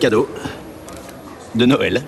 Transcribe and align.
Cadeau 0.00 0.28
de 1.54 1.66
Noël. 1.66 2.02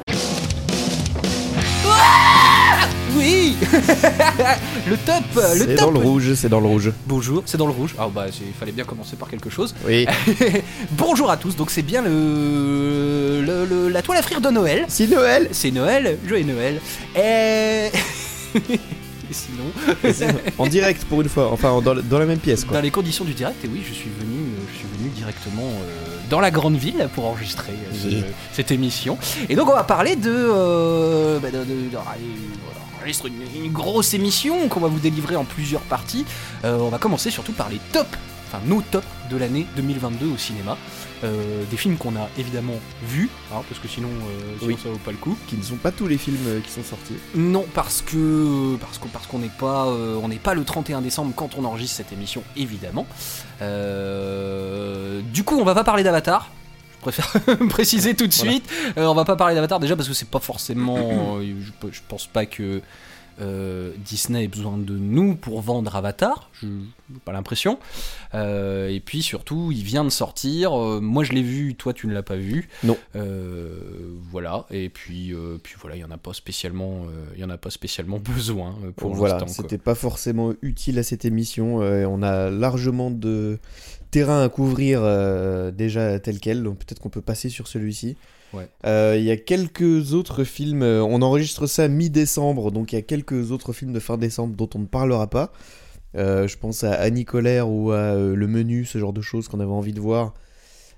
Oui 3.16 3.54
Le 4.86 4.96
top 4.96 5.24
Le 5.34 5.40
C'est 5.58 5.74
top 5.76 5.84
dans 5.86 5.90
le 5.92 5.98
rouge, 6.06 6.34
c'est 6.34 6.48
dans 6.48 6.60
le 6.60 6.66
rouge. 6.66 6.92
Bonjour, 7.06 7.42
c'est 7.46 7.56
dans 7.56 7.66
le 7.66 7.72
rouge. 7.72 7.94
Ah 7.98 8.08
bah 8.12 8.26
il 8.28 8.52
fallait 8.58 8.72
bien 8.72 8.84
commencer 8.84 9.16
par 9.16 9.28
quelque 9.28 9.50
chose. 9.50 9.74
Oui. 9.86 10.06
Bonjour 10.92 11.30
à 11.30 11.36
tous, 11.36 11.54
donc 11.56 11.70
c'est 11.70 11.82
bien 11.82 12.02
le, 12.02 13.42
le- 13.46 13.64
le- 13.64 13.88
la 13.88 14.02
toile 14.02 14.18
à 14.18 14.22
frire 14.22 14.40
de 14.40 14.50
Noël. 14.50 14.84
si 14.88 15.06
Noël 15.08 15.48
C'est 15.52 15.70
Noël, 15.70 16.18
joyeux 16.26 16.44
Noël. 16.46 16.80
Et... 17.16 17.90
Et 19.28 19.32
sinon, 19.32 19.64
En 20.56 20.68
direct 20.68 21.02
pour 21.06 21.20
une 21.20 21.28
fois, 21.28 21.50
enfin 21.50 21.80
dans, 21.82 21.96
dans 21.96 22.18
la 22.20 22.26
même 22.26 22.38
pièce 22.38 22.62
dans 22.62 22.68
quoi. 22.68 22.80
les 22.80 22.92
conditions 22.92 23.24
du 23.24 23.32
direct, 23.34 23.56
et 23.64 23.68
oui, 23.68 23.82
je 23.84 23.92
suis 23.92 24.08
venu, 24.20 24.36
euh, 24.38 24.62
je 24.72 24.78
suis 24.78 24.86
venu 24.96 25.08
directement 25.10 25.64
euh, 25.64 26.15
dans 26.30 26.40
la 26.40 26.50
grande 26.50 26.76
ville 26.76 27.08
pour 27.14 27.26
enregistrer 27.26 27.72
euh, 27.72 27.94
ce- 28.02 28.06
Oui. 28.08 28.24
cette 28.52 28.70
émission. 28.70 29.18
Et 29.48 29.56
donc 29.56 29.68
on 29.68 29.74
va 29.74 29.84
parler 29.84 30.16
de, 30.16 30.30
euh, 30.34 31.38
bah, 31.38 31.50
de, 31.50 31.58
de- 31.58 31.64
de- 31.90 31.96
une, 33.28 33.64
une 33.66 33.72
grosse 33.72 34.14
émission 34.14 34.66
qu'on 34.68 34.80
va 34.80 34.88
vous 34.88 34.98
délivrer 34.98 35.36
en 35.36 35.44
plusieurs 35.44 35.82
parties. 35.82 36.24
Euh, 36.64 36.78
on 36.80 36.88
va 36.88 36.98
commencer 36.98 37.30
surtout 37.30 37.52
par 37.52 37.68
les 37.68 37.78
tops, 37.92 38.08
enfin 38.46 38.60
nos 38.66 38.80
tops 38.82 39.06
de 39.30 39.36
l'année 39.36 39.66
2022 39.76 40.26
au 40.26 40.36
cinéma. 40.36 40.76
Euh, 41.24 41.62
des 41.70 41.78
films 41.78 41.96
qu'on 41.96 42.14
a 42.14 42.28
évidemment 42.38 42.74
vus, 43.08 43.30
hein, 43.50 43.62
parce 43.68 43.80
que 43.80 43.88
sinon, 43.88 44.08
euh, 44.08 44.54
sinon 44.58 44.68
Oui. 44.74 44.78
ça 44.82 44.90
vaut 44.90 44.98
pas 44.98 45.12
le 45.12 45.16
coup. 45.16 45.34
Qui 45.46 45.56
ne 45.56 45.62
sont 45.62 45.76
pas 45.76 45.90
tous 45.90 46.06
les 46.06 46.18
films 46.18 46.36
euh, 46.46 46.60
qui 46.60 46.70
sont 46.70 46.82
sortis. 46.84 47.14
Non, 47.34 47.64
parce 47.74 48.02
que 48.02 48.76
parce 48.76 48.98
qu'on 48.98 49.08
parce 49.08 49.26
qu'on 49.26 49.38
n'est 49.38 49.48
pas 49.48 49.86
euh, 49.86 50.20
on 50.22 50.28
n'est 50.28 50.36
pas 50.36 50.52
le 50.54 50.62
31 50.62 51.00
décembre 51.00 51.32
quand 51.34 51.56
on 51.56 51.64
enregistre 51.64 51.96
cette 51.96 52.12
émission, 52.12 52.42
évidemment. 52.54 53.06
Du 55.32 55.42
coup, 55.44 55.56
on 55.58 55.64
va 55.64 55.74
pas 55.74 55.84
parler 55.84 56.02
d'Avatar. 56.02 56.50
Je 56.96 57.00
préfère 57.12 57.32
préciser 57.68 58.14
tout 58.14 58.26
de 58.26 58.34
Voilà. 58.34 58.50
suite. 58.52 58.68
On 58.96 59.14
va 59.14 59.24
pas 59.24 59.36
parler 59.36 59.54
d'Avatar 59.54 59.80
déjà 59.80 59.96
parce 59.96 60.08
que 60.08 60.14
c'est 60.14 60.28
pas 60.28 60.40
forcément. 60.40 61.40
je, 61.40 61.88
je 61.92 62.00
pense 62.08 62.26
pas 62.26 62.46
que 62.46 62.82
euh, 63.40 63.92
Disney 63.98 64.44
ait 64.44 64.48
besoin 64.48 64.78
de 64.78 64.96
nous 64.96 65.34
pour 65.34 65.60
vendre 65.60 65.94
Avatar. 65.94 66.50
Je 66.62 66.68
pas 67.24 67.32
l'impression. 67.32 67.78
Euh, 68.34 68.88
et 68.88 69.00
puis 69.00 69.22
surtout, 69.22 69.70
il 69.72 69.82
vient 69.82 70.04
de 70.04 70.10
sortir. 70.10 70.72
Euh, 70.74 71.00
moi, 71.00 71.24
je 71.24 71.32
l'ai 71.32 71.42
vu. 71.42 71.74
Toi, 71.74 71.92
tu 71.92 72.06
ne 72.06 72.14
l'as 72.14 72.22
pas 72.22 72.36
vu. 72.36 72.68
Non. 72.84 72.96
Voilà. 74.30 74.66
Et 74.70 74.88
puis, 74.88 75.34
puis 75.62 75.74
voilà, 75.80 75.96
il 75.96 76.00
y 76.00 76.04
en 76.04 76.10
a 76.10 76.18
pas 76.18 76.32
spécialement. 76.32 77.06
Il 77.34 77.40
y 77.40 77.44
en 77.44 77.50
a 77.50 77.58
pas 77.58 77.70
spécialement 77.70 78.18
besoin 78.36 78.76
pour 78.96 79.10
Bon, 79.10 79.16
voilà, 79.16 79.46
c'était 79.46 79.78
pas 79.78 79.94
forcément 79.94 80.52
utile 80.62 80.98
à 80.98 81.02
cette 81.02 81.24
émission. 81.24 81.76
on 81.76 82.22
a 82.22 82.50
largement 82.50 83.10
de 83.10 83.58
terrain 84.10 84.42
à 84.42 84.48
couvrir 84.48 85.02
déjà 85.72 86.18
tel 86.20 86.40
quel, 86.40 86.62
donc 86.62 86.78
peut-être 86.78 87.00
qu'on 87.00 87.10
peut 87.10 87.20
passer 87.20 87.48
sur 87.48 87.68
celui-ci. 87.68 88.16
Ouais. 88.52 88.68
Euh, 88.86 89.16
Il 89.18 89.24
y 89.24 89.30
a 89.30 89.36
quelques 89.36 90.12
autres 90.12 90.44
films, 90.44 90.82
euh, 90.82 91.02
on 91.02 91.22
enregistre 91.22 91.66
ça 91.66 91.88
mi-décembre, 91.88 92.70
donc 92.70 92.92
il 92.92 92.96
y 92.96 92.98
a 92.98 93.02
quelques 93.02 93.50
autres 93.50 93.72
films 93.72 93.92
de 93.92 94.00
fin 94.00 94.16
décembre 94.16 94.54
dont 94.56 94.68
on 94.74 94.80
ne 94.80 94.86
parlera 94.86 95.28
pas. 95.28 95.52
Euh, 96.16 96.48
je 96.48 96.56
pense 96.56 96.84
à 96.84 96.92
Annie 96.92 97.24
Colère 97.24 97.68
ou 97.68 97.90
à 97.90 98.14
Le 98.14 98.46
Menu, 98.46 98.84
ce 98.84 98.98
genre 98.98 99.12
de 99.12 99.20
choses 99.20 99.48
qu'on 99.48 99.60
avait 99.60 99.70
envie 99.70 99.92
de 99.92 100.00
voir, 100.00 100.34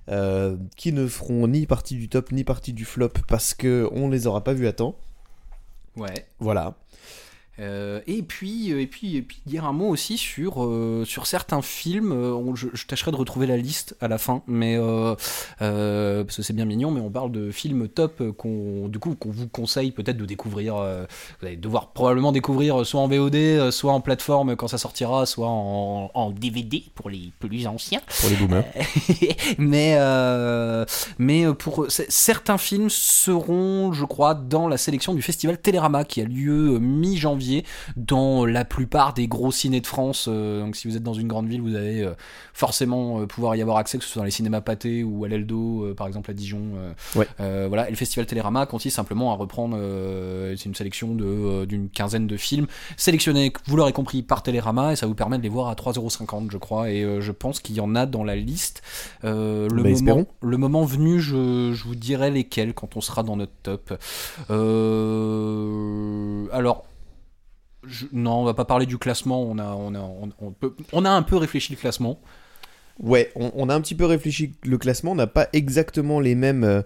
euh, 0.08 0.56
qui 0.76 0.92
ne 0.92 1.06
feront 1.06 1.48
ni 1.48 1.66
partie 1.66 1.96
du 1.96 2.08
top 2.08 2.32
ni 2.32 2.44
partie 2.44 2.72
du 2.72 2.84
flop 2.84 3.10
parce 3.26 3.52
que 3.54 3.88
on 3.92 4.08
les 4.08 4.26
aura 4.26 4.44
pas 4.44 4.52
vus 4.54 4.66
à 4.68 4.72
temps. 4.72 4.94
Ouais. 5.96 6.26
Voilà. 6.38 6.74
Euh, 7.60 8.00
et 8.06 8.22
puis, 8.22 8.72
euh, 8.72 8.80
et 8.80 8.86
puis, 8.86 9.16
et 9.16 9.22
puis 9.22 9.40
dire 9.46 9.64
un 9.64 9.72
mot 9.72 9.88
aussi 9.88 10.16
sur 10.16 10.64
euh, 10.64 11.04
sur 11.04 11.26
certains 11.26 11.62
films. 11.62 12.12
euh, 12.12 12.54
je, 12.54 12.68
je 12.72 12.86
tâcherai 12.86 13.10
de 13.10 13.16
retrouver 13.16 13.46
la 13.46 13.56
liste 13.56 13.96
à 14.00 14.08
la 14.08 14.18
fin, 14.18 14.42
mais 14.46 14.78
parce 15.58 16.36
que 16.36 16.42
c'est 16.42 16.52
bien 16.52 16.64
mignon. 16.64 16.90
Mais 16.90 17.00
on 17.00 17.10
parle 17.10 17.32
de 17.32 17.50
films 17.50 17.88
top 17.88 18.22
qu'on 18.36 18.88
du 18.88 18.98
coup 18.98 19.14
qu'on 19.14 19.30
vous 19.30 19.48
conseille 19.48 19.90
peut-être 19.90 20.16
de 20.16 20.24
découvrir. 20.24 20.76
vous 20.76 21.46
allez 21.46 21.56
devoir 21.56 21.92
probablement 21.92 22.32
découvrir 22.32 22.84
soit 22.86 23.00
en 23.00 23.08
VOD, 23.08 23.70
soit 23.70 23.92
en 23.92 24.00
plateforme 24.00 24.56
quand 24.56 24.68
ça 24.68 24.78
sortira, 24.78 25.26
soit 25.26 25.48
en, 25.48 26.10
en 26.14 26.30
DVD 26.30 26.84
pour 26.94 27.10
les 27.10 27.32
plus 27.38 27.66
anciens. 27.66 28.00
Pour 28.20 28.30
les 28.30 28.36
boomers. 28.36 28.64
mais 29.58 29.98
mais 31.18 31.52
pour 31.54 31.86
certains 31.88 32.58
films 32.58 32.90
seront, 32.90 33.92
je 33.92 34.04
crois, 34.04 34.34
dans 34.34 34.68
la 34.68 34.76
sélection 34.76 35.14
du 35.14 35.22
festival 35.22 35.58
Télérama 35.58 36.04
qui 36.04 36.20
a 36.20 36.24
lieu 36.24 36.74
euh, 36.74 36.78
dans 37.96 38.44
la 38.44 38.64
plupart 38.64 39.14
des 39.14 39.28
gros 39.28 39.50
cinés 39.52 39.80
de 39.80 39.86
France. 39.86 40.26
Euh, 40.28 40.60
donc 40.60 40.76
si 40.76 40.88
vous 40.88 40.96
êtes 40.96 41.02
dans 41.02 41.14
une 41.14 41.28
grande 41.28 41.48
ville, 41.48 41.60
vous 41.60 41.74
allez 41.76 42.02
euh, 42.02 42.14
forcément 42.52 43.20
euh, 43.20 43.26
pouvoir 43.26 43.56
y 43.56 43.62
avoir 43.62 43.76
accès, 43.78 43.98
que 43.98 44.04
ce 44.04 44.10
soit 44.10 44.20
dans 44.20 44.24
les 44.24 44.30
cinémas 44.30 44.60
Pathé 44.60 45.04
ou 45.04 45.24
à 45.24 45.28
l'Eldo, 45.28 45.94
par 45.96 46.06
exemple 46.06 46.30
à 46.30 46.34
Dijon. 46.34 46.62
Ouais. 47.14 47.26
voilà. 47.38 47.88
Et 47.88 47.90
le 47.90 47.96
festival 47.96 48.26
Télérama 48.26 48.66
consiste 48.66 48.96
simplement 48.96 49.32
à 49.32 49.36
reprendre, 49.36 49.76
c'est 50.56 50.64
une 50.66 50.74
sélection 50.74 51.14
d'une 51.14 51.88
quinzaine 51.88 52.26
de 52.26 52.36
films 52.36 52.66
sélectionnés, 52.96 53.52
vous 53.66 53.76
l'aurez 53.76 53.92
compris, 53.92 54.22
par 54.22 54.42
Télérama 54.42 54.92
et 54.92 54.96
ça 54.96 55.06
vous 55.06 55.14
permet 55.14 55.38
de 55.38 55.42
les 55.42 55.48
voir 55.48 55.68
à 55.68 55.74
3,50€ 55.74 56.50
je 56.50 56.58
crois. 56.58 56.90
Et 56.90 57.20
je 57.20 57.32
pense 57.32 57.60
qu'il 57.60 57.76
y 57.76 57.80
en 57.80 57.94
a 57.94 58.06
dans 58.06 58.24
la 58.24 58.36
liste. 58.36 58.82
Le, 59.22 59.68
Bah, 59.68 59.74
moment, 59.76 59.88
espérons. 59.88 60.26
le 60.42 60.56
moment 60.56 60.84
venu, 60.84 61.20
je, 61.20 61.72
je 61.72 61.84
vous 61.84 61.94
dirai 61.94 62.30
lesquels 62.30 62.74
quand 62.74 62.96
on 62.96 63.00
sera 63.00 63.22
dans 63.22 63.36
notre 63.36 63.52
top. 63.62 63.92
Euh, 64.50 66.46
alors. 66.52 66.84
Je- 67.88 68.06
non, 68.12 68.40
on 68.40 68.44
va 68.44 68.54
pas 68.54 68.64
parler 68.64 68.86
du 68.86 68.98
classement. 68.98 69.42
On 69.42 69.58
a, 69.58 69.66
on 69.74 69.94
a, 69.94 70.00
on, 70.00 70.30
on 70.40 70.50
peut, 70.52 70.74
on 70.92 71.04
a 71.04 71.10
un 71.10 71.22
peu 71.22 71.36
réfléchi 71.36 71.72
le 71.72 71.78
classement. 71.78 72.20
Ouais, 73.00 73.30
on, 73.36 73.50
on 73.54 73.68
a 73.68 73.74
un 73.74 73.80
petit 73.80 73.94
peu 73.94 74.04
réfléchi 74.06 74.52
le 74.64 74.76
classement, 74.78 75.12
on 75.12 75.16
n'a 75.16 75.26
pas 75.28 75.48
exactement 75.52 76.18
les 76.18 76.34
mêmes, 76.34 76.64
euh, 76.64 76.82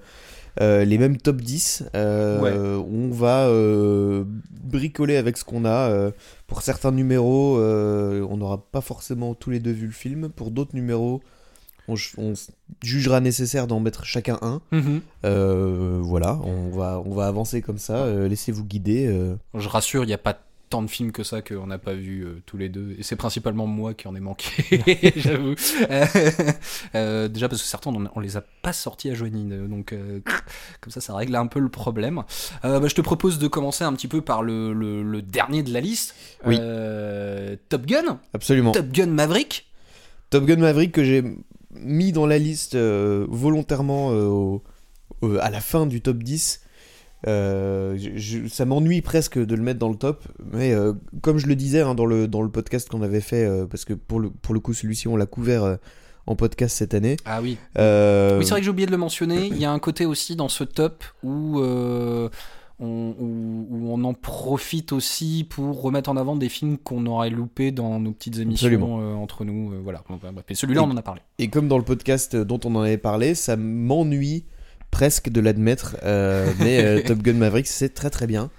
euh, 0.61 0.85
les 0.85 0.99
mêmes 0.99 1.17
top 1.17 1.41
10. 1.41 1.85
euh, 1.95 2.77
On 2.77 3.09
va 3.11 3.47
euh, 3.49 4.25
bricoler 4.63 5.17
avec 5.17 5.39
ce 5.39 5.45
qu'on 5.45 5.65
a. 5.65 5.89
euh, 5.91 6.11
pour 6.47 6.61
certains 6.63 6.93
numéros, 6.93 7.57
euh, 7.59 8.27
on 8.31 8.37
n'aura 8.37 8.59
pas 8.71 8.83
forcément 8.83 9.35
tous 9.35 9.49
les 9.51 9.59
deux 9.59 9.71
vu 9.73 9.87
le 9.87 9.93
film. 9.93 10.29
Pour 10.29 10.51
d'autres 10.51 10.75
numéros, 10.75 11.23
on, 11.89 11.95
jugera 12.83 13.21
nécessaire 13.21 13.67
d'en 13.67 13.81
mettre 13.81 14.05
chacun 14.05 14.39
un. 14.43 14.61
Euh, 15.25 15.99
voilà, 16.03 16.39
on 16.45 16.69
va, 16.77 17.03
on 17.05 17.15
va 17.15 17.27
avancer 17.27 17.63
comme 17.63 17.79
ça. 17.79 18.05
euh, 18.05 18.29
Laissez-vous 18.29 18.65
guider. 18.65 19.07
euh. 19.07 19.35
Je 19.55 19.69
rassure, 19.69 20.05
il 20.05 20.09
n'y 20.09 20.13
a 20.13 20.19
pas 20.19 20.39
tant 20.73 20.83
de 20.83 20.89
films 20.89 21.13
que 21.13 21.23
ça 21.23 21.43
qu'on 21.43 21.67
n'a 21.67 21.77
pas 21.79 21.93
vu 21.93 22.23
euh, 22.25 22.43
tous 22.47 22.57
les 22.57 22.71
deux. 22.71 22.95
Et 22.99 23.03
c'est 23.03 23.15
principalement 23.17 23.67
moi 23.67 23.93
qui 23.93 24.09
en 24.09 24.15
ai 24.17 24.21
manqué, 24.21 24.47
j'avoue. 25.17 25.55
Euh, 25.91 26.07
euh, 26.95 27.29
déjà 27.29 27.49
parce 27.51 27.61
que 27.61 27.69
certains, 27.69 27.91
on, 27.91 28.09
on 28.15 28.21
les 28.21 28.39
a 28.39 28.43
pas 28.63 28.73
sortis 28.73 29.11
à 29.11 29.15
Joignine. 29.15 29.69
Donc 29.69 29.95
comme 30.81 30.91
ça, 30.91 31.01
ça 31.03 31.15
règle 31.15 31.37
un 31.37 31.47
peu 31.47 31.61
le 31.61 31.69
problème. 31.69 32.23
Bah, 32.63 32.81
je 32.89 32.95
te 32.95 33.03
propose 33.03 33.39
de 33.39 33.49
commencer 33.49 33.85
un 33.85 33.93
petit 33.93 34.09
peu 34.09 34.23
par 34.23 34.43
le, 34.43 34.73
le- 34.73 35.03
le 35.03 35.21
dernier 35.23 35.63
de 35.63 35.73
la 35.75 35.81
liste. 35.81 36.15
Oui. 36.47 36.57
Top 37.69 37.85
Gun. 37.87 38.19
Absolument. 38.33 38.73
Top 38.73 38.89
Gun 38.93 39.07
Maverick. 39.09 39.71
Top 40.31 40.47
Gun 40.47 40.57
Maverick 40.57 40.93
que 40.93 41.05
j'ai 41.05 41.23
mis 41.73 42.13
dans 42.13 42.27
la 42.27 42.39
liste 42.39 42.77
volontairement 42.77 44.09
au- 44.09 44.63
à 45.41 45.51
la 45.51 45.61
fin 45.61 45.85
du 45.87 46.01
top 46.01 46.19
10. 46.23 46.62
Euh, 47.27 47.97
je- 47.97 48.49
ça 48.49 48.65
m'ennuie 48.65 49.01
presque 49.01 49.39
de 49.39 49.55
le 49.55 49.63
mettre 49.63 49.79
dans 49.79 49.89
le 49.89 49.95
top, 49.97 50.25
mais 50.53 50.73
euh, 50.73 50.93
comme 51.21 51.39
je 51.39 51.47
le 51.47 51.55
disais 51.55 51.81
hein, 51.81 51.95
dans, 51.95 52.07
le, 52.07 52.27
dans 52.27 52.43
le 52.43 52.49
podcast 52.51 52.89
qu'on 52.89 53.03
avait 53.03 53.21
fait, 53.21 53.45
euh, 53.45 53.67
parce 53.67 53.85
que 53.85 53.95
pour 53.95 54.19
le, 54.21 54.31
pour 54.31 54.55
le 54.55 54.61
coup 54.61 54.75
celui-ci 54.75 55.07
on 55.09 55.17
l'a 55.17 55.27
couvert 55.27 55.79
en 56.27 56.37
podcast 56.37 56.77
cette 56.77 56.95
année. 56.95 57.17
Ah 57.25 57.41
oui. 57.43 57.59
Oui, 57.77 58.45
c'est 58.45 58.51
vrai 58.51 58.61
que 58.61 58.65
j'ai 58.65 58.71
oublié 58.71 58.87
de 58.87 58.93
le 58.93 58.97
mentionner. 58.99 59.47
Il 59.47 59.57
y 59.59 59.65
a 59.65 59.73
un 59.73 59.79
côté 59.79 60.05
aussi 60.07 60.35
dans 60.37 60.49
ce 60.49 60.65
top 60.65 61.05
où, 61.25 61.61
on, 61.61 62.31
où, 62.81 63.67
où 63.71 63.93
on 63.93 64.03
en 64.05 64.15
profite 64.15 64.93
aussi 64.93 65.47
pour 65.49 65.81
remettre 65.83 66.11
en 66.11 66.17
avant 66.17 66.37
des 66.37 66.49
films 66.49 66.79
qu'on 66.79 67.07
aurait 67.07 67.31
loupés 67.31 67.71
dans 67.71 68.01
nos 68.01 68.13
petites 68.13 68.39
émissions 68.39 69.21
entre 69.23 69.45
nous. 69.45 69.73
voilà. 69.83 70.03
Bah, 70.09 70.43
et 70.49 70.55
celui-là, 70.55 70.83
on 70.83 70.91
en 70.91 70.97
a 70.97 71.03
parlé. 71.03 71.21
Et 71.39 71.49
comme 71.49 71.69
dans 71.69 71.79
le 71.79 71.85
podcast 71.85 72.37
dont 72.37 72.61
on 72.65 72.75
en 72.77 72.81
avait 72.83 72.99
parlé, 72.99 73.35
ça 73.35 73.57
m'ennuie 73.57 74.45
presque 74.93 75.29
de 75.29 75.41
l'admettre, 75.41 75.97
euh, 76.05 76.53
mais 76.61 76.85
euh, 76.85 77.03
Top 77.05 77.19
Gun 77.19 77.33
Maverick 77.33 77.67
c'est 77.67 77.89
très 77.93 78.11
très 78.11 78.29
bien. 78.29 78.51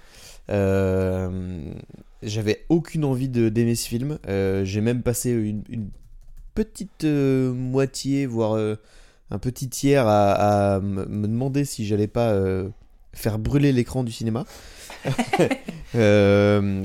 Euh, 0.49 1.61
J'avais 2.21 2.65
aucune 2.67 3.05
envie 3.05 3.29
de- 3.29 3.47
d'aimer 3.47 3.75
ce 3.75 3.87
film. 3.87 4.17
J'ai 4.27 4.81
même 4.81 5.01
passé 5.01 5.31
une, 5.31 5.63
une 5.69 5.87
petite 6.55 7.05
moitié, 7.05 8.25
voire 8.25 8.55
un 9.31 9.39
petit 9.39 9.69
tiers 9.69 10.05
à, 10.07 10.75
à 10.75 10.79
me 10.81 11.27
demander 11.27 11.63
si 11.65 11.85
j'allais 11.85 12.07
pas 12.07 12.35
faire 13.13 13.39
brûler 13.39 13.71
l'écran 13.71 14.03
du 14.03 14.11
cinéma. 14.11 14.45
Euh, 15.95 16.81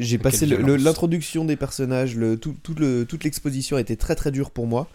J'ai 0.00 0.18
passé 0.18 0.44
l'introduction 0.46 1.44
des 1.44 1.54
personnages, 1.54 2.16
le, 2.16 2.36
tout, 2.36 2.56
tout 2.60 2.74
le- 2.74 3.04
toute 3.04 3.22
l'exposition 3.22 3.76
a 3.76 3.80
été 3.80 3.96
très 3.96 4.16
très 4.16 4.32
dure 4.32 4.50
pour 4.50 4.66
moi. 4.66 4.88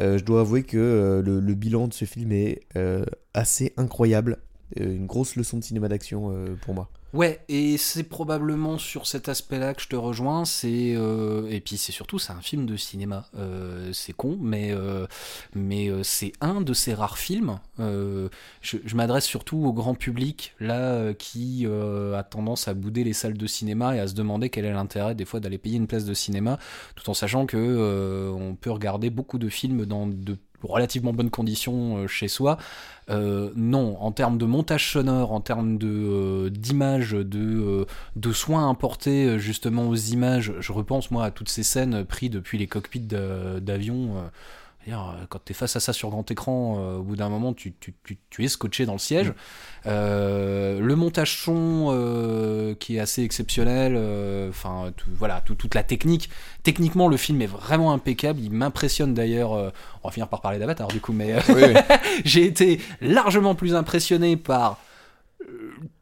Euh, 0.00 0.18
je 0.18 0.24
dois 0.24 0.40
avouer 0.40 0.62
que 0.62 0.76
euh, 0.76 1.22
le, 1.22 1.54
bilan 1.54 1.88
de 1.88 1.94
ce 1.94 2.04
film 2.04 2.32
est 2.32 2.60
euh, 2.76 3.04
assez 3.34 3.72
incroyable. 3.76 4.38
Une 4.76 5.06
grosse 5.06 5.34
leçon 5.36 5.56
de 5.56 5.64
cinéma 5.64 5.88
d'action 5.88 6.34
pour 6.60 6.74
moi. 6.74 6.90
Ouais, 7.14 7.40
et 7.48 7.78
c'est 7.78 8.02
probablement 8.02 8.76
sur 8.76 9.06
cet 9.06 9.30
aspect-là 9.30 9.72
que 9.72 9.80
je 9.80 9.88
te 9.88 9.96
rejoins. 9.96 10.44
C'est 10.44 10.92
euh, 10.94 11.48
et 11.48 11.60
puis 11.60 11.78
c'est 11.78 11.90
surtout 11.90 12.18
c'est 12.18 12.34
un 12.34 12.42
film 12.42 12.66
de 12.66 12.76
cinéma. 12.76 13.24
Euh, 13.38 13.94
c'est 13.94 14.12
con, 14.12 14.36
mais 14.38 14.72
euh, 14.72 15.06
mais 15.54 15.90
c'est 16.02 16.32
un 16.42 16.60
de 16.60 16.74
ces 16.74 16.92
rares 16.92 17.16
films. 17.16 17.60
Je 17.78 18.28
je 18.60 18.94
m'adresse 18.94 19.24
surtout 19.24 19.56
au 19.64 19.72
grand 19.72 19.94
public 19.94 20.54
là 20.60 21.14
qui 21.14 21.66
a 21.66 22.22
tendance 22.24 22.68
à 22.68 22.74
bouder 22.74 23.04
les 23.04 23.14
salles 23.14 23.38
de 23.38 23.46
cinéma 23.46 23.96
et 23.96 24.00
à 24.00 24.06
se 24.08 24.14
demander 24.14 24.50
quel 24.50 24.66
est 24.66 24.72
l'intérêt 24.72 25.14
des 25.14 25.24
fois 25.24 25.40
d'aller 25.40 25.58
payer 25.58 25.76
une 25.78 25.86
place 25.86 26.04
de 26.04 26.14
cinéma, 26.14 26.58
tout 26.94 27.08
en 27.08 27.14
sachant 27.14 27.46
que 27.46 28.30
on 28.36 28.54
peut 28.54 28.70
regarder 28.70 29.08
beaucoup 29.08 29.38
de 29.38 29.48
films 29.48 29.86
dans 29.86 30.06
de 30.06 30.36
relativement 30.62 31.12
bonnes 31.12 31.30
conditions 31.30 31.98
euh, 31.98 32.06
chez 32.06 32.28
soi. 32.28 32.58
Euh, 33.10 33.50
non, 33.56 33.96
en 34.00 34.12
termes 34.12 34.36
de 34.38 34.44
montage 34.44 34.92
sonore, 34.92 35.32
en 35.32 35.40
termes 35.40 35.78
de 35.78 35.88
euh, 35.88 36.50
d'image, 36.50 37.12
de, 37.12 37.86
de 38.16 38.32
soins 38.32 38.70
apportés 38.70 39.24
euh, 39.26 39.38
justement 39.38 39.88
aux 39.88 39.94
images, 39.96 40.52
je 40.60 40.72
repense 40.72 41.10
moi 41.10 41.24
à 41.24 41.30
toutes 41.30 41.48
ces 41.48 41.62
scènes 41.62 42.04
prises 42.04 42.30
depuis 42.30 42.58
les 42.58 42.66
cockpits 42.66 43.00
d'a- 43.00 43.60
d'avion. 43.60 44.16
euh, 44.18 44.28
c'est-à-dire, 44.88 45.14
euh, 45.20 45.24
quand 45.28 45.40
tu 45.44 45.52
es 45.52 45.54
face 45.54 45.76
à 45.76 45.80
ça 45.80 45.92
sur 45.92 46.08
grand 46.08 46.30
écran, 46.30 46.76
euh, 46.78 46.96
au 46.96 47.02
bout 47.02 47.16
d'un 47.16 47.28
moment, 47.28 47.52
tu, 47.52 47.74
tu, 47.78 47.94
tu, 48.04 48.18
tu 48.30 48.44
es 48.44 48.48
scotché 48.48 48.86
dans 48.86 48.94
le 48.94 48.98
siège. 48.98 49.32
Euh, 49.86 50.80
le 50.80 50.96
montage 50.96 51.38
son 51.38 51.88
euh, 51.90 52.74
qui 52.74 52.96
est 52.96 53.00
assez 53.00 53.22
exceptionnel, 53.22 53.96
enfin 54.48 54.92
tout- 54.96 55.10
voilà, 55.14 55.40
tout- 55.42 55.54
toute 55.54 55.74
la 55.74 55.82
technique. 55.82 56.30
Techniquement, 56.62 57.08
le 57.08 57.16
film 57.16 57.42
est 57.42 57.46
vraiment 57.46 57.92
impeccable. 57.92 58.40
Il 58.40 58.50
m'impressionne 58.52 59.14
d'ailleurs. 59.14 59.50
on 59.52 60.08
va 60.08 60.10
finir 60.10 60.28
par 60.28 60.40
parler 60.40 60.58
d'Avatar 60.58 60.88
du 60.88 61.00
coup, 61.00 61.12
mais 61.12 61.34
j'ai 62.24 62.44
été 62.44 62.80
largement 63.00 63.54
plus 63.54 63.74
impressionné 63.74 64.36
par 64.36 64.78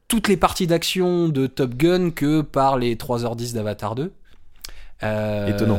toutes 0.08 0.28
les 0.28 0.36
parties 0.36 0.66
d'action 0.68 1.28
de 1.28 1.46
Top 1.48 1.74
Gun 1.74 2.10
que 2.10 2.40
par 2.40 2.78
les 2.78 2.94
3h10 2.94 3.54
d'Avatar 3.54 3.94
2. 3.96 4.12
Euh, 5.02 5.46
Étonnant. 5.48 5.76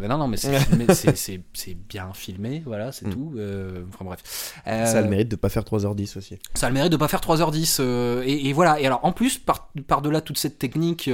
mais 0.00 0.08
non, 0.08 0.18
non, 0.18 0.28
mais 0.28 0.36
c'est 0.94 1.74
bien 1.88 2.12
filmé, 2.14 2.62
voilà, 2.64 2.92
c'est 2.92 3.06
Mm. 3.06 3.12
tout. 3.12 3.34
Euh, 3.36 3.84
enfin 3.88 4.04
bref. 4.04 4.52
Ça 4.64 4.70
a 4.72 5.00
le 5.00 5.06
Euh, 5.06 5.10
mérite 5.10 5.28
de 5.28 5.36
pas 5.36 5.48
faire 5.48 5.64
3h10 5.64 6.16
aussi. 6.18 6.38
ça 6.54 6.66
a 6.66 6.70
le 6.70 6.74
mérite 6.74 6.92
de 6.92 6.96
pas 6.96 7.08
faire 7.08 7.20
3h10 7.20 7.78
euh, 7.80 8.22
et, 8.24 8.48
et 8.48 8.52
voilà 8.52 8.80
et 8.80 8.86
alors 8.86 9.00
en 9.04 9.12
plus 9.12 9.38
par, 9.38 9.70
par 9.88 10.02
toute 10.22 10.38
cette 10.38 10.58
technique 10.58 11.10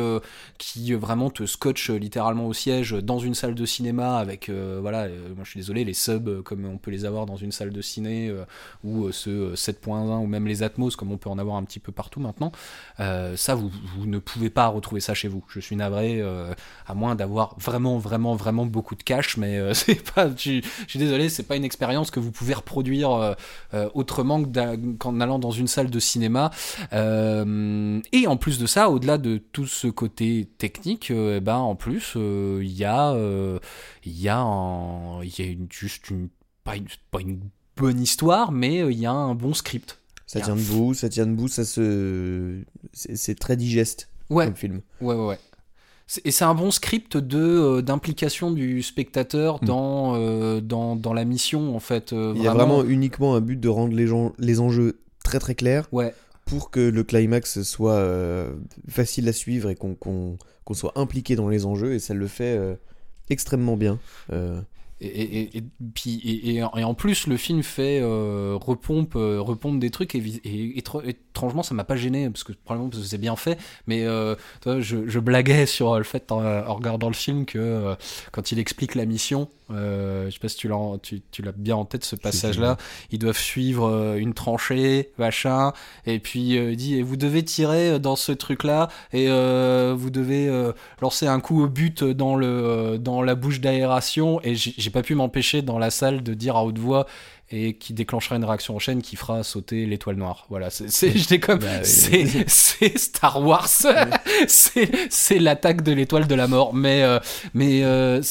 qui 0.59 0.93
vraiment 0.95 1.31
te 1.31 1.47
scotche 1.47 1.91
littéralement 1.91 2.47
au 2.47 2.53
siège 2.53 2.93
dans 2.93 3.19
une 3.19 3.35
salle 3.35 3.55
de 3.55 3.65
cinéma 3.67 4.19
avec 4.19 4.51
voilà 4.51 5.09
moi 5.09 5.45
je 5.45 5.51
suis 5.51 5.61
désolé 5.61 5.85
les 5.85 5.95
subs 5.95 6.43
comme 6.43 6.65
on 6.67 6.77
peut 6.79 6.91
les 6.91 7.05
avoir 7.05 7.25
dans 7.27 7.37
une 7.37 7.53
salle 7.53 7.71
de 7.71 7.81
ciné 7.81 8.35
ou 8.85 9.11
ce 9.13 9.31
euh, 9.31 9.55
7.1 9.55 10.19
ou 10.23 10.27
même 10.27 10.47
les 10.47 10.63
Atmos 10.63 10.97
comme 10.97 11.13
on 11.13 11.17
peut 11.19 11.31
en 11.31 11.39
avoir 11.39 11.57
un 11.57 11.65
petit 11.65 11.81
peu 11.81 11.93
partout 11.93 12.21
maintenant 12.21 12.53
ça 12.99 13.55
vous, 13.55 13.71
vous 13.97 14.07
ne 14.07 14.19
pouvez 14.19 14.51
pas 14.51 14.67
retrouver 14.69 15.01
ça 15.01 15.15
chez 15.15 15.29
vous 15.29 15.43
je 15.49 15.61
suis 15.61 15.77
navré 15.77 16.23
à 16.87 16.95
moins 16.95 17.15
d'avoir 17.23 17.57
vraiment 17.59 17.99
vraiment 17.99 18.35
vraiment 18.35 18.67
beaucoup 18.67 18.95
de 18.95 19.03
cash 19.03 19.37
mais 19.37 19.57
euh, 19.59 19.75
c'est 19.81 20.03
pas 20.13 20.29
je, 20.31 20.37
suis- 20.41 20.63
je 20.63 20.91
suis 20.91 20.99
désolé 20.99 21.29
c'est 21.29 21.43
pas 21.45 21.57
une 21.57 21.65
expérience 21.65 22.11
que 22.11 22.21
vous 22.21 22.31
pouvez 22.33 22.55
reproduire 22.55 23.11
euh, 23.13 23.35
euh, 23.75 23.89
autrement 23.95 24.43
qu'en 24.99 25.21
allant 25.21 25.39
dans 25.39 25.51
une 25.51 25.69
salle 25.69 25.91
de 25.91 25.99
cinéma. 26.01 26.51
Et 28.13 28.27
en 28.27 28.37
plus 28.37 28.59
de 28.59 28.67
ça, 28.67 28.91
au-delà 28.91 29.19
de 29.19 29.39
tout 29.39 29.67
ce 29.67 29.87
côté 29.89 30.49
technique, 30.59 31.11
eh 31.11 31.41
ben 31.41 31.57
en 31.57 31.75
plus 31.75 32.15
il 32.17 32.71
y 32.73 32.85
a 32.85 33.15
il 34.05 34.21
y 34.21 34.29
a 34.29 34.39
un- 34.41 35.23
il 35.23 35.39
y 35.39 35.43
a 35.43 35.47
une, 35.47 35.67
juste 35.71 36.11
une 36.11 36.29
pas, 36.65 36.77
une 36.77 36.87
pas 37.11 37.21
une 37.21 37.41
bonne 37.77 38.01
histoire, 38.01 38.53
mais 38.53 38.79
il 38.79 38.99
y 38.99 39.07
a 39.07 39.13
un 39.13 39.35
bon 39.35 39.55
script. 39.55 39.99
Ça 40.27 40.41
tient 40.41 40.57
debout, 40.57 40.95
ça 40.95 41.09
tient 41.09 41.27
debout, 41.27 41.49
ça 41.49 41.65
se. 41.65 42.63
C'est 42.93 43.17
c'est 43.17 43.35
très 43.35 43.57
digeste 43.57 44.09
Ouais, 44.31 44.47
comme 44.47 44.57
film. 44.57 44.81
ouais, 45.01 45.15
ouais. 45.15 45.27
ouais. 45.27 45.39
Et 46.25 46.31
c'est 46.31 46.45
un 46.45 46.55
bon 46.55 46.71
script 46.71 47.17
de 47.17 47.39
euh, 47.39 47.83
d'implication 47.83 48.51
du 48.51 48.83
spectateur 48.83 49.63
Mm. 49.63 49.67
dans, 49.67 50.15
euh, 50.17 50.61
dans 50.61 50.97
dans 50.97 51.13
la 51.15 51.25
mission 51.25 51.75
en 51.75 51.81
fait. 51.81 52.13
euh, 52.13 52.33
Il 52.37 52.43
y 52.43 52.49
a 52.49 52.53
vraiment 52.55 52.85
uniquement 52.85 53.35
un 53.35 53.41
but 53.41 53.59
de 53.59 53.69
rendre 53.69 53.95
les, 53.95 54.07
gens, 54.07 54.33
les 54.39 54.61
enjeux 54.61 55.01
très 55.25 55.39
très 55.39 55.55
clairs 55.55 55.87
ouais. 55.93 56.15
pour 56.45 56.71
que 56.71 56.81
le 56.81 57.03
climax 57.05 57.63
soit 57.63 58.05
facile 58.89 59.29
à 59.29 59.33
suivre 59.33 59.71
et 59.71 59.75
qu'on 59.77 59.95
qu'on 59.95 60.75
soit 60.75 60.93
impliqué 60.97 61.35
dans 61.37 61.49
les 61.49 61.65
enjeux 61.67 61.95
et 61.95 61.99
ça 61.99 62.15
le 62.15 62.27
fait 62.27 62.59
extrêmement 63.31 63.77
bien. 63.77 63.99
Et, 65.05 65.63
puis, 65.95 66.21
et, 66.25 66.63
en- 66.63 66.95
plus, 66.95 67.27
le 67.27 67.37
film 67.37 67.63
fait 67.63 68.01
euh, 68.01 68.57
repompe, 68.61 69.17
euh, 69.17 69.41
repompe 69.41 69.81
des 69.81 69.91
trucs 69.91 70.15
et, 70.15 70.79
étrangement, 70.79 71.63
ça 71.65 71.75
m'a 71.75 71.85
pas 71.85 71.97
gêné 71.97 72.31
parce 72.31 72.45
que 72.45 72.53
probablement 72.53 72.91
parce 72.91 73.03
que 73.03 73.09
c'est 73.09 73.19
bien 73.19 73.35
fait. 73.35 73.59
Mais 73.87 74.05
euh, 74.05 74.37
je, 74.65 75.09
je 75.09 75.19
blaguais 75.19 75.67
sur 75.67 75.97
le 75.99 76.05
fait 76.05 76.31
en, 76.31 76.45
en 76.45 76.75
regardant 76.75 77.09
le 77.09 77.15
film 77.15 77.47
que 77.47 77.59
euh, 77.59 77.95
quand 78.31 78.53
il 78.53 78.59
explique 78.59 78.95
la 78.95 79.07
mission, 79.07 79.49
euh, 79.75 80.27
je 80.27 80.31
sais 80.35 80.39
pas 80.39 80.49
si 80.49 80.57
tu 80.57 80.69
l'as, 80.69 80.77
en- 80.77 80.99
tu, 80.99 81.23
tu 81.31 81.43
l'as 81.43 81.53
bien 81.53 81.77
en 81.77 81.85
tête 81.85 82.05
ce 82.05 82.17
passage-là. 82.17 82.77
Ils 83.11 83.19
doivent 83.19 83.39
suivre 83.39 83.87
euh, 83.89 84.17
une 84.17 84.35
tranchée, 84.35 85.11
machin, 85.19 85.73
et 86.07 86.19
puis 86.19 86.57
euh, 86.59 86.73
il 86.73 86.77
dit 86.77 86.97
et 86.97 87.03
vous 87.03 87.17
devez 87.17 87.45
tirer 87.45 87.99
dans 87.99 88.17
ce 88.17 88.33
truc-là. 88.33 88.89
Et 89.13 89.27
euh, 89.29 89.95
vous 89.97 90.11
devez 90.11 90.49
lancer 91.01 91.27
un 91.27 91.41
coup 91.41 91.63
au 91.63 91.69
but 91.69 92.05
dans 92.05 92.37
le 92.37 92.99
dans 92.99 93.23
la 93.23 93.35
bouche 93.35 93.61
d'aération. 93.61 94.41
Et 94.43 94.55
j'ai 94.55 94.91
pas 94.91 95.03
pu 95.03 95.15
m'empêcher 95.15 95.63
dans 95.63 95.79
la 95.79 95.91
salle 95.91 96.23
de 96.23 96.35
dire 96.35 96.57
à 96.57 96.65
haute 96.65 96.79
voix 96.79 97.07
et 97.55 97.75
qui 97.77 97.93
déclenchera 97.93 98.37
une 98.37 98.45
réaction 98.47 98.75
en 98.75 98.79
chaîne 98.79 99.03
qui 99.03 99.15
fera 99.15 99.43
sauter 99.43 99.85
l'étoile 99.85 100.17
noire. 100.17 100.47
Voilà, 100.49 100.71
c'est 100.71 100.89
j'étais 101.17 101.39
comme 101.39 101.59
Bah, 101.59 101.85
c'est 101.85 102.97
Star 102.97 103.43
Wars, 103.45 103.69
c'est 104.49 104.91
c'est 105.11 105.39
l'attaque 105.39 105.83
de 105.83 105.93
l'étoile 105.93 106.27
de 106.27 106.35
la 106.35 106.47
mort, 106.49 106.73
mais 106.73 107.03
euh, 107.03 107.19
mais 107.53 107.85
euh, 107.85 108.23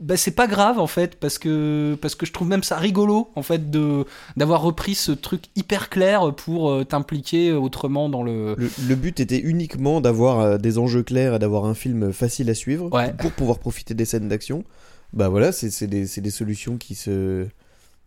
bah, 0.00 0.16
c'est 0.16 0.30
pas 0.30 0.46
grave 0.46 0.78
en 0.78 0.86
fait 0.86 1.16
parce 1.16 1.38
que 1.38 1.96
parce 2.00 2.14
que 2.14 2.24
je 2.26 2.32
trouve 2.32 2.48
même 2.48 2.62
ça 2.62 2.76
rigolo 2.76 3.28
en 3.36 3.42
fait 3.42 3.70
de 3.70 4.04
d'avoir 4.36 4.62
repris 4.62 4.94
ce 4.94 5.12
truc 5.12 5.44
hyper 5.56 5.90
clair 5.90 6.34
pour 6.34 6.70
euh, 6.70 6.84
t'impliquer 6.84 7.52
autrement 7.52 8.08
dans 8.08 8.22
le 8.22 8.54
le, 8.56 8.70
le 8.88 8.94
but 8.94 9.20
était 9.20 9.38
uniquement 9.40 10.00
d'avoir 10.00 10.40
euh, 10.40 10.58
des 10.58 10.78
enjeux 10.78 11.02
clairs 11.02 11.34
et 11.34 11.38
d'avoir 11.38 11.66
un 11.66 11.74
film 11.74 12.12
facile 12.12 12.48
à 12.50 12.54
suivre 12.54 12.90
Ouais. 12.92 13.12
pour 13.18 13.32
pouvoir 13.32 13.58
profiter 13.58 13.94
des 13.94 14.04
scènes 14.06 14.28
d'action. 14.28 14.64
Bah 15.12 15.28
voilà, 15.28 15.52
c'est 15.52 15.70
c'est 15.70 15.86
des, 15.86 16.06
c'est 16.06 16.20
des 16.22 16.30
solutions 16.30 16.76
qui 16.78 16.94
se 16.94 17.46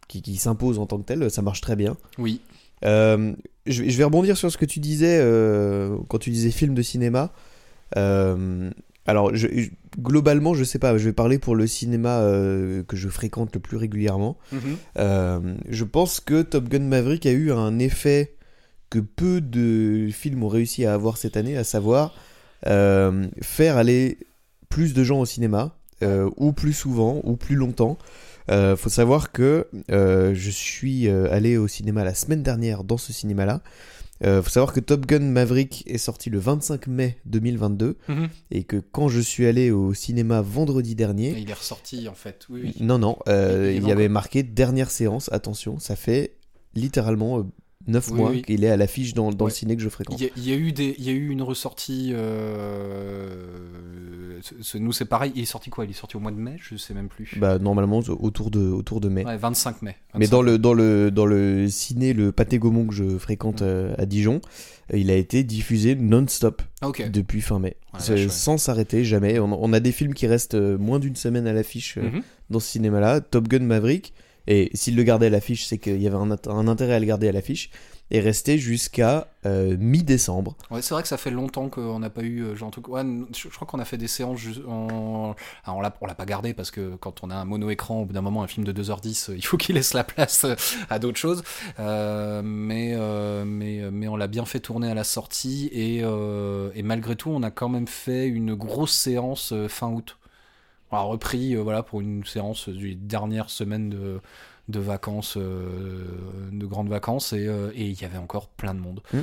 qui, 0.08 0.22
qui 0.22 0.36
s'imposent 0.38 0.80
en 0.80 0.86
tant 0.86 0.98
que 0.98 1.04
telles, 1.06 1.30
ça 1.30 1.42
marche 1.42 1.62
très 1.62 1.76
bien. 1.76 1.96
oui 2.18 2.42
Euh, 2.86 3.34
je, 3.66 3.84
vais- 3.84 3.90
je 3.90 3.98
vais 3.98 4.04
rebondir 4.04 4.36
sur 4.36 4.52
ce 4.52 4.58
que 4.58 4.66
tu 4.66 4.80
disais 4.80 5.20
quand 6.10 6.18
tu 6.18 6.30
disais 6.32 6.50
film 6.52 6.74
de 6.74 6.82
cinéma. 6.82 7.32
Euh, 7.98 8.70
alors, 9.06 9.36
je- 9.36 9.48
globalement, 10.00 10.54
je 10.54 10.64
sais 10.64 10.80
pas, 10.80 10.98
je 10.98 11.06
vais 11.06 11.14
parler 11.14 11.38
pour 11.40 11.56
le 11.56 11.68
cinéma 11.68 12.20
euh, 12.22 12.84
que 12.84 12.96
je 12.96 13.10
fréquente 13.10 13.54
le 13.54 13.60
plus 13.60 13.78
régulièrement. 13.78 14.38
Euh, 14.98 15.56
je 15.70 15.84
pense 15.84 16.20
que 16.20 16.42
Top 16.42 16.70
Gun 16.70 16.80
Maverick 16.84 17.26
a 17.26 17.32
eu 17.32 17.52
un 17.52 17.80
effet 17.80 18.36
que 18.90 19.00
peu 19.00 19.42
de 19.42 20.08
films 20.12 20.44
ont 20.44 20.48
réussi 20.48 20.86
à 20.86 20.94
avoir 20.94 21.18
cette 21.18 21.36
année, 21.38 21.58
à 21.58 21.64
savoir 21.64 22.14
euh, 22.68 23.28
faire 23.42 23.76
aller 23.78 24.18
plus 24.70 24.94
de 24.94 25.04
gens 25.04 25.20
au 25.20 25.26
cinéma, 25.26 25.76
ou 26.38 26.52
plus 26.52 26.74
souvent, 26.74 27.22
ou 27.24 27.36
plus 27.38 27.56
longtemps. 27.56 27.98
Faut 28.50 28.90
savoir 28.90 29.32
que 29.32 29.68
je 29.90 30.50
suis 30.52 31.08
allé 31.10 31.56
au 31.58 31.68
cinéma 31.68 32.04
la 32.04 32.14
semaine 32.14 32.44
dernière 32.44 32.84
dans 32.84 32.98
ce 32.98 33.14
cinéma-là. 33.14 33.62
Euh, 34.26 34.42
faut 34.42 34.50
savoir 34.50 34.72
que 34.74 34.80
Top 34.80 35.06
Gun 35.06 35.20
Maverick 35.20 35.84
est 35.86 35.98
sorti 35.98 36.30
le 36.30 36.40
25 36.40 36.88
mai 36.88 37.18
2022 37.26 37.98
Mhm. 38.08 38.30
et 38.52 38.64
que 38.64 38.78
quand 38.78 39.10
je 39.10 39.20
suis 39.20 39.46
allé 39.46 39.70
au 39.72 39.94
cinéma 39.94 40.42
vendredi 40.42 40.96
dernier, 40.96 41.36
il 41.38 41.50
est 41.50 41.54
ressorti 41.54 42.08
en 42.08 42.14
fait 42.14 42.46
oui 42.50 42.62
oui 42.64 42.74
non, 42.80 42.98
non, 43.00 43.18
euh, 43.28 43.74
Il- 43.76 43.88
y 43.88 43.92
avait 43.92 44.08
marqué 44.10 44.42
dernière 44.44 44.92
séance. 44.92 45.30
Attention, 45.34 45.78
ça 45.80 45.96
fait 45.96 46.36
littéralement 46.76 47.46
9 47.88 48.10
Oui, 48.12 48.18
mois 48.18 48.30
oui. 48.32 48.42
qu'il 48.44 48.64
est 48.64 48.70
à 48.70 48.78
l'affiche 48.78 49.14
dans, 49.14 49.32
dans 49.32 49.46
Ouais. 49.46 49.52
le 49.52 49.56
ciné 49.56 49.76
que 49.76 49.82
je 49.82 49.90
fréquente. 49.90 50.20
Il 50.20 50.26
y, 50.26 50.30
a, 50.30 50.32
il 50.38 50.50
y 50.50 50.54
a 50.54 50.56
eu 50.56 50.72
des, 50.72 50.96
il 50.98 51.04
y 51.04 51.10
a 51.10 51.14
eu 51.14 51.30
une 51.30 51.42
ressortie. 51.42 52.12
Euh, 52.14 53.36
ce- 54.62 54.78
nous 54.78 54.92
c'est 54.92 55.06
pareil. 55.06 55.32
Il 55.36 55.42
est 55.42 55.46
sorti 55.46 55.70
quoi? 55.70 55.86
Il 55.86 55.92
est 55.92 55.96
sorti 55.96 56.16
au 56.16 56.20
mois 56.20 56.32
de 56.32 56.38
mai, 56.38 56.58
je 56.60 56.76
sais 56.76 56.94
même 56.94 57.08
plus. 57.08 57.36
Bah, 57.38 57.60
normalement 57.60 58.00
autour 58.00 58.52
de, 58.52 58.60
autour 58.60 59.02
de 59.02 59.10
mai. 59.10 59.26
Ouais, 59.26 59.38
25 59.38 59.82
mai. 59.82 59.96
Mais 60.16 60.26
25 60.26 60.32
dans 60.32 60.42
le, 60.42 60.58
dans, 60.58 60.74
le, 60.74 61.12
dans 61.12 61.26
le 61.26 61.68
ciné, 61.70 62.14
le 62.14 62.32
Pâté 62.32 62.60
Gaumont 62.60 62.88
que 62.88 62.94
je 62.94 63.18
fréquente 63.18 63.62
Mm. 63.62 63.66
euh, 63.66 63.96
à 63.98 64.06
Dijon, 64.06 64.42
euh, 64.94 64.98
il 64.98 65.12
a 65.12 65.16
été 65.16 65.44
diffusé 65.44 65.96
non-stop 65.96 66.62
Ah, 66.82 66.90
depuis 67.12 67.42
fin 67.42 67.60
mai. 67.60 67.78
Ouais. 67.94 68.28
Sans 68.30 68.58
s'arrêter, 68.58 69.04
jamais. 69.04 69.40
On, 69.40 69.52
on 69.64 69.74
a 69.74 69.80
des 69.80 69.92
films 69.92 70.14
qui 70.14 70.28
restent 70.28 70.56
moins 70.56 71.00
d'une 71.00 71.16
semaine 71.16 71.48
à 71.48 71.54
l'affiche 71.54 71.98
Mhm. 71.98 72.22
dans 72.50 72.60
ce 72.60 72.68
cinéma-là. 72.68 73.22
Top 73.22 73.48
Gun 73.48 73.60
Maverick 73.60 74.14
Et 74.48 74.70
s'il 74.74 74.96
le 74.96 75.04
gardait 75.04 75.28
à 75.28 75.30
l'affiche, 75.30 75.66
c'est 75.66 75.78
qu'il 75.78 76.02
y 76.02 76.08
avait 76.08 76.18
un, 76.18 76.30
int- 76.32 76.50
un 76.50 76.68
intérêt 76.68 76.96
à 76.96 77.00
le 77.00 77.06
garder 77.06 77.28
à 77.30 77.32
l'affiche. 77.32 77.70
Et 78.12 78.20
resté 78.20 78.60
jusqu'à 78.60 79.28
euh, 79.46 79.76
mi-décembre. 79.80 80.56
Ouais, 80.70 80.82
c'est 80.84 80.94
vrai 80.94 81.02
que 81.02 81.08
ça 81.08 81.18
fait 81.18 81.32
longtemps 81.32 81.70
qu'on 81.70 81.98
n'a 82.00 82.12
pas 82.12 82.22
eu 82.22 82.42
euh, 82.44 82.56
genre 82.56 82.70
je, 82.76 82.80
crois 83.50 83.66
qu'on 83.66 83.80
a 83.80 83.86
fait 83.86 83.98
des 83.98 84.08
séances. 84.08 84.42
Alors, 84.68 85.36
on 85.68 85.82
l'a, 85.82 85.96
on 86.00 86.06
l'a 86.06 86.14
pas 86.14 86.26
gardé 86.26 86.54
parce 86.54 86.70
que 86.70 86.96
quand 86.98 87.24
on 87.24 87.32
a 87.32 87.36
un 87.36 87.46
mono-écran, 87.46 88.02
au 88.02 88.06
bout 88.06 88.14
d'un 88.14 88.22
moment, 88.22 88.44
un 88.44 88.48
film 88.48 88.66
de 88.66 88.72
2h10, 88.72 89.32
euh, 89.32 89.36
il 89.36 89.44
faut 89.44 89.58
qu'il 89.58 89.76
laisse 89.76 89.94
la 89.94 90.04
place 90.04 90.46
à 90.90 91.00
d'autres 91.00 91.18
choses. 91.18 91.44
Mais, 91.80 92.96
mais, 93.46 93.92
mais 93.92 94.08
on 94.08 94.16
l'a 94.16 94.28
bien 94.28 94.46
fait 94.46 94.60
tourner 94.60 94.90
à 94.92 94.94
la 94.94 95.04
sortie 95.04 95.70
et, 95.72 96.04
malgré 96.84 97.16
tout, 97.16 97.30
on 97.32 97.42
a 97.42 97.52
quand 97.52 97.70
même 97.70 97.88
fait 97.88 98.28
une 98.28 98.54
grosse 98.54 98.94
séance 98.94 99.54
fin 99.70 99.88
août. 99.90 100.18
On 100.94 100.96
a 100.96 101.02
repris 101.02 101.56
euh, 101.56 101.62
voilà, 101.62 101.82
pour 101.82 102.02
une 102.02 102.24
séance 102.24 102.70
du 102.70 102.94
dernière 102.94 103.50
semaine 103.50 103.90
de, 103.90 104.20
de 104.70 104.80
vacances, 104.80 105.38
euh, 105.38 106.06
de 106.52 106.66
grandes 106.68 106.90
vacances, 106.90 107.34
et 107.34 107.48
euh, 107.48 107.72
et 107.74 107.88
il 107.88 108.00
y 108.00 108.06
avait 108.06 108.20
encore 108.20 108.48
plein 108.48 108.76
de 108.76 108.80
monde. 108.80 109.02
Mm. 109.12 109.18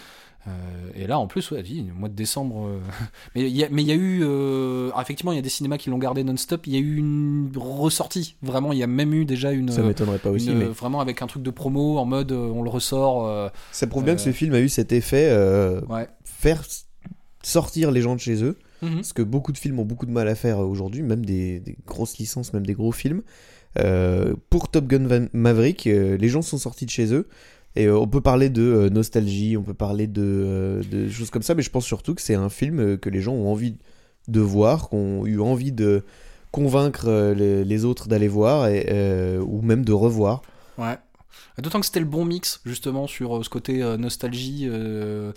Euh, 0.48 0.50
et 0.96 1.06
là, 1.06 1.18
en 1.20 1.28
plus, 1.28 1.48
ouais, 1.52 1.62
mois 1.94 2.08
de 2.08 2.14
décembre. 2.14 2.66
euh, 2.66 2.80
mais 3.36 3.42
il 3.42 3.56
y 3.56 3.60
y 3.60 3.92
a 3.92 3.94
eu. 3.94 4.20
euh, 4.24 4.88
alors, 4.88 5.02
effectivement, 5.02 5.30
il 5.30 5.36
y 5.36 5.38
a 5.38 5.42
des 5.42 5.48
cinémas 5.48 5.78
qui 5.78 5.90
l'ont 5.90 5.98
gardé 5.98 6.24
non-stop. 6.24 6.66
Il 6.66 6.72
y 6.72 6.76
a 6.76 6.80
eu 6.80 6.96
une 6.96 7.52
ressortie. 7.54 8.34
Vraiment, 8.42 8.72
il 8.72 8.78
y 8.80 8.82
a 8.82 8.88
même 8.88 9.14
eu 9.14 9.24
déjà 9.24 9.52
une. 9.52 9.70
Ça 9.70 9.82
m'étonnerait 9.82 10.18
pas 10.18 10.30
aussi, 10.30 10.50
une- 10.50 10.58
mais 10.58 10.64
Vraiment 10.64 10.98
avec 11.00 11.22
un 11.22 11.28
truc 11.28 11.44
de 11.44 11.50
promo 11.50 11.98
en 11.98 12.04
mode 12.04 12.32
on 12.32 12.62
le 12.64 12.70
ressort. 12.70 13.50
ça 13.70 13.86
prouve 13.86 14.04
bien 14.04 14.16
que 14.16 14.20
ce 14.22 14.32
film 14.32 14.54
a 14.54 14.60
eu 14.60 14.68
cet 14.68 14.90
effet 14.92 15.30
ouais. 15.88 16.08
faire 16.24 16.64
sortir 17.44 17.92
les 17.92 18.00
gens 18.02 18.16
de 18.16 18.20
chez 18.20 18.42
eux. 18.42 18.58
Mhm. 18.82 19.02
Ce 19.02 19.12
que 19.12 19.22
beaucoup 19.22 19.52
de 19.52 19.58
films 19.58 19.78
ont 19.78 19.84
beaucoup 19.84 20.06
de 20.06 20.10
mal 20.10 20.26
à 20.28 20.34
faire 20.34 20.58
euh, 20.60 20.64
aujourd'hui, 20.66 21.02
même 21.02 21.24
des, 21.24 21.60
des 21.60 21.76
grosses 21.86 22.18
licences, 22.18 22.52
même 22.52 22.66
des 22.66 22.74
gros 22.74 22.92
films. 22.92 23.22
Euh, 23.78 24.34
pour 24.48 24.68
Top 24.68 24.86
Gun 24.86 25.06
Van- 25.06 25.28
Maverick, 25.32 25.86
euh, 25.86 26.16
les 26.16 26.28
gens 26.28 26.42
sont 26.42 26.58
sortis 26.58 26.86
de 26.86 26.90
chez 26.90 27.12
eux. 27.12 27.28
Et 27.76 27.88
on 27.88 28.08
peut 28.08 28.20
parler 28.20 28.48
de 28.50 28.88
nostalgie, 28.88 29.56
on 29.56 29.62
peut 29.62 29.74
parler 29.74 30.08
de, 30.08 30.80
de 30.90 31.08
choses 31.08 31.30
comme 31.30 31.42
ça, 31.42 31.54
mais 31.54 31.62
je 31.62 31.70
pense 31.70 31.84
surtout 31.84 32.16
que 32.16 32.20
c'est 32.22 32.34
un 32.34 32.48
film 32.48 32.98
que 32.98 33.08
les 33.08 33.20
gens 33.20 33.32
ont 33.32 33.48
envie 33.52 33.76
de 34.26 34.40
voir, 34.40 34.88
qu'ont 34.88 35.24
eu 35.24 35.38
envie 35.40 35.70
de 35.70 36.02
convaincre 36.50 37.32
les, 37.36 37.64
les 37.64 37.84
autres 37.84 38.08
d'aller 38.08 38.26
voir, 38.26 38.66
et, 38.66 38.86
euh, 38.90 39.38
ou 39.40 39.62
même 39.62 39.84
de 39.84 39.92
revoir. 39.92 40.42
Ouais. 40.78 40.98
D'autant 41.62 41.78
que 41.78 41.86
c'était 41.86 42.00
le 42.00 42.06
bon 42.06 42.24
mix, 42.24 42.60
justement, 42.64 43.06
sur 43.06 43.44
ce 43.44 43.48
côté 43.48 43.84
nostalgie. 43.96 44.66
euh, 44.68 45.30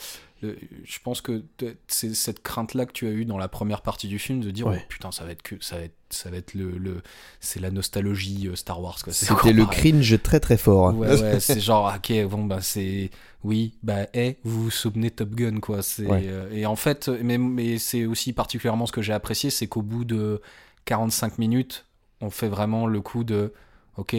je 0.83 0.99
pense 1.03 1.21
que 1.21 1.43
c'est 1.87 2.13
cette 2.13 2.41
crainte-là 2.43 2.85
que 2.85 2.91
tu 2.91 3.07
as 3.07 3.11
eue 3.11 3.25
dans 3.25 3.37
la 3.37 3.47
première 3.47 3.81
partie 3.81 4.07
du 4.07 4.19
film 4.19 4.41
de 4.41 4.51
dire 4.51 4.67
Ouais. 4.67 4.79
oh, 4.81 4.85
putain, 4.89 5.11
ça 5.11 5.23
va 5.23 5.31
être 5.31 5.41
que 5.41 5.55
ça 5.61 5.77
va 5.77 5.83
être, 5.83 5.95
ça 6.09 6.29
va 6.29 6.37
être 6.37 6.53
le, 6.53 6.71
le 6.77 7.01
c'est 7.39 7.59
la 7.59 7.71
nostalgie 7.71 8.47
euh, 8.47 8.55
Star 8.55 8.81
Wars. 8.81 8.97
quoi. 9.03 9.13
C'était 9.13 9.53
le 9.53 9.63
pareil. 9.65 9.91
cringe 9.93 10.21
très 10.21 10.39
très 10.39 10.57
fort. 10.57 10.95
Ouais, 10.95 11.19
ouais, 11.21 11.39
c'est 11.39 11.59
genre, 11.59 11.93
ok, 11.95 12.25
bon, 12.29 12.45
bah, 12.45 12.59
c'est. 12.61 13.09
Oui, 13.43 13.73
bah, 13.83 14.07
eh, 14.13 14.37
vous 14.43 14.63
vous 14.63 14.71
souvenez 14.71 15.11
Top 15.11 15.31
Gun, 15.35 15.59
quoi. 15.59 15.81
C'est, 15.81 16.05
Ouais. 16.07 16.23
euh, 16.25 16.51
et 16.51 16.65
en 16.65 16.75
fait, 16.75 17.09
mais, 17.09 17.37
mais 17.37 17.77
c'est 17.77 18.05
aussi 18.05 18.33
particulièrement 18.33 18.85
ce 18.85 18.91
que 18.91 19.01
j'ai 19.01 19.13
apprécié, 19.13 19.49
c'est 19.49 19.67
qu'au 19.67 19.81
bout 19.81 20.05
de 20.05 20.41
45 20.85 21.37
minutes, 21.37 21.85
on 22.21 22.29
fait 22.29 22.47
vraiment 22.47 22.87
le 22.87 23.01
coup 23.01 23.23
de, 23.23 23.53
ok, 23.97 24.15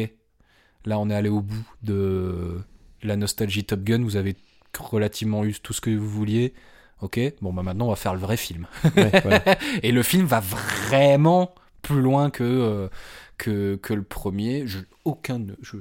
là, 0.85 0.99
on 0.99 1.09
est 1.11 1.14
allé 1.14 1.28
au 1.31 1.40
bout 1.40 1.66
de 1.83 2.61
la 3.02 3.16
nostalgie 3.16 3.64
Top 3.64 3.83
Gun, 3.85 4.02
vous 4.02 4.16
avez 4.16 4.35
relativement 4.78 5.45
eu 5.45 5.54
tout 5.54 5.73
ce 5.73 5.81
que 5.81 5.90
vous 5.90 6.09
vouliez. 6.09 6.54
Ok, 7.00 7.21
bon, 7.43 7.52
bah, 7.52 7.62
maintenant, 7.62 7.87
on 7.87 7.90
va 7.90 7.97
faire 7.97 8.14
le 8.14 8.21
vrai 8.21 8.37
film. 8.37 8.66
Ouais, 8.97 9.11
voilà. 9.23 9.43
Et 9.83 9.93
le 9.93 10.02
film 10.02 10.26
va 10.26 10.40
vraiment 10.40 11.54
plus 11.83 12.00
loin 12.00 12.31
que, 12.31 12.43
euh, 12.45 12.88
que, 13.37 13.76
que 13.76 13.93
le 13.93 14.02
premier. 14.04 14.66
Je, 14.66 14.78
aucun, 15.04 15.45
je, 15.61 15.76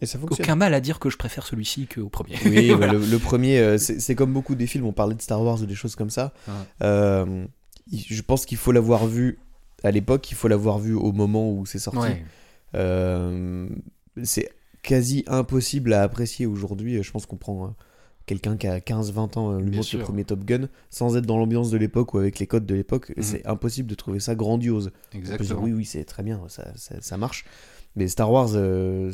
Et 0.00 0.06
ça 0.06 0.18
fonctionne. 0.18 0.44
aucun 0.44 0.54
mal 0.56 0.72
à 0.72 0.80
dire 0.80 0.98
que 0.98 1.10
je 1.10 1.18
préfère 1.18 1.46
celui-ci 1.46 1.88
qu'au 1.88 2.08
premier. 2.08 2.36
Oui, 2.46 2.70
Voilà. 2.76 2.94
le, 2.94 3.00
le 3.00 3.18
premier, 3.18 3.58
euh, 3.58 3.76
c'est 3.76 4.14
comme 4.14 4.32
beaucoup 4.32 4.54
des 4.54 4.66
films, 4.66 4.86
on 4.86 4.92
parlait 4.92 5.14
de 5.14 5.20
Star 5.22 5.42
Wars 5.42 5.60
ou 5.60 5.66
des 5.66 5.74
choses 5.74 5.94
comme 5.96 6.10
ça. 6.10 6.32
Euh, 6.82 7.44
je 7.92 8.22
pense 8.22 8.46
qu'il 8.46 8.56
faut 8.58 8.72
l'avoir 8.72 9.06
vu 9.06 9.38
à 9.84 9.90
l'époque, 9.90 10.30
il 10.30 10.34
faut 10.36 10.48
l'avoir 10.48 10.78
vu 10.78 10.94
au 10.94 11.12
moment 11.12 11.50
où 11.52 11.66
c'est 11.66 11.78
sorti. 11.78 11.98
Ouais. 11.98 12.24
Euh, 12.74 13.68
c'est 14.22 14.50
quasi 14.82 15.24
impossible 15.26 15.92
à 15.92 16.02
apprécier 16.02 16.46
aujourd'hui. 16.46 17.02
Je 17.02 17.10
pense 17.10 17.26
qu'on 17.26 17.36
prend 17.36 17.64
euh, 17.66 17.68
quelqu'un 18.26 18.56
qui 18.56 18.66
a 18.66 18.80
15-20 18.80 19.38
ans, 19.38 19.52
euh, 19.52 19.60
lui 19.60 19.70
Bien 19.70 19.78
montre 19.78 19.96
le 19.96 20.02
premier 20.02 20.24
Top 20.24 20.44
Gun, 20.44 20.68
sans 20.90 21.16
être 21.16 21.26
dans 21.26 21.38
l'ambiance 21.38 21.70
de 21.70 21.76
l'époque 21.78 22.12
ou 22.14 22.18
avec 22.18 22.38
les 22.38 22.46
codes 22.46 22.66
de 22.66 22.74
l'époque. 22.74 23.12
Mhm. 23.16 23.22
C'est 23.22 23.46
impossible 23.46 23.88
de 23.88 23.94
trouver 23.94 24.20
ça 24.20 24.34
grandiose. 24.34 24.90
Dire, 25.12 25.20
Exactement. 25.20 25.62
oui, 25.62 25.72
oui, 25.72 25.84
c'est 25.84 26.04
très 26.04 26.22
bien, 26.22 26.40
ça, 26.48 26.72
ça, 26.76 26.96
ça 27.00 27.16
marche. 27.16 27.44
Mais 27.94 28.08
Star 28.08 28.30
Wars, 28.30 28.50
euh, 28.54 29.12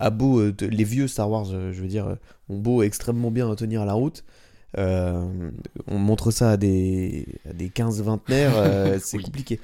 a 0.00 0.10
beau, 0.10 0.40
euh, 0.40 0.54
les 0.60 0.84
vieux 0.84 1.08
Star 1.08 1.30
Wars, 1.30 1.46
euh, 1.52 1.72
je 1.72 1.80
veux 1.82 1.88
dire, 1.88 2.06
euh, 2.06 2.14
ont 2.48 2.58
beau 2.58 2.82
extrêmement 2.82 3.30
bien 3.30 3.54
tenir 3.54 3.84
la 3.84 3.92
route. 3.94 4.24
euh, 4.76 5.50
on 5.86 5.98
montre 5.98 6.30
ça 6.30 6.50
à 6.52 6.56
des, 6.56 7.26
à 7.48 7.52
des 7.52 7.68
15 7.70 8.02
vingtenaires, 8.02 8.52
euh, 8.56 8.98
c'est 9.02 9.16
Oui. 9.16 9.22
compliqué. 9.24 9.60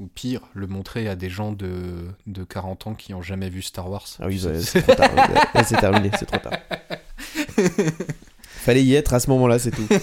Ou 0.00 0.06
pire, 0.06 0.40
le 0.54 0.66
montrer 0.66 1.08
à 1.08 1.14
des 1.14 1.28
gens 1.28 1.52
de, 1.52 2.08
de 2.26 2.42
40 2.42 2.86
ans 2.86 2.94
qui 2.94 3.12
ont 3.12 3.20
jamais 3.20 3.50
vu 3.50 3.60
Star 3.60 3.90
Wars. 3.90 4.06
Ah 4.18 4.26
oui, 4.28 4.40
bah, 4.42 4.58
c'est 4.58 4.80
trop 4.82 4.94
tard. 4.94 5.10
C'est 5.66 5.76
terminé, 5.76 6.10
c'est 6.18 6.24
trop 6.24 6.38
tard. 6.38 6.58
Fallait 8.60 8.82
y 8.82 8.94
être 8.94 9.12
à 9.14 9.20
ce 9.20 9.28
moment-là, 9.30 9.58
c'est 9.58 9.70
tout. 9.70 9.86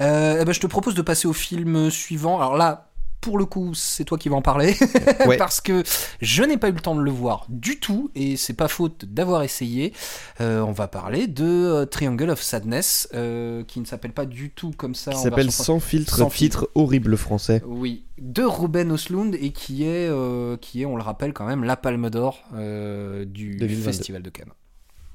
Euh, 0.00 0.38
eh 0.40 0.44
ben, 0.44 0.52
je 0.52 0.58
te 0.58 0.66
propose 0.66 0.96
de 0.96 1.02
passer 1.02 1.28
au 1.28 1.32
film 1.32 1.88
suivant. 1.88 2.40
Alors 2.40 2.56
là, 2.56 2.90
pour 3.24 3.38
le 3.38 3.46
coup, 3.46 3.72
c'est 3.72 4.04
toi 4.04 4.18
qui 4.18 4.28
vas 4.28 4.36
en 4.36 4.42
parler. 4.42 4.74
Ouais. 5.26 5.38
Parce 5.38 5.62
que 5.62 5.82
je 6.20 6.42
n'ai 6.42 6.58
pas 6.58 6.68
eu 6.68 6.72
le 6.72 6.80
temps 6.80 6.94
de 6.94 7.00
le 7.00 7.10
voir 7.10 7.46
du 7.48 7.80
tout. 7.80 8.10
Et 8.14 8.36
c'est 8.36 8.52
pas 8.52 8.68
faute 8.68 9.06
d'avoir 9.06 9.42
essayé. 9.42 9.94
Euh, 10.42 10.60
on 10.60 10.72
va 10.72 10.86
parler 10.86 11.26
de 11.26 11.44
euh, 11.44 11.86
Triangle 11.86 12.28
of 12.28 12.42
Sadness. 12.42 13.08
euh, 13.14 13.64
qui 13.64 13.80
ne 13.80 13.86
s'appelle 13.86 14.12
pas 14.12 14.26
du 14.26 14.50
tout 14.50 14.72
comme 14.76 14.94
ça. 14.94 15.12
Qui 15.12 15.16
en 15.16 15.22
s'appelle 15.22 15.50
Sans 15.50 15.80
filtre, 15.80 16.16
Sans 16.18 16.28
titre 16.28 16.68
horrible 16.74 17.16
français. 17.16 17.62
Oui, 17.64 18.04
de 18.18 18.42
Ruben 18.42 18.92
Oslund 18.92 19.34
et 19.34 19.52
qui 19.52 19.84
est, 19.84 20.08
euh, 20.10 20.58
qui 20.58 20.82
est, 20.82 20.84
on 20.84 20.96
le 20.96 21.02
rappelle 21.02 21.32
quand 21.32 21.46
même, 21.46 21.64
la 21.64 21.76
Palme 21.76 22.10
d'Or 22.10 22.44
euh, 22.54 23.24
du 23.24 23.56
2022. 23.56 23.82
Festival 23.82 24.22
de 24.22 24.30
Cannes. 24.30 24.52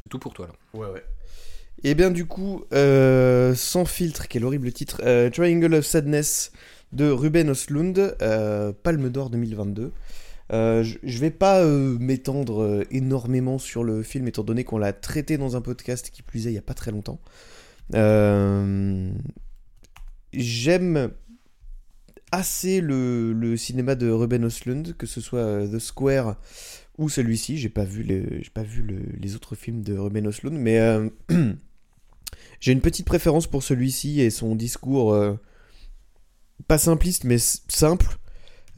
Tout 0.10 0.18
pour 0.18 0.34
toi 0.34 0.48
là. 0.48 0.80
Ouais, 0.80 0.88
ouais. 0.88 1.04
Et 1.84 1.94
bien 1.96 2.10
du 2.10 2.26
coup, 2.26 2.64
euh, 2.74 3.54
Sans 3.56 3.86
filtre, 3.86 4.28
quel 4.28 4.44
horrible 4.44 4.72
titre, 4.72 5.02
euh, 5.04 5.30
Triangle 5.30 5.76
of 5.76 5.86
Sadness 5.86 6.52
de 6.92 7.10
Ruben 7.10 7.50
Oslund, 7.50 8.16
euh, 8.22 8.74
Palme 8.84 9.10
d'Or 9.10 9.30
2022. 9.30 9.92
Euh, 10.52 10.84
je 10.84 10.98
je 11.04 11.20
vais 11.20 11.30
pas 11.30 11.62
euh, 11.62 11.98
m'étendre 12.00 12.84
énormément 12.90 13.60
sur 13.60 13.84
le 13.84 14.02
film 14.02 14.28
étant 14.28 14.44
donné 14.44 14.64
qu'on 14.64 14.80
l'a 14.80 14.94
traité 14.94 15.38
dans 15.38 15.56
un 15.56 15.62
podcast 15.62 16.10
qui 16.10 16.24
plus 16.24 16.46
il 16.46 16.52
y 16.52 16.58
a 16.58 16.62
pas 16.62 16.74
très 16.74 16.92
longtemps. 16.92 17.20
J'aime 20.34 21.12
assez 22.32 22.82
le, 22.82 23.56
cinéma 23.58 23.96
de 23.96 24.10
Ruben 24.10 24.46
Oslund, 24.46 24.96
que 24.98 25.08
ce 25.08 25.22
soit 25.22 25.68
The 25.68 25.80
Square 25.80 26.36
ou 26.98 27.10
celui-ci. 27.10 27.58
J'ai 27.58 27.70
pas 27.70 27.86
vu, 27.86 28.04
les, 28.04 28.44
pas 28.54 28.62
vu 28.64 28.82
le- 28.84 29.18
les 29.20 29.36
autres 29.36 29.56
films 29.56 29.82
de 29.82 29.98
Ruben 29.98 30.28
Oslund, 30.28 30.58
mais 30.58 30.80
j'ai 32.60 32.72
une 32.72 32.82
petite 32.82 33.06
préférence 33.06 33.48
pour 33.48 33.64
celui-ci 33.64 34.22
et 34.22 34.30
son 34.30 34.56
discours 34.56 35.16
pas 36.68 36.78
simpliste 36.78 37.24
mais 37.24 37.38
simple. 37.40 38.20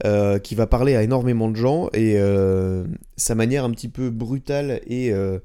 euh, 0.04 0.40
qui 0.40 0.56
va 0.56 0.66
parler 0.66 0.96
à 0.96 1.04
énormément 1.04 1.48
de 1.48 1.54
gens 1.54 1.88
et 1.92 2.14
euh, 2.16 2.84
sa 3.16 3.36
manière 3.36 3.64
un 3.64 3.70
petit 3.70 3.88
peu 3.88 4.10
brutale 4.10 4.80
et, 4.88 5.12
euh, 5.12 5.38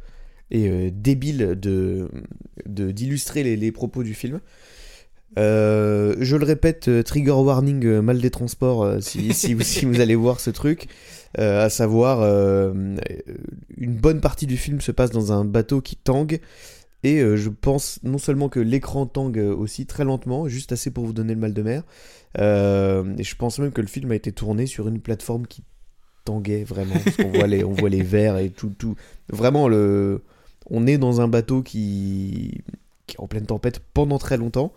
et 0.50 0.90
débile 0.90 1.56
de 1.60 2.10
d'illustrer 2.66 3.44
les, 3.44 3.72
propos 3.72 4.02
du 4.02 4.16
film. 4.16 4.40
Je 5.36 6.36
le 6.36 6.44
répète, 6.44 6.90
trigger 7.04 7.34
warning, 7.34 8.00
mal 8.00 8.20
des 8.20 8.32
transports, 8.32 8.96
si, 9.00 9.32
si, 9.36 9.54
vous, 9.54 10.02
allez 10.02 10.16
voir 10.16 10.40
ce 10.40 10.50
truc, 10.50 10.88
à 11.38 11.70
savoir, 11.70 12.24
une 12.24 13.96
bonne 13.96 14.22
partie 14.22 14.48
du 14.48 14.58
film 14.58 14.82
se 14.82 14.92
passe 14.92 15.12
dans 15.12 15.32
un 15.32 15.46
bateau 15.46 15.82
qui 15.82 15.98
tangue, 15.98 16.40
et 17.08 17.20
euh, 17.20 17.38
je 17.38 17.50
pense 17.50 18.00
non 18.04 18.18
seulement 18.18 18.50
que 18.50 18.60
l'écran 18.60 19.06
tangue 19.06 19.38
aussi 19.38 19.86
très 19.86 20.04
lentement, 20.04 20.48
juste 20.48 20.72
assez 20.72 20.92
pour 20.92 21.06
vous 21.06 21.14
donner 21.14 21.34
le 21.34 21.40
mal 21.40 21.54
de 21.54 21.62
mer, 21.62 21.84
euh, 22.38 23.04
et 23.18 23.24
je 23.24 23.36
pense 23.36 23.60
même 23.60 23.72
que 23.72 23.82
le 23.82 23.88
film 23.88 24.12
a 24.12 24.16
été 24.16 24.32
tourné 24.32 24.66
sur 24.66 24.88
une 24.88 25.00
plateforme 25.00 25.48
qui 25.48 25.64
tanguait 26.26 26.64
vraiment, 26.64 26.96
parce 27.04 27.16
qu'on 27.18 27.32
voit 27.32 27.48
les, 27.48 27.64
on 27.64 27.72
voit 27.72 27.90
les 27.90 28.04
verres 28.04 28.38
et 28.38 28.50
tout, 28.50 28.72
tout. 28.78 28.96
Vraiment, 29.30 29.68
le, 29.68 30.24
on 30.70 30.86
est 30.88 30.98
dans 30.98 31.22
un 31.22 31.28
bateau 31.28 31.62
qui, 31.62 32.62
qui 33.06 33.16
est 33.16 33.20
en 33.22 33.28
pleine 33.28 33.46
tempête 33.46 33.80
pendant 33.94 34.18
très 34.18 34.38
longtemps. 34.38 34.74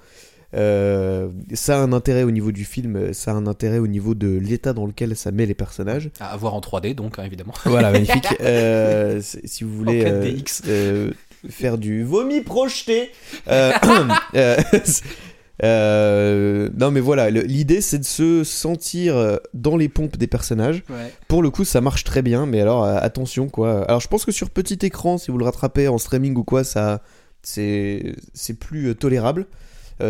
Euh, 0.53 1.29
ça 1.55 1.79
a 1.79 1.83
un 1.83 1.93
intérêt 1.93 2.25
au 2.25 2.33
niveau 2.33 2.51
du 2.51 2.65
film, 2.65 3.13
ça 3.13 3.31
a 3.31 3.35
un 3.35 3.47
intérêt 3.47 3.79
au 3.79 3.87
niveau 3.87 4.15
de 4.17 4.37
l'état 4.37 4.73
dans 4.73 4.85
lequel 4.85 5.15
ça 5.17 5.31
met 5.31 5.47
les 5.47 5.55
personnages. 5.55 6.11
À 6.19 6.37
voir 6.37 6.55
en 6.55 6.61
3D 6.61 6.95
donc, 6.97 7.19
hein, 7.19 7.25
évidemment. 7.25 7.55
Voilà, 7.67 7.91
magnifique. 7.93 8.27
Euh, 8.41 9.21
si 9.23 9.65
vous 9.65 9.77
voulez 9.77 10.03
En 10.05 10.09
euh, 10.09 10.25
4DX. 10.25 10.63
euh, 10.67 11.11
faire 11.49 11.79
du 11.79 12.05
vomi 12.05 12.41
projeté, 12.43 13.11
euh, 13.49 13.73
euh, 14.35 14.57
Euh, 15.63 16.71
non, 16.77 16.91
mais 16.91 17.01
voilà, 17.01 17.31
l'idée 17.31 17.81
c'est 17.81 17.99
de 17.99 18.05
se 18.05 18.45
sentir 18.45 19.39
dans 19.55 19.77
les 19.77 19.89
pompes 19.89 20.17
des 20.17 20.27
personnages. 20.27 20.83
Ouais. 20.89 21.13
Pour 21.29 21.43
le 21.43 21.51
coup, 21.51 21.65
ça 21.65 21.81
marche 21.81 22.05
très 22.05 22.23
bien, 22.23 22.47
mais 22.47 22.61
alors 22.61 22.85
euh, 22.85 22.97
attention 23.01 23.49
quoi. 23.49 23.85
Alors 23.85 24.01
je 24.01 24.09
pense 24.09 24.25
que 24.25 24.33
sur 24.33 24.51
petit 24.51 24.79
écran, 24.83 25.19
si 25.19 25.31
vous 25.31 25.39
le 25.39 25.45
rattrapez 25.45 25.89
en 25.89 25.99
streaming 25.99 26.37
ou 26.37 26.45
quoi, 26.45 26.65
ça 26.65 27.03
c'est 27.43 28.15
c'est 28.35 28.55
plus 28.55 28.89
euh, 28.89 28.95
tolérable. 28.95 29.47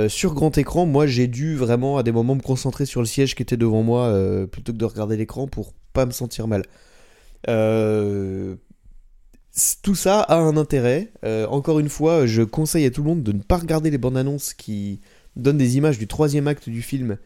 Sur 0.06 0.34
grand 0.34 0.56
écran, 0.56 0.86
moi 0.86 1.08
j'ai 1.08 1.26
dû 1.26 1.56
vraiment 1.56 1.98
à 1.98 2.04
des 2.04 2.12
moments 2.12 2.36
me 2.36 2.42
concentrer 2.42 2.86
sur 2.86 3.00
le 3.00 3.08
siège 3.08 3.34
qui 3.34 3.42
était 3.42 3.56
devant 3.56 3.82
moi 3.82 4.16
plutôt 4.46 4.72
que 4.72 4.78
de 4.78 4.84
regarder 4.84 5.16
l'écran 5.16 5.48
pour 5.48 5.72
pas 5.92 6.06
me 6.06 6.12
sentir 6.12 6.46
mal. 6.46 6.62
Tout 9.82 9.94
ça 9.94 10.20
a 10.20 10.36
un 10.36 10.56
intérêt. 10.56 11.12
Euh, 11.24 11.46
encore 11.48 11.80
une 11.80 11.88
fois, 11.88 12.26
je 12.26 12.42
conseille 12.42 12.86
à 12.86 12.90
tout 12.90 13.02
le 13.02 13.08
monde 13.08 13.22
de 13.22 13.32
ne 13.32 13.42
pas 13.42 13.56
regarder 13.58 13.90
les 13.90 13.98
bandes 13.98 14.16
annonces 14.16 14.54
qui 14.54 15.00
donnent 15.36 15.58
des 15.58 15.76
images 15.76 15.98
du 15.98 16.06
troisième 16.06 16.46
acte 16.48 16.68
du 16.68 16.82
film 16.82 17.18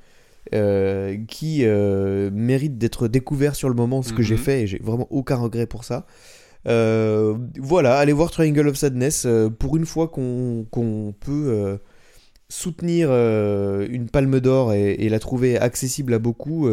euh, 0.54 1.16
qui 1.28 1.60
euh, 1.64 2.30
méritent 2.32 2.78
d'être 2.78 3.08
découverts 3.08 3.54
sur 3.54 3.68
le 3.68 3.74
moment, 3.74 4.02
ce 4.02 4.12
que 4.12 4.20
Mhm. 4.22 4.26
j'ai 4.26 4.36
fait 4.36 4.62
et 4.62 4.66
j'ai 4.66 4.78
vraiment 4.78 5.06
aucun 5.10 5.36
regret 5.36 5.66
pour 5.66 5.84
ça. 5.84 6.06
Voilà, 6.66 7.98
allez 7.98 8.12
voir 8.12 8.30
Triangle 8.30 8.68
of 8.68 8.76
Sadness. 8.76 9.26
pour 9.58 9.76
une 9.76 9.84
fois 9.86 10.08
qu'on 10.08 11.14
peut 11.20 11.78
soutenir 12.48 13.10
une 13.10 14.08
palme 14.10 14.40
d'or 14.40 14.72
et, 14.72 14.92
et 14.92 15.08
la 15.10 15.18
trouver 15.18 15.58
accessible 15.58 16.14
à 16.14 16.18
beaucoup, 16.18 16.68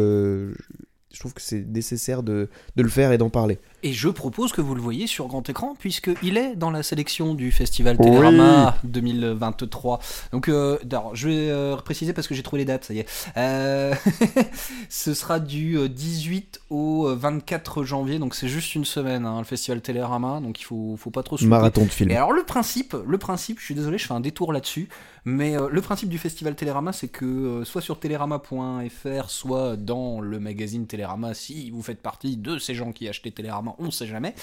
je 1.12 1.18
trouve 1.20 1.34
que 1.34 1.42
c'est 1.42 1.64
nécessaire 1.66 2.22
de, 2.22 2.48
de 2.76 2.82
le 2.82 2.88
faire 2.88 3.12
et 3.12 3.18
d'en 3.18 3.30
parler. 3.30 3.58
Et 3.82 3.92
je 3.92 4.08
propose 4.08 4.52
que 4.52 4.60
vous 4.60 4.74
le 4.74 4.80
voyez 4.80 5.06
sur 5.06 5.26
grand 5.26 5.48
écran, 5.48 5.74
puisqu'il 5.78 6.36
est 6.36 6.54
dans 6.54 6.70
la 6.70 6.82
sélection 6.82 7.34
du 7.34 7.50
Festival 7.50 7.98
Télérama 7.98 8.76
2023. 8.84 9.98
Donc, 10.30 10.48
euh, 10.48 10.78
alors, 10.90 11.14
je 11.16 11.28
vais 11.28 11.50
euh, 11.50 11.76
préciser 11.76 12.12
parce 12.12 12.28
que 12.28 12.34
j'ai 12.34 12.42
trouvé 12.42 12.60
les 12.60 12.64
dates, 12.66 12.84
ça 12.84 12.94
y 12.94 13.00
est. 13.00 13.08
Euh, 13.36 13.94
ce 14.88 15.14
sera 15.14 15.40
du 15.40 15.76
euh, 15.78 15.88
18 15.88 16.60
au 16.70 17.08
euh, 17.08 17.14
24 17.14 17.84
janvier, 17.84 18.18
donc 18.18 18.34
c'est 18.34 18.48
juste 18.48 18.74
une 18.74 18.84
semaine, 18.84 19.26
hein, 19.26 19.38
le 19.38 19.44
Festival 19.44 19.80
Télérama, 19.80 20.40
donc 20.40 20.60
il 20.60 20.64
faut, 20.64 20.96
faut 20.96 21.10
pas 21.10 21.22
trop 21.22 21.36
se. 21.36 21.44
Marathon 21.44 21.84
de 21.84 21.90
film. 21.90 22.10
Et 22.10 22.16
alors 22.16 22.32
le 22.32 22.44
principe, 22.44 22.96
le 23.06 23.18
principe, 23.18 23.58
je 23.58 23.64
suis 23.64 23.74
désolé, 23.74 23.98
je 23.98 24.06
fais 24.06 24.14
un 24.14 24.20
détour 24.20 24.52
là-dessus, 24.52 24.88
mais 25.24 25.56
euh, 25.56 25.68
le 25.70 25.80
principe 25.80 26.08
du 26.08 26.18
festival 26.18 26.56
Télérama, 26.56 26.92
c'est 26.92 27.08
que 27.08 27.24
euh, 27.24 27.64
soit 27.64 27.80
sur 27.80 28.00
télérama.fr, 28.00 29.30
soit 29.30 29.76
dans 29.76 30.20
le 30.20 30.40
magazine 30.40 30.86
Télérama, 30.86 31.01
si 31.34 31.70
vous 31.70 31.82
faites 31.82 32.00
partie 32.02 32.36
de 32.36 32.58
ces 32.58 32.74
gens 32.74 32.92
qui 32.92 33.08
achetaient 33.08 33.30
Télérama, 33.30 33.74
on 33.78 33.90
sait 33.90 34.06
jamais, 34.06 34.34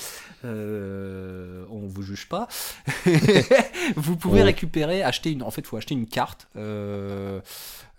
euh, 0.45 1.65
on 1.69 1.87
vous 1.87 2.01
juge 2.01 2.27
pas, 2.27 2.47
vous 3.95 4.15
pouvez 4.15 4.39
Ouais. 4.39 4.43
récupérer, 4.43 5.03
acheter 5.03 5.31
une, 5.31 5.43
en 5.43 5.51
fait, 5.51 5.65
faut 5.65 5.77
acheter 5.77 5.93
une 5.95 6.07
carte, 6.07 6.47
euh, 6.55 7.39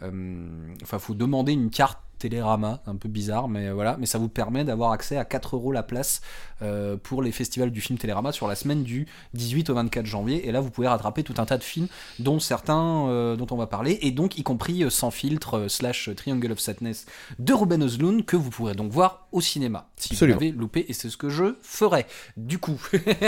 euh, 0.02 0.46
enfin, 0.82 0.98
faut 0.98 1.14
demander 1.14 1.52
une 1.52 1.70
carte 1.70 1.98
Télérama, 2.20 2.82
un 2.86 2.96
peu 2.96 3.08
bizarre, 3.08 3.48
mais 3.48 3.70
voilà, 3.70 3.96
mais 3.98 4.04
ça 4.04 4.18
vous 4.18 4.28
permet 4.28 4.62
d'avoir 4.62 4.92
accès 4.92 5.16
à 5.16 5.24
4 5.24 5.56
euros 5.56 5.72
la 5.72 5.82
place 5.82 6.20
euh, 6.62 6.98
pour 7.02 7.22
les 7.22 7.32
festivals 7.32 7.70
du 7.70 7.80
film 7.80 7.98
Télérama 7.98 8.30
sur 8.30 8.46
la 8.46 8.54
semaine 8.54 8.82
du 8.82 9.06
18 9.32 9.70
au 9.70 9.74
24 9.74 10.04
janvier. 10.04 10.46
Et 10.46 10.52
là, 10.52 10.60
vous 10.60 10.70
pouvez 10.70 10.86
rattraper 10.86 11.22
tout 11.22 11.34
un 11.38 11.46
tas 11.46 11.56
de 11.56 11.62
films, 11.62 11.88
dont 12.18 12.38
certains 12.38 13.08
euh, 13.08 13.36
dont 13.36 13.46
on 13.50 13.56
va 13.56 13.66
parler, 13.66 13.98
et 14.02 14.10
donc 14.10 14.38
y 14.38 14.42
compris 14.42 14.84
euh, 14.84 14.90
Sans 14.90 15.10
filtre 15.10 15.66
slash 15.68 16.10
Triangle 16.14 16.52
of 16.52 16.60
Sadness 16.60 17.06
de 17.38 17.52
Ruben 17.54 17.82
Östlund 17.82 18.24
que 18.26 18.36
vous 18.36 18.50
pourrez 18.50 18.74
donc 18.74 18.92
voir 18.92 19.26
au 19.32 19.40
cinéma 19.40 19.88
si 19.96 20.12
Absolument. 20.12 20.38
vous 20.38 20.44
l'avez 20.44 20.56
loupé. 20.56 20.84
Et 20.88 20.92
c'est 20.92 21.08
ce 21.08 21.16
que 21.16 21.30
je 21.30 21.56
ferai. 21.62 22.04
Du 22.36 22.58
coup, 22.58 22.78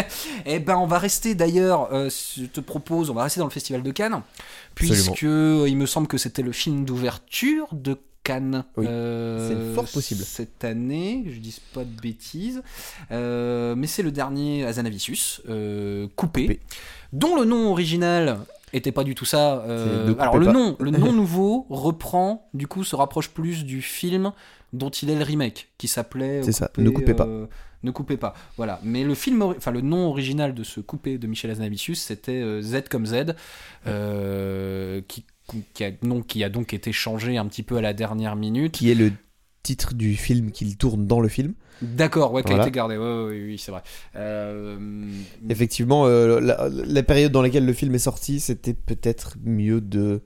eh 0.45 0.59
ben 0.59 0.77
on 0.77 0.87
va 0.87 0.99
rester 0.99 1.35
d'ailleurs. 1.35 1.89
je 1.91 2.45
te 2.45 2.61
propose, 2.61 3.09
on 3.09 3.15
va 3.15 3.23
rester 3.23 3.41
dans 3.41 3.47
le 3.47 3.53
festival 3.53 3.83
de 3.83 3.91
Cannes, 3.91 4.21
puisque 4.75 5.23
il 5.23 5.77
me 5.77 5.87
semble 5.87 6.07
que 6.07 6.19
c'était 6.19 6.43
le 6.43 6.53
film 6.53 6.85
d'ouverture 6.85 7.69
de 7.73 7.99
Cannes. 8.25 8.65
Oui, 8.77 8.87
euh, 8.89 9.49
c'est 9.49 9.75
fort 9.75 9.85
possible. 9.91 10.23
Cette 10.23 10.65
année, 10.65 11.25
je 11.29 11.39
dis 11.41 11.61
pas 11.75 11.85
de 11.85 12.01
bêtises, 12.01 12.63
Euh, 13.11 13.75
mais 13.77 13.87
c'est 13.87 14.03
le 14.03 14.13
dernier 14.13 14.65
Azanavicius, 14.65 15.43
euh, 15.49 16.07
coupé, 16.17 16.43
Coupé. 16.47 16.61
dont 17.13 17.37
le 17.37 17.45
nom 17.45 17.71
original 17.71 18.39
était 18.73 18.93
pas 18.93 19.05
du 19.05 19.15
tout 19.15 19.25
ça. 19.25 19.65
alors 20.19 20.39
le 20.39 20.47
pas. 20.47 20.53
nom, 20.53 20.77
le 20.81 20.91
nom 20.91 21.13
nouveau 21.23 21.67
reprend, 21.69 22.49
du 22.55 22.67
coup, 22.67 22.85
se 22.85 22.97
rapproche 22.97 23.29
plus 23.31 23.65
du 23.65 23.83
film 23.83 24.33
dont 24.73 24.89
il 24.91 25.11
est 25.11 25.17
le 25.17 25.25
remake, 25.25 25.69
qui 25.77 25.89
s'appelait. 25.89 26.43
C'est 26.43 26.53
ça, 26.53 26.71
Ne 26.79 26.89
coupez 26.91 27.13
pas. 27.15 27.29
ne 27.83 27.91
coupez 27.91 28.17
pas. 28.17 28.33
Voilà. 28.57 28.81
Mais 28.85 29.05
le 29.05 29.15
film, 29.15 29.43
enfin 29.43 29.71
le 29.73 29.81
nom 29.83 30.07
original 30.09 30.55
de 30.55 30.63
ce 30.65 30.81
coupé 30.81 31.19
de 31.19 31.27
Michel 31.27 31.51
Azanavicius, 31.51 32.01
c'était 32.01 32.63
Z 32.63 32.85
comme 32.89 33.05
Z, 33.05 33.35
qui, 35.09 35.25
qui, 35.75 35.85
a, 35.85 35.91
non, 36.03 36.23
qui 36.23 36.43
a 36.45 36.49
donc 36.49 36.73
été 36.75 36.93
changé 36.93 37.37
un 37.37 37.47
petit 37.47 37.63
peu 37.63 37.77
à 37.77 37.81
la 37.81 37.93
dernière 37.93 38.37
minute. 38.37 38.73
Qui 38.73 38.91
est 38.91 38.95
le 38.95 39.13
titre 39.63 39.95
du 39.95 40.17
film 40.17 40.51
qu'il 40.51 40.77
tourne 40.77 41.07
dans 41.07 41.21
le 41.21 41.29
film. 41.29 41.55
D'accord, 41.83 42.33
ouais, 42.33 42.43
qui 42.43 42.53
a 42.53 42.61
été 42.63 42.71
gardé. 42.71 42.97
Ouais, 42.97 43.05
ouais, 43.05 43.29
oui, 43.31 43.45
oui, 43.47 43.59
c'est 43.59 43.71
vrai. 43.73 43.83
Euh, 44.17 44.77
Effectivement, 45.49 46.07
euh, 46.07 46.41
la, 46.41 46.69
la 46.69 47.03
période 47.03 47.33
dans 47.33 47.43
laquelle 47.43 47.67
le 47.67 47.73
film 47.73 47.95
est 47.95 47.99
sorti, 47.99 48.41
c'était 48.41 48.75
peut-être 48.75 49.37
mieux 49.45 49.81
de 49.81 50.23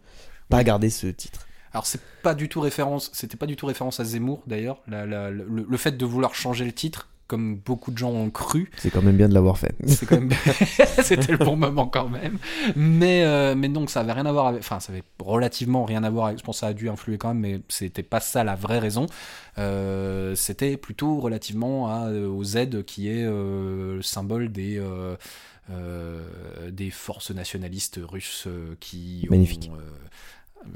pas 0.48 0.62
garder 0.64 0.90
ce 0.90 1.06
titre. 1.06 1.46
Alors 1.72 1.86
c'est 1.86 2.00
pas 2.22 2.34
du 2.34 2.48
tout 2.48 2.60
référence, 2.60 3.10
c'était 3.12 3.36
pas 3.36 3.46
du 3.46 3.56
tout 3.56 3.66
référence 3.66 4.00
à 4.00 4.04
Zemmour 4.04 4.42
d'ailleurs. 4.46 4.80
La- 4.86 5.04
la- 5.06 5.30
le, 5.30 5.44
le 5.68 5.76
fait 5.76 5.96
de 5.96 6.06
vouloir 6.06 6.34
changer 6.34 6.64
le 6.64 6.72
titre, 6.72 7.08
comme 7.26 7.56
beaucoup 7.56 7.90
de 7.90 7.98
gens 7.98 8.10
ont 8.10 8.30
cru, 8.30 8.70
C'est 8.76 8.90
quand 8.90 9.02
même 9.02 9.16
bien 9.16 9.28
de 9.28 9.34
l'avoir 9.34 9.58
fait. 9.58 9.74
c'est 9.86 10.06
quand 10.06 10.20
même, 10.20 10.30
c'était 11.02 11.32
le 11.32 11.38
bon 11.38 11.56
moment 11.56 11.86
quand 11.86 12.08
même. 12.08 12.38
Mais 12.76 13.24
euh, 13.24 13.54
mais 13.56 13.68
donc 13.68 13.90
ça 13.90 14.00
avait 14.00 14.12
rien 14.12 14.26
à 14.26 14.32
voir 14.32 14.46
avec, 14.48 14.60
enfin 14.60 14.78
ça 14.80 14.92
avait 14.92 15.02
relativement 15.18 15.84
rien 15.84 16.04
à 16.04 16.10
voir 16.10 16.26
avec. 16.26 16.38
Je 16.38 16.44
pense 16.44 16.56
que 16.56 16.60
ça 16.60 16.68
a 16.68 16.72
dû 16.72 16.88
influer 16.88 17.18
quand 17.18 17.28
même, 17.34 17.40
mais 17.40 17.60
c'était 17.68 18.02
pas 18.02 18.20
ça 18.20 18.44
la 18.44 18.54
vraie 18.54 18.78
raison. 18.78 19.06
Euh, 19.58 20.34
c'était 20.34 20.76
plutôt 20.76 21.18
relativement 21.20 21.88
à, 21.88 22.08
euh, 22.08 22.28
au 22.28 22.44
Z 22.44 22.84
qui 22.86 23.08
est 23.08 23.24
euh, 23.24 23.96
le 23.96 24.02
symbole 24.02 24.52
des 24.52 24.80
des 26.70 26.90
forces 26.90 27.30
nationalistes 27.32 27.98
russes 28.02 28.46
qui 28.80 29.26
Magnifique. 29.30 29.70
ont 29.72 29.78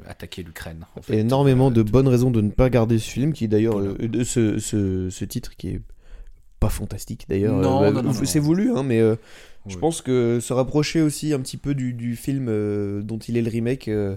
attaqué 0.07 0.43
l'Ukraine. 0.43 0.85
en 0.95 1.01
fait. 1.01 1.17
Énormément 1.17 1.67
Euh, 1.69 1.73
de 1.73 1.81
bonnes 1.83 2.07
raisons 2.07 2.31
de 2.31 2.41
ne 2.41 2.49
pas 2.49 2.69
garder 2.69 2.97
ce 2.99 3.09
film, 3.09 3.33
qui 3.33 3.47
d'ailleurs, 3.47 3.77
euh, 3.79 4.23
ce, 4.23 4.57
ce, 4.59 5.09
ce 5.09 5.25
titre 5.25 5.55
qui 5.57 5.69
est 5.69 5.81
pas 6.61 6.69
fantastique 6.69 7.25
d'ailleurs. 7.27 7.57
Non, 7.57 7.83
Euh, 7.83 7.91
non, 7.91 8.01
non, 8.03 8.13
non. 8.13 8.13
c'est 8.23 8.39
voulu, 8.39 8.71
hein, 8.73 8.83
mais 8.83 8.99
euh, 9.01 9.15
je 9.67 9.77
pense 9.77 10.01
que 10.01 10.39
se 10.39 10.53
rapprocher 10.53 11.01
aussi 11.01 11.33
un 11.33 11.39
petit 11.41 11.57
peu 11.57 11.73
du, 11.75 11.91
du 11.93 12.15
film 12.15 12.45
euh, 12.47 13.01
dont 13.01 13.17
il 13.17 13.35
est 13.35 13.41
le 13.41 13.49
remake, 13.49 13.89
euh, 13.89 14.15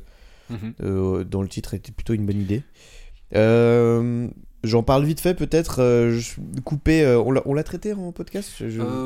dont 1.24 1.42
le 1.42 1.48
titre 1.48 1.74
était 1.74 1.90
plutôt 1.90 2.12
une 2.14 2.24
bonne 2.26 2.40
idée. 2.40 2.62
J'en 4.62 4.82
parle 4.82 5.04
vite 5.04 5.20
fait 5.20 5.34
peut-être. 5.34 5.80
coupé, 6.64 7.06
on 7.16 7.30
l'a- 7.32 7.42
on 7.44 7.52
l'a 7.54 7.62
traité 7.64 7.92
en 7.92 8.12
podcast 8.12 8.50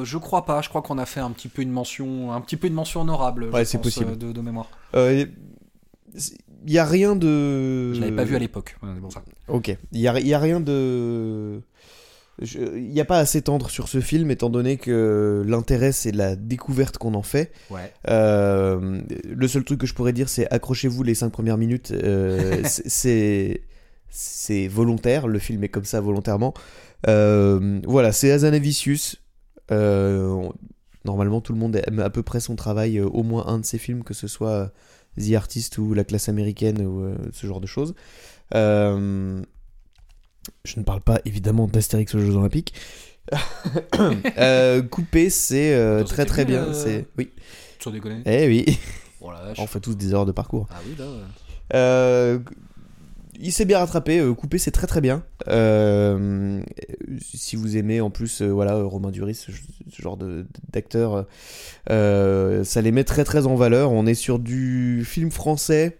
je- 0.04 0.18
crois 0.18 0.44
pas. 0.44 0.60
Je 0.62 0.68
crois 0.68 0.82
qu'on 0.82 0.98
a 0.98 1.06
fait 1.06 1.20
un 1.20 1.30
petit 1.30 1.48
peu 1.48 1.62
une 1.62 1.70
mention, 1.72 2.32
un 2.32 2.40
petit 2.40 2.56
peu 2.56 2.66
une 2.68 2.74
mention 2.74 3.00
honorable. 3.00 3.44
Ouais, 3.52 3.60
je 3.64 3.70
c'est 3.70 3.78
pense, 3.78 3.86
possible. 3.94 4.16
de, 4.18 4.30
de 4.32 4.40
mémoire. 4.40 4.68
Il 6.66 6.72
y 6.72 6.78
a 6.78 6.84
rien 6.84 7.14
de. 7.14 7.92
Je 7.94 8.00
l'avais 8.00 8.14
pas 8.16 8.24
vu 8.24 8.34
à 8.36 8.38
l'époque. 8.38 8.76
Ouais, 8.82 8.88
ça. 9.10 9.22
Ok. 9.48 9.76
Il 9.92 10.00
y 10.00 10.08
a, 10.08 10.18
y 10.20 10.34
a 10.34 10.38
rien 10.38 10.60
de. 10.60 11.60
Il 12.40 12.90
n'y 12.90 13.00
a 13.00 13.04
pas 13.04 13.18
à 13.18 13.26
s'étendre 13.26 13.68
sur 13.68 13.88
ce 13.88 14.00
film 14.00 14.30
étant 14.30 14.48
donné 14.48 14.76
que 14.76 15.42
l'intérêt 15.46 15.90
c'est 15.92 16.12
la 16.12 16.36
découverte 16.36 16.96
qu'on 16.96 17.14
en 17.14 17.22
fait. 17.22 17.50
Ouais. 17.70 17.92
Euh, 18.08 19.00
le 19.28 19.48
seul 19.48 19.64
truc 19.64 19.80
que 19.80 19.86
je 19.86 19.94
pourrais 19.94 20.12
dire 20.12 20.28
c'est 20.28 20.46
accrochez-vous 20.52 21.02
les 21.02 21.14
cinq 21.14 21.30
premières 21.30 21.58
minutes. 21.58 21.90
euh, 21.90 22.62
c'est- 22.64 23.60
volontaire. 24.68 25.26
Le 25.26 25.38
film 25.38 25.64
est 25.64 25.68
comme 25.68 25.84
ça 25.84 26.00
volontairement. 26.00 26.54
Euh, 27.08 27.80
voilà, 27.86 28.12
c'est 28.12 28.30
Azanavicius. 28.30 29.16
Normalement 31.04 31.40
tout 31.40 31.52
le 31.52 31.58
monde 31.58 31.80
aime 31.86 32.00
à 32.00 32.10
peu 32.10 32.22
près 32.22 32.40
son 32.40 32.56
travail, 32.56 33.00
au 33.00 33.22
moins 33.22 33.46
un 33.46 33.58
de 33.58 33.64
ses 33.64 33.78
films, 33.78 34.02
que 34.04 34.14
ce 34.14 34.26
soit 34.28 34.72
The 35.18 35.32
Artist 35.34 35.78
ou 35.78 35.94
La 35.94 36.04
classe 36.04 36.28
américaine 36.28 36.80
ou 36.86 37.12
ce 37.32 37.46
genre 37.46 37.60
de 37.60 37.66
choses. 37.66 37.94
Euh, 38.54 39.40
je 40.64 40.78
ne 40.78 40.84
parle 40.84 41.00
pas 41.00 41.20
évidemment 41.24 41.66
d'Astérix 41.66 42.14
aux 42.14 42.20
Jeux 42.20 42.36
Olympiques. 42.36 42.74
Euh, 44.38 44.80
coupé, 44.82 45.28
c'est 45.28 45.74
euh, 45.74 46.02
très 46.04 46.24
très 46.24 46.44
bien. 46.44 46.68
euh, 46.68 46.72
C'est 46.72 47.06
oui. 47.18 47.30
Sans 47.78 47.90
déconner. 47.90 48.22
Eh 48.24 48.46
oui, 48.46 48.78
Oh 49.20 49.30
on 49.58 49.66
fait 49.66 49.80
tous 49.80 49.96
des 49.96 50.12
erreurs 50.12 50.24
de 50.26 50.32
parcours. 50.32 50.66
Ah 50.70 50.76
oui, 50.86 50.94
là. 50.98 52.38
il 53.38 53.52
s'est 53.52 53.64
bien 53.66 53.78
rattrapé. 53.78 54.22
coupé, 54.36 54.58
c'est 54.58 54.70
très 54.70 54.86
très 54.86 55.00
bien. 55.00 55.24
Si 57.20 57.56
vous 57.56 57.76
aimez 57.76 58.00
en 58.00 58.10
plus, 58.10 58.42
euh, 58.42 58.48
voilà, 58.48 58.74
Romain 58.82 59.10
Duris, 59.10 59.34
ce, 59.34 59.52
ce 59.52 60.02
genre 60.02 60.16
de 60.16 60.46
d'acteur, 60.72 61.26
euh, 61.90 62.64
ça 62.64 62.80
les 62.82 62.92
met 62.92 63.04
très 63.04 63.24
très 63.24 63.46
en 63.46 63.54
valeur. 63.56 63.92
On 63.92 64.06
est 64.06 64.14
sur 64.14 64.38
du 64.38 65.04
film 65.04 65.30
français, 65.30 65.98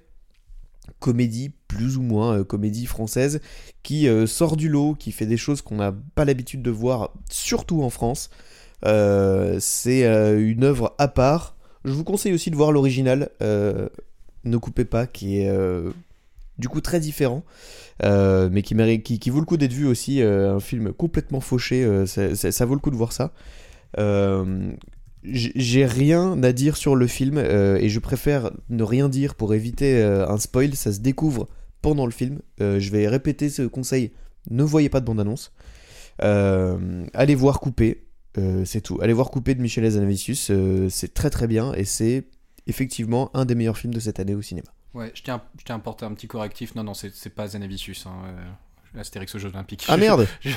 comédie 1.01 1.51
plus 1.69 1.97
ou 1.97 2.03
moins 2.03 2.39
euh, 2.39 2.45
comédie 2.45 2.87
française, 2.87 3.41
qui 3.83 4.09
euh, 4.09 4.27
sort 4.27 4.57
du 4.57 4.69
lot, 4.69 4.95
qui 4.95 5.13
fait 5.13 5.27
des 5.27 5.37
choses 5.37 5.63
qu'on 5.63 5.77
n'a 5.77 5.95
pas 6.15 6.25
l'habitude 6.25 6.63
de 6.63 6.71
voir, 6.71 7.13
surtout 7.31 7.83
en 7.83 7.91
France. 7.91 8.31
Euh, 8.85 9.59
c'est 9.61 10.03
une 10.41 10.65
œuvre 10.65 10.95
à 10.99 11.09
part. 11.09 11.57
Je 11.85 11.93
vous 11.93 12.05
conseille 12.05 12.33
aussi 12.33 12.51
de 12.51 12.57
voir 12.57 12.73
l'original. 12.73 13.31
Ne 13.41 14.57
coupez 14.57 14.85
pas, 14.85 15.07
qui 15.07 15.41
est 15.41 15.53
du 16.59 16.69
coup 16.69 16.81
très 16.81 17.01
différent, 17.01 17.45
mais 18.03 18.63
qui, 18.63 19.19
qui, 19.19 19.31
vaut 19.31 19.41
le 19.41 19.47
coup 19.47 19.57
d'être 19.57 19.73
vu 19.73 19.87
aussi. 19.87 20.23
un 20.23 20.61
film 20.61 20.93
complètement 20.93 21.41
fauché, 21.41 22.07
ça- 22.07 22.35
ça 22.35 22.65
vaut 22.67 22.75
le 22.75 22.81
coup 22.81 22.91
de 22.91 22.97
voir 22.97 23.13
ça. 23.13 23.33
J'ai 25.25 25.85
rien 25.85 26.43
à 26.43 26.53
dire 26.53 26.77
sur 26.77 26.95
le 26.95 27.07
film 27.07 27.39
euh, 27.39 27.77
et 27.77 27.89
je 27.89 27.99
préfère 27.99 28.51
ne 28.69 28.83
rien 28.83 29.09
dire 29.09 29.35
pour 29.35 29.53
éviter 29.53 30.01
euh, 30.01 30.29
un 30.29 30.39
spoil. 30.39 30.75
Ça 30.75 30.93
se 30.93 31.01
découvre 31.01 31.49
pendant 31.83 32.07
le 32.07 32.13
film. 32.13 32.41
Euh, 32.61 32.79
je 32.79 32.91
vais 32.91 33.09
répéter 33.09 33.51
ce 33.51 33.63
conseil 33.63 34.13
ne 34.51 34.63
voyez 34.63 34.89
pas 34.89 35.01
de 35.01 35.05
bande-annonce. 35.07 35.53
Allez 36.21 37.35
voir 37.35 37.61
Coupé, 37.61 38.07
c'est 38.65 38.81
tout. 38.81 38.99
Allez 39.01 39.13
voir 39.13 39.31
Coupé 39.31 39.55
de 39.55 39.63
Michel 39.63 39.85
Hazanavicius, 39.85 40.51
euh, 40.51 40.89
c'est 40.89 41.15
très 41.15 41.31
très 41.31 41.47
bien 41.47 41.73
et 41.75 41.85
c'est 41.85 42.29
effectivement 42.67 43.31
un 43.35 43.45
des 43.45 43.55
meilleurs 43.55 43.79
films 43.79 43.95
de 43.95 44.01
cette 44.01 44.21
année 44.21 44.35
au 44.35 44.43
cinéma. 44.43 44.69
Ouais, 44.95 45.11
je 45.15 45.23
tiens, 45.23 45.43
je 45.59 45.73
à 45.73 45.79
porter 45.79 46.07
un 46.07 46.15
petit 46.15 46.29
correctif. 46.29 46.75
Non, 46.75 46.83
non, 46.83 46.95
c'est 46.95 47.35
pas 47.35 47.49
Zanavicius. 47.49 48.07
Hein. 48.07 48.23
Astérix 48.97 49.35
aux 49.35 49.39
Jeux 49.39 49.49
Olympiques. 49.51 49.85
Ah 49.89 49.97
merde 49.97 50.27
Je- 50.41 50.51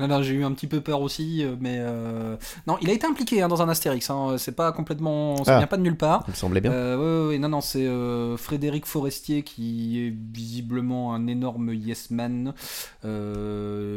non, 0.00 0.08
non, 0.08 0.22
j'ai 0.22 0.34
eu 0.34 0.44
un 0.44 0.52
petit 0.52 0.66
peu 0.66 0.80
peur 0.80 1.00
aussi, 1.00 1.42
euh, 1.44 1.56
mais 1.60 1.76
euh, 1.80 2.36
non, 2.66 2.76
il 2.82 2.90
a 2.90 2.92
été 2.92 3.06
impliqué 3.06 3.42
hein, 3.42 3.48
dans 3.48 3.62
un 3.62 3.68
Astérix. 3.68 4.08
Hein. 4.10 4.36
C'est 4.38 4.54
pas 4.56 4.72
complètement, 4.72 5.42
ça 5.44 5.54
Ah. 5.56 5.58
vient 5.58 5.66
pas 5.66 5.76
de 5.76 5.82
nulle 5.82 5.96
part. 5.96 6.24
Il 6.28 6.30
me 6.32 6.36
semblait 6.36 6.60
bien. 6.60 6.72
Euh, 6.72 7.26
ouais, 7.28 7.28
ouais, 7.34 7.38
non, 7.38 7.48
non, 7.48 7.60
c'est 7.60 7.86
euh, 7.86 8.36
Frédéric 8.36 8.86
Forestier 8.86 9.42
qui 9.42 9.98
est 10.06 10.14
visiblement 10.32 11.14
un 11.14 11.26
énorme 11.26 11.72
yes 11.74 12.10
man, 12.10 12.54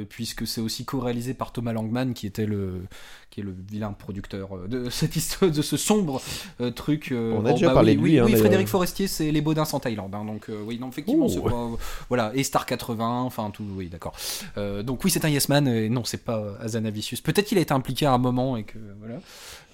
puisque 0.09 0.47
c'est 0.47 0.61
aussi 0.61 0.85
co-réalisé 0.85 1.33
par 1.33 1.51
Thomas 1.51 1.73
Langman, 1.73 2.13
qui 2.13 2.27
était 2.27 2.45
le, 2.45 2.81
qui 3.33 3.39
est 3.39 3.43
le 3.43 3.55
vilain 3.71 3.93
producteur 3.93 4.55
euh, 4.55 4.67
de 4.67 4.89
cette 4.91 5.15
histoire, 5.15 5.49
de 5.49 5.61
ce 5.63 5.75
sombre 5.75 6.21
euh, 6.61 6.69
truc. 6.69 7.11
euh, 7.11 7.33
On 7.35 7.43
a 7.47 7.53
déjà 7.53 7.71
parlé 7.71 7.93
oui, 7.93 7.97
de 7.97 8.03
oui, 8.03 8.09
lui, 8.11 8.19
hein, 8.19 8.25
oui. 8.27 8.35
Frédéric 8.35 8.67
Forestier, 8.67 9.07
c'est 9.07 9.31
les 9.31 9.41
Baudins 9.41 9.63
en 9.71 9.79
Thaïlande, 9.79 10.13
hein, 10.13 10.23
donc 10.23 10.49
euh, 10.49 10.61
oui, 10.63 10.77
non, 10.79 10.89
effectivement, 10.89 11.27
c'est 11.27 11.41
pas, 11.41 11.69
voilà, 12.09 12.31
et 12.35 12.43
Star 12.43 12.67
80, 12.67 13.21
enfin 13.23 13.49
tout, 13.51 13.65
oui, 13.75 13.87
d'accord. 13.89 14.13
Donc 14.83 15.03
oui, 15.03 15.09
c'est 15.09 15.25
un 15.25 15.29
yes 15.29 15.49
man, 15.49 15.67
et 15.67 15.89
non, 15.89 16.03
c'est 16.03 16.23
pas 16.23 16.43
Azanavicius. 16.61 17.21
Peut-être 17.21 17.47
qu'il 17.47 17.57
a 17.57 17.61
été 17.61 17.73
impliqué 17.73 18.05
à 18.05 18.13
un 18.13 18.17
moment 18.19 18.55
et 18.55 18.63
que 18.63 18.77
voilà, 18.99 19.15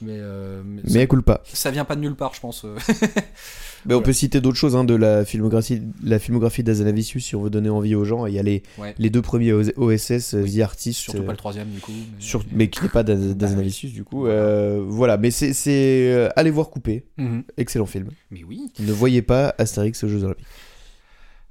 mais, 0.01 0.13
euh, 0.15 0.61
mais 0.65 0.81
Mais 0.85 1.07
coule 1.07 1.23
pas. 1.23 1.41
ça, 1.45 1.55
ça 1.55 1.71
vient 1.71 1.83
pas 1.85 1.95
de 1.95 2.01
nulle 2.01 2.15
part, 2.15 2.33
je 2.33 2.39
pense. 2.39 2.65
euh. 3.79 3.83
Mais 3.87 3.95
on 3.95 4.01
peut 4.01 4.13
citer 4.13 4.41
d'autres 4.41 4.57
choses 4.57 4.75
hein, 4.75 4.83
de 4.83 4.93
la 4.93 5.25
filmographie, 5.25 5.81
la 6.03 6.19
filmographie 6.19 6.63
d'Azanavicius 6.63 7.23
si 7.25 7.35
on 7.35 7.41
veut 7.41 7.49
donner 7.49 7.69
envie 7.69 7.95
aux 7.95 8.05
gens. 8.05 8.25
Il 8.25 8.33
y 8.33 8.39
a 8.39 8.43
les, 8.43 8.63
Ouais. 8.77 8.93
les 8.97 9.09
deux 9.09 9.21
premiers 9.21 9.51
OS- 9.53 9.73
OSS, 9.77 10.33
euh, 10.35 10.45
The 10.45 10.59
Artist, 10.61 10.99
Surtout 10.99 11.21
euh, 11.21 11.25
pas 11.25 11.31
le 11.33 11.37
troisième 11.37 11.69
du 11.69 11.79
coup. 11.79 11.91
Mais, 11.91 12.15
sur- 12.19 12.43
mais 12.51 12.69
qui 12.69 12.83
n'est 12.83 12.89
pas 12.89 13.03
d'Az- 13.03 13.35
d'Azanavicius 13.35 13.93
du 13.93 14.03
coup. 14.03 14.21
Voilà. 14.21 14.35
Euh, 14.35 14.83
voilà, 14.87 15.17
mais 15.17 15.31
c'est- 15.31 15.53
euh, 15.67 16.29
allez 16.35 16.51
voir 16.51 16.69
Coupé, 16.69 17.05
Mhm. 17.17 17.43
excellent 17.57 17.85
film. 17.85 18.09
Mais 18.31 18.43
oui. 18.43 18.71
Ne 18.79 18.91
voyez 18.91 19.21
pas 19.21 19.53
Astérix 19.57 20.03
aux 20.03 20.07
Jeux 20.07 20.23
Olympiques. 20.23 20.45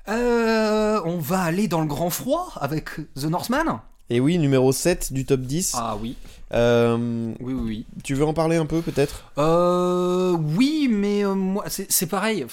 Euh, 0.09 1.01
on 1.05 1.19
va 1.19 1.41
aller 1.41 1.69
dans 1.69 1.81
le 1.81 1.87
grand 1.87 2.11
froid 2.11 2.53
avec 2.61 2.87
The 3.15 3.25
Northman. 3.25 3.81
Et 4.11 4.21
oui, 4.21 4.39
numéro 4.39 4.73
7 4.73 5.13
du 5.13 5.27
top 5.27 5.41
10. 5.43 5.75
Ah 5.77 5.97
oui. 6.01 6.17
Euh, 6.53 7.33
Oui, 7.41 7.53
oui, 7.53 7.61
oui. 7.65 7.87
tu 8.05 8.15
veux 8.15 8.25
en 8.25 8.33
parler 8.35 8.57
un 8.57 8.67
peu 8.67 8.81
peut-être? 8.81 9.31
Euh, 9.39 10.33
oui, 10.33 10.89
mais 10.91 11.25
euh, 11.25 11.35
moi, 11.35 11.65
c'est 11.69 11.91
c'est 11.93 12.07
pareil. 12.07 12.47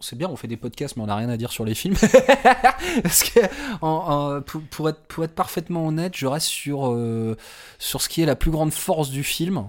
C'est 0.00 0.16
bien, 0.16 0.28
on 0.28 0.36
fait 0.36 0.48
des 0.48 0.56
podcasts, 0.56 0.96
mais 0.96 1.02
on 1.02 1.06
n'a 1.06 1.16
rien 1.16 1.28
à 1.30 1.36
dire 1.36 1.52
sur 1.52 1.64
les 1.64 1.74
films. 1.74 1.94
Parce 3.02 3.22
que, 3.24 3.40
en- 3.80 4.36
en- 4.36 4.42
pour, 4.42 4.60
pour 4.62 4.88
être, 4.88 5.00
pour 5.08 5.24
être 5.24 5.34
parfaitement 5.34 5.86
honnête, 5.86 6.12
je 6.16 6.26
reste 6.26 6.46
sur, 6.48 6.94
sur 7.78 8.02
ce 8.02 8.08
qui 8.08 8.22
est 8.22 8.26
la 8.26 8.36
plus 8.36 8.50
grande 8.50 8.72
force 8.72 9.10
du 9.10 9.22
film, 9.24 9.64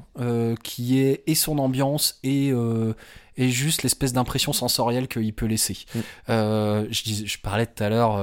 qui 0.64 1.00
est 1.00 1.24
et 1.28 1.36
son 1.36 1.58
ambiance 1.60 2.20
et, 2.24 2.52
et 3.38 3.50
juste 3.50 3.84
l'espèce 3.84 4.14
d'impression 4.14 4.54
sensorielle 4.54 5.08
qu'il 5.08 5.34
peut 5.34 5.46
laisser. 5.46 5.78
Mm. 5.96 6.00
Euh, 6.30 6.86
je, 6.92 7.04
disais, 7.04 7.26
je 7.26 7.40
parlais 7.40 7.66
tout 7.66 7.84
à 7.84 7.90
l'heure, 7.90 8.18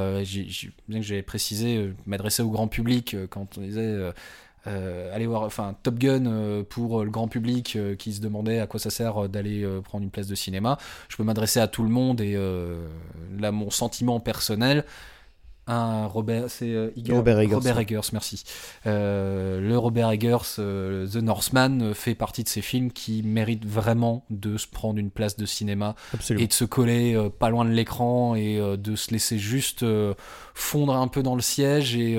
bien 0.89 1.01
que 1.01 1.07
j'avais 1.07 1.23
précisé, 1.23 1.77
euh, 1.77 1.95
m'adresser 2.07 2.43
au 2.43 2.51
grand 2.51 2.69
public 2.69 3.15
euh, 3.15 3.27
quand 3.29 3.59
on 3.59 3.63
disait. 3.63 3.81
Euh, 4.67 5.15
aller 5.15 5.27
voir 5.27 5.43
enfin 5.43 5.75
Top 5.83 5.99
Gun 5.99 6.27
euh, 6.27 6.63
pour 6.63 7.01
euh, 7.01 7.05
le 7.05 7.11
grand 7.11 7.29
public 7.29 7.77
euh, 7.77 7.97
qui 7.97 8.13
se 8.13 8.21
demandait 8.21 8.59
à 8.59 8.67
quoi 8.67 8.79
ça 8.79 8.91
sert 8.91 9.29
d'aller 9.29 9.67
prendre 9.85 10.05
une 10.05 10.11
place 10.11 10.27
de 10.27 10.35
cinéma 10.35 10.77
je 11.09 11.17
peux 11.17 11.25
m'adresser 11.25 11.61
à 11.61 11.67
tout 11.67 11.83
le 11.83 11.89
monde 11.89 12.21
et 12.21 12.37
là 13.39 13.53
mon 13.53 13.71
sentiment 13.71 14.21
personnel 14.21 14.85
un 15.67 16.07
Robert 16.07 16.45
c'est 16.49 16.91
Robert 17.09 17.39
Eggers, 17.41 17.55
Robert. 17.55 17.79
Eggers, 17.79 18.01
merci 18.13 18.45
le 18.85 19.75
Robert 19.77 20.11
Eggers 20.11 20.57
The 20.57 21.17
Northman 21.17 21.95
fait 21.95 22.15
partie 22.15 22.43
de 22.45 22.49
ces 22.49 22.63
films 22.63 22.91
qui 22.91 23.23
méritent 23.23 23.67
vraiment 23.67 24.25
de 24.31 24.57
se 24.57 24.67
prendre 24.67 24.99
une 24.99 25.11
place 25.11 25.37
de 25.37 25.47
cinéma 25.47 25.95
Absolument. 26.13 26.45
et 26.45 26.49
de 26.49 26.53
se 26.53 26.65
coller 26.65 27.31
pas 27.39 27.51
loin 27.51 27.65
de 27.65 27.71
l'écran 27.71 28.35
et 28.35 28.61
de 28.77 28.97
se 28.97 29.11
laisser 29.13 29.39
juste 29.39 29.85
fondre 30.55 30.95
un 30.95 31.09
peu 31.09 31.23
dans 31.23 31.35
le 31.35 31.43
siège 31.43 31.97
et 31.97 32.19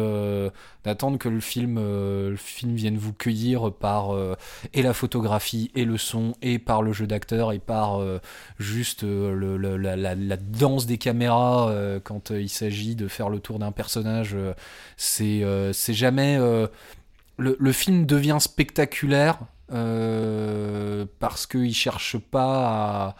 d'attendre 0.83 1.17
que 1.17 1.29
le 1.29 1.39
film, 1.39 1.77
euh, 1.79 2.31
le 2.31 2.35
film 2.35 2.75
vienne 2.75 2.97
vous 2.97 3.13
cueillir 3.13 3.71
par 3.71 4.15
euh, 4.15 4.35
et 4.73 4.81
la 4.81 4.93
photographie 4.93 5.71
et 5.75 5.85
le 5.85 5.97
son 5.97 6.33
et 6.41 6.57
par 6.59 6.81
le 6.81 6.91
jeu 6.91 7.05
d'acteur 7.05 7.51
et 7.51 7.59
par 7.59 8.01
euh, 8.01 8.19
juste 8.57 9.03
la, 9.03 10.15
danse 10.37 10.85
des 10.85 10.97
caméras 10.97 11.73
quand 12.03 12.31
il 12.31 12.49
s'agit 12.49 12.95
de 12.95 13.07
faire 13.07 13.29
le 13.29 13.39
tour 13.39 13.59
d'un 13.59 13.71
personnage. 13.71 14.35
c'est 14.97 15.43
jamais 15.89 16.37
le, 16.37 17.57
le 17.59 17.71
film 17.71 18.05
devient 18.05 18.37
spectaculaire 18.39 19.39
parce 21.19 21.47
qu'il 21.47 21.73
cherche 21.73 22.17
pas 22.17 22.67
à 22.67 23.15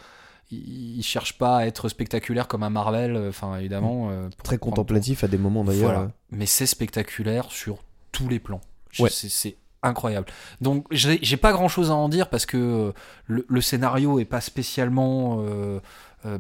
il 0.51 1.01
cherche 1.03 1.37
pas 1.37 1.57
à 1.57 1.65
être 1.65 1.89
spectaculaire 1.89 2.47
comme 2.47 2.63
un 2.63 2.69
Marvel, 2.69 3.15
euh, 3.15 3.29
enfin 3.29 3.57
évidemment. 3.57 4.09
euh, 4.11 4.29
pour 4.29 4.43
Très 4.43 4.57
contemplatif 4.57 5.23
à 5.23 5.27
des 5.27 5.37
moments 5.37 5.63
d'ailleurs. 5.63 5.91
voilà. 5.93 6.11
Mais 6.31 6.45
c'est 6.45 6.65
spectaculaire 6.65 7.51
sur 7.51 7.83
tous 8.11 8.27
les 8.27 8.39
plans. 8.39 8.61
Ouais. 8.99 9.09
C'est 9.09 9.55
incroyable. 9.83 10.27
Donc 10.59 10.85
j'ai 10.91 11.37
pas 11.37 11.53
grand 11.53 11.67
chose 11.67 11.89
à 11.89 11.95
en 11.95 12.09
dire 12.09 12.29
parce 12.29 12.45
que 12.45 12.57
euh, 12.57 12.91
le, 13.25 13.45
le 13.47 13.61
scénario 13.61 14.19
est 14.19 14.25
pas 14.25 14.41
spécialement. 14.41 15.37
euh, 15.41 15.79
euh, 16.25 16.37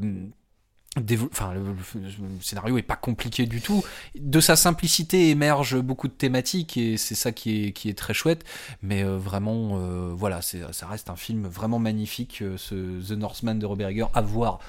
Enfin, 0.97 1.53
le, 1.53 2.41
scénario 2.41 2.77
est 2.77 2.81
pas 2.81 2.97
compliqué 2.97 3.45
du 3.45 3.61
tout. 3.61 3.83
De 4.19 4.41
sa 4.41 4.57
simplicité 4.57 5.29
émergent 5.29 5.81
beaucoup 5.81 6.09
de 6.09 6.13
thématiques 6.13 6.75
et 6.75 6.97
c'est 6.97 7.15
ça 7.15 7.31
qui 7.31 7.67
est, 7.67 7.71
qui 7.71 7.89
est 7.89 7.97
très 7.97 8.13
chouette. 8.13 8.43
Mais 8.81 9.03
euh, 9.03 9.17
vraiment, 9.17 9.79
euh, 9.79 10.11
voilà, 10.13 10.41
ça 10.41 10.87
reste 10.87 11.09
un 11.09 11.15
film 11.15 11.47
vraiment 11.47 11.79
magnifique, 11.79 12.41
euh, 12.41 12.57
ce 12.57 12.75
The 13.07 13.17
Northman 13.17 13.55
de 13.55 13.65
Robert 13.65 13.87
Egger, 13.87 14.07
à 14.13 14.21
voir 14.21 14.59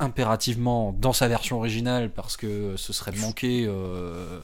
impérativement 0.00 0.92
dans 0.92 1.12
sa 1.12 1.28
version 1.28 1.58
originale 1.58 2.10
parce 2.10 2.36
que 2.36 2.76
ce 2.76 2.92
serait 2.92 3.12
euh, 3.42 4.40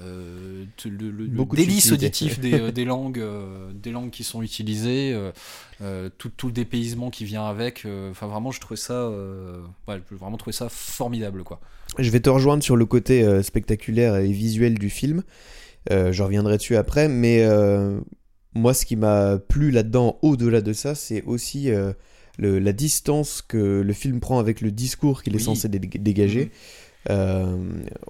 euh, 0.00 0.64
le, 0.84 1.46
délice 1.56 1.92
auditif 1.92 2.40
des, 2.40 2.72
des 2.72 2.84
langues 2.84 3.18
euh, 3.18 3.70
des 3.74 3.90
langues 3.90 4.10
qui 4.10 4.24
sont 4.24 4.42
utilisées 4.42 5.12
euh, 5.82 6.08
tout, 6.18 6.30
tout 6.36 6.46
le 6.46 6.52
dépaysement 6.52 7.10
qui 7.10 7.24
vient 7.24 7.44
avec 7.46 7.86
enfin 8.10 8.26
vraiment 8.26 8.50
je 8.50 8.60
trouvais 8.60 8.80
ça 8.80 9.10
ouais, 9.88 10.00
vraiment 10.10 10.36
trouvé 10.36 10.52
ça 10.52 10.68
formidable 10.68 11.44
quoi 11.44 11.60
Je 11.98 12.10
vais 12.10 12.20
te 12.20 12.30
rejoindre 12.30 12.62
sur 12.62 12.76
le 12.76 12.86
côté 12.86 13.42
spectaculaire 13.42 14.16
et 14.16 14.30
visuel 14.32 14.78
du 14.78 14.90
film. 14.90 15.22
Je 15.90 16.22
reviendrai 16.22 16.56
dessus 16.56 16.76
après, 16.76 17.08
mais 17.08 17.46
moi, 18.54 18.74
ce 18.74 18.84
qui 18.84 18.96
m'a 18.96 19.38
plu 19.38 19.70
là-dedans, 19.70 20.18
au-delà 20.22 20.60
de 20.60 20.72
ça, 20.72 20.94
c'est 20.94 21.22
aussi 21.22 21.70
la 22.38 22.72
distance 22.72 23.42
que 23.42 23.80
le 23.80 23.92
film 23.92 24.20
prend 24.20 24.38
avec 24.38 24.60
le 24.60 24.70
discours 24.70 25.22
qu'il 25.22 25.34
est 25.34 25.38
Oui. 25.38 25.42
censé 25.44 25.68
dé- 25.68 25.78
dégager. 25.78 26.50
Euh, 27.08 27.56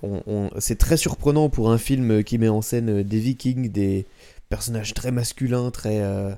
on- 0.03 0.23
on- 0.27 0.51
c'est 0.59 0.77
très 0.79 0.97
surprenant 0.97 1.49
pour 1.49 1.71
un 1.71 1.79
film 1.79 2.25
qui 2.25 2.39
met 2.39 2.49
en 2.49 2.61
scène 2.63 3.03
des 3.05 3.19
vikings, 3.21 3.71
des 3.71 4.07
personnages 4.49 4.95
très 4.95 5.13
masculins, 5.13 5.71
très 5.71 6.01
euh, 6.01 6.33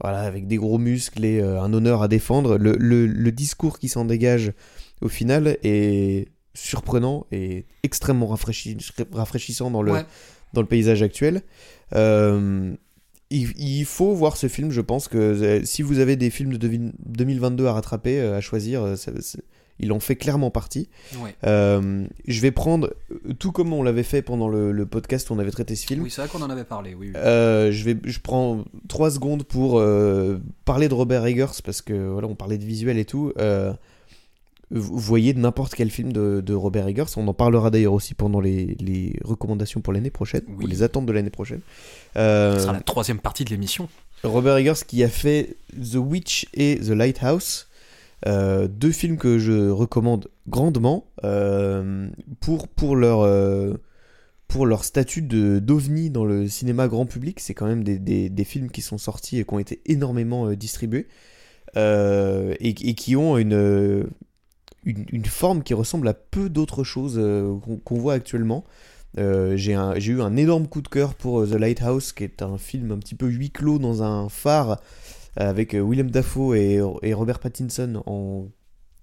voilà, 0.00 0.22
avec 0.22 0.48
des 0.48 0.56
gros 0.56 0.78
muscles 0.78 1.24
et 1.24 1.38
euh, 1.40 1.60
un 1.62 1.72
honneur 1.72 2.02
à 2.02 2.08
défendre. 2.08 2.58
Le, 2.58 2.74
le- 2.76 3.06
le 3.06 3.32
discours 3.32 3.78
qui 3.78 3.88
s'en 3.88 4.04
dégage 4.04 4.52
au 5.00 5.08
final 5.08 5.58
est 5.62 6.28
surprenant 6.54 7.26
et 7.30 7.66
extrêmement 7.84 8.26
rafraîchi- 8.34 8.76
rafraîchissant 9.12 9.70
dans 9.70 9.82
le, 9.82 9.92
Ouais. 9.92 10.04
dans 10.54 10.60
le 10.60 10.66
paysage 10.66 11.02
actuel. 11.02 11.42
Il, 13.34 13.48
il 13.58 13.84
faut 13.86 14.12
voir 14.14 14.36
ce 14.36 14.46
film, 14.46 14.70
je 14.72 14.82
pense 14.82 15.08
que 15.08 15.62
si 15.64 15.80
vous 15.80 16.00
avez 16.00 16.16
des 16.16 16.28
films 16.28 16.52
de 16.52 16.58
devi- 16.58 16.92
2022 17.06 17.64
à 17.66 17.72
rattraper, 17.72 18.20
à 18.20 18.42
choisir, 18.42 18.98
ça- 18.98 19.12
ça- 19.22 19.38
il 19.80 19.92
en 19.92 20.00
fait 20.00 20.16
clairement 20.16 20.50
partie. 20.50 20.88
ouais. 21.22 21.34
Euh, 21.44 22.06
je 22.28 22.40
vais 22.40 22.50
prendre, 22.52 22.92
euh, 23.10 23.32
tout 23.38 23.52
comme 23.52 23.72
on 23.72 23.82
l'avait 23.82 24.02
fait 24.02 24.22
pendant 24.22 24.48
le, 24.48 24.70
le 24.72 24.86
podcast 24.86 25.30
où 25.30 25.34
on 25.34 25.38
avait 25.38 25.50
traité 25.50 25.74
ce 25.76 25.86
film, 25.86 26.02
oui 26.02 26.10
c'est 26.10 26.20
vrai 26.22 26.28
qu'on 26.30 26.42
en 26.44 26.50
avait 26.50 26.64
parlé 26.64 26.94
oui, 26.94 27.08
oui. 27.08 27.12
euh, 27.16 27.72
je, 27.72 27.84
vais, 27.84 27.96
je 28.04 28.18
prends 28.20 28.64
trois 28.88 29.10
secondes 29.10 29.42
pour 29.44 29.78
euh, 29.80 30.38
parler 30.64 30.88
de 30.88 30.94
Robert 30.94 31.26
Eggers 31.26 31.60
parce 31.64 31.82
que 31.82 32.08
voilà, 32.10 32.28
on 32.28 32.34
parlait 32.34 32.58
de 32.58 32.64
visuel 32.64 32.98
et 32.98 33.04
tout. 33.04 33.32
Vous 34.74 34.98
voyez 34.98 35.34
n'importe 35.34 35.74
quel 35.74 35.90
film 35.90 36.14
de, 36.14 36.40
de 36.44 36.54
Robert 36.54 36.88
Eggers. 36.88 37.04
On 37.18 37.28
en 37.28 37.34
parlera 37.34 37.70
d'ailleurs 37.70 37.92
aussi 37.92 38.14
pendant 38.14 38.40
les, 38.40 38.74
les 38.80 39.18
recommandations 39.22 39.82
pour 39.82 39.92
l'année 39.92 40.08
prochaine 40.10 40.42
Oui. 40.48 40.64
ou 40.64 40.66
les 40.66 40.82
attentes 40.82 41.04
de 41.04 41.12
l'année 41.12 41.28
prochaine. 41.28 41.60
Ce 42.14 42.56
sera 42.58 42.72
la 42.72 42.80
troisième 42.80 43.18
partie 43.18 43.44
de 43.44 43.50
l'émission 43.50 43.88
Robert 44.24 44.56
Eggers 44.56 44.80
qui 44.86 45.04
a 45.04 45.08
fait 45.10 45.56
The 45.78 45.96
Witch 45.96 46.46
et 46.54 46.78
The 46.78 46.88
Lighthouse. 46.90 47.68
Euh, 48.26 48.68
deux 48.68 48.92
films 48.92 49.16
que 49.16 49.38
je 49.38 49.68
recommande 49.70 50.28
grandement 50.48 51.06
euh, 51.24 52.08
pour, 52.40 52.68
pour, 52.68 52.94
leur, 52.94 53.20
euh, 53.20 53.74
pour 54.46 54.64
leur 54.66 54.84
statut 54.84 55.22
d'ovni 55.22 56.10
dans 56.10 56.24
le 56.24 56.48
cinéma 56.48 56.88
grand 56.88 57.06
public. 57.06 57.40
C'est 57.40 57.54
quand 57.54 57.66
même 57.66 57.82
des, 57.82 57.98
des, 57.98 58.44
films 58.44 58.70
qui 58.70 58.80
sont 58.80 58.98
sortis 58.98 59.38
et 59.38 59.44
qui 59.44 59.54
ont 59.54 59.58
été 59.58 59.80
énormément 59.86 60.52
distribués 60.52 61.08
et, 61.74 62.94
qui 62.96 63.16
ont 63.16 63.38
une, 63.38 64.06
une, 64.84 65.24
forme 65.24 65.62
qui 65.62 65.74
ressemble 65.74 66.06
à 66.06 66.14
peu 66.14 66.48
d'autres 66.48 66.84
choses 66.84 67.20
qu'on, 67.84 67.98
voit 67.98 68.14
actuellement. 68.14 68.64
J'ai, 69.16 69.72
eu 69.72 70.20
un 70.20 70.36
énorme 70.36 70.68
coup 70.68 70.82
de 70.82 70.88
cœur 70.88 71.14
pour 71.14 71.44
The 71.44 71.54
Lighthouse, 71.54 72.12
qui 72.12 72.24
est 72.24 72.42
un 72.42 72.58
film 72.58 72.92
un 72.92 72.98
petit 72.98 73.16
peu 73.16 73.26
huis 73.26 73.50
clos 73.50 73.78
dans 73.78 74.02
un 74.04 74.28
phare 74.28 74.80
avec 75.36 75.74
euh, 75.74 75.82
Willem 75.82 76.10
Dafoe 76.10 76.56
et, 76.56 76.80
Robert 77.12 77.38
Pattinson 77.38 78.02
en 78.06 78.48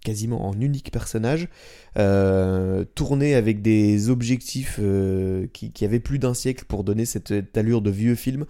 quasiment 0.04 0.48
en 0.48 0.54
unique 0.60 0.92
personnage, 0.92 1.50
euh, 1.98 2.86
tourné 2.96 3.36
avec 3.36 3.62
des 3.62 4.10
objectifs 4.10 4.80
euh, 4.82 5.48
qui, 5.52 5.84
avaient 5.84 6.00
plus 6.00 6.20
d'un 6.20 6.34
siècle 6.34 6.64
pour 6.66 6.86
donner 6.86 7.04
cette, 7.04 7.58
allure 7.58 7.82
de 7.82 7.90
vieux 7.90 8.16
film. 8.16 8.46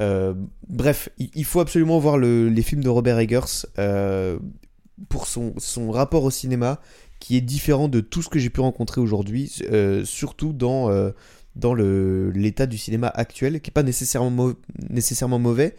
Bref, 0.00 1.08
il, 1.18 1.44
faut 1.44 1.60
absolument 1.60 2.00
voir 2.00 2.18
le- 2.18 2.48
les 2.48 2.62
films 2.62 2.82
de 2.82 2.88
Robert 2.88 3.18
Eggers 3.18 3.66
pour 5.08 5.26
son, 5.28 5.54
son 5.56 5.90
rapport 5.92 6.24
au 6.24 6.30
cinéma 6.30 6.80
qui 7.20 7.36
est 7.36 7.40
différent 7.40 7.88
de 7.88 8.00
tout 8.00 8.22
ce 8.22 8.28
que 8.28 8.40
j'ai 8.40 8.50
pu 8.50 8.60
rencontrer 8.60 9.00
aujourd'hui, 9.00 9.52
surtout 10.04 10.52
dans, 10.52 11.12
dans 11.54 11.74
l'état 11.74 12.66
du 12.66 12.78
cinéma 12.78 13.06
actuel, 13.08 13.60
qui 13.60 13.70
n'est 13.70 13.74
pas 13.74 13.84
nécessairement, 13.84 14.52
nécessairement 14.90 15.38
mauvais, 15.38 15.76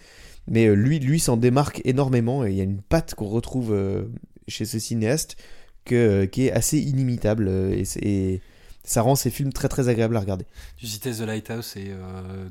mais 0.50 0.66
euh, 0.68 0.74
lui, 0.74 1.00
lui 1.00 1.20
s'en 1.20 1.38
démarque 1.38 1.82
énormément 1.86 2.46
et 2.46 2.52
il 2.52 2.58
y 2.58 2.62
a 2.62 2.66
une 2.66 2.82
patte 2.82 3.16
qu'on 3.16 3.28
retrouve 3.28 3.74
euh, 3.74 4.06
chez 4.48 4.66
ce 4.66 4.80
cinéaste 4.80 5.38
que, 5.86 5.96
euh, 5.96 6.26
qui 6.26 6.48
est 6.48 6.52
assez 6.52 6.80
inimitable 6.80 7.50
et, 7.50 8.42
ça 8.86 9.04
rend 9.04 9.16
ses 9.16 9.30
films 9.30 9.54
très 9.54 9.68
très 9.68 9.88
agréables 9.88 10.18
à 10.18 10.20
regarder. 10.20 10.46
Tu 10.78 10.88
citais 10.88 11.12
The 11.12 11.20
Lighthouse 11.22 11.78
et 11.78 11.92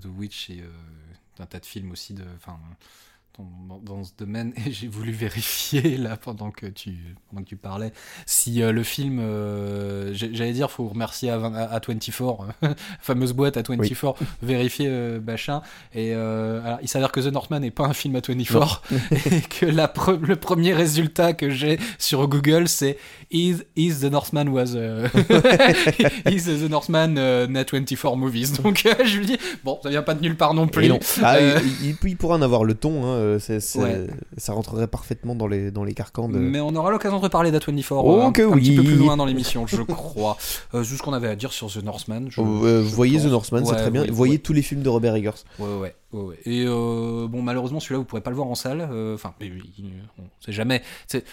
The 0.00 0.06
Witch 0.16 0.50
et 0.50 0.62
un 1.40 1.46
tas 1.46 1.58
de 1.58 1.66
films 1.66 1.90
aussi 1.90 2.14
de, 2.14 2.22
dans, 3.84 4.02
ce 4.04 4.10
domaine. 4.18 4.52
Et 4.66 4.72
j'ai 4.72 4.88
voulu 4.88 5.12
vérifier 5.12 5.96
là 5.96 6.16
pendant 6.16 6.50
que 6.50 6.66
tu, 6.66 6.90
pendant 7.30 7.42
que 7.42 7.48
tu 7.48 7.56
parlais 7.56 7.92
si 8.26 8.62
euh, 8.62 8.72
le 8.72 8.82
film, 8.82 9.18
euh, 9.20 10.10
j'allais 10.12 10.52
dire, 10.52 10.70
faut 10.70 10.88
remercier 10.88 11.30
à, 11.30 11.38
20 11.38 11.54
à- 11.54 11.62
à 11.64 11.80
24, 11.80 12.46
euh, 12.64 12.74
fameuse 13.00 13.32
boîte 13.32 13.56
à 13.56 13.62
24, 13.62 14.16
vérifier 14.42 14.86
euh, 14.88 15.20
machin. 15.20 15.62
Et 15.94 16.12
alors, 16.12 16.78
il 16.82 16.88
s'avère 16.88 17.12
que 17.12 17.20
The 17.20 17.32
Northman 17.32 17.60
n'est 17.60 17.70
pas 17.70 17.84
un 17.86 17.92
film 17.92 18.16
à 18.16 18.20
24 18.26 18.82
et 19.30 19.40
que 19.42 19.66
la 19.66 19.86
pre- 19.86 20.18
le 20.20 20.36
premier 20.36 20.74
résultat 20.74 21.32
que 21.32 21.50
j'ai 21.50 21.78
sur 21.98 22.26
Google 22.28 22.68
c'est 22.68 22.98
Is, 23.30 23.58
is 23.76 24.00
The 24.00 24.04
Northman 24.10 24.48
was 24.48 24.74
Is 26.30 26.44
The 26.44 26.68
Northman 26.70 27.14
net 27.48 27.70
24 27.72 28.16
movies. 28.16 28.52
Donc 28.62 28.84
je 29.04 29.18
lui 29.18 29.26
dis 29.26 29.38
bon, 29.64 29.78
ça 29.82 29.90
vient 29.90 30.02
pas 30.02 30.14
de 30.14 30.22
nulle 30.22 30.36
part 30.36 30.54
non 30.54 30.66
plus. 30.66 30.88
Non. 30.88 30.98
Ah, 31.22 31.40
il, 31.40 31.88
il- 31.90 31.96
il 32.08 32.16
pourra 32.16 32.36
en 32.36 32.42
avoir 32.42 32.64
le 32.64 32.74
ton, 32.74 33.04
hein, 33.06 33.27
euh, 33.28 33.38
c'est- 33.38 33.60
c'est- 33.60 33.78
Ouais. 33.78 34.06
ça 34.36 34.52
rentrerait 34.52 34.86
parfaitement 34.88 35.34
dans 35.34 35.46
les, 35.46 35.70
dans 35.70 35.84
les 35.84 35.94
carcans 35.94 36.28
de... 36.28 36.38
Mais 36.38 36.60
on 36.60 36.74
aura 36.74 36.90
l'occasion 36.90 37.18
de 37.18 37.22
reparler 37.22 37.50
d'A24 37.50 37.86
Oh, 38.04 38.20
euh, 38.20 38.26
un, 38.26 38.32
que 38.32 38.42
un 38.42 38.52
petit 38.56 38.74
peu 38.76 38.82
plus 38.82 38.96
loin 38.96 39.16
dans 39.16 39.24
l'émission, 39.26 39.66
je 39.66 39.82
crois. 39.82 40.36
Euh, 40.74 40.82
juste 40.82 40.98
ce 40.98 41.02
qu'on 41.02 41.12
avait 41.12 41.28
à 41.28 41.36
dire 41.36 41.52
sur 41.52 41.68
The 41.72 41.82
Northman. 41.82 42.26
Je, 42.30 42.40
euh, 42.40 42.82
je 42.82 42.88
voyez 42.94 43.16
pense. 43.18 43.26
The 43.26 43.30
Northman, 43.30 43.64
c'est 43.64 43.72
Ouais, 43.72 43.76
très 43.78 43.90
bien. 43.90 44.02
oui, 44.02 44.10
voyez 44.10 44.32
ouais. 44.34 44.38
tous 44.38 44.52
les 44.52 44.62
films 44.62 44.82
de 44.82 44.88
Robert 44.88 45.14
Eggers. 45.16 45.30
Ouais, 45.58 45.66
ouais, 45.66 45.94
ouais, 46.12 46.22
ouais. 46.22 46.36
Et 46.44 46.64
bon, 46.66 47.42
malheureusement, 47.42 47.80
celui-là, 47.80 47.98
vous 47.98 48.04
pourrez 48.04 48.20
pas 48.22 48.30
le 48.30 48.36
voir 48.36 48.48
en 48.48 48.54
salle. 48.54 48.82
Enfin, 49.14 49.32
mais 49.40 49.50
on 50.18 50.22
sait 50.44 50.52
jamais. 50.52 50.82
C'est 51.06 51.24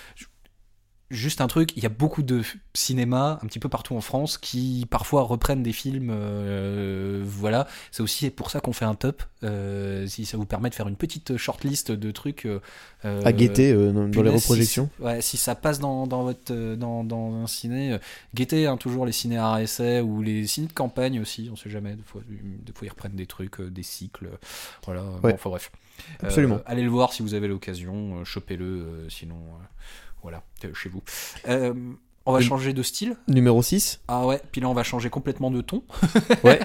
juste 1.12 1.40
un 1.42 1.48
truc. 1.48 1.72
Il 1.78 1.84
y 1.84 1.86
a 1.86 1.90
beaucoup 1.90 2.24
de 2.24 2.42
f- 2.42 2.56
cinéma 2.74 3.40
un 3.44 3.48
petit 3.48 3.60
peu 3.60 3.70
partout 3.70 3.96
en 3.96 4.02
France 4.02 4.38
qui 4.38 4.88
parfois 4.90 5.22
reprennent 5.22 5.64
des 5.64 5.72
films. 5.74 6.10
euh, 6.12 7.22
voilà. 7.26 7.68
C'est 7.92 8.02
aussi 8.04 8.30
pour 8.30 8.50
ça 8.52 8.60
qu'on 8.60 8.74
fait 8.74 8.86
un 8.86 8.96
top. 8.96 9.24
euh, 9.44 10.08
si 10.08 10.26
ça 10.26 10.38
vous 10.38 10.46
permet 10.46 10.70
de 10.70 10.76
faire 10.76 10.88
une 10.88 10.96
petite 10.96 11.38
shortlist 11.38 11.92
de 11.92 12.12
trucs 12.12 12.46
euh, 12.48 12.60
à 13.04 13.32
guetter 13.32 13.74
dans, 13.74 14.08
dans 14.08 14.24
les 14.24 14.30
reprojections. 14.32 14.90
Si, 14.98 15.04
ouais, 15.04 15.22
si 15.22 15.38
ça 15.38 15.54
passe 15.54 15.80
dans, 15.80 16.08
dans 16.08 16.24
votre 16.24 16.76
dans, 16.76 17.04
dans 17.04 17.36
un 17.36 17.48
ciné, 17.48 17.98
guettez 18.34 18.66
hein, 18.66 18.78
toujours 18.78 19.06
les 19.06 19.12
ciné 19.12 19.38
à 19.38 19.62
essai 19.62 20.02
ou 20.02 20.24
les 20.24 20.48
ciné 20.48 20.68
de 20.68 20.74
campagne 20.74 21.20
aussi, 21.20 21.50
on 21.52 21.56
sait 21.56 21.70
jamais. 21.70 21.96
Des 21.96 22.04
fois, 22.04 22.22
des 22.28 22.74
fois 22.74 22.88
ils 22.88 22.90
reprennent 22.90 23.16
des 23.16 23.28
trucs, 23.28 23.62
des 23.62 23.84
cycles, 23.84 24.30
voilà. 24.86 25.04
Ouais. 25.04 25.20
Bon, 25.22 25.34
enfin 25.36 25.50
bref. 25.52 25.72
Absolument. 26.22 26.60
allez 26.66 26.82
le 26.84 26.90
voir 26.90 27.14
si 27.14 27.22
vous 27.22 27.36
avez 27.36 27.48
l'occasion, 27.48 28.26
chopez-le, 28.26 29.06
sinon 29.10 29.38
voilà, 30.26 30.44
euh, 30.64 30.74
chez 30.74 30.90
vous. 30.90 31.04
Euh, 32.28 32.32
on 32.32 32.34
va 32.34 32.42
changer 32.42 32.74
de 32.74 32.82
style. 32.82 33.16
Numéro 33.28 33.62
6 33.62 34.00
Ah 34.08 34.26
ouais, 34.26 34.42
puis 34.52 34.60
là 34.62 34.68
on 34.68 34.74
va 34.74 34.82
changer 34.84 35.10
complètement 35.10 35.52
de 35.52 35.62
ton. 35.62 35.84
Ouais, 36.44 36.60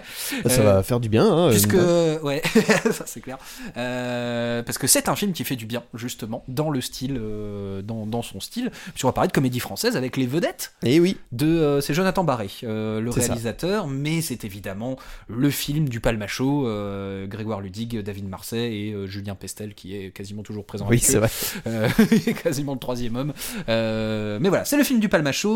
ça 0.47 0.61
Euh, 0.61 0.65
va 0.65 0.83
faire 0.83 1.01
du 1.01 1.09
bien. 1.09 1.25
Hein, 1.31 1.51
Puisque, 1.51 1.75
euh, 1.75 2.19
ouais, 2.21 2.43
ça 2.93 3.05
c'est 3.07 3.21
clair. 3.21 3.37
Euh, 3.77 4.63
parce 4.63 4.79
que 4.79 4.87
c'est 4.87 5.09
un 5.09 5.17
film 5.17 5.33
qui 5.33 5.45
fait 5.45 5.57
du 5.57 5.67
bien, 5.67 5.83
justement, 5.95 6.45
dans 6.49 6.71
le 6.71 6.81
style, 6.81 7.19
euh, 7.21 7.83
dans, 7.83 8.07
dans 8.07 8.23
son 8.23 8.41
style. 8.41 8.71
Puis 8.95 9.05
on 9.05 9.09
va 9.09 9.13
parler 9.13 9.29
de 9.29 9.33
comédie 9.33 9.61
française 9.61 9.97
avec 9.97 10.17
les 10.17 10.27
vedettes 10.27 10.73
Et 10.83 10.97
Eh 10.97 11.01
oui, 11.01 11.17
de. 11.33 11.47
euh, 11.47 11.81
c'est 11.81 11.95
Jonathan 11.95 12.25
Barré, 12.25 12.49
euh, 12.65 13.01
le 13.01 13.11
ça. 13.13 13.21
réalisateur, 13.21 13.87
mais 13.87 14.21
c'est 14.23 14.45
évidemment 14.45 14.97
le 15.29 15.51
film 15.51 15.89
du 15.89 16.01
Palmacho, 16.01 16.67
euh, 16.67 17.27
Grégoire 17.27 17.61
Ludig, 17.61 18.01
David 18.03 18.29
Marseille 18.29 18.89
et 18.89 18.93
euh, 18.93 19.07
Julien 19.07 19.35
Pestel 19.35 19.75
qui 19.75 19.95
est 19.97 20.11
quasiment 20.11 20.43
toujours 20.43 20.65
présent 20.65 20.87
oui, 20.89 20.99
c'est 20.99 21.19
vrai. 21.19 21.29
Euh, 21.67 21.89
quasiment 22.43 22.73
le 22.75 22.79
troisième 22.79 23.17
homme. 23.17 23.33
Euh, 23.69 24.39
mais 24.41 24.49
voilà, 24.49 24.65
c'est 24.65 24.77
le 24.77 24.85
film 24.85 25.01
du 25.01 25.09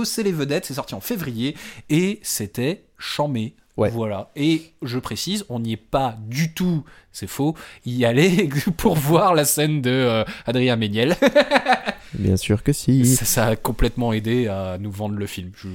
C'est 0.03 0.23
les 0.25 0.33
vedettes, 0.33 0.65
c'est 0.65 0.75
sorti 0.75 0.95
en 0.95 1.01
février 1.01 1.55
et 1.91 2.19
c'était 2.23 2.83
chamé. 2.99 3.55
Ouais. 3.77 3.91
Voilà. 3.91 4.31
Et 4.37 4.71
je 4.83 4.99
précise, 5.01 5.45
on 5.49 5.59
n'y 5.59 5.73
est 5.73 5.77
pas 5.77 6.17
du 6.29 6.55
tout, 6.55 6.85
c'est 7.11 7.27
faux, 7.27 7.57
y 7.85 8.05
aller 8.05 8.49
pour 8.77 8.95
voir 8.95 9.35
la 9.35 9.45
scène 9.45 9.83
de 9.83 9.91
euh, 9.91 10.25
Adrien 10.47 10.77
Méniel. 10.77 11.17
Bien 12.15 12.37
sûr 12.37 12.63
que 12.63 12.73
si. 12.73 13.05
ça, 13.05 13.25
ça 13.25 13.47
a 13.47 13.57
complètement 13.57 14.13
aidé 14.13 14.47
à 14.47 14.79
nous 14.79 14.93
vendre 14.93 15.17
le 15.17 15.27
film. 15.27 15.51
Je- 15.57 15.69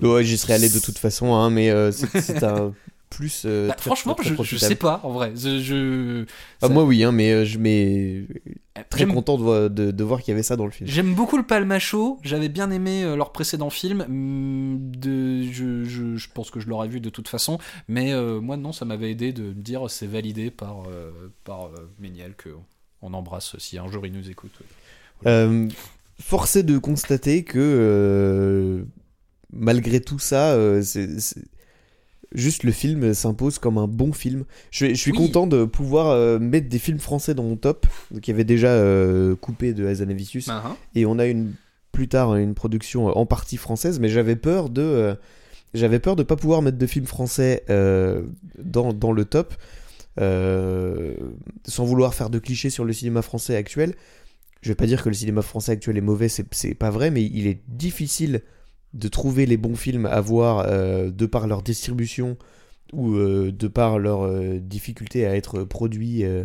je- 0.00 0.06
Ouais, 0.06 0.24
j'y 0.24 0.36
serais 0.38 0.54
allé 0.54 0.68
de 0.68 0.80
toute 0.80 0.98
façon, 0.98 1.32
hein, 1.34 1.50
mais 1.50 1.70
euh, 1.70 1.92
c'est 1.92 2.20
c'est 2.20 2.42
un 2.42 2.74
plus. 3.10 3.42
euh, 3.44 3.68
Bah, 3.68 3.74
très- 3.74 3.86
franchement, 3.90 4.14
très, 4.14 4.32
très 4.34 4.44
je, 4.44 4.50
je 4.50 4.56
sais 4.56 4.74
pas, 4.76 5.00
en 5.02 5.10
vrai. 5.10 5.32
Je, 5.36 5.58
je- 5.60 6.24
Ah, 6.62 6.68
ça- 6.68 6.72
moi, 6.72 6.84
oui, 6.84 7.02
hein, 7.04 7.12
mais 7.12 7.32
euh, 7.32 7.44
je 7.44 7.58
mais 7.58 8.24
très 8.88 9.00
j'aime- 9.00 9.12
content 9.12 9.36
de, 9.36 9.42
voir- 9.42 9.68
de, 9.68 9.90
de 9.90 10.04
voir 10.04 10.20
qu'il 10.22 10.32
y 10.32 10.34
avait 10.34 10.42
ça 10.42 10.56
dans 10.56 10.64
le 10.64 10.70
film. 10.70 10.88
J'aime 10.88 11.14
beaucoup 11.14 11.36
le 11.36 11.42
Palmacho, 11.42 12.18
j'avais 12.22 12.48
bien 12.48 12.70
aimé 12.70 13.02
euh, 13.04 13.16
leur 13.16 13.32
précédent 13.32 13.68
film, 13.68 14.00
hum, 14.08 14.78
de, 14.80 15.42
je, 15.50 15.84
je, 15.84 16.16
pense 16.32 16.50
que 16.50 16.60
je 16.60 16.68
l'aurais 16.68 16.88
vu 16.88 17.00
de 17.00 17.10
toute 17.10 17.28
façon, 17.28 17.58
mais 17.88 18.12
euh, 18.12 18.40
moi 18.40 18.56
non, 18.56 18.72
ça 18.72 18.84
m'avait 18.84 19.10
aidé 19.10 19.32
de 19.32 19.42
me 19.42 19.52
dire 19.54 19.90
c'est 19.90 20.06
validé 20.06 20.50
par, 20.50 20.84
euh, 20.88 21.10
par 21.44 21.66
euh, 21.66 21.90
Méniel, 21.98 22.34
que 22.36 22.50
on 23.02 23.12
embrasse 23.14 23.56
si 23.58 23.76
un 23.78 23.90
jour 23.90 24.06
il 24.06 24.12
nous 24.12 24.30
écoute. 24.30 24.52
Euh, 25.26 25.68
est 26.56 26.62
de 26.62 26.78
constater 26.78 27.44
que 27.44 27.58
euh, 27.58 28.84
malgré 29.52 30.00
tout 30.00 30.18
ça, 30.18 30.52
euh, 30.52 30.82
c'est- 30.82 31.18
juste 32.32 32.62
le 32.64 32.72
film 32.72 33.12
s'impose 33.14 33.58
comme 33.58 33.78
un 33.78 33.86
bon 33.88 34.12
film. 34.12 34.44
Je, 34.70 34.86
je 34.88 34.94
suis 34.94 35.10
Oui. 35.12 35.18
content 35.18 35.46
de 35.46 35.64
pouvoir 35.64 36.08
euh, 36.08 36.38
mettre 36.38 36.68
des 36.68 36.78
films 36.78 36.98
français 37.00 37.34
dans 37.34 37.42
mon 37.42 37.56
top, 37.56 37.86
y 38.26 38.30
avait 38.30 38.44
déjà 38.44 38.68
euh, 38.68 39.34
coupé 39.36 39.72
de 39.74 39.86
Hazanavicius, 39.86 40.48
Ah, 40.48 40.62
hein. 40.66 40.76
et 40.94 41.06
on 41.06 41.18
a 41.18 41.26
une 41.26 41.52
plus 41.92 42.06
tard 42.08 42.36
une 42.36 42.54
production 42.54 43.08
euh, 43.08 43.12
en 43.12 43.26
partie 43.26 43.56
française, 43.56 43.98
mais 43.98 44.08
j'avais 44.08 44.36
peur 44.36 44.70
de 44.70 44.82
euh, 44.82 45.14
j'avais 45.74 45.98
peur 45.98 46.14
de 46.16 46.22
pas 46.22 46.36
pouvoir 46.36 46.62
mettre 46.62 46.78
de 46.78 46.86
films 46.86 47.06
français 47.06 47.64
dans, 48.58 48.92
dans 48.92 49.12
le 49.12 49.24
top, 49.24 49.54
sans 51.66 51.84
vouloir 51.84 52.14
faire 52.14 52.30
de 52.30 52.38
clichés 52.38 52.70
sur 52.70 52.84
le 52.84 52.92
cinéma 52.92 53.22
français 53.22 53.56
actuel. 53.56 53.94
Je 54.62 54.68
vais 54.68 54.74
pas 54.74 54.86
dire 54.86 55.02
que 55.02 55.08
le 55.08 55.14
cinéma 55.14 55.42
français 55.42 55.72
actuel 55.72 55.96
est 55.96 56.00
mauvais, 56.02 56.28
c'est 56.28 56.74
pas 56.74 56.90
vrai, 56.90 57.10
mais 57.10 57.22
il 57.24 57.46
est 57.46 57.60
difficile 57.68 58.42
de 58.94 59.08
trouver 59.08 59.46
les 59.46 59.56
bons 59.56 59.76
films 59.76 60.06
à 60.06 60.20
voir 60.20 60.64
euh, 60.68 61.10
de 61.10 61.26
par 61.26 61.46
leur 61.46 61.62
distribution 61.62 62.36
ou 62.92 63.14
euh, 63.14 63.52
de 63.52 63.68
par 63.68 63.98
leur 63.98 64.22
euh, 64.22 64.58
difficulté 64.58 65.26
à 65.26 65.36
être 65.36 65.62
produits. 65.64 66.24
euh. 66.24 66.44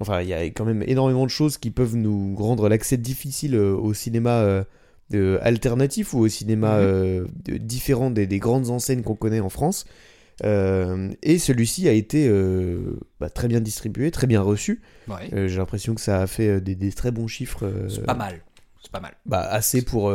Enfin, 0.00 0.20
il 0.22 0.28
y 0.28 0.34
a 0.34 0.42
quand 0.44 0.64
même 0.64 0.82
énormément 0.86 1.24
de 1.24 1.30
choses 1.30 1.58
qui 1.58 1.70
peuvent 1.70 1.96
nous 1.96 2.34
rendre 2.36 2.68
l'accès 2.68 2.96
difficile 2.96 3.54
au 3.56 3.92
cinéma 3.94 4.64
alternatif 5.42 6.14
ou 6.14 6.20
au 6.20 6.28
cinéma 6.28 6.80
Mhm. 6.80 7.26
différent 7.58 8.10
des, 8.10 8.26
des 8.26 8.38
grandes 8.38 8.70
enseignes 8.70 9.02
qu'on 9.02 9.14
connaît 9.16 9.40
en 9.40 9.50
France. 9.50 9.84
Et 10.42 11.38
celui-ci 11.38 11.86
a 11.88 11.92
été 11.92 12.30
bah, 13.20 13.28
très 13.28 13.46
bien 13.48 13.60
distribué, 13.60 14.10
très 14.10 14.26
bien 14.26 14.40
reçu. 14.40 14.80
Ouais. 15.08 15.28
J'ai 15.48 15.58
l'impression 15.58 15.94
que 15.94 16.00
ça 16.00 16.22
a 16.22 16.26
fait 16.26 16.60
des, 16.62 16.74
des 16.74 16.92
très 16.92 17.10
bons 17.10 17.26
chiffres. 17.26 17.70
C'est 17.88 18.04
pas 18.06 18.14
mal. 18.14 18.40
C'est 18.82 18.90
pas 18.92 19.00
mal. 19.00 19.12
bah, 19.26 19.42
assez, 19.50 19.82
pour, 19.82 20.10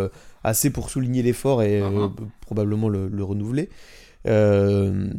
assez 0.46 0.70
pour 0.70 0.90
souligner 0.90 1.24
l'effort 1.24 1.64
et 1.64 1.82
euh, 1.82 1.90
Uh-huh. 1.90 2.12
probablement 2.42 2.88
le, 2.90 3.08
le 3.08 3.24
renouveler. 3.24 3.70
Euh, 4.28 5.10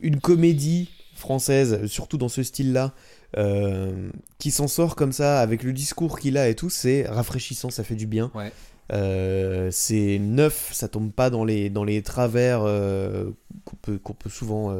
une 0.00 0.20
comédie 0.20 0.90
française, 1.14 1.86
surtout 1.86 2.16
dans 2.18 2.28
ce 2.28 2.42
style-là, 2.42 2.94
euh, 3.36 4.10
qui 4.38 4.50
s'en 4.50 4.68
sort 4.68 4.94
comme 4.96 5.12
ça 5.12 5.40
avec 5.40 5.62
le 5.62 5.72
discours 5.72 6.18
qu'il 6.18 6.38
a 6.38 6.48
et 6.48 6.54
tout, 6.54 6.70
c'est 6.70 7.06
rafraîchissant, 7.06 7.70
ça 7.70 7.82
fait 7.84 7.96
du 7.96 8.06
bien. 8.06 8.30
Ouais. 8.34 8.52
Euh, 8.92 9.68
c'est 9.70 10.18
neuf, 10.18 10.70
ça 10.72 10.88
tombe 10.88 11.12
pas 11.12 11.28
dans 11.28 11.44
les, 11.44 11.68
dans 11.68 11.84
les 11.84 12.00
travers 12.02 12.60
euh, 12.62 13.30
qu'on 13.64 13.76
peut, 13.76 13.98
qu'on 13.98 14.14
peut 14.14 14.30
souvent 14.30 14.74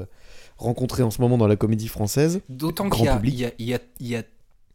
rencontrer 0.56 1.02
en 1.02 1.10
ce 1.10 1.20
moment 1.20 1.36
dans 1.36 1.46
la 1.48 1.56
comédie 1.56 1.88
française. 1.88 2.40
D'autant 2.48 2.88
qu'il 2.88 3.04
y 3.24 3.44
y, 3.58 3.72
y, 3.72 3.78
y 4.00 4.16
a 4.16 4.22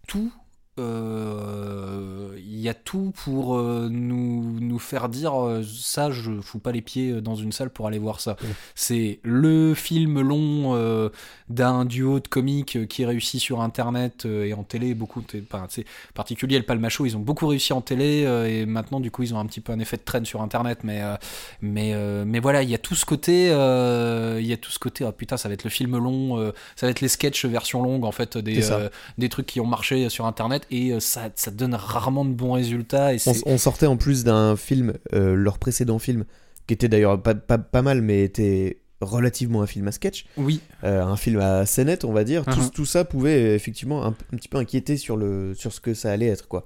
tout. 0.07 0.31
Euh, 0.79 2.37
Il 2.37 2.59
y 2.59 2.69
a 2.69 2.73
tout 2.73 3.13
pour 3.23 3.55
euh, 3.55 3.89
nous, 3.91 4.59
nous 4.59 4.79
faire 4.79 5.09
dire 5.09 5.39
euh, 5.39 5.63
ça, 5.63 6.11
je 6.11 6.39
fous 6.41 6.59
pas 6.59 6.71
les 6.71 6.81
pieds 6.81 7.21
dans 7.21 7.35
une 7.35 7.51
salle 7.51 7.69
pour 7.69 7.87
aller 7.87 7.99
voir 7.99 8.19
ça. 8.19 8.37
Ouais. 8.41 8.49
C'est 8.75 9.19
le 9.23 9.73
film 9.73 10.21
long 10.21 10.75
euh, 10.75 11.09
d'un 11.49 11.85
duo 11.85 12.19
de 12.19 12.27
comiques 12.27 12.87
qui 12.87 13.05
réussit 13.05 13.39
sur 13.39 13.61
internet 13.61 14.25
euh, 14.25 14.45
et 14.45 14.53
en 14.53 14.63
télé. 14.63 14.93
Beaucoup, 14.93 15.23
enfin, 15.51 15.65
c'est 15.69 15.85
particulier 16.13 16.57
le 16.57 16.63
Palmacho, 16.63 17.05
ils 17.05 17.17
ont 17.17 17.21
beaucoup 17.21 17.47
réussi 17.47 17.73
en 17.73 17.81
télé 17.81 18.23
euh, 18.25 18.47
et 18.47 18.65
maintenant 18.65 18.99
du 18.99 19.11
coup 19.11 19.23
ils 19.23 19.33
ont 19.33 19.39
un 19.39 19.45
petit 19.45 19.61
peu 19.61 19.73
un 19.73 19.79
effet 19.79 19.97
de 19.97 20.03
traîne 20.03 20.25
sur 20.25 20.41
internet. 20.41 20.79
Mais, 20.83 21.01
euh, 21.01 21.15
mais, 21.61 21.93
euh, 21.93 22.23
mais 22.25 22.39
voilà, 22.39 22.63
il 22.63 22.69
y 22.69 22.75
a 22.75 22.77
tout 22.77 22.95
ce 22.95 23.05
côté, 23.05 23.51
euh, 23.51 24.39
il 24.39 24.47
y 24.47 24.53
a 24.53 24.57
tout 24.57 24.71
ce 24.71 24.79
côté. 24.79 25.03
Oh 25.05 25.11
putain, 25.11 25.37
ça 25.37 25.49
va 25.49 25.53
être 25.53 25.63
le 25.63 25.69
film 25.69 25.97
long, 25.97 26.39
euh, 26.39 26.51
ça 26.75 26.85
va 26.85 26.91
être 26.91 27.01
les 27.01 27.07
sketchs 27.07 27.45
version 27.45 27.83
longue 27.83 28.05
en 28.05 28.11
fait 28.11 28.37
des, 28.37 28.71
euh, 28.71 28.89
des 29.17 29.29
trucs 29.29 29.45
qui 29.45 29.59
ont 29.59 29.65
marché 29.65 30.09
sur 30.09 30.25
internet 30.25 30.62
et 30.71 30.91
euh, 30.91 30.99
ça, 30.99 31.29
ça 31.35 31.51
donne 31.51 31.75
rarement 31.75 32.25
de 32.25 32.33
bons 32.33 32.53
résultats. 32.53 33.13
Et 33.13 33.17
On, 33.45 33.57
sortait 33.57 33.87
en 33.87 33.97
plus 33.97 34.23
d'un 34.23 34.55
film, 34.55 34.93
euh, 35.13 35.35
leur 35.35 35.59
précédent 35.59 35.99
film, 35.99 36.25
qui 36.67 36.73
était 36.73 36.89
d'ailleurs 36.89 37.21
pas, 37.21 37.35
pas, 37.35 37.57
pas 37.57 37.81
mal, 37.81 38.01
mais 38.01 38.23
était 38.23 38.79
relativement 39.01 39.61
un 39.61 39.67
film 39.67 39.87
à 39.87 39.91
sketch, 39.91 40.25
oui, 40.37 40.61
euh, 40.83 41.03
un 41.03 41.17
film 41.17 41.39
à 41.39 41.65
scénette, 41.65 42.05
on 42.05 42.13
va 42.13 42.23
dire. 42.23 42.45
Tout, 42.45 42.69
tout 42.73 42.85
ça 42.85 43.03
pouvait 43.03 43.53
effectivement 43.55 44.05
un, 44.05 44.09
un 44.09 44.37
petit 44.37 44.47
peu 44.47 44.57
inquiéter 44.57 44.97
sur, 44.97 45.17
le, 45.17 45.53
sur 45.55 45.73
ce 45.73 45.81
que 45.81 45.93
ça 45.93 46.11
allait 46.11 46.27
être, 46.27 46.47
quoi. 46.47 46.63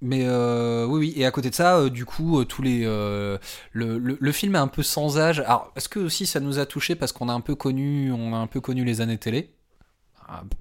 Mais 0.00 0.24
euh, 0.26 0.86
oui, 0.86 0.98
oui, 1.00 1.12
et 1.16 1.26
à 1.26 1.30
côté 1.30 1.50
de 1.50 1.54
ça, 1.54 1.78
euh, 1.78 1.90
du 1.90 2.04
coup, 2.04 2.38
euh, 2.38 2.44
tous 2.44 2.62
les 2.62 2.84
le, 2.84 3.38
le, 3.72 3.98
le 4.20 4.32
film 4.32 4.54
est 4.54 4.58
un 4.58 4.68
peu 4.68 4.82
sans 4.82 5.18
âge. 5.18 5.40
Alors, 5.40 5.72
est-ce 5.76 5.88
que 5.88 5.98
aussi 5.98 6.26
ça 6.26 6.40
nous 6.40 6.58
a 6.58 6.66
touché 6.66 6.94
parce 6.94 7.12
qu'on 7.12 7.28
a 7.28 7.32
un 7.32 7.40
peu 7.40 7.54
connu, 7.54 8.12
on 8.12 8.32
a 8.34 8.38
un 8.38 8.46
peu 8.46 8.60
connu 8.60 8.84
les 8.84 9.00
années 9.00 9.18
télé, 9.18 9.50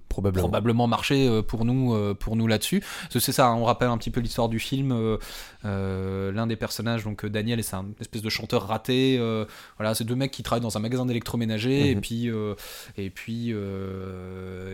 Probablement. 0.09 0.47
probablement 0.47 0.87
marché 0.87 1.27
euh, 1.27 1.43
pour 1.43 1.63
nous, 1.63 1.93
euh, 1.93 2.15
pour 2.15 2.35
nous 2.35 2.47
là-dessus. 2.47 2.81
C'est 3.11 3.19
ça, 3.31 3.47
hein, 3.49 3.55
on 3.55 3.65
rappelle 3.65 3.89
un 3.89 3.97
petit 3.99 4.09
peu 4.09 4.19
l'histoire 4.19 4.49
du 4.49 4.57
film. 4.59 4.91
euh, 4.91 6.31
L'un 6.31 6.47
des 6.47 6.55
personnages, 6.55 7.03
donc 7.03 7.25
Daniel, 7.25 7.63
c'est 7.63 7.75
un 7.75 7.85
espèce 7.99 8.21
de 8.21 8.29
chanteur 8.29 8.67
raté. 8.67 9.17
euh, 9.19 9.45
voilà, 9.77 9.93
c'est 9.95 10.05
deux 10.05 10.15
mecs 10.15 10.31
qui 10.31 10.41
travaillent 10.43 10.61
dans 10.63 10.77
un 10.77 10.79
magasin 10.79 11.05
d'électroménager 11.05 11.91
et 11.91 11.95
Mhm. 11.95 12.01
puis 12.01 12.29
euh, 12.31 12.55
et 12.97 13.09
puis 13.09 13.53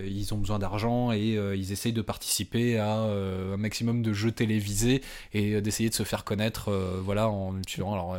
ils 0.06 0.34
ont 0.34 0.38
besoin 0.38 0.60
d'argent 0.60 1.12
et 1.12 1.38
ils 1.56 1.72
essayent 1.72 1.94
de 1.94 2.02
participer 2.02 2.78
à 2.78 2.94
un 2.96 3.58
maximum 3.58 4.02
de 4.02 4.14
jeux 4.14 4.32
télévisés 4.32 5.02
et 5.34 5.62
d'essayer 5.62 5.90
de 5.90 5.96
se 5.96 6.04
faire 6.04 6.24
connaître, 6.24 6.70
voilà, 7.04 7.30
en 7.30 7.58
utilisant 7.58 7.94
alors 7.94 8.18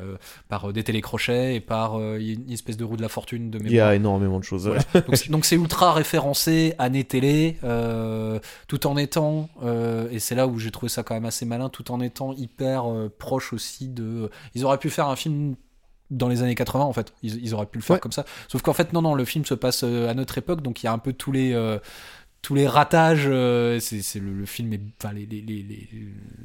par 0.49 0.73
des 0.73 0.83
télécrochets 0.85 1.55
et 1.57 1.61
par 1.61 1.99
une 2.01 2.51
espèce 2.51 2.77
de 2.77 2.85
roue 2.85 2.97
de 2.97 3.03
la 3.03 3.09
fortune 3.09 3.51
de 3.51 3.59
Il 3.65 3.73
y 3.73 3.81
a 3.81 3.95
énormément 3.95 4.39
de 4.39 4.45
choses. 4.45 4.67
Voilà. 4.67 4.83
Donc 5.31 5.45
c'est 5.45 5.57
ultra 5.57 5.93
référencé, 5.93 6.63
année 6.79 7.05
télé, 7.05 7.59
euh, 7.64 8.38
tout 8.68 8.87
en 8.87 8.96
étant, 8.96 9.48
euh, 9.62 10.09
et 10.11 10.18
c'est 10.18 10.35
là 10.35 10.46
où 10.46 10.59
j'ai 10.59 10.70
trouvé 10.70 10.88
ça 10.88 11.03
quand 11.03 11.14
même 11.14 11.24
assez 11.27 11.44
malin, 11.44 11.68
tout 11.68 11.90
en 11.92 12.00
étant 12.00 12.33
hyper 12.33 12.90
euh, 12.90 13.12
proche 13.18 13.53
aussi 13.53 13.88
de... 13.88 14.31
Ils 14.55 14.64
auraient 14.64 14.79
pu 14.79 14.90
faire 14.90 15.09
un 15.09 15.16
film 15.16 15.55
dans 16.11 16.29
les 16.29 16.42
années 16.42 16.55
80 16.55 16.85
en 16.85 16.92
fait, 16.92 17.12
ils, 17.22 17.42
ils 17.44 17.55
auraient 17.55 17.66
pu 17.66 17.79
le 17.79 17.83
faire 17.85 17.94
Ouais. 17.94 18.00
comme 18.00 18.12
ça. 18.12 18.24
Sauf 18.48 18.62
qu'en 18.62 18.72
fait 18.74 18.92
non, 18.92 19.03
non, 19.03 19.14
le 19.14 19.24
film 19.24 19.44
se 19.44 19.55
passe 19.55 19.83
euh, 19.85 20.09
à 20.09 20.14
notre 20.14 20.37
époque, 20.38 20.61
donc 20.62 20.83
il 20.83 20.87
y 20.87 20.88
a 20.88 20.92
un 20.92 20.98
peu 20.98 21.12
tous 21.12 21.33
les... 21.33 21.53
euh, 21.53 21.79
tous 22.45 22.55
les 22.55 22.69
ratages, 22.69 23.25
euh, 23.27 23.81
c'est 23.81 24.03
c'est 24.03 24.21
le, 24.21 24.33
le 24.35 24.45
film 24.45 24.73
est, 24.75 24.81
enfin 25.03 25.15
les, 25.15 25.25
les, 25.25 25.41
les- 25.41 25.63
les- 25.63 25.89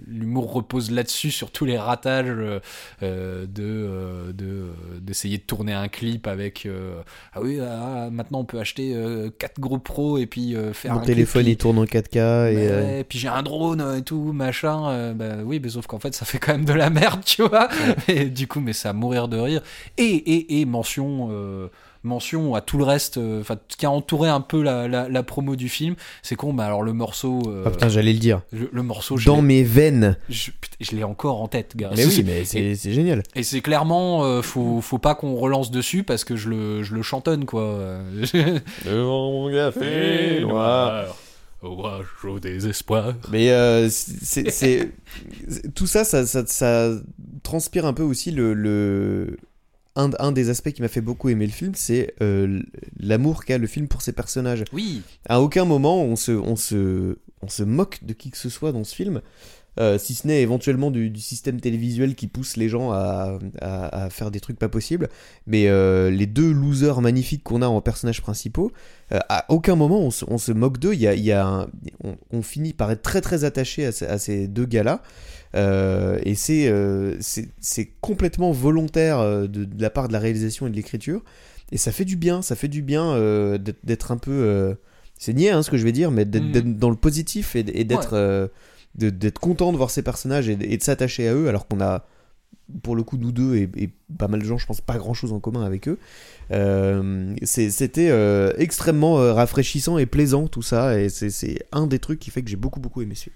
l'humour 0.07 0.53
repose 0.53 0.91
là-dessus 0.91 1.29
sur 1.29 1.51
tous 1.51 1.65
les 1.65 1.77
ratages 1.77 2.27
euh, 2.29 2.59
euh, 3.03 3.45
de 3.45 3.63
euh, 3.63 4.31
de 4.31 4.45
euh, 4.45 4.71
d'essayer 5.01 5.37
de 5.37 5.43
tourner 5.43 5.73
un 5.73 5.89
clip 5.89 6.25
avec 6.25 6.65
euh, 6.65 7.01
ah 7.33 7.41
oui 7.41 7.59
ah, 7.59 8.09
maintenant 8.11 8.39
on 8.39 8.45
peut 8.45 8.59
acheter 8.59 8.95
4 9.37 9.59
GoPro 9.59 10.17
et 10.17 10.25
puis 10.25 10.55
euh, 10.55 10.71
faire 10.73 10.93
Mon 10.93 11.01
un 11.01 11.03
téléphone 11.03 11.43
clip 11.43 11.53
il 11.53 11.57
tourne 11.57 11.79
en 11.79 11.83
4K 11.85 12.15
et 12.15 12.69
euh, 12.71 13.03
puis 13.07 13.19
j'ai 13.19 13.27
un 13.27 13.43
drone 13.43 13.97
et 13.97 14.01
tout 14.01 14.31
machin 14.31 14.89
euh, 14.89 15.13
bah 15.13 15.43
oui 15.43 15.59
mais 15.61 15.69
sauf 15.69 15.85
qu'en 15.85 15.99
fait 15.99 16.15
ça 16.15 16.25
fait 16.25 16.39
quand 16.39 16.53
même 16.53 16.65
de 16.65 16.73
la 16.73 16.89
merde 16.89 17.21
tu 17.25 17.43
vois. 17.43 17.67
Et 18.07 18.25
du 18.25 18.47
coup 18.47 18.61
mais 18.61 18.73
ça 18.73 18.89
à 18.89 18.93
mourir 18.93 19.27
de 19.27 19.37
rire. 19.37 19.61
Et 19.97 20.03
et, 20.05 20.61
et 20.61 20.65
mention 20.65 21.27
euh, 21.31 21.67
mention 22.03 22.55
à 22.55 22.61
tout 22.61 22.77
le 22.77 22.83
reste 22.85 23.17
euh, 23.17 23.41
enfin 23.41 23.57
ce 23.67 23.75
qui 23.75 23.85
a 23.85 23.91
entouré 23.91 24.29
un 24.29 24.41
peu 24.41 24.61
la, 24.61 24.87
la, 24.87 25.09
la 25.09 25.23
promo 25.23 25.55
du 25.55 25.67
film 25.67 25.95
c'est 26.21 26.35
con 26.35 26.53
bah 26.53 26.65
alors 26.65 26.81
le 26.81 26.93
morceau 26.93 27.41
euh, 27.47 27.63
ah, 27.65 27.71
putain, 27.71 27.89
j'allais 27.89 28.13
le 28.13 28.19
dire. 28.19 28.41
le, 28.53 28.69
le 28.71 28.83
morceau 28.83 29.17
je 29.17 29.25
Dans 29.25 29.41
mes 29.41 29.63
veines. 29.63 30.15
je, 30.29 30.51
l'ai 30.93 31.03
encore 31.03 31.41
en 31.41 31.47
tête 31.47 31.75
gars 31.75 31.91
Mais 31.95 32.05
oui, 32.05 32.23
mais 32.25 32.45
c'est 32.45 32.75
c'est 32.75 32.93
génial. 32.93 33.23
Et 33.35 33.43
c'est 33.43 33.61
clairement, 33.61 34.23
euh, 34.23 34.41
faut, 34.41 34.79
faut 34.81 34.97
pas 34.97 35.13
qu'on 35.15 35.35
relance 35.35 35.71
dessus 35.71 36.03
parce 36.03 36.23
que 36.23 36.35
je 36.35 36.49
le, 36.49 36.83
je 36.83 36.95
le 36.95 37.01
chantonne, 37.01 37.45
quoi. 37.45 37.99
Devant 38.85 39.31
mon 39.31 39.51
café 39.51 40.43
Orage 41.61 42.05
au 42.23 42.39
désespoir. 42.39 43.15
Mais 43.31 43.51
euh, 43.51 43.89
c'est- 43.89 44.93
tout 45.75 45.87
ça, 45.87 46.05
ça, 46.05 46.25
ça, 46.25 46.43
ça 46.47 46.91
transpire 47.43 47.85
un 47.85 47.91
peu 47.91 48.03
aussi 48.03 48.31
le, 48.31 48.53
le 48.53 49.35
un, 50.01 50.11
un 50.19 50.31
des 50.31 50.49
aspects 50.49 50.71
qui 50.71 50.81
m'a 50.81 50.87
fait 50.87 51.01
beaucoup 51.01 51.29
aimer 51.29 51.45
le 51.45 51.51
film, 51.51 51.73
c'est 51.75 52.13
euh, 52.21 52.61
l'amour 52.99 53.45
qu'a 53.45 53.57
le 53.57 53.67
film 53.67 53.87
pour 53.87 54.01
ses 54.01 54.13
personnages. 54.13 54.63
Oui, 54.73 55.01
À 55.27 55.41
aucun 55.41 55.65
moment 55.65 56.03
on 56.03 56.15
se, 56.15 56.31
on 56.31 56.55
se, 56.55 57.17
on 57.41 57.47
se 57.49 57.63
moque 57.63 57.99
de 58.03 58.13
qui 58.13 58.31
que 58.31 58.37
ce 58.37 58.49
soit 58.49 58.71
dans 58.71 58.83
ce 58.83 58.95
film. 58.95 59.21
euh, 59.79 59.97
si 59.97 60.13
ce 60.13 60.27
n'est 60.27 60.41
éventuellement 60.41 60.91
du, 60.91 61.09
du 61.09 61.21
système 61.21 61.61
télévisuel 61.61 62.15
qui 62.15 62.27
pousse 62.27 62.57
les 62.57 62.67
gens 62.67 62.91
à, 62.91 63.39
à- 63.61 64.03
à 64.05 64.09
faire 64.09 64.29
des 64.29 64.41
trucs 64.41 64.59
pas 64.59 64.67
possibles. 64.67 65.07
Mais 65.47 65.67
euh, 65.69 66.09
les 66.09 66.25
deux 66.25 66.51
losers 66.51 66.99
magnifiques 67.01 67.43
qu'on 67.43 67.61
a 67.61 67.67
en 67.67 67.79
personnages 67.79 68.21
principaux, 68.21 68.71
euh, 69.13 69.19
à 69.29 69.45
aucun 69.49 69.75
moment 69.75 69.99
on 70.01 70.11
se, 70.11 70.25
on 70.27 70.37
se 70.37 70.51
moque 70.51 70.79
d'eux. 70.79 70.93
Il 70.93 70.99
y 70.99 71.07
a, 71.07 71.13
il 71.13 71.23
y 71.23 71.31
a 71.31 71.45
un- 71.47 71.67
on, 72.03 72.17
on 72.31 72.41
finit 72.41 72.73
par 72.73 72.91
être 72.91 73.03
très 73.03 73.21
très 73.21 73.43
attaché 73.45 73.85
à 73.85 74.17
ces 74.17 74.47
deux 74.49 74.65
gars-là. 74.65 75.01
Euh, 75.55 76.19
et 76.23 76.35
c'est 76.35 76.67
euh, 76.69 77.15
c'est 77.19 77.89
complètement 78.01 78.51
volontaire 78.51 79.19
euh, 79.19 79.47
de, 79.47 79.65
de 79.65 79.81
la 79.81 79.89
part 79.89 80.07
de 80.07 80.13
la 80.13 80.19
réalisation 80.19 80.67
et 80.67 80.69
de 80.69 80.75
l'écriture. 80.75 81.23
Et 81.71 81.77
ça 81.77 81.91
fait 81.91 82.05
du 82.05 82.15
bien, 82.17 82.41
ça 82.41 82.55
fait 82.55 82.67
du 82.67 82.81
bien 82.81 83.11
euh, 83.13 83.57
d'être 83.83 84.11
un 84.11 84.17
peu... 84.17 84.75
c'est 85.17 85.33
niais 85.33 85.49
hein, 85.51 85.61
ce 85.63 85.69
que 85.71 85.77
je 85.77 85.83
vais 85.83 85.91
dire, 85.91 86.11
mais 86.11 86.25
d'être 86.25 86.65
Mm. 86.65 86.77
dans 86.77 86.89
le 86.89 86.95
positif 86.95 87.55
et, 87.55 87.65
et 87.79 87.83
d'être 87.83 88.49
content 89.39 89.71
de 89.71 89.77
voir 89.77 89.91
ces 89.91 90.01
personnages 90.01 90.49
et, 90.49 90.55
de- 90.55 90.65
et 90.65 90.77
de 90.77 90.83
s'attacher 90.83 91.27
à 91.27 91.33
eux, 91.35 91.47
alors 91.47 91.67
qu'on 91.67 91.79
a, 91.79 92.05
pour 92.81 92.95
le 92.95 93.03
coup, 93.03 93.17
nous 93.17 93.31
deux 93.31 93.55
et, 93.55 93.69
et 93.77 93.89
pas 94.17 94.27
mal 94.27 94.39
de 94.41 94.45
gens, 94.45 94.57
je 94.57 94.65
pense, 94.65 94.81
pas 94.81 94.97
grand 94.97 95.13
chose 95.13 95.31
en 95.31 95.39
commun 95.39 95.63
avec 95.63 95.87
eux. 95.87 95.97
C'était 97.43 98.53
extrêmement 98.57 99.15
rafraîchissant 99.33 99.97
et 99.97 100.05
plaisant 100.05 100.47
tout 100.47 100.61
ça, 100.61 100.99
et 100.99 101.09
c'est- 101.09 101.29
c'est 101.29 101.59
un 101.71 101.87
des 101.87 101.99
trucs 101.99 102.19
qui 102.19 102.31
fait 102.31 102.41
que 102.41 102.49
j'ai 102.49 102.55
beaucoup 102.57 102.79
beaucoup 102.79 103.01
aimé 103.01 103.15
ce 103.15 103.23
film. 103.25 103.35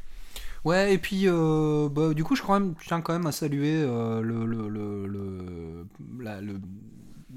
Ouais, 0.63 0.93
et 0.93 0.97
puis 0.97 1.23
euh, 1.27 1.89
bah, 1.89 2.13
du 2.13 2.23
coup, 2.23 2.35
je, 2.35 2.43
même, 2.59 2.73
je 2.79 2.87
tiens 2.87 3.01
quand 3.01 3.11
même 3.13 3.27
à 3.27 3.31
saluer 3.33 3.81
euh, 3.81 4.21
le, 4.21 4.45
le, 4.45 4.69
le, 4.69 5.07
le- 5.07 5.87
la, 6.21 6.39
le- 6.41 6.59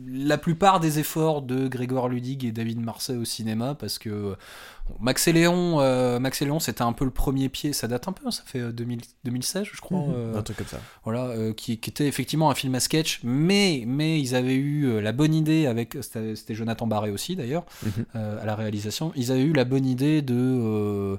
la 0.07 0.37
plupart 0.39 0.81
des 0.81 0.99
efforts 0.99 1.43
de 1.43 1.69
Grégoire 1.69 2.09
Ludig 2.09 2.45
et 2.45 2.53
David 2.53 2.81
Marseille 2.81 3.17
au 3.17 3.25
cinéma, 3.25 3.75
parce 3.75 3.99
que 3.99 4.37
Max 5.01 5.27
et 5.27 5.33
Léon, 5.33 5.81
euh, 5.81 6.21
Max 6.21 6.43
et 6.43 6.45
Léon, 6.45 6.61
c'était 6.61 6.83
un 6.83 6.93
peu 6.93 7.05
le 7.05 7.11
premier 7.11 7.49
pied, 7.49 7.73
ça 7.73 7.89
date 7.89 8.07
un 8.07 8.13
peu, 8.13 8.27
hein, 8.27 8.31
ça 8.31 8.43
fait 8.47 8.61
euh, 8.61 8.73
2000 8.73 9.01
2016, 9.25 9.65
je 9.73 9.81
crois. 9.81 9.99
euh, 10.15 10.37
Un 10.39 10.43
truc 10.43 10.59
comme 10.59 10.67
ça. 10.67 10.79
voilà, 11.03 11.25
euh, 11.27 11.53
qui, 11.53 11.79
qui 11.79 11.91
était 11.91 12.07
effectivement 12.07 12.51
un 12.51 12.55
film 12.55 12.75
à 12.77 12.81
sketch, 12.81 13.21
mais, 13.25 13.83
mais 13.87 14.21
ils 14.21 14.35
avaient 14.37 14.55
eu 14.55 14.85
euh, 14.87 15.01
la 15.01 15.11
bonne 15.13 15.35
idée 15.35 15.67
avec, 15.67 15.97
c'était 16.03 16.55
Jonathan 16.55 16.87
Barré 16.87 17.11
aussi 17.11 17.35
d'ailleurs, 17.35 17.65
Mhm. 17.85 18.05
euh, 18.15 18.41
à 18.43 18.45
la 18.45 18.55
réalisation, 18.55 19.13
ils 19.17 19.33
avaient 19.33 19.43
eu 19.43 19.53
la 19.53 19.65
bonne 19.65 19.87
idée 19.87 20.23
de, 20.23 20.35
euh, 20.37 21.17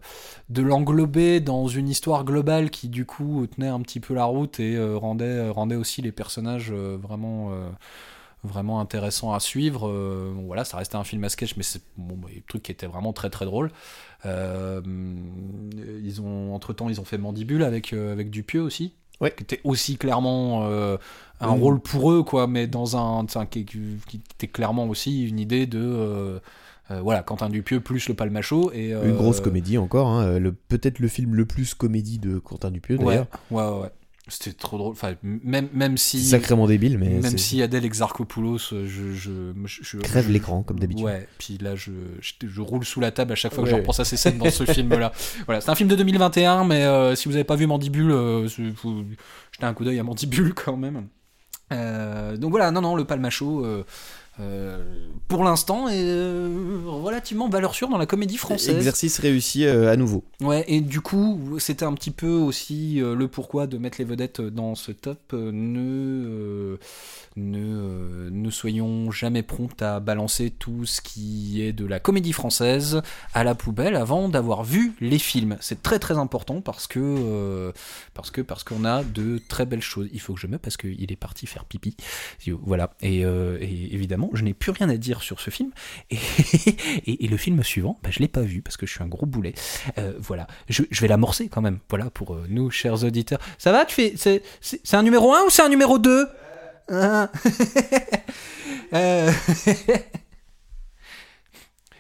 de 0.50 0.62
l'englober 0.62 1.40
dans 1.42 1.68
une 1.68 1.90
histoire 1.90 2.24
globale 2.24 2.70
qui 2.70 2.88
du 2.90 3.06
coup 3.06 3.46
tenait 3.48 3.68
un 3.68 3.82
petit 3.82 4.00
peu 4.00 4.14
la 4.14 4.26
route 4.26 4.60
et 4.62 4.76
euh, 4.78 4.98
rendait, 4.98 5.50
rendait 5.50 5.76
aussi 5.76 6.02
les 6.02 6.12
personnages 6.14 6.72
euh, 6.72 6.98
vraiment... 7.02 7.52
vraiment 8.44 8.80
intéressants 8.80 9.34
à 9.34 9.40
suivre 9.40 9.88
Euh, 9.90 10.32
bon, 10.34 10.46
voilà 10.46 10.64
ça 10.64 10.78
restait 10.78 10.96
un 10.96 11.04
film 11.04 11.24
à 11.24 11.30
sketch 11.30 11.56
mais 11.58 11.64
c'est 11.64 11.82
bon, 11.98 12.16
bah, 12.16 12.30
trucs 12.48 12.64
qui 12.64 12.72
étaient 12.72 12.88
vraiment 12.88 13.12
très 13.14 13.30
très 13.30 13.46
drôles 13.46 13.72
euh, 14.26 14.82
ils 16.04 16.22
ont 16.22 16.54
entre 16.54 16.74
temps 16.74 16.90
ils 16.90 17.00
ont 17.02 17.06
fait 17.06 17.18
Mandibule 17.18 17.64
avec 17.64 17.94
euh, 17.94 18.12
avec 18.14 18.30
Dupieux 18.30 18.62
aussi 18.62 18.94
Ouais. 19.20 19.34
qui 19.36 19.42
était 19.42 19.62
aussi 19.64 19.98
clairement 19.98 20.64
un 21.40 21.48
rôle 21.48 21.80
pour 21.80 22.12
eux 22.12 22.22
quoi 22.22 22.46
mais 22.46 22.68
dans 22.68 22.96
un 22.96 23.26
qui, 23.48 23.66
qui 23.66 24.22
était 24.36 24.48
clairement 24.48 24.86
aussi 24.88 25.28
une 25.28 25.40
idée 25.40 25.66
de 25.66 25.80
euh, 25.84 26.40
voilà 27.02 27.24
Quentin 27.24 27.50
Dupieux 27.50 27.80
plus 27.82 28.08
le 28.10 28.14
Palmacho 28.14 28.72
et 28.74 28.94
euh, 28.94 29.10
Une 29.10 29.16
grosse 29.16 29.42
comédie 29.42 29.80
encore, 29.80 30.08
hein, 30.08 30.38
le 30.38 30.52
peut-être 30.54 31.00
le 31.00 31.08
film 31.08 31.34
le 31.34 31.46
plus 31.48 31.74
comédie 31.74 32.20
de 32.20 32.38
Quentin 32.38 32.70
Dupieux 32.70 33.00
d'ailleurs. 33.00 33.26
ouais 33.50 33.64
ouais 33.64 33.80
ouais 33.82 33.92
C'était 34.30 34.54
trop 34.54 34.78
drôle. 34.78 34.92
Enfin, 34.92 35.16
même, 35.24 35.70
même 35.74 35.98
si. 35.98 36.22
Sacrément 36.22 36.68
débile, 36.68 36.98
mais. 36.98 37.20
Même 37.20 37.38
si 37.38 37.62
Adèle 37.62 37.86
Exarchopoulos, 37.86 38.58
je. 38.58 38.86
je, 38.86 39.14
je, 39.14 39.54
je 39.66 39.98
Crève 40.00 40.30
l'écran, 40.30 40.64
comme 40.64 40.80
d'habitude. 40.80 41.06
Ouais, 41.06 41.28
puis 41.38 41.58
là, 41.60 41.76
je, 41.76 41.92
je, 42.22 42.62
roule 42.62 42.84
sous 42.84 43.00
la 43.00 43.12
table 43.12 43.32
à 43.32 43.36
chaque 43.36 43.54
fois 43.54 43.64
que 43.64 43.70
je 43.70 43.76
repense 43.76 44.00
à 44.00 44.06
ces 44.06 44.18
scènes 44.18 44.38
dans 44.38 44.50
ce 44.50 44.66
film-là. 44.74 45.14
Voilà, 45.46 45.62
c'est 45.62 45.70
un 45.70 45.76
film 45.76 45.90
de 45.90 45.96
2021, 45.96 46.66
mais 46.66 46.84
euh, 46.84 47.16
si 47.16 47.28
vous 47.28 47.34
n'avez 47.34 47.46
pas 47.46 47.56
vu 47.56 47.68
Mandibule, 47.68 48.12
euh, 48.12 48.48
faut 48.76 49.04
jeter 49.52 49.66
un 49.66 49.74
coup 49.74 49.86
d'œil 49.86 50.00
à 50.00 50.04
Mandibule 50.04 50.54
quand 50.56 50.76
même. 50.76 51.08
Euh, 51.72 52.36
donc 52.38 52.52
voilà, 52.52 52.72
non, 52.72 52.82
non, 52.82 52.96
le 52.96 53.06
Palmacho. 53.06 53.66
Euh, 54.40 54.84
pour 55.28 55.44
l'instant 55.44 55.90
est 55.90 56.04
euh, 56.04 56.84
relativement 56.86 57.50
valeur 57.50 57.74
sûre 57.74 57.90
dans 57.90 57.98
la 57.98 58.06
comédie 58.06 58.38
française. 58.38 58.76
Exercice 58.76 59.20
réussi 59.20 59.66
euh, 59.66 59.92
à 59.92 59.96
nouveau. 59.96 60.24
Ouais, 60.42 60.64
et 60.68 60.80
du 60.80 61.02
coup, 61.02 61.58
c'était 61.60 61.86
un 61.86 61.94
petit 61.94 62.12
peu 62.12 62.30
aussi 62.30 63.00
le 63.02 63.28
pourquoi 63.28 63.68
de 63.68 63.78
mettre 63.78 63.98
les 64.00 64.06
vedettes 64.06 64.42
dans 64.42 64.76
ce 64.76 64.92
top. 64.92 65.34
ne, 65.34 66.78
ne, 67.36 68.30
ne 68.30 68.50
soyons 68.50 69.12
jamais 69.12 69.44
prompts 69.44 69.82
à 69.82 70.00
balancer 70.00 70.52
tout 70.52 70.86
ce 70.86 71.02
qui 71.02 71.62
est 71.62 71.74
de 71.74 71.86
la 71.86 72.00
comédie 72.00 72.34
française 72.34 73.02
à 73.34 73.44
la 73.44 73.56
poubelle 73.56 73.96
avant 73.96 74.30
d'avoir 74.30 74.64
vu 74.64 74.94
les 75.02 75.20
films. 75.20 75.58
C'est 75.60 75.82
très 75.82 76.00
très 76.00 76.18
important 76.18 76.62
parce 76.62 76.88
que 76.88 77.74
parce 78.14 78.32
que 78.32 78.42
parce 78.42 78.64
qu'on 78.64 78.86
a 78.86 79.04
de 79.04 79.40
très 79.48 79.66
belles 79.66 79.82
choses. 79.82 80.08
Il 80.14 80.20
faut 80.20 80.36
que 80.36 80.40
je 80.40 80.48
me 80.48 80.58
parce 80.58 80.78
qu'il 80.78 81.12
est 81.12 81.18
parti 81.18 81.48
faire 81.48 81.66
pipi. 81.66 81.96
Voilà. 82.48 82.92
Et, 83.02 83.22
et 83.22 83.94
évidemment 83.94 84.27
je 84.34 84.44
n'ai 84.44 84.54
plus 84.54 84.72
rien 84.72 84.90
à 84.90 84.98
dire 84.98 85.22
sur 85.22 85.40
ce 85.40 85.50
film. 85.50 85.72
Et, 86.12 87.28
le 87.28 87.38
film 87.38 87.64
suivant, 87.64 88.00
bah, 88.04 88.10
je 88.12 88.20
l'ai 88.20 88.28
pas 88.28 88.42
vu 88.42 88.62
parce 88.62 88.78
que 88.78 88.86
je 88.86 88.92
suis 88.94 89.04
un 89.04 89.08
gros 89.08 89.26
boulet. 89.26 89.54
Euh, 89.98 90.14
voilà, 90.20 90.48
je, 90.70 90.84
vais 90.92 91.08
l'amorcer 91.08 91.50
quand 91.50 91.62
même. 91.62 91.80
Voilà 91.90 92.10
pour 92.10 92.34
euh, 92.34 92.46
nous, 92.50 92.70
chers 92.72 93.04
auditeurs. 93.04 93.40
Ça 93.58 93.72
va? 93.72 93.86
Tu 93.86 93.96
fais 93.96 94.14
c'est, 94.18 94.96
un 94.96 95.04
numéro 95.04 95.34
1 95.34 95.44
ou 95.44 95.50
c'est 95.50 95.64
un 95.64 95.70
numéro 95.70 96.00
2 96.00 96.28
hein? 96.90 97.30
Euh... 98.94 99.32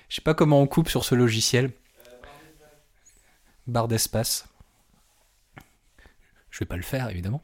Je 0.09 0.15
sais 0.15 0.21
pas 0.21 0.33
comment 0.33 0.61
on 0.61 0.67
coupe 0.67 0.87
sur 0.89 1.03
ce 1.03 1.15
logiciel. 1.15 1.71
Barre 3.67 3.89
d'espace. 3.89 4.45
Je 6.49 6.59
vais 6.59 6.65
pas 6.65 6.77
le 6.77 6.83
faire 6.83 7.09
évidemment. 7.09 7.43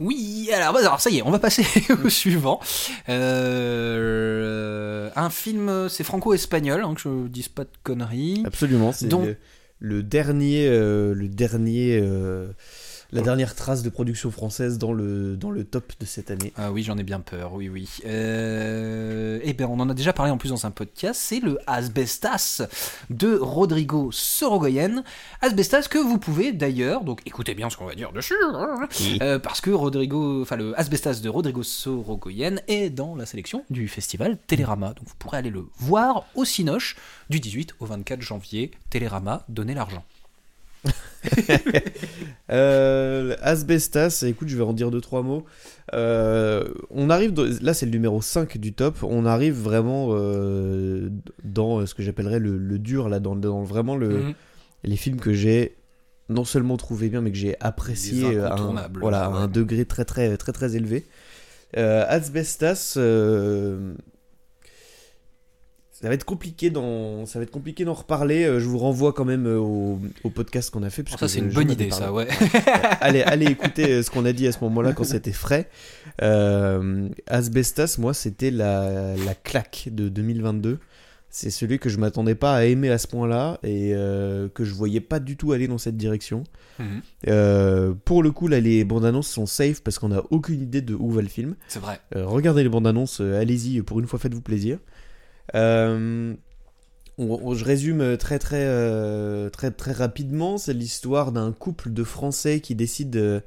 Oui, 0.00 0.50
alors, 0.52 0.72
bah, 0.72 0.80
alors 0.80 1.00
ça 1.00 1.10
y 1.10 1.18
est, 1.18 1.22
on 1.22 1.30
va 1.30 1.38
passer 1.38 1.64
au 2.04 2.08
suivant. 2.08 2.60
Euh, 3.08 5.10
un 5.14 5.30
film, 5.30 5.88
c'est 5.88 6.04
franco-espagnol, 6.04 6.82
hein, 6.84 6.94
que 6.94 7.00
je 7.00 7.28
dise 7.28 7.48
pas 7.48 7.64
de 7.64 7.70
conneries. 7.82 8.42
Absolument, 8.46 8.92
c'est 8.92 9.08
le, 9.80 10.02
dernier, 10.02 10.66
euh, 10.68 11.14
le 11.14 11.28
dernier 11.28 11.98
euh, 12.00 12.48
la 13.14 13.22
dernière 13.22 13.54
trace 13.54 13.84
de 13.84 13.90
production 13.90 14.32
française 14.32 14.76
dans 14.76 14.92
le, 14.92 15.36
dans 15.36 15.52
le 15.52 15.62
top 15.62 15.92
de 16.00 16.04
cette 16.04 16.32
année. 16.32 16.52
Ah 16.56 16.72
oui, 16.72 16.82
j'en 16.82 16.98
ai 16.98 17.04
bien 17.04 17.20
peur, 17.20 17.54
oui, 17.54 17.68
oui. 17.68 17.88
Euh, 18.06 19.38
eh 19.42 19.52
bien, 19.52 19.68
on 19.68 19.78
en 19.78 19.88
a 19.88 19.94
déjà 19.94 20.12
parlé 20.12 20.32
en 20.32 20.36
plus 20.36 20.48
dans 20.48 20.66
un 20.66 20.72
podcast, 20.72 21.20
c'est 21.22 21.38
le 21.38 21.58
Asbestas 21.68 22.62
de 23.10 23.36
Rodrigo 23.36 24.10
Sorogoyen. 24.10 25.04
Asbestas 25.42 25.86
que 25.88 25.98
vous 25.98 26.18
pouvez 26.18 26.52
d'ailleurs, 26.52 27.04
donc 27.04 27.20
écoutez 27.24 27.54
bien 27.54 27.70
ce 27.70 27.76
qu'on 27.76 27.86
va 27.86 27.94
dire 27.94 28.10
dessus, 28.10 28.34
hein, 28.52 28.88
euh, 29.22 29.38
parce 29.38 29.60
que 29.60 29.70
Rodrigo, 29.70 30.42
enfin 30.42 30.56
le 30.56 30.78
Asbestas 30.78 31.20
de 31.22 31.28
Rodrigo 31.28 31.62
Sorogoyen 31.62 32.56
est 32.66 32.90
dans 32.90 33.14
la 33.14 33.26
sélection 33.26 33.64
du 33.70 33.86
festival 33.86 34.38
Télérama. 34.48 34.88
Donc 34.88 35.06
vous 35.06 35.14
pourrez 35.20 35.38
aller 35.38 35.50
le 35.50 35.66
voir 35.78 36.26
au 36.34 36.44
Cinoche 36.44 36.96
du 37.30 37.38
18 37.38 37.76
au 37.78 37.86
24 37.86 38.20
janvier. 38.20 38.72
Télérama, 38.90 39.44
donnez 39.48 39.74
l'argent. 39.74 40.04
euh, 42.50 43.36
Asbestas, 43.40 44.24
écoute, 44.26 44.48
je 44.48 44.56
vais 44.56 44.62
en 44.62 44.72
dire 44.72 44.90
deux 44.90 45.00
trois 45.00 45.22
mots. 45.22 45.44
Euh, 45.94 46.68
on 46.90 47.10
arrive, 47.10 47.34
là 47.62 47.74
c'est 47.74 47.86
le 47.86 47.92
numéro 47.92 48.20
5 48.20 48.58
du 48.58 48.72
top, 48.72 49.02
on 49.02 49.26
arrive 49.26 49.54
vraiment 49.54 50.08
euh, 50.10 51.10
dans 51.42 51.86
ce 51.86 51.94
que 51.94 52.02
j'appellerais 52.02 52.38
le, 52.38 52.78
dur, 52.78 53.08
là, 53.08 53.20
dans, 53.20 53.36
dans 53.36 53.62
vraiment 53.62 53.96
le, 53.96 54.08
mhm. 54.08 54.34
les 54.84 54.96
films 54.96 55.20
que 55.20 55.32
j'ai 55.32 55.76
non 56.28 56.44
seulement 56.44 56.76
trouvé 56.76 57.08
bien, 57.08 57.20
mais 57.20 57.30
que 57.30 57.38
j'ai 57.38 57.56
apprécié 57.60 58.38
à 58.38 58.54
un, 58.54 58.88
voilà, 58.98 59.26
un 59.26 59.46
degré 59.46 59.84
très 59.84 60.04
très 60.04 60.36
très 60.36 60.52
très 60.52 60.76
élevé. 60.76 61.06
Asbestas, 61.76 62.98
ça 66.04 66.08
va 66.08 66.14
être 66.16 66.26
compliqué 66.26 66.68
d'en 66.68 67.24
ça 67.24 67.38
va 67.38 67.44
être 67.44 67.50
compliqué 67.50 67.86
d'en 67.86 67.94
reparler 67.94 68.44
euh, 68.44 68.60
je 68.60 68.66
vous 68.66 68.76
renvoie 68.76 69.14
quand 69.14 69.24
même 69.24 69.46
euh, 69.46 69.58
au, 69.58 69.98
podcast 70.28 70.68
qu'on 70.68 70.82
a 70.82 70.90
fait 70.90 71.08
ça 71.08 71.28
c'est 71.28 71.38
une 71.38 71.48
bonne 71.48 71.70
idée 71.70 71.90
ça 71.90 72.12
ouais 72.12 72.28
allez 73.00 73.22
allez 73.22 73.46
écouter 73.46 73.90
euh, 73.90 74.02
ce 74.02 74.10
qu'on 74.10 74.26
a 74.26 74.34
dit 74.34 74.46
à 74.46 74.52
ce 74.52 74.58
moment-là 74.64 74.92
quand 74.92 75.04
c'était 75.04 75.32
frais 75.32 75.70
Asbestas 77.26 77.96
moi 77.98 78.12
c'était 78.12 78.50
la, 78.50 79.16
la 79.16 79.34
claque 79.34 79.88
de 79.92 80.10
2022 80.10 80.78
c'est 81.30 81.48
celui 81.48 81.78
que 81.78 81.88
je 81.88 81.96
m'attendais 81.96 82.34
pas 82.34 82.54
à 82.54 82.64
aimer 82.64 82.90
à 82.90 82.98
ce 82.98 83.08
point-là 83.08 83.58
et 83.64 83.90
que 83.90 84.62
je 84.62 84.72
voyais 84.72 85.00
pas 85.00 85.18
du 85.18 85.36
tout 85.36 85.50
aller 85.50 85.66
dans 85.66 85.78
cette 85.78 85.96
direction. 85.96 86.44
Mhm. 86.78 87.96
pour 88.04 88.22
le 88.22 88.30
coup, 88.30 88.46
là, 88.46 88.60
les 88.60 88.84
bandes 88.84 89.04
annonces 89.04 89.26
sont 89.26 89.44
safe 89.44 89.82
parce 89.82 89.98
qu'on 89.98 90.10
n'a 90.10 90.22
aucune 90.30 90.62
idée 90.62 90.80
de 90.80 90.94
où 90.94 91.10
va 91.10 91.22
le 91.22 91.28
film. 91.28 91.56
C'est 91.66 91.80
vrai. 91.80 91.98
regardez 92.14 92.62
les 92.62 92.68
bandes 92.68 92.86
annonces, 92.86 93.18
allez-y, 93.18 93.82
pour 93.82 93.98
une 93.98 94.06
fois, 94.06 94.20
faites-vous 94.20 94.42
plaisir. 94.42 94.78
Euh, 95.54 96.34
je 97.18 97.64
résume 97.64 98.16
très 98.16 98.38
très 98.38 98.64
euh, 98.64 99.50
très 99.50 99.70
très 99.70 99.92
rapidement. 99.92 100.58
C'est 100.58 100.72
l'histoire 100.72 101.32
d'un 101.32 101.52
couple 101.52 101.92
de 101.92 102.04
Français 102.04 102.60
qui 102.60 102.74
décide 102.74 103.10
de, 103.10 103.42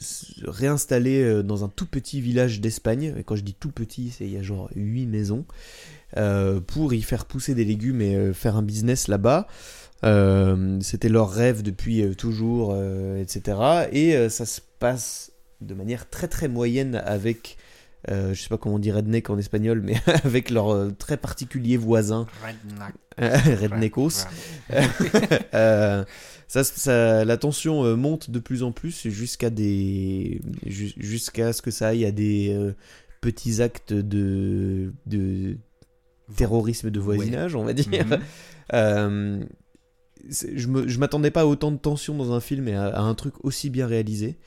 se 0.00 0.44
réinstaller 0.44 1.22
euh, 1.22 1.42
dans 1.42 1.64
un 1.64 1.68
tout 1.68 1.86
petit 1.86 2.20
village 2.20 2.60
d'Espagne. 2.60 3.14
Et 3.16 3.24
quand 3.24 3.36
je 3.36 3.44
dis 3.44 3.54
tout 3.54 3.70
petit, 3.70 4.10
c'est 4.10 4.24
il 4.24 4.32
y 4.32 4.38
a 4.38 4.42
genre 4.42 4.70
8 4.74 5.06
maisons. 5.06 5.44
pour 6.66 6.94
y 6.94 7.02
faire 7.02 7.26
pousser 7.26 7.54
des 7.54 7.64
légumes 7.64 8.00
et 8.00 8.32
faire 8.32 8.56
un 8.56 8.62
business 8.62 9.08
là-bas. 9.08 9.46
C'était 10.80 11.08
leur 11.08 11.30
rêve 11.30 11.62
depuis 11.62 12.16
toujours, 12.16 12.76
etc. 13.18 13.88
Et 13.92 14.28
ça 14.30 14.46
se 14.46 14.60
passe 14.78 15.32
de 15.60 15.74
manière 15.74 16.08
très 16.08 16.28
très 16.28 16.48
moyenne 16.48 17.02
avec 17.04 17.58
euh, 18.10 18.32
je 18.32 18.42
sais 18.42 18.48
pas 18.48 18.58
comment 18.58 18.76
on 18.76 18.78
dit 18.78 18.92
redneck 18.92 19.28
en 19.28 19.38
espagnol, 19.38 19.80
mais 19.82 19.96
avec 20.24 20.50
leurs 20.50 20.70
euh, 20.72 20.90
très 20.90 21.16
particuliers 21.16 21.76
voisins. 21.76 22.26
Redneckos. 23.18 24.26
euh, 25.54 26.04
ça, 26.46 26.64
ça, 26.64 27.24
la 27.24 27.36
tension 27.36 27.84
euh, 27.84 27.96
monte 27.96 28.30
de 28.30 28.38
plus 28.38 28.62
en 28.62 28.70
plus 28.70 29.08
jusqu'à 29.08 29.50
des, 29.50 30.40
jusqu'à 30.64 31.52
ce 31.52 31.60
que 31.60 31.72
ça 31.72 31.88
aille 31.88 32.04
à 32.04 32.12
des 32.12 32.56
petits 33.20 33.60
actes 33.60 33.92
de, 33.92 34.92
de 35.06 35.56
terrorisme 36.36 36.90
de 36.90 37.00
voisinage, 37.00 37.56
on 37.56 37.64
va 37.64 37.72
dire. 37.72 37.88
Je 40.30 40.66
me, 40.66 40.86
je 40.86 40.98
m'attendais 40.98 41.30
pas 41.30 41.40
à 41.42 41.46
autant 41.46 41.72
de 41.72 41.78
tension 41.78 42.14
dans 42.14 42.32
un 42.32 42.40
film 42.40 42.68
et 42.68 42.74
à, 42.74 42.86
à 42.86 43.00
un 43.00 43.14
truc 43.14 43.34
aussi 43.44 43.70
bien 43.70 43.88
réalisé. 43.88 44.38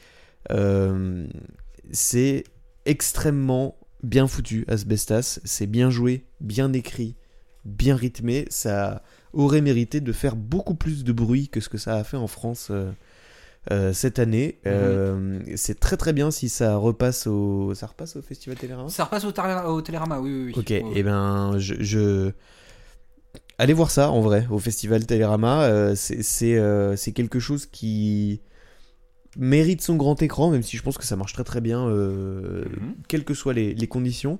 c'est 1.92 2.46
extrêmement 2.86 3.78
bien 4.04 4.28
foutu, 4.28 4.66
Asbestas. 4.68 5.40
C'est 5.44 5.68
bien 5.68 5.90
joué, 5.90 6.26
bien 6.40 6.74
écrit, 6.74 7.16
bien 7.66 7.96
rythmé. 7.96 8.46
Ça 8.50 9.04
aurait 9.34 9.62
mérité 9.62 10.02
de 10.02 10.12
faire 10.12 10.36
beaucoup 10.36 10.76
plus 10.76 11.04
de 11.04 11.12
bruit 11.12 11.50
que 11.50 11.60
ce 11.60 11.70
que 11.70 11.78
ça 11.78 11.96
a 11.96 12.04
fait 12.04 12.18
en 12.18 12.28
France 12.28 12.68
euh, 12.72 12.92
euh, 13.72 13.94
cette 13.94 14.20
année. 14.20 14.60
Mhm. 14.66 14.72
Euh, 14.72 15.40
c'est 15.56 15.80
très 15.80 15.98
très 15.98 16.14
bien 16.14 16.32
si 16.32 16.50
ça 16.50 16.76
repasse 16.76 17.28
au. 17.28 17.74
Ça 17.76 17.88
repasse 17.88 18.16
au 18.16 18.22
Festival 18.22 18.58
Télérama 18.58 18.90
Ça 18.90 19.06
repasse 19.06 19.26
au, 19.26 19.82
Télérama, 19.82 20.20
oui, 20.20 20.46
oui. 20.48 20.54
Ok, 20.56 20.72
et 20.72 20.84
eh 20.96 21.04
ben 21.04 21.58
je, 21.58 22.32
Allez 23.58 23.74
voir 23.74 23.92
ça 23.92 24.10
en 24.10 24.22
vrai, 24.22 24.48
au 24.50 24.58
Festival 24.58 25.06
Télérama. 25.06 25.96
c'est 25.96 27.12
quelque 27.14 27.40
chose 27.40 27.66
qui 27.66 28.42
mérite 29.38 29.82
son 29.82 29.96
grand 29.96 30.22
écran, 30.22 30.52
même 30.52 30.64
si 30.64 30.78
je 30.78 30.84
pense 30.84 30.98
que 30.98 31.06
ça 31.06 31.16
marche 31.16 31.34
très 31.34 31.44
très 31.44 31.62
bien, 31.62 31.88
euh, 31.88 32.66
mhm. 32.66 32.96
quelles 33.08 33.24
que 33.24 33.34
soient 33.34 33.54
les, 33.54 33.88
conditions. 33.88 34.40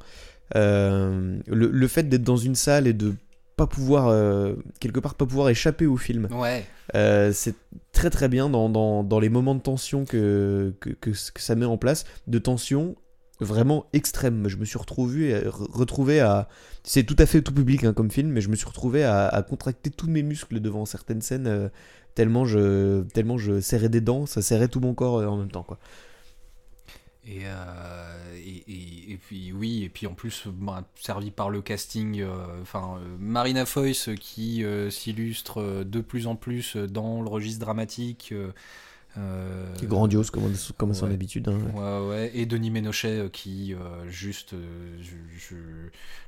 Euh, 0.56 1.40
le, 1.48 1.88
fait 1.88 2.04
d'être 2.10 2.24
dans 2.24 2.38
une 2.38 2.56
salle 2.56 2.88
et 2.88 2.94
de 2.94 3.14
pas 3.56 3.68
pouvoir, 3.68 4.08
euh, 4.08 4.54
quelque 4.80 5.00
part, 5.00 5.16
pas 5.16 5.26
pouvoir 5.26 5.50
échapper 5.50 5.86
au 5.86 5.98
film, 5.98 6.28
ouais. 6.32 6.66
c'est 7.34 7.56
très 7.92 8.10
très 8.10 8.28
bien 8.28 8.50
dans, 8.50 8.70
dans, 8.70 9.04
dans, 9.04 9.20
les 9.20 9.30
moments 9.30 9.56
de 9.56 9.62
tension 9.62 10.06
que, 10.06 10.74
que, 10.80 10.90
que, 10.90 11.12
ça 11.14 11.56
met 11.56 11.66
en 11.66 11.78
place, 11.78 12.06
de 12.28 12.40
tension 12.40 12.96
vraiment 13.42 13.86
extrême. 13.94 14.48
Je 14.48 14.58
me 14.58 14.66
suis 14.66 14.78
retrouvé, 14.78 15.42
retrouvé 15.48 16.20
à. 16.20 16.48
C'est 16.84 17.04
tout 17.04 17.16
à 17.20 17.26
fait 17.26 17.42
tout 17.42 17.54
public 17.54 17.84
hein, 17.84 17.94
comme 17.94 18.10
film, 18.10 18.30
mais 18.30 18.42
je 18.42 18.50
me 18.50 18.56
suis 18.56 18.68
retrouvé 18.68 19.04
à, 19.04 19.46
contracter 19.48 19.90
tous 19.90 20.08
mes 20.08 20.24
muscles 20.24 20.60
devant 20.60 20.86
certaines 20.86 21.22
scènes 21.22 21.70
tellement 22.16 22.46
je, 22.46 23.02
tellement 23.04 23.38
je 23.38 23.62
serrais 23.62 23.90
des 23.90 24.02
dents, 24.02 24.26
ça 24.26 24.42
serrait 24.42 24.68
tout 24.68 24.80
mon 24.80 24.94
corps 24.94 25.20
euh, 25.20 25.28
en 25.28 25.38
même 25.38 25.52
temps. 25.52 25.64
Quoi. 25.64 25.80
Et, 27.26 27.42
euh, 27.46 28.36
et, 28.36 29.18
puis 29.18 29.52
oui, 29.52 29.84
et 29.84 29.90
puis 29.90 30.08
en 30.08 30.14
plus 30.14 30.48
bah, 30.48 30.84
servi 30.96 31.30
par 31.30 31.52
le 31.52 31.62
casting, 31.62 32.20
euh, 32.20 32.62
enfin 32.62 32.98
euh, 32.98 33.16
Marina 33.20 33.66
Foïs 33.68 34.10
qui 34.20 34.64
euh, 34.64 34.90
s'illustre 34.90 35.84
de 35.84 36.02
plus 36.02 36.26
en 36.26 36.36
plus 36.36 36.76
dans 36.78 37.22
le 37.22 37.30
registre 37.30 37.60
dramatique. 37.60 38.34
Euh, 39.18 39.74
qui 39.76 39.84
est 39.84 39.88
grandiose 39.90 40.32
comme, 40.32 40.54
comme 40.78 40.90
ouais. 40.90 40.96
son 40.96 41.12
habitude. 41.12 41.50
Hein, 41.50 41.60
ouais. 41.74 41.82
ouais. 41.82 42.08
ouais, 42.10 42.32
Et 42.34 42.46
Denis 42.46 42.72
Ménochet 42.72 43.30
qui 43.34 43.74
euh, 43.74 44.10
juste 44.10 44.56
je, 45.02 45.16
je, 45.38 45.56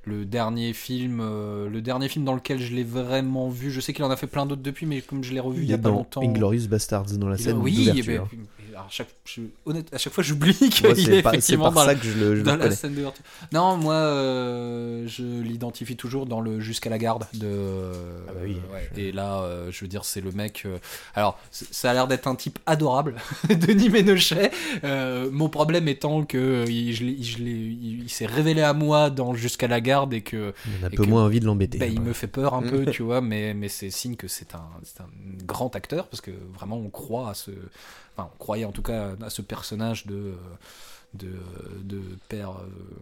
le 0.04 0.26
dernier 0.26 0.74
film, 0.74 1.22
euh, 1.22 1.70
le 1.70 1.82
dernier 1.82 2.10
film 2.10 2.26
dans 2.26 2.36
lequel 2.36 2.60
je 2.60 2.76
l'ai 2.76 2.84
vraiment 2.84 3.48
vu. 3.48 3.72
Je 3.72 3.80
sais 3.80 3.94
qu'il 3.94 4.04
en 4.04 4.12
a 4.12 4.18
fait 4.18 4.28
plein 4.28 4.46
d'autres 4.46 4.62
depuis, 4.62 4.86
mais 4.86 5.00
comme 5.00 5.24
je 5.24 5.34
l'ai 5.34 5.40
revu 5.40 5.62
il, 5.62 5.64
il 5.64 5.70
y 5.70 5.74
a 5.74 5.78
pas 5.78 5.90
longtemps. 5.90 6.22
Inglorious 6.22 6.68
Bastards 6.68 7.18
dans 7.18 7.30
la 7.30 7.38
scène 7.38 7.58
oui, 7.58 7.86
d'ouverture. 7.86 8.30
Alors 8.74 8.88
chaque, 8.90 9.10
je, 9.26 9.42
honnête, 9.66 9.94
à 9.94 9.98
chaque 9.98 10.14
fois 10.14 10.24
j'oublie 10.24 10.54
qu'il 10.70 10.86
est, 10.88 11.10
est 11.10 11.20
effectivement 11.20 11.72
dans, 11.72 11.86
la, 11.86 11.96
que 11.96 12.06
je 12.06 12.18
le, 12.18 12.36
je 12.38 12.42
dans 12.42 12.56
le 12.56 12.66
la 12.66 12.72
scène 12.72 12.94
d'ouverture. 12.96 13.24
Non, 13.52 13.78
moi 13.78 13.94
euh, 13.94 15.08
je 15.08 15.24
l'identifie 15.24 15.96
toujours 15.96 16.26
dans 16.26 16.42
le 16.42 16.60
Jusqu'à 16.60 16.90
la 16.90 16.98
garde 16.98 17.28
de. 17.34 17.92
Ah 18.28 18.32
bah 18.34 18.40
oui, 18.44 18.58
ouais. 18.72 18.90
Et 19.02 19.12
là, 19.12 19.42
euh, 19.42 19.72
je 19.72 19.82
veux 19.82 19.88
dire, 19.88 20.06
c'est 20.06 20.22
le 20.22 20.32
mec. 20.32 20.64
Euh, 20.66 20.78
alors, 21.14 21.40
ça 21.52 21.92
a 21.92 21.94
l'air 21.94 22.08
d'être 22.08 22.28
un 22.28 22.36
type 22.36 22.60
adorable, 22.66 23.16
Denis 23.50 23.90
Ménochet. 23.90 24.52
Mon 25.32 25.50
problème 25.50 25.88
étant 25.88 26.24
que 26.24 26.66
il, 26.68 26.94
je 26.94 27.04
il, 27.04 28.04
il 28.04 28.10
s'est 28.10 28.26
révélé 28.26 28.62
à 28.62 28.74
moi 28.74 29.10
dans 29.10 29.34
Jusqu'à 29.34 29.68
la 29.68 29.82
garde 29.82 30.14
et 30.14 30.22
que. 30.22 30.54
On 30.82 30.84
a 30.84 30.88
un 30.88 30.90
peu 30.90 31.06
moins 31.06 31.26
envie 31.26 31.40
de 31.40 31.46
l'embêter. 31.46 31.78
Bah, 31.78 31.88
il 31.88 32.02
me 32.02 32.14
fait 32.14 32.28
peur 32.28 32.54
un 32.54 32.62
peu, 32.62 32.86
tu 32.92 33.04
vois, 33.04 33.22
mais, 33.22 33.54
mais 33.54 33.68
c'est 33.68 33.90
signe 33.90 34.16
que 34.16 34.28
c'est 34.28 34.56
un, 34.56 34.70
un 35.00 35.46
grand 35.46 35.76
acteur 35.76 36.08
parce 36.08 36.22
que 36.22 36.32
vraiment 36.54 36.78
on 36.78 36.90
croit 36.90 37.30
à 37.30 37.34
ce. 37.34 37.52
Enfin, 38.16 38.30
on 38.34 38.38
croyait 38.38 38.66
en 38.66 38.72
tout 38.72 38.84
cas 38.84 39.12
à 39.22 39.30
ce 39.30 39.42
personnage 39.42 40.06
de 40.06 40.34
de, 41.14 41.30
de 41.84 42.02
père. 42.30 42.52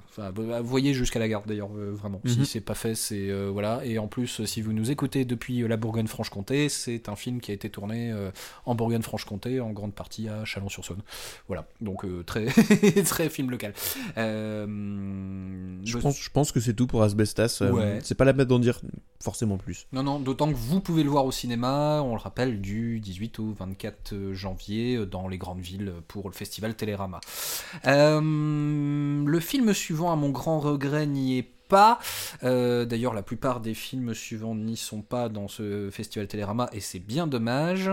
Enfin, 0.09 0.31
vous 0.31 0.67
voyez 0.67 0.93
jusqu'à 0.93 1.19
la 1.19 1.27
garde 1.27 1.47
d'ailleurs, 1.47 1.71
euh, 1.77 1.91
vraiment. 1.91 2.19
Mm 2.23 2.29
-hmm. 2.29 2.33
Si 2.33 2.45
c'est 2.45 2.61
pas 2.61 2.75
fait, 2.75 2.95
c'est 2.95 3.29
euh, 3.29 3.49
voilà. 3.51 3.81
Et 3.85 3.97
en 3.97 4.07
plus, 4.07 4.43
si 4.45 4.61
vous 4.61 4.73
nous 4.73 4.91
écoutez 4.91 5.25
depuis 5.25 5.67
la 5.67 5.77
Bourgogne-Franche-Comté, 5.77 6.69
c'est 6.69 7.09
un 7.09 7.15
film 7.15 7.39
qui 7.39 7.51
a 7.51 7.53
été 7.53 7.69
tourné 7.69 8.11
euh, 8.11 8.31
en 8.65 8.75
Bourgogne-Franche-Comté, 8.75 9.59
en 9.61 9.71
grande 9.71 9.93
partie 9.93 10.27
à 10.27 10.45
Chalon-sur-Saône. 10.45 11.03
Voilà, 11.47 11.63
donc 11.79 12.05
très 12.25 12.45
très 13.13 13.29
film 13.29 13.49
local. 13.49 13.73
je, 14.17 15.97
pense, 15.97 16.17
je 16.19 16.29
pense 16.29 16.51
que 16.51 16.59
c'est 16.59 16.75
tout 16.79 16.87
pour 16.87 17.01
Asbestas. 17.03 17.61
Ouais. 17.61 17.99
C'est 18.03 18.15
pas 18.15 18.25
la 18.25 18.33
peine 18.33 18.47
d'en 18.47 18.59
dire 18.59 18.77
forcément 19.19 19.57
plus. 19.57 19.87
Non, 19.93 20.03
non. 20.03 20.19
D'autant 20.19 20.49
que 20.51 20.57
vous 20.69 20.81
pouvez 20.81 21.03
le 21.03 21.09
voir 21.09 21.25
au 21.25 21.31
cinéma. 21.31 22.01
On 22.03 22.13
le 22.19 22.23
rappelle 22.27 22.61
du 22.61 22.99
18 22.99 23.39
au 23.39 23.53
24 23.53 24.33
janvier 24.33 25.05
dans 25.05 25.27
les 25.27 25.37
grandes 25.37 25.63
villes 25.71 25.93
pour 26.07 26.23
le 26.31 26.35
festival 26.41 26.75
Télérama. 26.75 27.19
Euh, 27.87 28.00
le 28.21 29.39
film 29.39 29.73
suivant, 29.73 30.11
à 30.11 30.15
mon 30.15 30.29
grand 30.29 30.59
regret, 30.59 31.05
n'y 31.05 31.37
est 31.37 31.47
pas. 31.71 31.99
Euh, 32.43 32.85
D'ailleurs, 32.85 33.13
la 33.13 33.23
plupart 33.23 33.61
des 33.61 33.73
films 33.73 34.13
suivants 34.13 34.55
n'y 34.55 34.77
sont 34.77 35.01
pas 35.01 35.29
dans 35.29 35.47
ce 35.47 35.89
festival 35.89 36.27
Télérama 36.27 36.69
et 36.73 36.81
c'est 36.81 36.99
bien 36.99 37.27
dommage. 37.27 37.89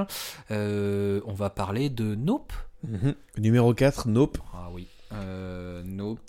Euh, 0.51 1.21
on 1.27 1.33
va 1.33 1.49
parler 1.49 1.89
de 1.89 2.15
Nope. 2.15 2.53
-hmm. 2.85 3.15
Numéro 3.39 3.75
4, 3.75 4.09
Nope. 4.09 4.39
Ah 4.53 4.69
oui, 4.73 4.89
Nope. 5.85 6.21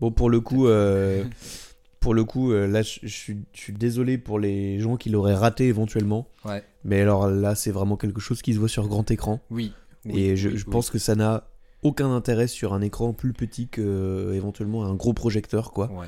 Bon, 0.00 0.10
pour 0.10 0.30
le 0.30 0.40
coup. 0.40 0.66
pour 2.00 2.14
le 2.14 2.24
coup, 2.24 2.52
là, 2.52 2.82
je, 2.82 3.00
je, 3.02 3.08
suis, 3.08 3.36
je, 3.52 3.60
suis, 3.60 3.72
désolé 3.72 4.16
pour 4.16 4.38
les 4.38 4.78
gens 4.78 4.96
qui 4.96 5.10
l'auraient 5.10 5.34
raté 5.34 5.66
éventuellement. 5.66 6.28
Ouais. 6.44 6.62
Mais 6.84 7.00
alors 7.00 7.28
là, 7.28 7.56
c'est 7.56 7.72
vraiment 7.72 7.96
quelque 7.96 8.20
chose 8.20 8.42
qui 8.42 8.54
se 8.54 8.60
voit 8.60 8.68
sur 8.68 8.86
grand 8.86 9.10
écran. 9.10 9.40
Oui. 9.50 9.72
Oui, 10.04 10.20
et 10.20 10.36
je, 10.36 10.48
oui, 10.48 10.56
je 10.56 10.64
oui. 10.64 10.70
pense 10.70 10.90
que 10.90 10.98
ça 10.98 11.16
n'a 11.16 11.48
aucun 11.86 12.14
intérêt 12.14 12.46
sur 12.46 12.74
un 12.74 12.80
écran 12.80 13.12
plus 13.12 13.32
petit 13.32 13.68
que 13.68 13.80
euh, 13.80 14.34
éventuellement 14.34 14.84
un 14.84 14.94
gros 14.94 15.12
projecteur 15.12 15.72
quoi. 15.72 15.90
Ouais. 15.92 16.06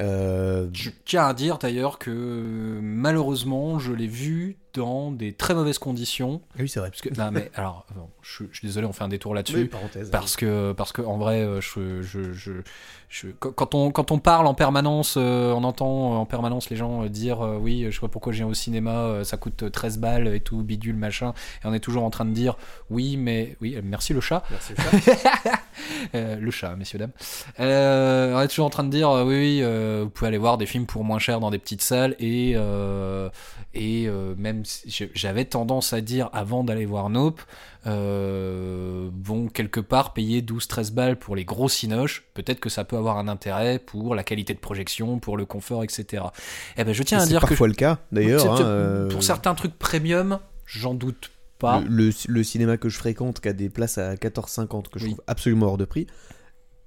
Euh... 0.00 0.68
Je 0.72 0.90
tiens 1.04 1.26
à 1.26 1.34
dire 1.34 1.58
d'ailleurs 1.58 1.98
que 1.98 2.80
malheureusement 2.82 3.78
je 3.78 3.92
l'ai 3.92 4.06
vu 4.06 4.58
dans 4.74 5.10
des 5.10 5.32
très 5.32 5.54
mauvaises 5.54 5.78
conditions. 5.78 6.42
Ah 6.54 6.60
oui 6.60 6.68
c'est 6.68 6.80
vrai. 6.80 6.90
Parce 6.90 7.02
que, 7.02 7.14
non 7.14 7.30
mais 7.30 7.50
alors 7.54 7.86
bon, 7.94 8.08
je, 8.22 8.44
je, 8.50 8.58
suis 8.58 8.68
désolé 8.68 8.86
on 8.86 8.92
fait 8.92 9.04
un 9.04 9.08
détour 9.08 9.34
là-dessus. 9.34 9.56
Oui, 9.56 9.64
parenthèse. 9.64 10.10
Parce 10.10 10.36
que 10.36 10.72
parce 10.72 10.92
que 10.92 11.02
en 11.02 11.18
vrai 11.18 11.46
je, 11.60 12.02
je, 12.02 12.32
je, 12.32 12.52
je 13.08 13.28
quand 13.38 13.74
on 13.74 13.90
quand 13.90 14.10
on 14.10 14.18
parle 14.18 14.46
en 14.46 14.54
permanence 14.54 15.14
euh, 15.16 15.52
on 15.52 15.64
entend 15.64 16.20
en 16.20 16.26
permanence 16.26 16.68
les 16.70 16.76
gens 16.76 17.04
dire 17.06 17.42
euh, 17.42 17.58
oui 17.60 17.86
je 17.88 17.94
sais 17.94 18.00
pas 18.00 18.08
pourquoi 18.08 18.32
je 18.32 18.38
viens 18.38 18.46
au 18.46 18.54
cinéma 18.54 18.90
euh, 18.90 19.24
ça 19.24 19.36
coûte 19.36 19.70
13 19.70 19.98
balles 19.98 20.28
et 20.28 20.40
tout 20.40 20.62
bidule 20.62 20.96
machin 20.96 21.32
et 21.62 21.66
on 21.66 21.72
est 21.74 21.80
toujours 21.80 22.04
en 22.04 22.10
train 22.10 22.24
de 22.24 22.32
dire 22.32 22.56
oui 22.90 23.16
mais 23.16 23.56
oui 23.60 23.76
merci 23.82 24.12
le 24.12 24.20
chat. 24.20 24.42
Merci 24.50 24.72
le 24.76 24.98
chat. 25.00 25.52
Euh, 26.14 26.36
le 26.36 26.50
chat, 26.50 26.76
messieurs, 26.76 26.98
dames. 26.98 27.10
Euh, 27.58 28.34
on 28.34 28.40
est 28.40 28.48
toujours 28.48 28.66
en 28.66 28.70
train 28.70 28.84
de 28.84 28.90
dire, 28.90 29.10
euh, 29.10 29.24
oui, 29.24 29.34
oui, 29.34 29.60
euh, 29.62 30.02
vous 30.04 30.10
pouvez 30.10 30.28
aller 30.28 30.38
voir 30.38 30.58
des 30.58 30.66
films 30.66 30.86
pour 30.86 31.02
moins 31.02 31.18
cher 31.18 31.40
dans 31.40 31.50
des 31.50 31.58
petites 31.58 31.82
salles. 31.82 32.14
Et, 32.20 32.56
euh, 33.76 34.34
et 34.34 34.36
même, 34.36 34.64
si 34.64 35.08
j'avais 35.14 35.44
tendance 35.44 35.92
à 35.92 36.00
dire, 36.00 36.30
avant 36.32 36.64
d'aller 36.64 36.86
voir 36.86 37.10
Nope, 37.10 37.42
bon, 37.84 39.48
quelque 39.52 39.80
part, 39.80 40.12
payer 40.12 40.42
12-13 40.42 40.92
balles 40.92 41.18
pour 41.18 41.36
les 41.36 41.44
gros 41.44 41.68
cinoches, 41.68 42.24
peut-être 42.34 42.60
que 42.60 42.68
ça 42.68 42.84
peut 42.84 42.96
avoir 42.96 43.18
un 43.18 43.28
intérêt 43.28 43.78
pour 43.78 44.14
la 44.14 44.24
qualité 44.24 44.54
de 44.54 44.58
projection, 44.58 45.18
pour 45.18 45.36
le 45.36 45.44
confort, 45.44 45.84
etc. 45.84 46.24
Eh 46.76 46.84
ben, 46.84 46.92
je 46.92 47.02
tiens 47.02 47.18
à 47.18 47.26
dire 47.26 47.40
que... 47.40 47.46
C'est 47.46 47.50
parfois 47.50 47.68
le 47.68 47.74
cas, 47.74 47.98
d'ailleurs. 48.12 48.60
Hein, 48.60 49.08
pour 49.10 49.22
certains 49.22 49.54
trucs 49.54 49.78
premium, 49.78 50.38
j'en 50.66 50.94
doute 50.94 51.30
pas. 51.58 51.80
Le, 51.80 52.06
le, 52.06 52.12
le, 52.28 52.42
cinéma 52.42 52.76
que 52.76 52.88
je 52.88 52.98
fréquente, 52.98 53.40
qui 53.40 53.48
a 53.48 53.52
des 53.52 53.68
places 53.68 53.98
à 53.98 54.14
14,50 54.14 54.88
que 54.90 54.98
je 54.98 55.04
oui. 55.04 55.10
trouve 55.12 55.24
absolument 55.26 55.66
hors 55.66 55.78
de 55.78 55.84
prix. 55.84 56.06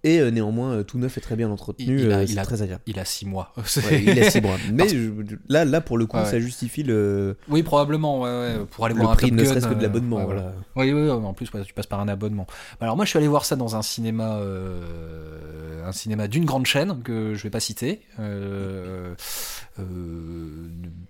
Et 0.04 0.20
euh, 0.20 0.30
néanmoins, 0.30 0.74
euh, 0.74 0.84
tout 0.84 1.00
neuf 1.00 1.18
est 1.18 1.22
très 1.22 1.36
bien 1.36 1.50
entretenu, 1.50 2.00
il, 2.00 2.12
euh, 2.12 2.26
c'est 2.28 2.36
très 2.36 2.62
agréable. 2.62 2.84
Il 2.86 3.00
a 3.00 3.06
6 3.06 3.26
mois. 3.26 3.52
Ouais, 3.58 4.04
il 4.04 4.20
a 4.22 4.30
6 4.30 4.42
mois. 4.42 4.58
Mais 4.72 4.84
Parce... 4.84 4.94
je, 4.94 5.10
là, 5.50 5.66
là, 5.66 5.82
pour 5.82 5.98
le 5.98 6.06
coup, 6.06 6.18
ouais, 6.18 6.26
ça 6.26 6.40
justifie 6.40 6.84
le. 6.84 7.36
Oui, 7.50 7.64
probablement, 7.64 8.22
ouais, 8.22 8.58
pour 8.70 8.86
aller 8.86 8.94
le 8.94 9.02
voir 9.02 9.18
prix, 9.18 9.32
un 9.32 9.36
ne 9.36 9.44
serait-ce 9.44 9.68
que 9.68 9.74
de 9.74 9.82
l'abonnement. 9.82 10.24
Voilà. 10.24 10.54
Oui, 10.76 10.92
oui, 10.92 11.10
en 11.10 11.34
plus, 11.34 11.50
tu 11.66 11.74
passes 11.74 11.88
par 11.88 12.00
un 12.00 12.08
abonnement. 12.08 12.46
Alors, 12.80 12.96
moi, 12.96 13.06
je 13.06 13.10
suis 13.10 13.18
allé 13.18 13.28
voir 13.28 13.46
ça 13.46 13.56
dans 13.56 13.76
un 13.76 13.82
cinéma, 13.82 14.40
un 15.86 15.92
cinéma 15.92 16.28
d'une 16.28 16.46
grande 16.46 16.66
chaîne 16.66 17.02
que 17.02 17.34
je 17.34 17.44
vais 17.44 17.50
pas 17.50 17.60
citer. 17.60 18.02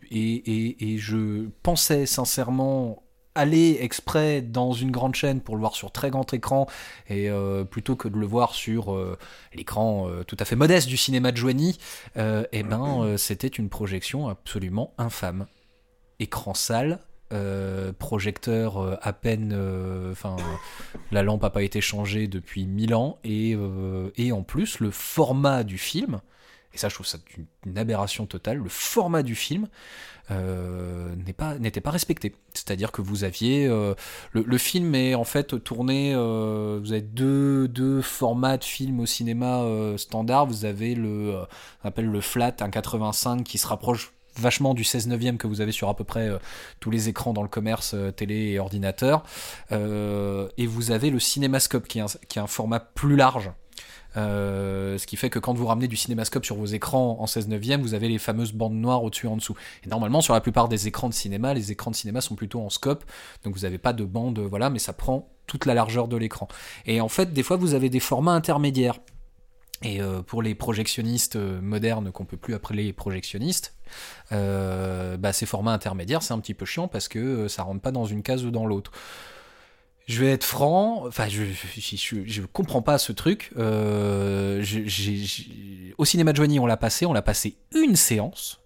Et, 0.10 0.36
et, 0.36 0.94
et 0.94 0.98
je 0.98 1.48
pensais 1.62 2.06
sincèrement 2.06 3.04
aller 3.38 3.78
exprès 3.82 4.42
dans 4.42 4.74
une 4.74 4.92
grande 4.92 5.16
chaîne 5.16 5.42
pour 5.42 5.56
le 5.56 5.60
voir 5.62 5.76
sur 5.76 5.92
très 5.92 6.10
grand 6.10 6.34
écran 6.34 6.68
et 7.08 7.30
euh, 7.30 7.64
plutôt 7.64 7.96
que 7.96 8.08
de 8.08 8.18
le 8.18 8.26
voir 8.26 8.54
sur 8.54 8.94
euh, 8.94 9.18
l'écran 9.54 10.10
euh, 10.10 10.24
tout 10.24 10.38
à 10.40 10.46
fait 10.46 10.56
modeste 10.56 10.88
du 10.88 10.98
cinéma 10.98 11.32
de 11.32 11.38
Joigny, 11.38 11.78
et 12.16 12.64
ben 12.64 13.16
c'était 13.18 13.48
une 13.48 13.70
projection 13.70 14.28
absolument 14.28 14.94
infâme. 14.98 15.46
Écran 16.20 16.54
sale, 16.54 17.00
projecteur 18.00 19.00
à 19.02 19.14
peine 19.14 19.54
enfin 20.12 20.36
la 21.12 21.22
lampe 21.22 21.44
a 21.44 21.50
pas 21.50 21.64
été 21.64 21.82
changée 21.82 22.28
depuis 22.28 22.66
mille 22.66 22.96
ans 22.96 23.20
et 23.24 23.56
en 24.32 24.44
plus 24.44 24.80
le 24.80 24.92
format 24.92 25.64
du 25.64 25.78
film 25.78 26.22
et 26.74 26.78
ça 26.78 26.90
je 26.90 26.96
trouve 26.96 27.08
ça 27.08 27.18
une, 27.66 27.78
aberration 27.78 28.26
totale. 28.26 28.58
Le 28.58 28.70
format 28.70 29.24
du 29.24 29.36
film 29.36 29.68
euh, 30.32 31.16
n'était 31.60 31.82
pas 31.82 31.92
respecté. 31.92 32.36
C'est-à-dire 32.54 32.92
que 32.92 33.02
vous 33.02 33.24
aviez 33.24 33.68
euh, 33.68 33.94
le, 34.32 34.58
film 34.58 34.94
est 34.96 35.16
en 35.16 35.24
fait 35.24 35.64
tourné 35.64 36.14
euh, 36.14 36.80
vous 36.82 36.92
avez 36.92 37.02
deux, 37.02 37.68
deux 37.68 38.02
formats 38.02 38.58
de 38.58 38.64
films 38.64 39.00
au 39.00 39.06
cinéma 39.06 39.64
standard. 39.98 40.46
Vous 40.46 40.66
avez 40.66 40.96
le 40.96 41.42
on 41.84 41.88
appelle 41.88 42.08
le 42.08 42.22
flat 42.22 42.56
un 42.60 42.70
85 42.70 43.44
qui 43.44 43.58
se 43.58 43.68
rapproche 43.68 44.14
vachement 44.36 44.76
du 44.76 44.84
16 44.84 45.08
neuvième 45.08 45.38
que 45.38 45.48
vous 45.48 45.62
avez 45.62 45.72
sur 45.72 45.90
à 45.90 45.96
peu 45.96 46.04
près 46.04 46.30
tous 46.80 46.92
les 46.92 47.10
écrans 47.10 47.34
dans 47.34 47.42
le 47.42 47.48
commerce 47.48 47.96
télé 48.16 48.52
et 48.52 48.60
ordinateur. 48.60 49.24
Et 49.72 50.68
vous 50.68 50.92
avez 50.92 51.10
le 51.10 51.20
cinémascope 51.20 51.88
qui 51.88 52.00
est 52.00 52.28
qui 52.28 52.40
est 52.40 52.42
un 52.42 52.48
format 52.48 52.80
plus 52.80 53.16
large 53.16 53.52
euh, 54.18 54.98
ce 54.98 55.08
qui 55.08 55.16
fait 55.16 55.30
que 55.30 55.40
quand 55.40 55.54
vous 55.54 55.66
ramenez 55.66 55.88
du 55.88 55.96
cinémascope 55.96 56.46
sur 56.46 56.56
vos 56.56 56.66
écrans 56.66 57.18
en 57.20 57.28
16 57.28 57.48
neuvième, 57.48 57.82
vous 57.82 57.94
avez 57.94 58.10
les 58.10 58.18
fameuses 58.18 58.52
bandes 58.52 58.76
noires 58.76 59.04
au-dessus 59.04 59.28
et 59.28 59.30
en 59.30 59.38
dessous. 59.38 59.56
Et 59.86 59.90
normalement, 59.90 60.22
sur 60.22 60.34
la 60.34 60.42
plupart 60.42 60.68
des 60.68 60.88
écrans 60.88 61.10
de 61.10 61.14
cinéma, 61.14 61.54
les 61.54 61.72
écrans 61.72 61.92
de 61.92 61.96
cinéma 61.96 62.22
sont 62.22 62.36
plutôt 62.36 62.62
en 62.62 62.70
scope, 62.70 63.06
donc 63.44 63.56
vous 63.56 63.62
n'avez 63.62 63.78
pas 63.78 63.94
de 63.94 64.04
bande, 64.04 64.40
voilà, 64.40 64.70
mais 64.70 64.80
ça 64.80 64.94
prend 64.94 65.30
toute 65.46 65.66
la 65.66 65.74
largeur 65.74 66.08
de 66.08 66.18
l'écran. 66.18 66.48
Et 66.86 67.00
en 67.00 67.10
fait, 67.10 67.32
des 67.34 67.44
fois, 67.44 67.58
vous 67.58 67.74
avez 67.74 67.90
des 67.90 68.00
formats 68.00 68.34
intermédiaires. 68.34 69.00
Et 69.84 70.02
euh, 70.02 70.24
pour 70.24 70.42
les 70.42 70.56
projectionnistes 70.56 71.36
modernes 71.36 72.12
qu'on 72.12 72.26
peut 72.26 72.38
plus 72.38 72.56
appeler 72.56 72.94
projectionnistes, 72.94 73.76
euh, 74.32 75.18
bah, 75.18 75.34
ces 75.34 75.46
formats 75.46 75.74
intermédiaires, 75.74 76.24
c'est 76.24 76.34
un 76.34 76.40
petit 76.40 76.54
peu 76.54 76.66
chiant 76.66 76.88
parce 76.88 77.08
que 77.08 77.20
euh, 77.20 77.48
ça 77.48 77.64
rentre 77.64 77.82
pas 77.82 77.92
dans 77.92 78.06
une 78.06 78.24
case 78.24 78.46
ou 78.46 78.52
dans 78.52 78.66
l'autre 78.66 78.92
je 80.08 80.24
vais 80.24 80.32
être 80.32 80.46
franc, 80.46 81.06
enfin, 81.06 81.28
je, 81.28 81.44
je, 81.44 82.42
comprends 82.42 82.82
pas 82.82 82.98
ce 82.98 83.12
truc. 83.12 83.52
Euh, 83.58 84.64
au 85.98 86.06
cinéma 86.06 86.32
de 86.32 86.38
Joigny, 86.38 86.60
on 86.60 86.66
l'a 86.66 86.78
passé, 86.78 87.06
on 87.06 87.12
l'a 87.12 87.22
passé 87.22 87.58
une 87.76 87.98
séance, 87.98 88.62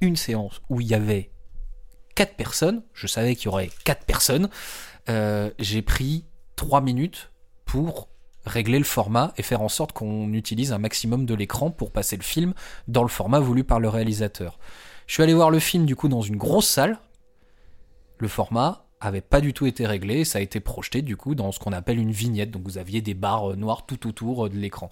une 0.00 0.16
séance 0.16 0.62
où 0.70 0.80
il 0.80 0.86
y 0.86 0.94
avait 0.94 1.32
quatre 2.14 2.34
personnes. 2.34 2.82
Je 2.94 3.06
savais 3.06 3.36
qu'il 3.36 3.46
y 3.46 3.48
aurait 3.48 3.70
quatre 3.84 4.06
personnes. 4.06 4.48
Euh, 5.10 5.50
J'ai 5.58 5.82
pris 5.82 6.24
trois 6.56 6.80
minutes 6.80 7.30
pour 7.66 8.08
régler 8.46 8.78
le 8.78 8.84
format 8.84 9.34
et 9.36 9.42
faire 9.42 9.60
en 9.60 9.68
sorte 9.68 9.92
qu'on 9.92 10.32
utilise 10.32 10.72
un 10.72 10.78
maximum 10.78 11.26
de 11.26 11.34
l'écran 11.34 11.70
pour 11.70 11.92
passer 11.92 12.16
le 12.16 12.22
film 12.22 12.54
dans 12.88 13.02
le 13.02 13.08
format 13.08 13.38
voulu 13.38 13.64
par 13.64 13.80
le 13.80 13.90
réalisateur. 13.90 14.58
Je 15.06 15.12
suis 15.12 15.22
allé 15.22 15.34
voir 15.34 15.50
le 15.50 15.58
film 15.58 15.84
du 15.84 15.94
coup 15.94 16.08
dans 16.08 16.22
une 16.22 16.38
grosse 16.38 16.68
salle. 16.68 16.98
Le 18.16 18.28
format 18.28 18.86
avait 19.00 19.20
pas 19.20 19.40
du 19.40 19.52
tout 19.52 19.66
été 19.66 19.86
réglé, 19.86 20.24
ça 20.24 20.38
a 20.38 20.42
été 20.42 20.60
projeté 20.60 21.02
du 21.02 21.16
coup 21.16 21.34
dans 21.34 21.52
ce 21.52 21.58
qu'on 21.58 21.72
appelle 21.72 21.98
une 21.98 22.12
vignette, 22.12 22.50
donc 22.50 22.62
vous 22.64 22.78
aviez 22.78 23.00
des 23.00 23.14
barres 23.14 23.56
noires 23.56 23.86
tout 23.86 24.06
autour 24.06 24.48
de 24.48 24.56
l'écran. 24.56 24.90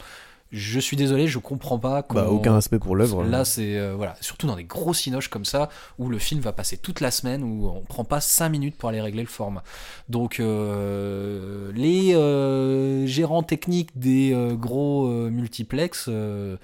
Je 0.51 0.81
suis 0.81 0.97
désolé, 0.97 1.27
je 1.27 1.39
comprends 1.39 1.79
pas. 1.79 2.07
Bah, 2.09 2.29
aucun 2.31 2.55
respect 2.55 2.79
pour 2.79 2.97
l'œuvre. 2.97 3.23
Là, 3.23 3.45
c'est 3.45 3.77
euh, 3.77 3.95
voilà, 3.95 4.17
surtout 4.23 4.47
dans 4.47 4.57
des 4.57 4.65
gros 4.65 4.95
cinoches 4.95 5.29
comme 5.29 5.45
ça 5.45 5.69
où 5.99 6.09
le 6.09 6.19
film 6.19 6.41
va 6.41 6.53
passer 6.53 6.79
toute 6.79 7.01
la 7.01 7.11
semaine 7.11 7.43
où 7.43 7.69
on 7.69 7.83
prend 7.83 8.05
pas 8.05 8.21
5 8.23 8.49
minutes 8.49 8.77
pour 8.77 8.89
aller 8.89 9.03
régler 9.03 9.23
le 9.23 9.29
format. 9.29 9.63
Donc 10.09 10.41
euh, 10.41 11.71
les 11.75 12.15
euh, 12.15 13.07
gérants 13.07 13.43
techniques 13.43 13.91
des 13.99 14.33
euh, 14.33 14.55
gros 14.55 15.09
euh, 15.09 15.29
multiplex 15.29 16.07
euh, 16.09 16.57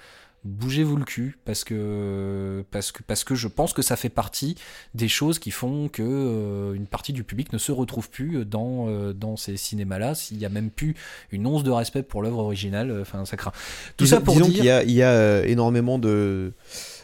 bougez-vous 0.45 0.95
le 0.95 1.03
cul 1.05 1.37
parce 1.43 1.63
que 1.63 2.63
parce 2.71 2.91
que 2.91 3.01
parce 3.03 3.23
que 3.23 3.35
je 3.35 3.47
pense 3.47 3.73
que 3.73 3.81
ça 3.81 3.95
fait 3.95 4.09
partie 4.09 4.55
des 4.93 5.07
choses 5.07 5.39
qui 5.39 5.51
font 5.51 5.87
que 5.89 6.03
euh, 6.03 6.73
une 6.73 6.85
partie 6.87 7.13
du 7.13 7.23
public 7.23 7.51
ne 7.51 7.57
se 7.57 7.71
retrouve 7.71 8.09
plus 8.09 8.45
dans 8.45 8.87
euh, 8.87 9.11
dans 9.13 9.37
ces 9.37 9.57
cinémas 9.57 9.97
là 9.99 10.13
s'il 10.15 10.37
y 10.37 10.45
a 10.45 10.49
même 10.49 10.69
plus 10.69 10.95
une 11.31 11.47
once 11.47 11.63
de 11.63 11.71
respect 11.71 12.03
pour 12.03 12.21
l'œuvre 12.21 12.37
originale 12.39 12.91
euh, 12.91 13.01
enfin 13.01 13.25
ça 13.25 13.37
craint 13.37 13.51
tout 13.97 14.03
Disons- 14.05 14.17
ça 14.17 14.21
pour 14.21 14.35
dire 14.35 14.45
qu'il 14.45 14.63
y 14.65 14.69
a, 14.69 14.83
il 14.83 14.91
y 14.91 15.01
a 15.01 15.09
euh, 15.11 15.43
énormément 15.45 15.97
de, 15.99 16.53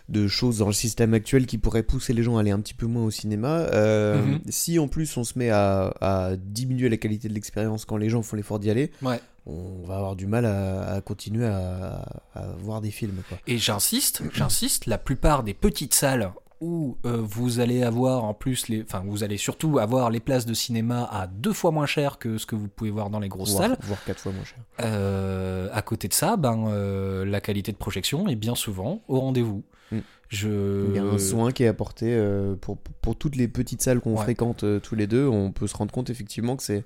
de 0.09 0.27
choses 0.27 0.59
dans 0.59 0.67
le 0.67 0.73
système 0.73 1.13
actuel 1.13 1.45
qui 1.47 1.57
pourraient 1.57 1.83
pousser 1.83 2.13
les 2.13 2.21
gens 2.23 2.37
à 2.37 2.41
aller 2.41 2.51
un 2.51 2.59
petit 2.59 2.73
peu 2.73 2.85
moins 2.85 3.03
au 3.05 3.11
cinéma. 3.11 3.57
Euh, 3.73 4.21
Mhm. 4.21 4.39
Si 4.49 4.77
en 4.77 4.87
plus 4.87 5.15
on 5.17 5.23
se 5.23 5.39
met 5.39 5.49
à, 5.49 5.93
à 6.01 6.35
diminuer 6.35 6.89
la 6.89 6.97
qualité 6.97 7.27
de 7.29 7.33
l'expérience 7.33 7.85
quand 7.85 7.97
les 7.97 8.09
gens 8.09 8.21
font 8.21 8.35
l'effort 8.35 8.59
d'y 8.59 8.69
aller, 8.69 8.91
ouais 9.01 9.19
on 9.45 9.83
va 9.85 9.95
avoir 9.97 10.15
du 10.15 10.27
mal 10.27 10.45
à, 10.45 10.93
à 10.93 11.01
continuer 11.01 11.45
à, 11.47 12.05
à 12.35 12.47
voir 12.59 12.81
des 12.81 12.91
films. 12.91 13.21
Quoi. 13.27 13.37
Et 13.47 13.57
j'insiste, 13.57 14.21
j'insiste, 14.33 14.85
la 14.85 14.97
plupart 14.97 15.43
des 15.43 15.53
petites 15.53 15.93
salles 15.93 16.31
où 16.63 16.95
euh, 17.07 17.17
vous 17.23 17.59
allez 17.59 17.81
avoir 17.81 18.23
en 18.23 18.35
plus 18.35 18.67
les, 18.67 18.83
enfin 18.83 19.01
vous 19.03 19.23
allez 19.23 19.37
surtout 19.37 19.79
avoir 19.79 20.11
les 20.11 20.19
places 20.19 20.45
de 20.45 20.53
cinéma 20.53 21.09
à 21.11 21.25
deux 21.25 21.53
fois 21.53 21.71
moins 21.71 21.87
cher 21.87 22.19
que 22.19 22.37
ce 22.37 22.45
que 22.45 22.55
vous 22.55 22.67
pouvez 22.67 22.91
voir 22.91 23.09
dans 23.09 23.19
les 23.19 23.29
grosses 23.29 23.57
salles. 23.57 23.75
voire 23.81 24.03
quatre 24.03 24.19
fois 24.19 24.31
moins 24.31 24.43
cher. 24.43 24.59
Euh, 24.79 25.69
à 25.73 25.81
côté 25.81 26.07
de 26.07 26.13
ça, 26.13 26.37
ben 26.37 26.67
euh, 26.67 27.25
la 27.25 27.41
qualité 27.41 27.71
de 27.71 27.77
projection 27.77 28.27
est 28.27 28.35
bien 28.35 28.53
souvent 28.53 29.01
au 29.07 29.19
rendez-vous. 29.21 29.63
Mm. 29.91 29.97
Je 30.29 30.85
Il 30.89 30.95
y 30.95 30.99
a 30.99 31.03
un 31.03 31.17
soin 31.17 31.51
qui 31.51 31.63
est 31.63 31.67
apporté 31.67 32.15
pour, 32.61 32.77
pour 32.77 33.15
toutes 33.17 33.35
les 33.35 33.47
petites 33.47 33.81
salles 33.81 33.99
qu'on 33.99 34.15
Ouais. 34.15 34.21
fréquente 34.23 34.63
tous 34.83 34.95
les 34.95 35.07
deux. 35.07 35.27
On 35.27 35.51
peut 35.51 35.65
se 35.67 35.75
rendre 35.75 35.91
compte 35.91 36.09
effectivement 36.11 36.55
que 36.55 36.63
c'est 36.63 36.85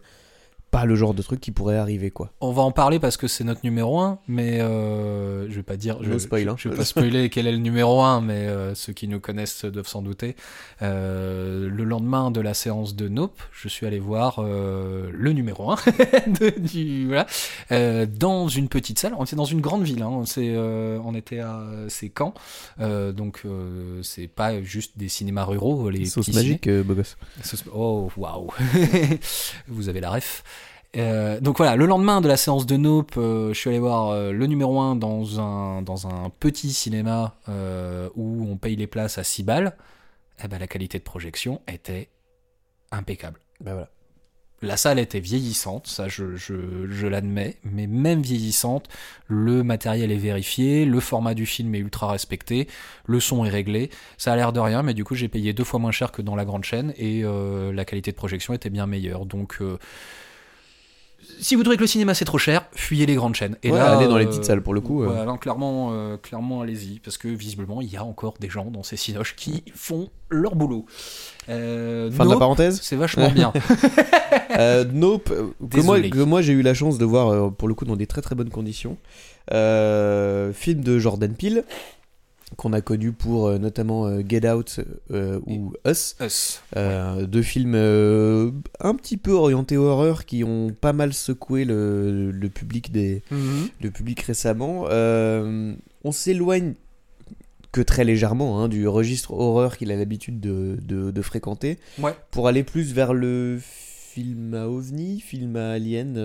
pas 0.76 0.86
le 0.86 0.96
genre 0.96 1.14
de 1.14 1.22
truc 1.22 1.40
qui 1.40 1.52
pourrait 1.52 1.78
arriver. 1.78 2.12
quoi. 2.12 2.32
On 2.42 2.52
va 2.52 2.62
en 2.62 2.72
parler 2.72 3.00
parce 3.00 3.16
que 3.16 3.28
c'est 3.30 3.44
notre 3.46 3.62
numéro 3.64 4.00
1, 4.02 4.20
mais 4.28 4.60
euh, 4.60 5.50
je 5.50 5.56
vais 5.56 5.64
pas 5.64 5.78
dire. 5.78 5.98
Je, 6.02 6.10
No 6.10 6.20
spoil, 6.20 6.50
hein. 6.50 6.56
je, 6.58 6.64
je 6.64 6.70
vais 6.70 6.76
pas 6.76 6.84
spoiler 6.86 7.30
quel 7.30 7.48
est 7.48 7.52
le 7.54 7.60
numéro 7.60 8.02
1, 8.02 8.20
mais 8.20 8.48
euh, 8.48 8.76
ceux 8.76 8.92
qui 8.92 9.08
nous 9.08 9.22
connaissent 9.22 9.64
doivent 9.64 9.88
s'en 9.88 10.02
douter. 10.02 10.36
Euh, 10.82 11.70
le 11.70 11.84
lendemain 11.86 12.30
de 12.30 12.42
la 12.42 12.54
séance 12.54 12.94
de 12.96 13.08
Nope, 13.08 13.42
je 13.54 13.70
suis 13.70 13.86
allé 13.86 14.00
voir 14.00 14.40
euh, 14.40 15.10
le 15.14 15.32
numéro 15.32 15.72
1 15.72 15.76
de, 16.42 16.50
du, 16.60 17.08
voilà, 17.08 17.26
euh, 17.72 18.06
dans 18.06 18.50
une 18.50 18.68
petite 18.68 19.00
salle. 19.00 19.14
On 19.18 19.24
était 19.24 19.38
dans 19.38 19.46
une 19.46 19.62
grande 19.62 19.84
ville, 19.84 20.02
hein, 20.02 20.24
c'est, 20.26 20.58
on 20.58 21.16
était 21.16 21.40
à 21.40 21.64
c'est 21.88 22.12
Caen, 22.18 22.34
donc 23.14 23.44
c'est 24.02 24.28
pas 24.28 24.62
juste 24.62 24.98
des 24.98 25.08
cinémas 25.08 25.46
ruraux. 25.46 25.90
Les 25.90 26.06
Sauce 26.06 26.34
magique, 26.34 26.70
beau 26.70 26.96
gosse. 26.96 27.16
Sauce- 27.44 27.64
Oh, 27.74 28.10
waouh 28.18 28.50
Vous 29.68 29.90
avez 29.90 30.02
la 30.02 30.12
ref. 30.12 30.44
Euh, 30.98 31.40
donc 31.42 31.58
voilà, 31.58 31.76
le 31.76 31.86
lendemain 31.86 32.22
de 32.22 32.28
la 32.28 32.38
séance 32.38 32.66
de 32.66 32.78
Nope, 32.78 33.14
euh, 33.18 33.54
je 33.54 33.60
suis 33.60 33.70
allé 33.70 33.80
voir 33.80 34.10
euh, 34.10 34.32
le 34.32 34.48
numéro 34.48 34.80
1 34.80 34.96
dans 34.96 35.42
un, 35.42 35.82
dans 35.82 36.08
un 36.08 36.30
petit 36.30 36.72
cinéma 36.72 37.36
où 38.16 38.48
on 38.50 38.58
paye 38.58 38.76
les 38.76 38.88
places 38.88 39.18
à 39.18 39.24
6 39.24 39.44
balles. 39.44 39.76
Eh 40.44 40.48
ben, 40.48 40.60
la 40.60 40.68
qualité 40.68 40.98
de 40.98 41.04
projection 41.04 41.62
était 41.68 42.10
impeccable. 42.92 43.40
Bah 43.62 43.74
voilà. 43.74 43.90
La 44.62 44.78
salle 44.78 45.00
était 45.00 45.20
vieillissante, 45.20 45.86
ça 45.86 46.08
je, 46.08 46.36
je, 46.36 46.88
je 46.90 47.08
l'admets, 47.08 47.58
mais 47.64 47.88
même 47.88 48.22
vieillissante, 48.22 48.88
le 49.28 49.64
matériel 49.64 50.12
est 50.12 50.18
vérifié, 50.18 50.86
le 50.86 51.00
format 51.02 51.34
du 51.34 51.46
film 51.46 51.76
est 51.76 51.80
ultra 51.80 52.10
respecté, 52.10 52.68
le 53.06 53.20
son 53.20 53.46
est 53.46 53.50
réglé, 53.50 53.92
ça 54.18 54.32
a 54.32 54.36
l'air 54.36 54.54
de 54.54 54.60
rien, 54.62 54.82
mais 54.82 54.94
du 54.94 55.04
coup 55.04 55.14
j'ai 55.14 55.28
payé 55.28 55.54
deux 55.54 55.66
fois 55.66 55.80
moins 55.80 55.92
cher 55.92 56.12
que 56.12 56.22
dans 56.22 56.38
la 56.38 56.46
grande 56.46 56.64
chaîne 56.64 56.94
et 56.98 57.24
la 57.24 57.86
qualité 57.86 58.12
de 58.12 58.16
projection 58.16 58.54
était 58.54 58.70
bien 58.70 58.88
meilleure. 58.88 59.26
Donc 59.26 59.60
si 61.40 61.56
vous 61.56 61.64
trouvez 61.64 61.78
que 61.78 61.82
le 61.82 61.88
cinéma 61.88 62.14
c'est 62.14 62.26
trop 62.26 62.38
cher, 62.38 62.66
fuyez 62.74 63.06
les 63.06 63.16
grandes 63.16 63.36
chaînes. 63.36 63.58
Et 63.64 63.72
Ouais, 63.72 63.78
là, 63.78 63.98
allez 63.98 64.08
dans 64.08 64.18
les 64.18 64.26
euh, 64.26 64.30
petites 64.30 64.46
salles, 64.46 64.62
pour 64.62 64.74
le 64.74 64.82
coup, 64.82 65.04
euh. 65.04 65.08
ouais, 65.10 65.26
non, 65.26 65.38
clairement, 65.38 65.90
euh, 65.92 66.18
clairement 66.18 66.62
allez-y, 66.62 67.00
parce 67.00 67.18
que 67.18 67.28
visiblement 67.28 67.82
il 67.82 67.92
y 67.92 67.98
a 67.98 68.04
encore 68.04 68.36
des 68.40 68.50
gens 68.50 68.66
dans 68.66 68.84
ces 68.84 68.98
cinoches 68.98 69.36
qui 69.36 69.64
font 69.74 70.10
leur 70.30 70.56
boulot. 70.56 70.86
Euh, 71.50 72.12
Fin 72.12 72.26
de 72.26 72.32
la 72.32 72.38
parenthèse. 72.38 72.80
c'est 72.82 72.96
vachement 72.96 73.30
bien. 73.30 73.54
Euh, 74.58 74.86
nope. 74.90 75.34
Que 75.70 75.82
moi, 75.82 76.00
que 76.00 76.20
moi 76.24 76.42
j'ai 76.42 76.54
eu 76.54 76.62
la 76.62 76.74
chance 76.74 76.98
de 76.98 77.04
voir 77.04 77.52
pour 77.54 77.68
le 77.68 77.74
coup 77.74 77.84
dans 77.84 77.98
des 77.98 78.08
très 78.08 78.22
très 78.22 78.36
bonnes 78.36 78.50
conditions. 78.50 78.98
Film 79.50 80.82
de 80.82 80.98
Jordan 80.98 81.36
Peele 81.36 81.66
qu'on 82.58 82.74
a 82.74 82.82
connu 82.82 83.12
pour 83.12 83.48
euh, 83.48 83.58
notamment 83.58 84.06
euh, 84.08 84.22
Get 84.28 84.50
Out 84.50 84.80
euh, 85.12 85.40
ou 85.48 85.74
Us. 85.88 86.16
Us. 86.22 86.62
Deux 86.76 87.42
films 87.42 87.76
un 87.76 88.96
petit 88.96 89.18
peu 89.18 89.32
orientés 89.32 89.78
horreur 89.78 90.26
qui 90.26 90.44
ont 90.44 90.72
pas 90.80 90.94
mal 90.94 91.14
secoué 91.14 91.66
le, 91.66 92.32
le 92.32 92.50
public 92.50 92.92
des 92.92 93.22
Mhm. 93.32 93.70
le 93.82 93.92
public 93.92 94.22
récemment. 94.22 94.86
On 94.90 96.12
s'éloigne 96.12 96.74
que 97.72 97.82
très 97.82 98.04
légèrement 98.06 98.62
hein, 98.62 98.70
du 98.70 98.88
registre 98.88 99.32
horreur 99.34 99.78
qu'il 99.78 99.92
a 99.92 99.96
l'habitude 99.98 100.40
de, 100.40 100.78
de- 100.82 101.12
de 101.12 101.22
fréquenter 101.22 101.78
Ouais. 102.00 102.14
pour 102.32 102.48
aller 102.48 102.64
plus 102.64 102.94
vers 102.94 103.14
le 103.14 103.58
film 103.62 104.54
à 104.54 104.70
ovni, 104.70 105.20
film 105.20 105.58
à 105.58 105.72
alien. 105.72 106.16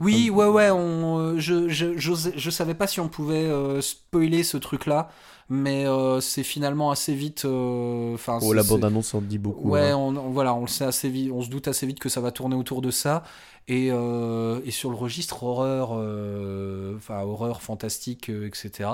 Euh, 0.00 0.04
Oui, 0.04 0.30
ouais, 0.30 0.46
ouais. 0.46 0.70
On, 0.70 1.18
euh, 1.18 1.38
je, 1.38 1.68
je, 1.68 1.94
je 1.96 2.50
savais 2.50 2.74
pas 2.74 2.86
si 2.86 3.00
on 3.00 3.08
pouvait 3.08 3.46
euh, 3.46 3.80
spoiler 3.80 4.42
ce 4.42 4.56
truc-là, 4.56 5.10
mais 5.48 5.86
euh, 5.86 6.20
c'est 6.20 6.42
finalement 6.42 6.90
assez 6.90 7.14
vite. 7.14 7.44
euh, 7.44 8.14
Enfin, 8.14 8.38
Oh, 8.42 8.50
c'est- 8.50 8.56
la 8.56 8.62
bande-annonce 8.62 9.14
en 9.14 9.20
dit 9.20 9.38
beaucoup. 9.38 9.70
Ouais, 9.70 9.90
hein. 9.90 9.96
on, 9.96 10.16
on- 10.16 10.30
voilà, 10.30 10.54
on 10.54 10.62
le 10.62 10.68
sait 10.68 10.84
assez 10.84 11.08
vite, 11.08 11.30
on 11.32 11.42
se 11.42 11.48
doute 11.50 11.68
assez 11.68 11.86
vite 11.86 11.98
que 11.98 12.08
ça 12.08 12.20
va 12.20 12.30
tourner 12.32 12.56
autour 12.56 12.82
de 12.82 12.90
ça. 12.90 13.22
Et, 13.68 13.90
euh, 13.92 14.60
et 14.64 14.70
sur 14.72 14.90
le 14.90 14.96
registre 14.96 15.44
horreur, 15.44 15.90
euh, 15.92 16.96
enfin 16.96 17.20
horreur 17.22 17.62
fantastique, 17.62 18.28
euh, 18.30 18.46
etc. 18.48 18.88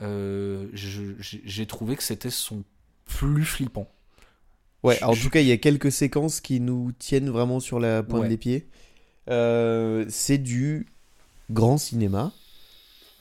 euh, 0.00 0.66
j'ai 0.72 1.66
trouvé 1.66 1.94
que 1.96 2.02
c'était 2.02 2.30
son 2.30 2.64
plus 3.04 3.44
flippant. 3.44 3.86
Ouais, 4.82 5.02
en 5.04 5.14
tout 5.14 5.30
cas, 5.30 5.40
il 5.40 5.46
y 5.46 5.52
a 5.52 5.56
quelques 5.56 5.92
séquences 5.92 6.40
qui 6.40 6.60
nous 6.60 6.92
tiennent 6.98 7.30
vraiment 7.30 7.60
sur 7.60 7.78
la 7.80 8.02
pointe 8.02 8.22
Ouais. 8.22 8.28
des 8.28 8.36
pieds. 8.36 8.66
Euh, 9.28 10.04
c'est 10.08 10.38
du 10.38 10.86
grand 11.50 11.78
cinéma. 11.78 12.32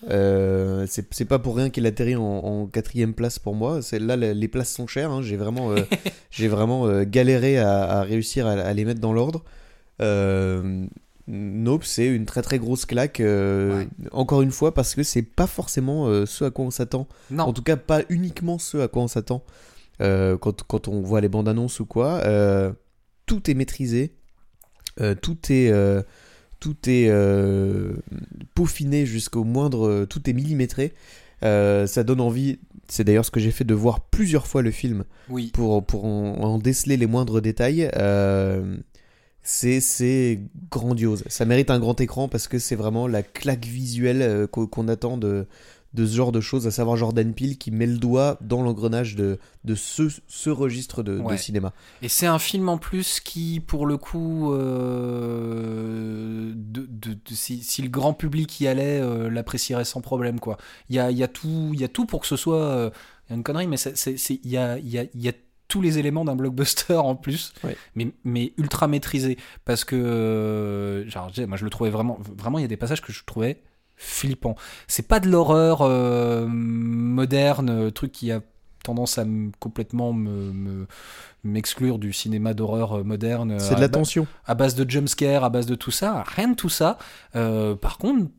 Euh, 0.09 0.85
c'est 0.89 1.25
pas 1.25 1.39
pour 1.39 1.55
rien 1.55 1.69
qu'il 1.71 1.85
atterrit 1.87 2.15
en, 2.15 2.21
en 2.23 2.67
quatrième 2.67 3.13
place 3.13 3.39
pour 3.39 3.55
moi. 3.55 3.79
Là 3.91 4.15
les 4.15 4.47
places 4.47 4.71
sont 4.71 4.85
chères. 4.87 5.09
hein. 5.11 5.21
J'ai 5.23 5.37
vraiment, 5.37 5.71
euh, 5.71 5.81
j'ai 6.31 6.47
vraiment 6.47 6.85
euh, 6.85 7.05
galéré 7.05 7.57
à, 7.57 7.83
à 7.83 8.01
réussir 8.03 8.45
à, 8.45 8.51
à 8.51 8.73
les 8.73 8.85
mettre 8.85 8.99
dans 9.01 9.13
l'ordre. 9.13 9.43
Nope, 11.27 11.85
c'est 11.85 12.05
une 12.05 12.25
très 12.27 12.43
très 12.43 12.59
grosse 12.59 12.85
claque. 12.85 13.17
Ouais. 13.19 13.87
Encore 14.11 14.43
une 14.43 14.51
fois, 14.51 14.75
parce 14.75 14.93
que 14.93 15.01
c'est 15.01 15.23
pas 15.23 15.47
forcément 15.47 16.25
ce 16.27 16.43
à 16.43 16.51
quoi 16.51 16.65
on 16.65 16.71
s'attend. 16.71 17.07
En 17.47 17.53
tout 17.53 17.63
cas, 17.63 17.77
pas 17.77 18.01
uniquement 18.09 18.59
ce 18.59 18.77
à 18.77 18.87
quoi 18.87 19.01
on 19.03 19.07
s'attend 19.07 19.43
quand, 19.99 20.63
quand 20.67 20.87
on 20.87 21.01
voit 21.01 21.21
les 21.21 21.29
bandes 21.29 21.47
annonces 21.47 21.79
ou 21.79 21.85
quoi. 21.85 22.21
Tout 23.25 23.49
est 23.49 23.55
maîtrisé, 23.55 24.13
tout 25.21 25.37
est, 25.49 25.69
euh, 25.69 26.01
tout 26.59 26.75
est 26.87 27.07
euh, 27.09 27.93
peaufiné 28.53 29.05
jusqu'au 29.05 29.43
moindre. 29.43 30.05
Tout 30.05 30.29
est 30.29 30.33
millimétré. 30.33 30.93
Euh, 31.43 31.85
ça 31.87 32.03
donne 32.03 32.21
envie. 32.21 32.59
C'est 32.87 33.03
d'ailleurs 33.03 33.25
ce 33.25 33.31
que 33.31 33.39
j'ai 33.39 33.51
fait 33.51 33.63
de 33.63 33.73
voir 33.73 34.01
plusieurs 34.01 34.47
fois 34.47 34.61
le 34.61 34.71
film 34.71 35.05
oui. 35.29 35.51
pour, 35.53 35.83
pour 35.85 36.05
en, 36.05 36.35
en 36.41 36.57
déceler 36.59 36.97
les 36.97 37.07
moindres 37.07 37.41
détails. 37.41 37.89
Euh, 37.95 38.77
c'est, 39.45 40.41
grandiose. 40.71 41.23
Ça 41.27 41.45
mérite 41.45 41.69
un 41.69 41.79
grand 41.79 41.99
écran 42.01 42.27
parce 42.27 42.47
que 42.47 42.57
c'est 42.57 42.75
vraiment 42.75 43.07
la 43.07 43.21
claque 43.21 43.65
visuelle 43.65 44.21
euh, 44.21 44.47
qu'on 44.47 44.87
attend 44.87 45.17
de, 45.17 45.45
de 45.95 46.05
ce 46.05 46.15
genre 46.15 46.31
de 46.31 46.41
choses, 46.41 46.67
à 46.67 46.71
savoir 46.71 46.97
Jordan 46.97 47.33
Peele 47.33 47.57
qui 47.57 47.71
met 47.71 47.87
le 47.87 47.97
doigt 47.97 48.37
dans 48.41 48.61
l'engrenage 48.61 49.15
de, 49.15 49.39
de 49.63 49.73
ce, 49.75 50.03
ce 50.27 50.49
registre 50.49 51.01
de, 51.01 51.17
cinéma. 51.37 51.73
Et 52.01 52.09
c'est 52.09 52.27
un 52.27 52.37
film 52.39 52.69
en 52.69 52.77
plus 52.77 53.19
qui, 53.19 53.59
pour 53.59 53.85
le 53.87 53.97
coup, 53.97 54.53
euh, 55.45 56.53
de, 56.55 56.87
de- 56.87 57.17
si, 57.33 57.63
si 57.63 57.81
le 57.81 57.89
grand 57.89 58.13
public 58.13 58.59
y 58.59 58.67
allait, 58.67 58.99
euh, 59.01 59.29
l'apprécierait 59.29 59.85
sans 59.85 60.01
problème. 60.01 60.39
quoi. 60.39 60.57
Il 60.89 60.95
y 60.95 60.99
a, 60.99 61.11
y, 61.11 61.23
a 61.23 61.27
tout, 61.27 61.71
y 61.73 61.83
a 61.83 61.87
tout 61.87 62.05
pour 62.05 62.21
que 62.21 62.27
ce 62.27 62.35
soit. 62.35 62.61
euh, 62.61 62.89
il 63.27 63.31
y 63.31 63.33
a 63.33 63.37
une 63.37 63.43
connerie, 63.43 63.67
mais 63.67 63.77
il 63.77 64.51
y 64.51 64.57
a, 64.57 64.77
y 64.77 64.99
a- 64.99 65.05
y 65.15 65.29
a 65.29 65.31
tous 65.67 65.81
les 65.81 65.97
éléments 65.97 66.25
d'un 66.25 66.35
blockbuster 66.35 66.93
en 66.97 67.15
plus, 67.15 67.53
mais, 67.95 68.11
mais 68.23 68.53
ultra 68.57 68.87
maîtrisé. 68.87 69.37
Parce 69.65 69.83
que, 69.83 69.95
euh, 69.95 71.09
genre, 71.09 71.31
moi 71.47 71.57
je 71.57 71.63
le 71.63 71.71
trouvais 71.71 71.89
vraiment, 71.89 72.19
vraiment, 72.37 72.59
il 72.59 72.61
y 72.61 72.65
a 72.65 72.67
des 72.67 72.77
passages 72.77 73.01
que 73.01 73.11
je 73.11 73.23
trouvais 73.25 73.61
flippants. 73.97 74.55
C'est 74.87 75.07
pas 75.07 75.19
de 75.19 75.29
l'horreur 75.29 75.79
euh, 75.81 76.45
moderne, 76.47 77.69
euh, 77.69 77.89
truc 77.91 78.11
qui 78.11 78.31
a 78.31 78.41
tendance 78.83 79.17
à 79.17 79.25
me- 79.25 79.51
complètement 79.59 80.13
me, 80.13 80.51
me- 80.51 80.87
m'exclure 81.43 81.97
du 81.97 82.13
cinéma 82.13 82.53
d'horreur 82.53 82.99
euh, 82.99 83.03
moderne. 83.03 83.59
C'est 83.59 83.71
de 83.71 83.77
à 83.77 83.81
la 83.81 83.89
tension. 83.89 84.27
à 84.45 84.53
base 84.53 84.75
de 84.75 84.89
jumpscare, 84.89 85.43
à 85.43 85.49
base 85.49 85.65
de 85.65 85.75
tout 85.75 85.91
ça, 85.91 86.23
rien 86.27 86.49
de 86.49 86.55
tout 86.55 86.69
ça. 86.69 86.97
Euh, 87.35 87.75
par 87.75 87.97
contre, 87.97 88.29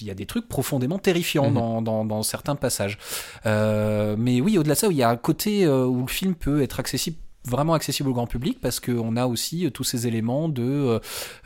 il 0.00 0.06
y 0.06 0.10
a 0.10 0.14
des 0.14 0.26
trucs 0.26 0.48
profondément 0.48 0.98
terrifiants 0.98 1.48
Mhm. 1.48 1.54
dans, 1.54 1.82
dans- 1.82 2.04
dans 2.04 2.22
certains 2.22 2.56
passages. 2.56 2.98
Euh, 3.46 4.14
mais 4.18 4.40
oui, 4.42 4.58
au-delà 4.58 4.74
de 4.74 4.78
ça, 4.78 4.86
il 4.88 4.96
y 4.96 5.02
a 5.02 5.08
un 5.08 5.16
côté 5.16 5.66
où 5.66 6.02
le 6.02 6.06
film 6.08 6.34
peut 6.34 6.60
être 6.62 6.78
accessible 6.78 7.16
vraiment 7.46 7.74
accessible 7.74 8.08
au 8.08 8.12
grand 8.12 8.26
public 8.26 8.60
parce 8.60 8.80
qu'on 8.80 9.16
a 9.16 9.26
aussi 9.26 9.66
euh, 9.66 9.70
tous 9.70 9.84
ces 9.84 10.06
éléments 10.06 10.48
de 10.48 10.62
euh, 10.62 10.98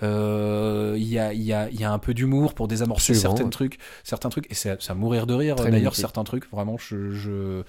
euh, 0.03 0.95
il 0.97 1.07
y, 1.07 1.19
a, 1.19 1.33
il 1.33 1.43
y, 1.43 1.53
a, 1.53 1.69
il 1.71 1.79
y 1.81 1.85
a 1.85 1.93
un 1.93 1.99
peu 1.99 2.15
d'humour 2.15 2.55
pour 2.55 2.69
désamorcer 2.69 3.15
certains 3.15 3.45
ouais. 3.45 3.51
trucs 3.51 3.79
certains 4.05 4.29
trucs 4.29 4.51
et 4.51 4.55
c'est 4.55 4.79
à 4.89 4.95
mourir 4.95 5.27
de 5.27 5.35
rire. 5.35 5.57
D'ailleurs 5.57 5.97
certains 5.97 6.25
trucs 6.25 6.51
vraiment 6.51 6.77
je 6.79 7.11
je, 7.11 7.63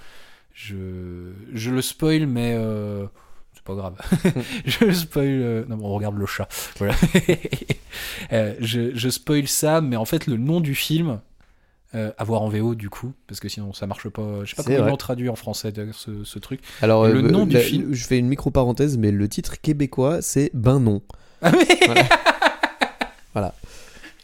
je, 0.54 1.32
je 1.54 1.72
le 1.72 1.82
spoil 1.82 2.26
mais 2.28 2.54
euh, 2.56 3.06
c'est 3.54 3.64
pas 3.64 3.76
grave. 3.76 3.96
Je 4.66 4.92
spoil 4.92 5.28
euh, 5.28 5.66
non 5.68 5.78
bon, 5.78 5.88
on 5.88 5.94
regarde 5.96 6.18
le 6.18 6.26
chat. 6.26 6.48
Voilà. 6.78 6.96
Je, 8.62 8.96
je 8.96 9.10
spoil 9.10 9.48
ça 9.48 9.82
mais 9.82 9.98
en 9.98 10.06
fait 10.06 10.26
le 10.26 10.38
nom 10.38 10.62
du 10.62 10.76
film 10.76 11.20
euh, 11.96 12.12
à 12.18 12.24
voir 12.24 12.42
en 12.42 12.50
VO 12.50 12.74
du 12.76 12.90
coup 12.90 13.12
parce 13.28 13.40
que 13.40 13.50
sinon 13.50 13.74
ça 13.74 13.86
marche 13.88 14.08
pas 14.10 14.46
je 14.46 14.50
sais 14.52 14.56
pas 14.56 14.64
comment 14.64 14.78
ils 14.86 14.90
l'ont 14.90 14.96
traduit 14.98 15.28
en 15.30 15.36
français 15.36 15.74
ce, 15.94 16.24
ce 16.24 16.40
truc 16.40 16.62
Alors, 16.82 17.06
Le 17.08 17.20
euh, 17.20 17.22
nom 17.22 17.46
du 17.46 17.56
la- 17.56 17.60
film. 17.62 17.94
Je 17.94 18.04
fais 18.06 18.18
une 18.18 18.28
micro 18.28 18.50
parenthèse, 18.50 18.98
mais 18.98 19.12
le 19.12 19.28
titre 19.28 19.60
québécois, 19.62 20.22
c'est 20.22 20.52
Ben 20.54 20.80
non. 20.80 21.02
Ah 21.42 21.52
oui 21.58 21.66
Voilà. 23.34 23.54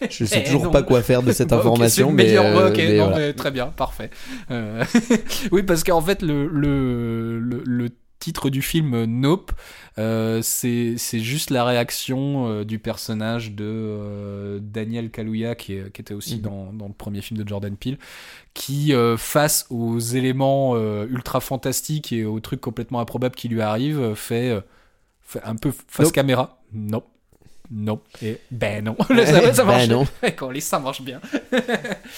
Je 0.10 0.26
sais 0.26 0.42
Eh 0.42 0.44
toujours 0.46 0.66
non. 0.66 0.72
pas 0.72 0.84
quoi 0.84 1.02
faire 1.02 1.24
de 1.24 1.32
cette 1.32 1.50
Bah, 1.50 1.58
information, 1.58 2.10
le 2.10 2.16
mais, 2.16 2.38
euh, 2.38 2.70
ok, 2.70 2.78
mais 2.78 2.98
non, 2.98 3.08
voilà. 3.08 3.18
mais 3.28 3.34
très 3.34 3.50
bien, 3.52 3.68
parfait. 3.68 4.12
Euh, 4.52 4.84
oui, 5.52 5.64
parce 5.64 5.84
qu'en 5.84 6.02
fait, 6.02 6.22
le, 6.22 6.48
le, 6.48 7.40
le, 7.40 7.64
le 7.66 7.90
titre 8.20 8.50
du 8.50 8.62
film 8.62 8.94
euh, 8.94 9.06
Nope, 9.06 9.52
euh, 10.00 10.42
c'est 10.42 10.96
c'est 10.98 11.20
juste 11.20 11.50
la 11.50 11.64
réaction 11.64 12.48
euh, 12.50 12.64
du 12.64 12.80
personnage 12.80 13.52
de 13.54 13.64
euh, 13.68 14.60
Daniel 14.62 15.12
Kaluuya, 15.12 15.56
qui, 15.56 15.74
est- 15.74 15.92
qui 15.92 16.02
était 16.02 16.14
aussi 16.14 16.36
Mhm. 16.38 16.42
dans, 16.42 16.74
dans 16.74 16.88
le 16.88 16.94
premier 16.94 17.22
film 17.22 17.42
de 17.42 17.48
Jordan 17.48 17.76
Peele, 17.76 17.98
qui, 18.54 18.94
euh, 18.94 19.18
face 19.18 19.66
aux 19.70 20.00
éléments 20.00 20.74
euh, 20.76 21.06
ultra 21.10 21.40
fantastiques 21.42 22.12
et 22.12 22.26
aux 22.26 22.40
trucs 22.40 22.62
complètement 22.62 23.00
improbables 23.00 23.36
qui 23.36 23.48
lui 23.50 23.62
arrivent, 23.62 24.14
fait, 24.16 24.60
fait 25.22 25.42
un 25.44 25.56
peu 25.56 25.72
face 25.88 26.06
Nope. 26.08 26.14
caméra. 26.14 26.62
Non. 26.74 27.04
Non. 27.70 28.00
Et 28.22 28.38
ben 28.50 28.82
non. 28.86 28.96
ça, 29.10 29.54
ça 29.54 29.64
Ben 29.64 29.66
marche. 29.66 29.88
non. 29.90 30.08
Quand 30.38 30.48
on 30.48 30.52
lit, 30.52 30.62
ça 30.62 30.80
marche 30.80 31.02
bien. 31.02 31.20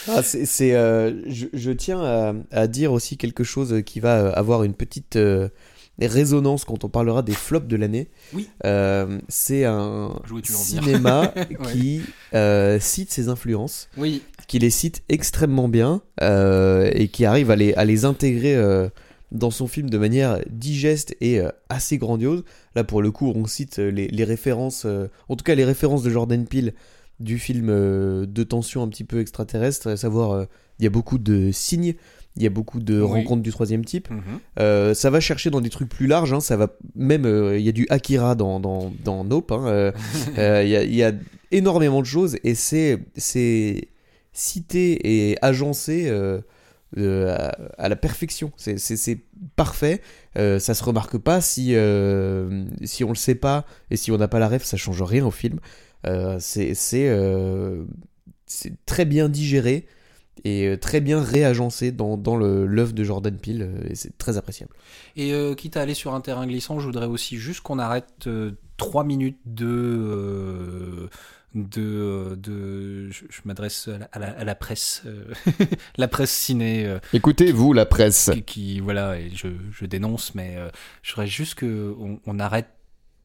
Ah, 0.08 0.22
c'est, 0.24 0.46
c'est, 0.46 0.74
euh, 0.76 1.22
je, 1.28 1.48
je 1.54 1.72
tiens 1.72 2.00
à, 2.02 2.34
à 2.52 2.68
dire 2.68 2.94
aussi 2.94 3.18
quelque 3.18 3.44
chose 3.44 3.82
qui 3.86 4.00
va 4.00 4.30
avoir 4.34 4.64
une 4.64 4.74
petite 4.76 5.16
euh, 5.16 5.50
résonance 6.08 6.66
quand 6.66 6.84
on 6.84 6.90
parlera 6.90 7.22
des 7.22 7.34
flops 7.34 7.68
de 7.68 7.76
l'année. 7.76 8.08
Oui. 8.34 8.50
Euh, 8.66 9.20
c'est 9.28 9.66
un 9.66 10.14
cinéma 10.44 11.34
qui 11.72 12.02
euh, 12.34 12.80
cite 12.80 13.12
ses 13.12 13.30
influences, 13.30 13.90
Oui. 13.98 14.24
qui 14.48 14.60
les 14.60 14.70
cite 14.70 15.04
extrêmement 15.10 15.68
bien 15.68 16.02
euh, 16.22 16.90
et 16.94 17.08
qui 17.10 17.26
arrive 17.26 17.52
à 17.52 17.56
les, 17.56 17.74
à 17.74 17.86
les 17.86 18.06
intégrer 18.06 18.58
dans 19.32 19.52
son 19.52 19.68
film 19.68 19.90
de 19.90 19.98
manière 19.98 20.40
digeste 20.50 21.16
et 21.22 21.42
assez 21.70 21.98
grandiose. 21.98 22.44
Là, 22.76 22.84
pour 22.84 23.02
le 23.02 23.12
coup, 23.12 23.32
on 23.36 23.46
cite 23.46 23.78
les, 23.78 24.08
les 24.08 24.24
références, 24.24 24.86
en 24.86 25.36
tout 25.36 25.44
cas 25.44 25.56
les 25.56 25.66
références 25.66 26.04
de 26.04 26.10
Jordan 26.10 26.46
Peele 26.48 26.74
du 27.20 27.38
film 27.38 27.68
de 27.68 28.44
tension 28.44 28.82
un 28.82 28.88
petit 28.88 29.04
peu 29.04 29.20
extraterrestre, 29.20 29.88
à 29.88 29.98
savoir, 29.98 30.46
il 30.80 30.84
y 30.86 30.88
a 30.88 30.90
beaucoup 30.90 31.18
de 31.18 31.52
signes, 31.52 31.96
il 32.40 32.44
y 32.44 32.48
a 32.48 32.50
beaucoup 32.50 32.80
de 32.80 33.00
Oui. 33.02 33.08
rencontres 33.22 33.44
du 33.44 33.52
troisième 33.52 33.86
type. 33.86 34.10
Mhm. 34.10 34.22
Euh, 34.60 34.94
ça 34.96 35.10
va 35.12 35.20
chercher 35.20 35.50
dans 35.52 35.62
des 35.62 35.70
trucs 35.70 35.90
plus 35.90 36.08
larges, 36.08 36.34
hein, 36.34 36.40
ça 36.40 36.58
va 36.58 36.76
même, 36.96 37.26
euh, 37.26 37.60
il 37.60 37.66
y 37.66 37.70
a 37.70 37.74
du 37.74 37.86
Akira 37.90 38.34
dans, 38.36 38.60
dans, 38.60 38.92
dans 39.04 39.24
Nope, 39.24 39.52
hein, 39.52 39.66
euh, 39.68 39.92
il 40.64 40.70
y, 40.70 40.76
a, 40.76 40.84
il 40.84 40.96
y 40.96 41.04
a 41.04 41.12
énormément 41.52 42.00
de 42.02 42.06
choses 42.08 42.38
et 42.44 42.56
c'est 42.56 42.98
c'est 43.16 43.90
cité 44.32 45.30
et 45.32 45.38
agencé 45.42 46.08
euh, 46.08 46.40
à, 46.98 47.56
à 47.78 47.90
la 47.90 47.96
perfection. 47.96 48.52
C'est- 48.58 48.78
C'est 48.80 48.98
c'est 48.98 49.20
parfait. 49.56 50.02
Euh, 50.38 50.60
ça 50.60 50.74
se 50.74 50.84
remarque 50.84 51.18
pas 51.18 51.42
si 51.42 51.76
euh, 51.76 52.64
si 52.84 53.04
on 53.04 53.10
le 53.10 53.16
sait 53.16 53.36
pas 53.36 53.66
et 53.92 53.98
si 53.98 54.12
on 54.12 54.18
n'a 54.18 54.28
pas 54.28 54.40
la 54.40 54.48
ref, 54.48 54.64
ça 54.64 54.78
change 54.78 55.02
rien 55.02 55.26
au 55.26 55.32
film. 55.32 55.60
C'est 56.40 56.74
c'est 56.76 57.10
c'est 58.46 58.74
très 58.86 59.06
bien 59.06 59.30
digéré 59.30 59.86
et 60.46 60.68
euh, 60.68 60.78
très 60.78 61.02
bien 61.02 61.22
réagencé 61.22 61.92
dans, 61.92 62.18
dans 62.18 62.36
le- 62.36 62.66
l'œuvre 62.66 62.94
de 62.94 63.04
Jordan 63.04 63.38
Peele 63.38 63.62
euh, 63.64 63.90
et 63.90 63.96
c'est 63.96 64.18
très 64.18 64.38
appréciable. 64.38 64.74
Et 65.16 65.34
euh, 65.34 65.56
quitte 65.56 65.78
à 65.78 65.82
aller 65.82 65.94
sur 65.94 66.14
un 66.14 66.22
terrain 66.22 66.46
glissant, 66.48 66.80
je 66.80 66.86
voudrais 66.86 67.06
aussi 67.08 67.38
juste 67.38 67.62
qu'on 67.62 67.80
arrête 67.80 68.28
euh, 68.28 68.52
trois 68.78 69.04
minutes 69.04 69.40
de. 69.46 69.66
euh, 69.68 71.08
de, 71.56 72.36
de 72.36 73.10
je, 73.10 73.24
je 73.28 73.42
m'adresse 73.46 73.88
à 73.88 73.98
la, 73.98 74.06
à 74.12 74.20
la- 74.20 74.40
à 74.40 74.44
la 74.44 74.54
presse 74.54 75.02
euh, 75.08 75.34
la 75.98 76.08
presse 76.08 76.30
ciné 76.32 76.86
euh, 76.86 77.00
Écoutez 77.12 77.52
vous 77.52 77.74
la 77.74 77.88
presse. 77.88 78.30
qui, 78.32 78.44
qui- 78.44 78.80
voilà 78.80 79.20
et 79.20 79.32
je, 79.34 79.48
je 79.72 79.86
dénonce 79.88 80.36
mais 80.36 80.58
euh, 80.58 80.70
je 81.02 81.12
voudrais 81.14 81.26
juste 81.26 81.56
que 81.56 81.96
on, 82.00 82.20
on 82.28 82.40
arrête 82.40 82.68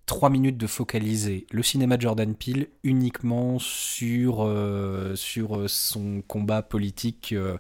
trois 0.07 0.29
minutes 0.31 0.57
de 0.59 0.67
focaliser 0.67 1.47
le 1.51 1.63
cinéma 1.63 1.97
de 1.97 2.03
Jordan 2.03 2.35
Peele 2.35 2.69
uniquement 2.83 3.59
sur 3.59 4.45
euh, 4.45 5.17
sur 5.17 5.57
euh, 5.57 5.69
son 5.69 6.23
combat 6.27 6.63
politique 6.63 7.33
euh, 7.33 7.57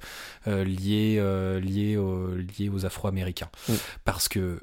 lié 0.64 1.16
euh, 1.18 1.58
lié 1.60 1.96
au- 1.96 2.34
lié 2.36 2.68
aux 2.68 2.84
Afro-Américains. 2.84 3.50
Parce 4.04 4.28
que 4.28 4.60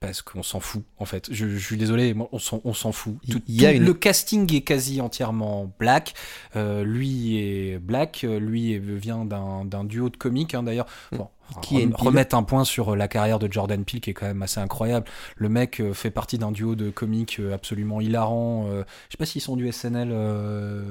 parce 0.00 0.22
qu'on 0.22 0.42
s'en 0.42 0.60
fout 0.60 0.84
en 0.98 1.04
fait. 1.04 1.28
Je, 1.32 1.48
je 1.48 1.58
suis 1.58 1.76
désolé, 1.76 2.14
on 2.32 2.38
s'en, 2.38 2.60
on 2.64 2.72
s'en 2.74 2.92
fout. 2.92 3.16
Il 3.26 3.34
y 3.60 3.66
a 3.66 3.70
tout 3.70 3.76
une- 3.78 3.84
Le 3.84 3.94
casting 3.94 4.52
est 4.54 4.60
quasi 4.62 5.00
entièrement 5.00 5.72
black. 5.78 6.14
Euh, 6.56 6.84
lui 6.84 7.38
est 7.38 7.78
black. 7.78 8.24
Lui 8.28 8.78
vient 8.78 9.24
d'un, 9.24 9.64
d'un 9.64 9.84
duo 9.84 10.08
de 10.10 10.16
comiques 10.16 10.54
hein, 10.54 10.62
d'ailleurs. 10.62 10.86
Bon, 11.12 11.28
Qui 11.62 11.76
rem- 11.78 11.92
Peele. 11.92 11.96
remettre 12.06 12.36
un 12.36 12.42
point 12.42 12.64
sur 12.64 12.90
euh, 12.92 12.96
la 12.96 13.08
carrière 13.08 13.38
de 13.38 13.50
Jordan 13.50 13.84
Peele 13.84 14.00
qui 14.00 14.10
est 14.10 14.14
quand 14.14 14.26
même 14.26 14.42
assez 14.42 14.60
incroyable. 14.60 15.06
Le 15.36 15.48
mec 15.48 15.80
euh, 15.80 15.92
fait 15.94 16.10
partie 16.10 16.38
d'un 16.38 16.52
duo 16.52 16.74
de 16.76 16.90
comiques 16.90 17.38
euh, 17.40 17.54
absolument 17.54 18.00
hilarant. 18.00 18.66
je 18.70 18.82
sais 19.10 19.16
pas 19.18 19.26
s'ils 19.26 19.40
sont 19.42 19.56
du 19.56 19.70
SNL. 19.72 20.10
euh, 20.12 20.84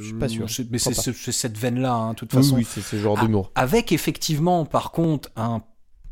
Je 0.00 0.04
suis 0.06 0.14
pas 0.14 0.28
sûr. 0.28 0.46
Mais 0.70 0.78
c'est, 0.78 0.92
cette 1.32 1.56
veine-là, 1.58 1.94
hein, 1.94 2.10
de 2.10 2.16
toute 2.16 2.32
Oui, 2.34 2.42
façon. 2.42 2.56
oui, 2.56 2.66
c'est 2.68 2.80
ce 2.82 2.96
genre 2.96 3.16
Ah, 3.18 3.24
d'humour. 3.24 3.52
Avec 3.54 3.92
effectivement, 3.92 4.64
par 4.64 4.90
contre, 4.92 5.30
un 5.36 5.62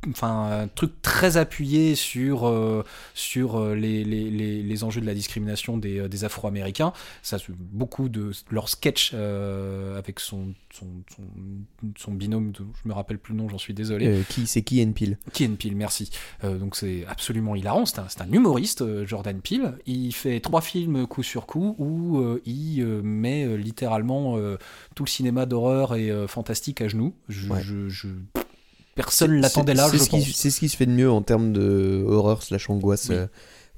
enfin 0.08 0.62
un 0.62 0.68
truc 0.68 1.02
très 1.02 1.36
appuyé 1.36 1.94
sur 1.94 2.48
euh, 2.48 2.84
sur 3.14 3.56
euh, 3.60 3.74
les, 3.74 4.02
les, 4.04 4.30
les, 4.30 4.62
les 4.62 4.84
enjeux 4.84 5.00
de 5.00 5.06
la 5.06 5.14
discrimination 5.14 5.76
des, 5.76 5.98
euh, 5.98 6.08
des 6.08 6.24
Afro-Américains 6.24 6.92
ça 7.22 7.38
beaucoup 7.58 8.08
de 8.08 8.30
leur 8.50 8.68
sketch 8.68 9.12
euh, 9.14 9.98
avec 9.98 10.18
son 10.20 10.54
son, 10.72 10.86
son 11.14 11.22
son 11.98 12.12
binôme 12.12 12.52
dont 12.52 12.66
je 12.82 12.88
me 12.88 12.94
rappelle 12.94 13.18
plus 13.18 13.32
le 13.34 13.38
nom 13.40 13.48
j'en 13.48 13.58
suis 13.58 13.74
désolé 13.74 14.06
Euh, 14.06 14.22
qui 14.28 14.46
c'est 14.46 14.62
qui 14.62 14.80
Peele 14.92 15.18
Key 15.32 15.48
Peele, 15.48 15.76
merci. 15.76 16.10
Donc 16.42 16.76
c'est 16.76 17.04
absolument 17.06 17.54
hilarant. 17.54 17.84
C'est 17.86 17.98
un, 17.98 18.06
c'est 18.08 18.22
un 18.22 18.32
humoriste, 18.32 19.04
Jordan 19.04 19.40
Peele. 19.40 19.74
Il 19.86 20.12
fait 20.12 20.40
trois 20.40 20.60
films 20.62 21.06
coup 21.06 21.22
sur 21.22 21.46
coup 21.46 21.74
où 21.78 22.22
il 22.46 22.84
met 23.02 23.56
littéralement 23.56 24.36
tout 24.94 25.04
le 25.04 25.08
cinéma 25.08 25.46
d'horreur 25.46 25.94
et 25.94 26.10
fantastique 26.28 26.80
à 26.80 26.88
genoux. 26.88 27.14
Je, 27.28 27.48
Ouais. 27.50 27.60
je- 27.62 27.88
je- 27.88 28.08
Personne 29.06 29.40
l'attendait 29.40 29.74
là, 29.74 29.88
C'est 29.90 29.98
je 29.98 30.02
ce, 30.04 30.08
pense. 30.10 30.24
c'est 30.34 30.50
ce 30.50 30.60
qui 30.60 30.68
se 30.68 30.76
fait 30.76 30.86
de 30.86 30.92
mieux 30.92 31.10
en 31.10 31.22
termes 31.22 31.52
de 31.52 32.04
horreur 32.06 32.42
slash 32.42 32.68
angoisse 32.70 33.06
Oui. 33.10 33.16
euh, 33.16 33.26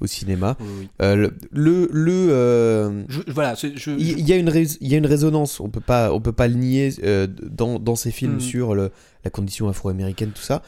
au 0.00 0.06
cinéma. 0.06 0.56
Oui, 0.60 0.66
oui. 0.80 0.88
Euh, 1.00 1.30
le 1.52 1.88
le, 1.92 2.12
euh, 2.30 3.02
Je- 3.08 3.20
voilà, 3.32 3.54
je, 3.54 3.90
il 3.96 4.26
y, 4.28 4.32
a 4.32 4.36
une 4.36 4.50
il 4.80 4.88
y 4.88 4.94
a 4.94 4.98
une 4.98 5.06
résonance, 5.06 5.60
on 5.60 5.68
peut 5.68 5.80
pas 5.80 6.12
on 6.12 6.20
peut 6.20 6.32
pas 6.32 6.48
le 6.48 6.54
nier 6.54 6.92
euh, 7.04 7.26
dans, 7.28 7.78
dans 7.78 7.94
ces 7.94 8.10
films 8.10 8.34
Mhm. 8.34 8.40
sur 8.40 8.74
le, 8.74 8.90
la 9.24 9.30
condition 9.30 9.68
afro-américaine 9.68 10.30
tout 10.34 10.42
ça. 10.42 10.62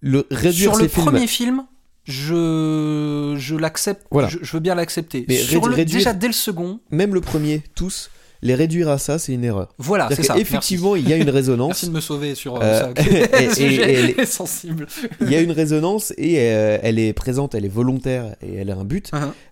Le 0.00 0.26
réduire 0.30 0.72
sur 0.74 0.82
le 0.82 0.88
films 0.88 1.04
premier 1.06 1.26
film, 1.26 1.64
je, 2.04 3.34
je 3.38 3.54
l'accepte. 3.56 4.06
Voilà. 4.10 4.28
Je, 4.28 4.38
je 4.42 4.52
veux 4.52 4.60
bien 4.60 4.74
l'accepter. 4.74 5.24
Mais 5.28 5.36
Sur 5.36 5.68
le- 5.68 5.84
Déjà 5.84 6.12
dès 6.12 6.26
le 6.28 6.32
second, 6.32 6.80
même 6.90 7.14
le 7.14 7.20
premier 7.20 7.62
tous 7.74 8.10
les 8.42 8.54
réduire 8.54 8.88
à 8.88 8.98
ça 8.98 9.18
c'est 9.18 9.32
une 9.34 9.44
erreur. 9.44 9.74
voilà, 9.78 10.08
c'est 10.12 10.22
ça. 10.22 10.34
qu'effectivement 10.34 10.94
il 10.96 11.08
y 11.08 11.12
a 11.12 11.16
une 11.16 11.30
résonance. 11.30 11.68
Merci 11.68 11.86
de 11.88 11.92
me 11.92 12.00
sauver 12.00 12.34
sur 12.34 12.56
euh, 12.56 12.60
Euh, 12.62 12.80
ça. 12.80 13.02
et- 13.40 13.44
et- 13.44 13.50
Sujet 13.54 14.14
et- 14.18 14.26
sensible. 14.26 14.86
Il 15.20 15.30
y 15.30 15.34
a 15.34 15.40
une 15.40 15.50
résonance 15.52 16.12
et 16.18 16.36
euh, 16.38 16.78
elle 16.82 16.98
est 16.98 17.12
présente, 17.12 17.54
elle 17.54 17.64
est 17.64 17.68
volontaire 17.68 18.36
et 18.42 18.54
elle 18.56 18.70
a 18.70 18.76
un 18.76 18.84
but. 18.84 19.10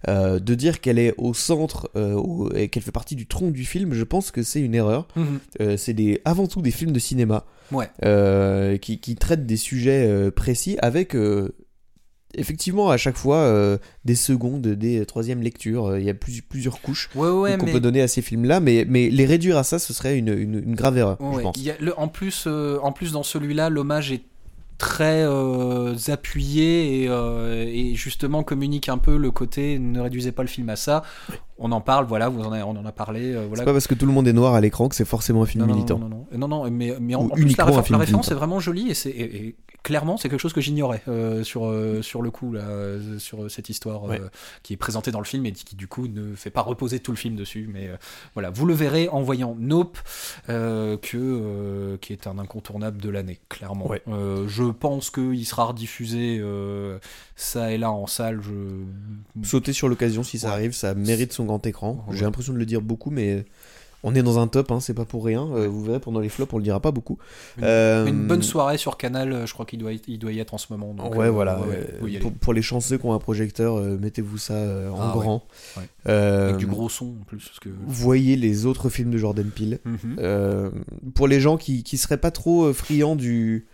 Euh, 0.08 0.38
de 0.38 0.54
dire 0.54 0.80
qu'elle 0.80 0.98
est 0.98 1.14
au 1.18 1.34
centre 1.34 1.90
au- 1.94 2.50
et 2.54 2.68
qu'elle 2.68 2.82
fait 2.82 2.92
partie 2.92 3.16
du 3.16 3.26
tronc 3.26 3.50
du 3.50 3.64
film, 3.64 3.92
je 3.92 4.04
pense 4.04 4.30
que 4.30 4.42
c'est 4.42 4.60
une 4.60 4.74
erreur. 4.74 5.08
Mhm. 5.16 5.38
Euh, 5.60 5.76
c'est 5.76 5.92
des, 5.94 6.20
avant 6.24 6.46
tout 6.46 6.62
des 6.62 6.70
films 6.70 6.92
de 6.92 6.98
cinéma 6.98 7.44
Ouais. 7.72 7.88
qui, 8.80 9.00
qui 9.00 9.16
traitent 9.16 9.46
des 9.46 9.56
sujets 9.56 10.30
précis 10.30 10.76
avec 10.80 11.16
effectivement, 12.36 12.90
à 12.90 12.96
chaque 12.96 13.16
fois, 13.16 13.38
euh, 13.38 13.78
des 14.04 14.14
secondes, 14.14 14.66
des 14.66 15.04
troisièmes 15.06 15.42
lectures, 15.42 15.86
euh, 15.86 15.98
il 16.00 16.04
y 16.06 16.10
a 16.10 16.14
plus- 16.14 16.42
plusieurs 16.42 16.80
couches 16.80 17.10
Ouais, 17.14 17.28
ouais, 17.30 17.56
qu'on 17.58 17.66
mais- 17.66 17.72
peut 17.72 17.80
donner 17.80 18.02
à 18.02 18.08
ces 18.08 18.22
films-là, 18.22 18.60
mais, 18.60 18.84
mais 18.88 19.10
les 19.10 19.26
réduire 19.26 19.56
à 19.58 19.64
ça, 19.64 19.78
ce 19.78 19.92
serait 19.92 20.18
une, 20.18 20.28
une- 20.28 20.62
une 20.64 20.74
grave 20.74 20.96
erreur, 20.98 21.18
je 21.20 21.40
pense. 21.40 21.56
il 21.56 21.62
y 21.64 21.70
a 21.70 21.74
le- 21.80 21.98
en, 21.98 22.08
plus, 22.08 22.44
euh, 22.46 22.78
en 22.82 22.92
plus, 22.92 23.12
dans 23.12 23.22
celui-là, 23.22 23.68
l'hommage 23.70 24.12
est 24.12 24.22
très 24.78 25.22
euh, 25.22 25.94
appuyé 26.08 27.02
et, 27.02 27.08
euh, 27.08 27.64
et 27.66 27.94
justement 27.94 28.42
communique 28.42 28.88
un 28.88 28.98
peu 28.98 29.16
le 29.16 29.30
côté 29.30 29.78
ne 29.78 30.00
réduisez 30.00 30.32
pas 30.32 30.42
le 30.42 30.48
film 30.48 30.68
à 30.68 30.76
ça. 30.76 31.02
On 31.58 31.72
en 31.72 31.80
parle, 31.80 32.04
voilà, 32.04 32.28
vous 32.28 32.42
en 32.42 32.52
on 32.52 32.76
en 32.76 32.84
a 32.84 32.92
parlé. 32.92 33.32
euh, 33.32 33.46
voilà. 33.46 33.62
C'est 33.62 33.64
pas 33.64 33.72
parce 33.72 33.86
que 33.86 33.94
tout 33.94 34.04
le 34.04 34.12
monde 34.12 34.28
est 34.28 34.34
noir 34.34 34.52
à 34.54 34.60
l'écran 34.60 34.88
que 34.90 34.94
c'est 34.94 35.06
forcément 35.06 35.42
un 35.42 35.46
film 35.46 35.64
Non, 35.64 35.72
militant. 35.74 35.98
Non, 35.98 36.26
non, 36.36 36.48
non, 36.48 36.70
mais, 36.70 36.94
mais 37.00 37.14
en, 37.14 37.22
en 37.22 37.28
plus, 37.30 37.56
la, 37.56 37.64
référence 37.64 38.30
est 38.30 38.34
vraiment 38.34 38.60
jolie 38.60 38.90
et, 38.90 38.94
c'est, 38.94 39.08
et- 39.08 39.46
et 39.46 39.56
clairement, 39.82 40.18
c'est 40.18 40.28
quelque 40.28 40.40
chose 40.40 40.52
que 40.52 40.60
j'ignorais 40.60 41.02
sur, 41.44 41.72
sur 42.02 42.20
le 42.20 42.30
coup, 42.30 42.52
là, 42.52 42.62
sur 43.18 43.50
cette 43.50 43.70
histoire 43.70 44.02
Ouais. 44.04 44.20
qui 44.62 44.74
est 44.74 44.76
présentée 44.76 45.10
dans 45.12 45.20
le 45.20 45.24
film 45.24 45.46
et 45.46 45.52
qui, 45.52 45.76
du 45.76 45.86
coup, 45.88 46.08
ne 46.08 46.34
fait 46.34 46.50
pas 46.50 46.60
reposer 46.60 47.00
tout 47.00 47.12
le 47.12 47.16
film 47.16 47.36
dessus. 47.36 47.70
Mais 47.72 47.88
voilà, 48.34 48.50
vous 48.50 48.66
le 48.66 48.74
verrez 48.74 49.08
en 49.08 49.22
voyant 49.22 49.56
Nope, 49.58 49.96
que, 50.48 51.96
qui 52.00 52.12
est 52.12 52.26
un 52.26 52.38
incontournable 52.38 53.00
de 53.00 53.08
l'année, 53.10 53.38
clairement. 53.48 53.88
Ouais. 53.88 54.02
Euh, 54.08 54.46
je 54.66 54.72
pense 54.72 55.10
qu'il 55.10 55.46
sera 55.46 55.64
rediffusé 55.64 56.38
euh, 56.40 56.98
ça 57.36 57.72
et 57.72 57.78
là 57.78 57.90
en 57.90 58.06
salle. 58.06 58.40
Je... 58.42 59.44
Sauter 59.46 59.72
sur 59.72 59.88
l'occasion 59.88 60.22
si 60.22 60.38
ça 60.38 60.48
Ouais. 60.48 60.52
arrive, 60.54 60.72
ça 60.72 60.94
mérite 60.94 61.32
son 61.32 61.44
grand 61.44 61.64
écran. 61.66 62.04
Ouais. 62.08 62.16
J'ai 62.16 62.24
l'impression 62.24 62.52
de 62.52 62.58
le 62.58 62.66
dire 62.66 62.82
beaucoup, 62.82 63.10
mais 63.10 63.44
on 64.02 64.14
est 64.14 64.22
dans 64.22 64.38
un 64.38 64.46
top, 64.46 64.70
hein, 64.70 64.78
c'est 64.78 64.94
pas 64.94 65.04
pour 65.06 65.24
rien. 65.24 65.48
Euh, 65.54 65.66
vous 65.66 65.82
verrez 65.82 65.98
pendant 65.98 66.20
les 66.20 66.28
flops, 66.28 66.52
on 66.52 66.58
le 66.58 66.62
dira 66.62 66.78
pas 66.78 66.92
beaucoup. 66.92 67.18
Une, 67.58 67.64
Euh, 67.64 68.06
une 68.06 68.26
bonne 68.28 68.42
soirée 68.42 68.78
sur 68.78 68.96
Canal, 68.98 69.46
je 69.46 69.52
crois 69.52 69.66
qu'il 69.66 69.80
doit, 69.80 69.90
il 70.06 70.18
doit 70.20 70.30
y 70.32 70.38
être 70.38 70.54
en 70.54 70.58
ce 70.58 70.66
moment. 70.70 70.94
donc, 70.94 71.16
ouais, 71.16 71.26
euh, 71.26 71.30
voilà. 71.30 71.60
ouais, 71.60 72.18
pour, 72.20 72.32
pour 72.32 72.52
les 72.52 72.62
chanceux 72.62 72.98
qui 72.98 73.06
ont 73.06 73.14
un 73.14 73.18
projecteur, 73.18 73.80
mettez-vous 73.80 74.38
ça 74.38 74.54
en 74.54 75.00
Ah, 75.00 75.10
grand. 75.12 75.44
Ouais. 75.76 76.12
Avec 76.12 76.56
du 76.58 76.66
gros 76.66 76.88
son 76.88 77.06
en 77.20 77.24
plus. 77.26 77.44
Parce 77.46 77.58
que... 77.58 77.68
Voyez 77.86 78.36
les 78.36 78.64
autres 78.66 78.90
films 78.90 79.10
de 79.10 79.18
Jordan 79.18 79.50
Peele. 79.50 79.80
Mhm. 79.84 80.70
Pour 81.14 81.26
les 81.26 81.40
gens 81.40 81.56
qui, 81.56 81.82
qui 81.82 81.96
seraient 81.98 82.16
pas 82.18 82.30
trop 82.30 82.72
friands 82.72 83.16
du, 83.16 83.66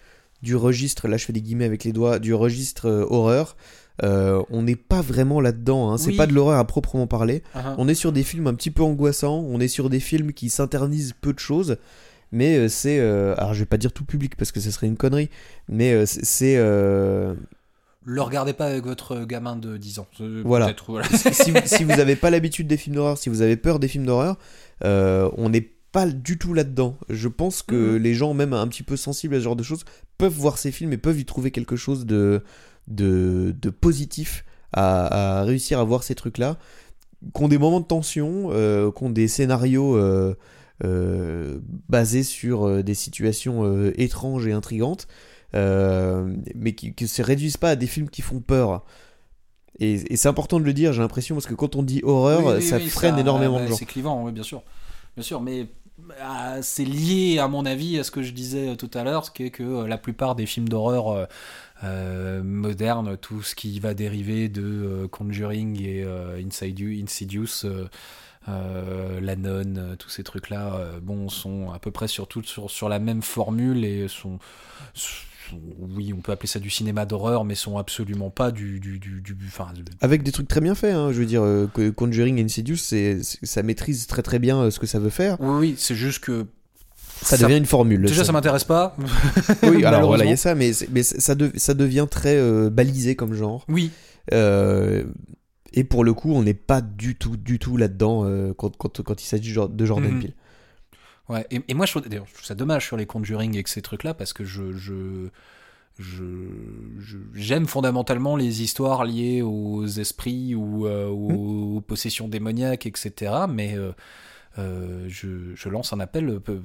du 0.43 0.57
registre, 0.57 1.09
là 1.09 1.17
je 1.17 1.25
fais 1.25 1.33
des 1.33 1.41
guillemets 1.43 1.65
avec 1.65 1.85
les 1.85 1.93
doigts, 1.93 2.19
du 2.19 2.35
registre 2.35 2.87
euh, 2.89 3.07
horreur, 3.09 3.57
euh, 4.03 4.43
on 4.51 4.63
n'est 4.63 4.77
pas 4.77 5.01
vraiment 5.01 5.41
là-dedans. 5.41 5.91
hein. 5.93 5.99
C'est 5.99 6.11
Oui. 6.11 6.17
pas 6.17 6.27
de 6.27 6.33
l'horreur 6.33 6.59
à 6.59 6.67
proprement 6.67 7.07
parler. 7.07 7.43
Ah, 7.55 7.75
On 7.79 7.87
est 7.89 7.95
sur 7.95 8.11
des 8.13 8.23
films 8.23 8.47
un 8.47 8.55
petit 8.55 8.71
peu 8.71 8.83
angoissants, 8.83 9.45
on 9.49 9.61
est 9.61 9.69
sur 9.69 9.91
des 9.91 10.01
films 10.01 10.33
qui 10.33 10.51
s'internisent 10.51 11.15
peu 11.21 11.33
de 11.33 11.39
choses, 11.39 11.77
mais 12.33 12.57
euh, 12.57 12.69
c'est. 12.69 12.99
alors 13.01 13.55
je 13.55 13.61
vais 13.61 13.67
pas 13.67 13.77
dire 13.79 13.93
tout 13.93 14.05
public 14.05 14.37
parce 14.37 14.51
que 14.53 14.61
ce 14.61 14.71
serait 14.71 14.87
une 14.89 14.97
connerie, 14.97 15.31
mais 15.69 16.07
c'est- 16.07 16.57
Le 18.05 18.21
regardez 18.21 18.53
pas 18.53 18.67
avec 18.67 18.85
votre 18.85 19.25
gamin 19.27 19.55
de 19.55 19.77
10 19.77 20.01
ans. 20.01 20.09
Voilà. 20.45 20.67
si, 21.33 21.53
vous- 21.53 21.59
si 21.67 21.85
vous 21.85 21.93
avez 22.01 22.17
pas 22.17 22.31
l'habitude 22.31 22.67
des 22.67 22.77
films 22.77 22.97
d'horreur, 22.97 23.17
si 23.17 23.29
vous 23.29 23.43
avez 23.43 23.57
peur 23.57 23.79
des 23.79 23.87
films 23.87 24.07
d'horreur, 24.07 24.39
euh, 24.85 25.31
on 25.37 25.51
n'est 25.51 25.71
pas 25.93 26.07
du 26.07 26.39
tout 26.39 26.55
là-dedans. 26.55 26.97
Je 27.09 27.29
pense 27.29 27.63
que 27.63 27.97
Mhm. 27.97 28.03
les 28.03 28.15
gens, 28.15 28.35
même 28.35 28.53
un 28.55 28.67
petit 28.69 28.83
peu 28.83 28.97
sensibles 28.97 29.35
à 29.35 29.39
ce 29.39 29.45
genre 29.45 29.57
de 29.57 29.63
choses, 29.63 29.85
peuvent 30.19 30.33
voir 30.33 30.59
ces 30.59 30.73
films 30.73 30.93
et 30.93 30.99
peuvent 30.99 31.21
y 31.21 31.25
trouver 31.25 31.51
quelque 31.51 31.77
chose 31.77 32.07
de, 32.07 32.43
de, 32.89 33.55
de 33.61 33.71
positif 33.71 34.45
à, 34.73 35.41
à 35.41 35.43
réussir 35.45 35.79
à 35.79 35.85
voir 35.85 36.03
ces 36.03 36.15
trucs-là. 36.15 36.59
Qui 37.35 37.43
ont 37.43 37.49
des 37.49 37.59
moments 37.59 37.81
de 37.81 37.87
tension, 37.87 38.49
euh, 38.53 38.91
qui 38.91 39.03
ont 39.05 39.11
des 39.11 39.29
scénarios 39.29 39.97
euh, 39.97 40.35
euh, 40.83 41.61
basés 41.89 42.25
sur 42.25 42.67
euh, 42.67 42.83
des 42.83 42.95
situations 42.95 43.93
étranges 43.97 44.47
et 44.49 44.53
intrigantes, 44.53 45.07
mais 45.55 46.75
qui 46.75 46.95
ne 47.01 47.07
se 47.07 47.23
réduisent 47.23 47.57
pas 47.59 47.71
à 47.71 47.77
des 47.77 47.87
films 47.87 48.09
qui 48.09 48.23
font 48.23 48.41
peur. 48.41 48.85
Et, 49.79 50.13
et 50.13 50.17
c'est 50.17 50.29
important 50.29 50.59
de 50.61 50.65
le 50.65 50.73
dire, 50.73 50.93
j'ai 50.93 51.01
l'impression, 51.01 51.35
parce 51.35 51.47
que 51.47 51.55
quand 51.55 51.77
on 51.77 51.83
dit 51.83 52.01
horreur, 52.05 52.45
Oui, 52.47 52.53
oui, 52.57 52.63
ça 52.63 52.77
oui, 52.77 52.89
freine 52.89 53.15
ça, 53.15 53.21
énormément 53.21 53.57
bah, 53.59 53.65
de 53.65 53.69
gens. 53.71 53.77
C'est 53.77 53.87
clivant, 53.87 54.25
oui, 54.25 54.33
bien 54.33 54.43
sûr. 54.43 54.63
Bien 55.17 55.23
sûr, 55.23 55.41
mais 55.41 55.67
ah, 56.21 56.63
c'est 56.63 56.85
lié, 56.85 57.39
à 57.39 57.49
mon 57.49 57.65
avis, 57.67 57.99
à 57.99 58.05
ce 58.05 58.11
que 58.11 58.23
je 58.23 58.33
disais 58.33 58.71
euh, 58.71 58.75
tout 58.77 58.91
à 58.95 59.05
l'heure, 59.05 59.25
ce 59.25 59.31
qui 59.31 59.45
est 59.45 59.51
que 59.51 59.63
euh, 59.63 59.87
la 59.87 59.99
plupart 59.99 60.35
des 60.35 60.47
films 60.47 60.69
d'horreur 60.69 61.29
euh, 61.85 62.43
modernes, 62.43 63.17
tout 63.17 63.43
ce 63.43 63.55
qui 63.55 63.79
va 63.81 63.95
dériver 63.95 64.49
de 64.49 65.07
Conjuring 65.11 65.81
et 65.83 66.05
Inside- 66.45 67.03
Insidious, 67.03 67.67
La 68.47 69.37
Nonne, 69.37 69.97
tous 69.99 70.09
ces 70.09 70.23
trucs-là, 70.23 70.99
bon, 71.03 71.29
sont 71.29 71.73
à 71.73 71.79
peu 71.81 71.91
près 71.91 72.09
sur, 72.09 72.29
toutes- 72.29 72.47
sur, 72.69 72.89
la 72.89 72.99
même 73.01 73.23
formule 73.23 73.85
et 73.85 74.07
sont- 74.09 74.39
oui, 75.97 76.13
on 76.17 76.21
peut 76.21 76.33
appeler 76.33 76.49
ça 76.49 76.59
du 76.59 76.71
cinéma 76.71 77.05
d'horreur, 77.07 77.45
mais 77.45 77.55
sont 77.55 77.79
absolument 77.79 78.31
pas 78.31 78.51
du, 78.51 78.81
du, 78.81 78.99
du, 78.99 79.21
du- 79.21 79.37
Avec 80.01 80.23
des 80.23 80.33
trucs 80.33 80.49
très 80.49 80.61
bien 80.61 80.75
faits, 80.75 80.95
hein, 80.95 81.13
je 81.13 81.19
veux 81.19 81.27
dire, 81.27 81.43
euh, 81.43 81.69
Conjuring 81.97 82.39
et 82.39 82.43
Insidious, 82.45 82.77
c'est, 82.77 83.19
ça 83.23 83.63
maîtrise 83.63 84.07
très 84.07 84.23
très 84.23 84.39
bien 84.39 84.59
euh, 84.63 84.71
ce 84.71 84.79
que 84.79 84.87
ça 84.87 84.99
veut 84.99 85.11
faire. 85.11 85.37
Oui, 85.41 85.59
oui, 85.61 85.75
c'est 85.79 85.95
juste 85.95 86.21
que 86.25 86.47
Ça, 87.23 87.37
devient 87.37 87.57
une 87.59 87.67
formule. 87.67 88.03
Déjà, 88.03 88.25
ça 88.25 88.33
m'intéresse 88.33 88.65
pas. 88.65 88.97
Oui, 89.63 89.85
alors 89.85 90.07
voilà, 90.07 90.25
il 90.25 90.31
y 90.31 90.33
a 90.33 90.37
ça, 90.37 90.55
mais, 90.55 90.73
mais 90.91 91.03
ça, 91.03 91.35
de- 91.35 91.53
ça 91.57 91.75
devient 91.75 92.07
très 92.11 92.37
euh, 92.37 92.71
balisé 92.71 93.17
comme 93.17 93.35
genre. 93.35 93.65
Oui, 93.69 93.91
Euh, 94.33 95.05
et 95.75 95.85
pour 95.85 96.05
le 96.05 96.13
coup, 96.15 96.33
on 96.33 96.43
n'est 96.43 96.53
pas 96.55 96.81
du 96.81 97.17
tout, 97.17 97.37
du 97.37 97.59
tout 97.59 97.77
là-dedans 97.77 98.25
quand, 98.57 98.77
quand, 98.77 99.03
quand 99.03 99.23
il 99.23 99.27
s'agit 99.27 99.49
de 99.49 99.55
Jor- 99.55 99.69
de 99.71 99.85
Jordan 99.87 100.13
Mhm. 100.13 100.21
Peele. 100.23 100.33
Ouais. 101.29 101.47
Et, 101.51 101.61
et 101.69 101.75
moi, 101.75 101.87
je 101.87 101.93
trouve, 101.93 102.09
d'ailleurs, 102.09 102.27
je 102.27 102.35
trouve 102.35 102.45
ça 102.45 102.55
dommage 102.55 102.87
sur 102.87 102.97
les 102.97 103.07
Conjuring 103.07 103.57
et 103.57 103.63
que 103.63 103.71
ces 103.71 103.83
trucs-là 103.83 104.15
parce 104.15 104.33
que 104.33 104.45
je, 104.45 104.73
je, 104.73 105.29
j'aime 107.35 107.67
fondamentalement 107.67 108.37
les 108.37 108.63
histoires 108.63 109.05
liées 109.05 109.43
aux 109.43 109.87
esprits 109.87 110.55
ou 110.55 110.87
euh, 110.87 111.09
aux, 111.09 111.77
aux 111.77 111.81
possessions 111.81 112.29
démoniaques, 112.29 112.87
etc. 112.87 113.33
Mais 113.49 113.77
euh, 113.77 113.93
euh, 114.59 115.05
je, 115.09 115.55
je 115.55 115.69
lance 115.69 115.93
un 115.93 116.01
appel. 116.01 116.41
euh, 116.49 116.61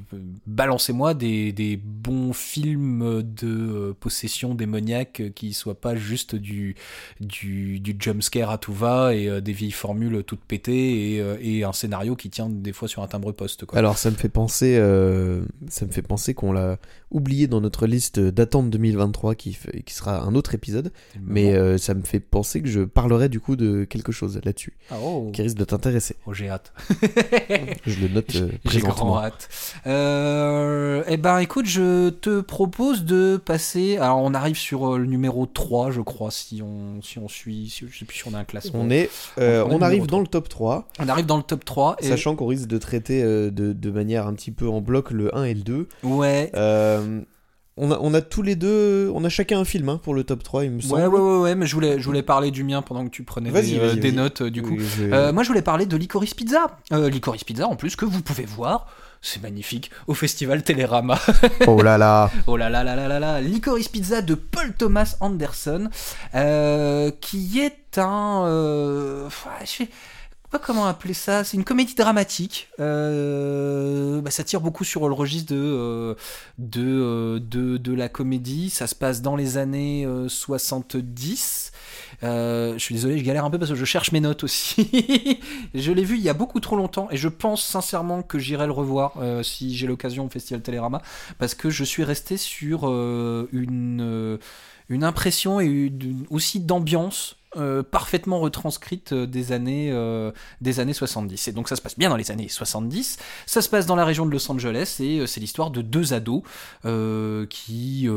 Balancez-moi 0.46 1.14
des, 1.14 1.52
des 1.52 1.78
bons 1.78 2.34
films 2.34 3.22
de 3.24 3.48
euh, 3.48 3.94
possession 4.00 4.56
démoniaque 4.56 5.24
qui 5.36 5.54
soient 5.54 5.80
pas 5.80 5.96
juste 5.96 6.36
du, 6.36 6.76
du, 7.20 7.80
du 7.80 7.96
jumpscare 8.00 8.50
à 8.50 8.58
tout 8.58 8.74
va 8.74 9.14
et 9.16 9.42
des 9.42 9.54
vieilles 9.54 9.72
formules 9.72 10.24
toutes 10.24 10.42
pétées 10.42 11.16
et, 11.16 11.58
et 11.60 11.64
un 11.64 11.74
scénario 11.74 12.16
qui 12.16 12.30
tient 12.30 12.50
des 12.50 12.74
fois 12.74 12.88
sur 12.88 13.04
un 13.04 13.08
timbre 13.08 13.32
poste. 13.32 13.66
Quoi. 13.66 13.78
Alors 13.80 13.98
ça 13.98 14.10
me 14.12 14.16
fait 14.16 14.30
penser, 14.30 14.78
euh, 14.78 15.42
ça 15.70 15.86
me 15.86 15.92
fait 15.92 16.02
penser 16.02 16.34
qu'on 16.34 16.52
l'a 16.52 16.78
oublié 17.12 17.48
dans 17.48 17.62
notre 17.62 17.88
liste 17.88 18.20
d'attente 18.20 18.70
2023 18.70 19.36
qui, 19.36 19.58
sera 19.88 20.22
un 20.24 20.36
autre 20.36 20.54
épisode, 20.56 20.92
mais 21.22 21.54
euh, 21.54 21.78
ça 21.78 21.94
me 21.94 22.02
fait 22.04 22.20
penser 22.20 22.62
que 22.62 22.68
je 22.68 22.82
parlerai 22.82 23.30
du 23.30 23.40
coup 23.40 23.56
de 23.56 23.86
quelque 23.86 24.12
chose 24.12 24.40
là-dessus 24.44 24.74
Ah, 24.92 24.96
oh, 25.02 25.30
qui 25.34 25.42
risque 25.42 25.58
de 25.58 25.64
t'intéresser. 25.66 26.16
oh, 26.26 26.34
j'ai 26.34 26.50
hâte. 26.50 26.74
Je 27.86 28.00
le 28.00 28.08
note 28.08 28.36
euh, 28.36 28.50
J'ai 28.66 28.80
grand 28.80 29.20
hâte. 29.20 29.50
Euh, 29.86 31.04
eh 31.08 31.18
ben, 31.18 31.40
écoute, 31.40 31.66
je 31.66 32.10
te 32.10 32.42
propose 32.42 33.06
de 33.06 33.38
passer. 33.38 33.98
Alors, 33.98 34.22
on 34.22 34.34
arrive 34.34 34.58
sur 34.58 34.94
euh, 34.94 34.98
le 34.98 35.06
numéro 35.06 35.46
3, 35.46 35.92
je 35.92 36.02
crois, 36.02 36.32
si 36.32 36.62
on, 36.62 37.02
si 37.02 37.20
on 37.20 37.28
suit. 37.28 37.70
Si, 37.70 37.86
je 37.90 37.98
sais 37.98 38.06
plus 38.06 38.18
si 38.18 38.28
on 38.28 38.34
a 38.34 38.40
un 38.40 38.44
classement. 38.44 38.80
On 38.82 38.90
est, 38.90 39.10
euh, 39.38 39.64
On 39.64 39.68
on 39.68 39.70
numéro 39.70 39.84
arrive 39.84 40.08
dans 40.08 40.20
le 40.20 40.28
top 40.28 40.50
3, 40.50 40.88
On 41.00 41.08
arrive 41.08 41.26
dans 41.26 41.38
le 41.38 41.44
top 41.44 41.66
3. 41.66 41.98
Et... 42.00 42.08
sachant 42.08 42.36
qu'on 42.36 42.48
risque 42.48 42.68
de 42.68 42.78
traiter 42.78 43.24
euh, 43.24 43.52
de, 43.52 43.74
de 43.74 43.92
manière 43.92 44.28
un 44.28 44.34
petit 44.34 44.52
peu 44.52 44.68
en 44.68 44.82
bloc 44.82 45.12
le 45.12 45.36
1 45.36 45.44
et 45.46 45.54
le 45.54 45.62
2. 45.62 45.88
Ouais. 46.04 46.52
On, 47.80 47.92
a, 47.92 47.98
on 48.02 48.14
a 48.16 48.22
tous 48.22 48.42
les 48.42 48.56
deux, 48.56 49.12
on 49.14 49.24
a 49.24 49.30
chacun 49.30 49.60
un 49.60 49.66
film 49.66 49.88
hein, 49.90 50.00
pour 50.04 50.16
le 50.16 50.24
top 50.24 50.42
3, 50.44 50.66
il 50.66 50.72
me 50.72 50.82
semble. 50.82 50.96
Ouais, 51.02 51.06
ouais, 51.08 51.20
ouais, 51.20 51.38
ouais, 51.42 51.56
mais 51.56 51.68
je 51.68 51.74
voulais, 51.76 52.00
je 52.00 52.06
voulais 52.06 52.24
parler 52.24 52.50
du 52.50 52.64
mien 52.64 52.82
pendant 52.82 53.06
que 53.06 53.12
tu 53.12 53.24
prenais 53.24 53.52
des, 53.52 53.78
euh, 53.80 54.12
notes, 54.12 54.42
euh, 54.42 54.50
du 54.50 54.62
coup. 54.64 54.76
Oui, 54.78 54.86
je- 54.98 55.04
Euh, 55.04 55.32
moi, 55.32 55.44
je 55.44 55.48
voulais 55.50 55.62
parler 55.62 55.86
de 55.86 55.96
Licorice 55.96 56.34
Pizza. 56.34 56.80
Euh, 56.92 57.10
Licorice 57.10 57.44
Pizza, 57.44 57.68
en 57.68 57.76
plus, 57.76 57.96
que 57.96 58.06
vous 58.06 58.22
pouvez 58.24 58.46
voir, 58.46 58.88
c'est 59.22 59.42
magnifique, 59.44 59.92
au 60.08 60.14
festival 60.16 60.64
Télérama. 60.64 61.20
Oh 61.68 61.82
là 61.84 61.98
là 62.00 62.32
Oh 62.48 62.58
là 62.58 62.70
là 62.70 62.84
là 62.84 62.96
là 62.96 63.08
là 63.08 63.20
là 63.20 63.42
Licorice 63.42 63.90
Pizza 63.90 64.22
de 64.24 64.34
Paul 64.34 64.74
Thomas 64.78 65.16
Anderson, 65.20 65.90
euh, 66.36 67.12
qui 67.22 67.60
est 67.60 67.98
un... 68.00 68.44
euh, 68.46 69.30
je 69.64 69.68
sais 69.70 69.90
pas 70.50 70.60
comment 70.60 70.86
appeler 70.86 71.14
ça, 71.14 71.44
c'est 71.44 71.58
une 71.58 71.66
comédie 71.66 71.94
dramatique. 71.94 72.70
Euh, 72.80 74.22
bah, 74.22 74.32
ça 74.32 74.46
tire 74.46 74.62
beaucoup 74.62 74.86
sur 74.86 75.08
le 75.10 75.14
registre 75.14 75.54
de, 75.54 75.60
euh, 75.60 76.16
euh, 76.78 77.40
de, 77.40 77.94
la 77.94 78.08
comédie. 78.08 78.70
Ça 78.70 78.88
se 78.88 78.96
passe 78.96 79.22
dans 79.22 79.36
les 79.36 79.58
années 79.58 80.06
euh, 80.06 80.30
70. 80.30 81.74
Euh, 82.24 82.74
je 82.74 82.80
suis 82.80 82.96
désolé, 82.96 83.18
je 83.20 83.26
galère 83.26 83.44
un 83.44 83.50
peu 83.50 83.60
parce 83.60 83.72
que 83.72 83.76
je 83.76 83.84
cherche 83.84 84.14
mes 84.14 84.22
notes 84.22 84.46
aussi. 84.46 84.90
je 85.76 85.92
l'ai 85.92 86.04
vu 86.06 86.16
il 86.16 86.24
y 86.24 86.30
a 86.30 86.34
beaucoup 86.34 86.62
trop 86.62 86.78
longtemps 86.78 87.10
et 87.12 87.18
je 87.18 87.28
pense 87.28 87.66
sincèrement 87.66 88.24
que 88.24 88.40
j'irai 88.40 88.68
le 88.68 88.72
revoir 88.72 89.14
si 89.44 89.76
j'ai 89.76 89.86
l'occasion 89.86 90.26
au 90.26 90.30
Festival 90.30 90.62
Télérama 90.62 91.02
parce 91.40 91.56
que 91.56 91.70
je 91.70 91.84
suis 91.84 92.06
resté 92.06 92.38
sur 92.38 92.88
une, 92.88 94.40
impression 94.90 95.60
et 95.60 95.92
aussi 96.30 96.62
d'ambiance 96.62 97.36
euh, 97.56 97.82
parfaitement 97.82 98.40
retranscrite 98.42 99.14
euh, 99.14 99.26
des 99.26 99.54
années, 99.54 99.90
euh, 99.92 100.32
des 100.60 100.82
années 100.82 100.94
70. 100.94 101.48
Et 101.48 101.52
donc 101.54 101.70
ça 101.70 101.78
se 101.78 101.82
passe 101.82 101.98
bien 101.98 102.10
dans 102.10 102.18
les 102.18 102.30
années 102.30 102.50
70, 102.50 103.18
ça 103.46 103.62
se 103.62 103.70
passe 103.70 103.86
dans 103.86 103.96
la 103.96 104.04
région 104.04 104.26
de 104.26 104.32
Los 104.32 104.52
Angeles 104.52 104.98
et 105.00 105.26
c'est 105.28 105.40
l'histoire 105.40 105.72
de 105.72 105.82
deux 105.82 106.14
ados 106.14 106.44
qui, 107.50 108.08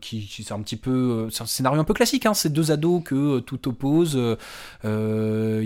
qui, 0.00 0.44
c'est 0.44 0.52
un 0.52 0.60
petit 0.60 0.76
peu, 0.76 1.28
c'est 1.30 1.42
un 1.42 1.46
scénario 1.46 1.80
un 1.80 1.84
peu 1.84 1.94
classique, 1.94 2.26
hein, 2.26 2.34
c'est 2.34 2.52
deux 2.52 2.70
ados 2.70 3.02
que 3.04 3.40
tout 3.40 3.68
oppose. 3.68 4.14
Il 4.84 4.88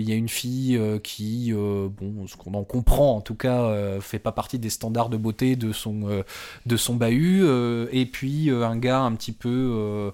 y 0.09 0.11
a 0.11 0.15
une 0.15 0.29
fille 0.29 0.79
qui, 1.03 1.53
bon, 1.53 2.27
ce 2.27 2.35
qu'on 2.37 2.53
en 2.55 2.63
comprend 2.63 3.17
en 3.17 3.21
tout 3.21 3.35
cas, 3.35 3.99
fait 3.99 4.19
pas 4.19 4.31
partie 4.31 4.57
des 4.59 4.69
standards 4.69 5.09
de 5.09 5.17
beauté 5.17 5.55
de 5.55 5.71
son, 5.71 6.23
de 6.65 6.77
son 6.77 6.95
bahut, 6.95 7.45
et 7.91 8.05
puis 8.05 8.49
un 8.49 8.77
gars 8.77 9.01
un 9.01 9.13
petit 9.13 9.31
peu 9.31 10.11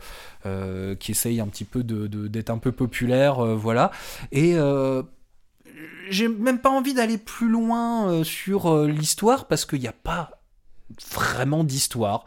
qui 0.99 1.11
essaye 1.11 1.39
un 1.39 1.47
petit 1.47 1.65
peu 1.65 1.83
de- 1.83 2.27
d'être 2.27 2.49
un 2.49 2.57
peu 2.57 2.71
populaire, 2.71 2.96
euh, 3.05 3.55
voilà. 3.55 3.91
Et 4.31 4.53
euh, 4.55 5.03
j'ai 6.09 6.27
même 6.27 6.59
pas 6.59 6.69
envie 6.69 6.93
d'aller 6.93 7.17
plus 7.17 7.49
loin 7.49 8.09
euh, 8.11 8.23
sur 8.23 8.85
l'histoire 8.85 9.47
parce 9.47 9.65
qu'il 9.65 9.79
n'y 9.81 9.87
a 9.87 9.93
pas 9.93 10.31
vraiment 11.11 11.63
d'histoire. 11.63 12.25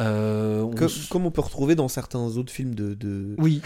Euh, 0.00 0.62
on 0.62 0.74
Comme, 1.10 1.26
on 1.26 1.30
peut 1.30 1.40
retrouver 1.40 1.74
dans 1.74 1.88
certains 1.88 2.36
autres 2.36 2.52
films 2.52 2.74
de, 2.74 2.94
de, 2.94 3.34
Oui, 3.38 3.62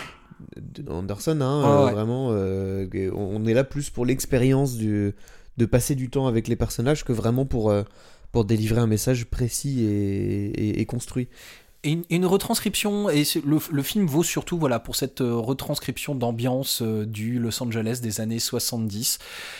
de 0.57 0.90
Anderson, 0.90 1.40
hein, 1.40 1.64
euh, 1.64 1.84
ouais. 1.86 1.92
vraiment, 1.92 2.28
euh, 2.32 2.86
on 3.14 3.46
est 3.46 3.55
là 3.55 3.64
plus 3.64 3.90
pour 3.90 4.05
l'expérience 4.05 4.76
de 4.76 5.14
passer 5.70 5.94
du 5.94 6.11
temps 6.11 6.26
avec 6.26 6.48
les 6.48 6.57
personnages 6.57 7.05
que 7.05 7.12
vraiment 7.12 7.46
pour, 7.46 7.72
pour 8.32 8.44
délivrer 8.44 8.80
un 8.80 8.86
message 8.86 9.24
précis 9.26 9.84
et, 9.84 10.46
et- 10.50 10.80
et 10.80 10.86
construit. 10.86 11.28
Et 11.85 11.91
une, 11.93 12.05
et 12.11 12.16
une 12.16 12.26
retranscription, 12.26 13.11
et 13.11 13.24
le, 13.45 13.59
le 13.70 13.82
film 13.82 14.07
vaut 14.07 14.22
surtout 14.22 14.59
voilà, 14.59 14.80
pour 14.80 14.97
cette 14.97 15.20
euh, 15.20 15.35
retranscription 15.35 16.14
d'ambiance 16.14 16.80
euh, 16.82 17.05
du 17.07 17.39
Los 17.39 17.62
Angeles 17.62 18.01
des 18.03 18.20
années 18.20 18.39
70. 18.39 19.18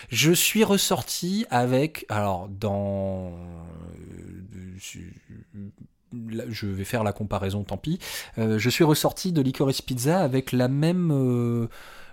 Je 0.09 0.33
suis 0.33 0.65
ressorti 0.65 1.45
avec, 1.51 2.07
alors 2.09 2.49
dans... 2.49 3.29
euh, 3.29 4.77
je- 4.79 6.67
vais 6.67 6.85
faire 6.85 7.05
la 7.05 7.13
comparaison, 7.13 7.65
tant 7.65 7.77
pis. 7.77 7.99
Je 8.39 8.69
suis 8.71 8.85
ressorti 8.85 9.33
de 9.33 9.41
Licorice 9.43 9.83
Pizza 9.83 10.21
avec 10.21 10.53
la 10.53 10.69
même... 10.69 11.69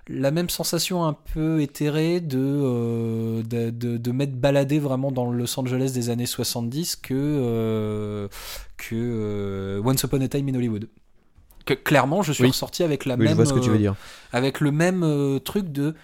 la 0.08 0.32
même 0.32 0.49
sensation 0.49 1.06
un 1.06 1.14
peu 1.14 1.62
éthérée 1.62 2.20
de, 2.20 2.38
euh, 2.39 3.43
de, 3.43 3.70
de, 3.70 3.97
de 3.97 4.12
m'être 4.12 4.34
baladé 4.39 4.80
vraiment 4.80 5.12
dans 5.12 5.30
le 5.30 5.38
Los 5.38 5.60
Angeles 5.60 5.91
des 5.93 6.10
années 6.10 6.26
70 6.26 6.95
que, 6.97 7.14
euh, 7.14 8.28
que 8.78 8.95
euh, 8.95 9.82
Once 9.86 10.02
Upon 10.04 10.22
a 10.22 10.28
Time 10.28 10.49
in 10.49 10.56
Hollywood. 10.56 10.89
Que, 11.66 11.74
clairement, 11.76 12.24
je 12.24 12.34
suis 12.34 12.43
Oui. 12.43 12.49
ressorti 12.49 12.84
avec 12.84 13.06
la 13.06 13.14
Oui, 13.16 13.20
même, 13.26 13.30
je 13.30 13.36
vois 13.36 13.45
ce 13.45 13.54
que 13.54 13.60
tu 13.60 13.70
veux 13.70 13.78
dire. 13.78 13.95
avec 14.34 14.60
le 14.60 14.72
même 14.72 15.39
truc 15.45 15.72
de 15.72 15.95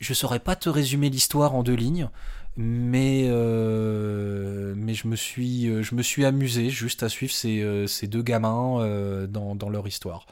je 0.00 0.14
saurais 0.14 0.40
pas 0.40 0.56
te 0.56 0.68
résumer 0.70 1.10
l'histoire 1.10 1.54
en 1.54 1.62
deux 1.62 1.74
lignes 1.74 2.08
mais 2.56 3.26
euh, 3.28 4.74
mais 4.76 4.94
je 4.94 5.08
me 5.08 5.16
suis 5.16 5.82
je 5.82 5.94
me 5.94 6.02
suis 6.02 6.24
amusé 6.24 6.70
juste 6.70 7.02
à 7.02 7.08
suivre 7.08 7.32
ces, 7.32 7.84
ces 7.86 8.06
deux 8.06 8.22
gamins 8.22 9.26
dans, 9.28 9.54
dans 9.54 9.68
leur 9.68 9.86
histoire 9.86 10.26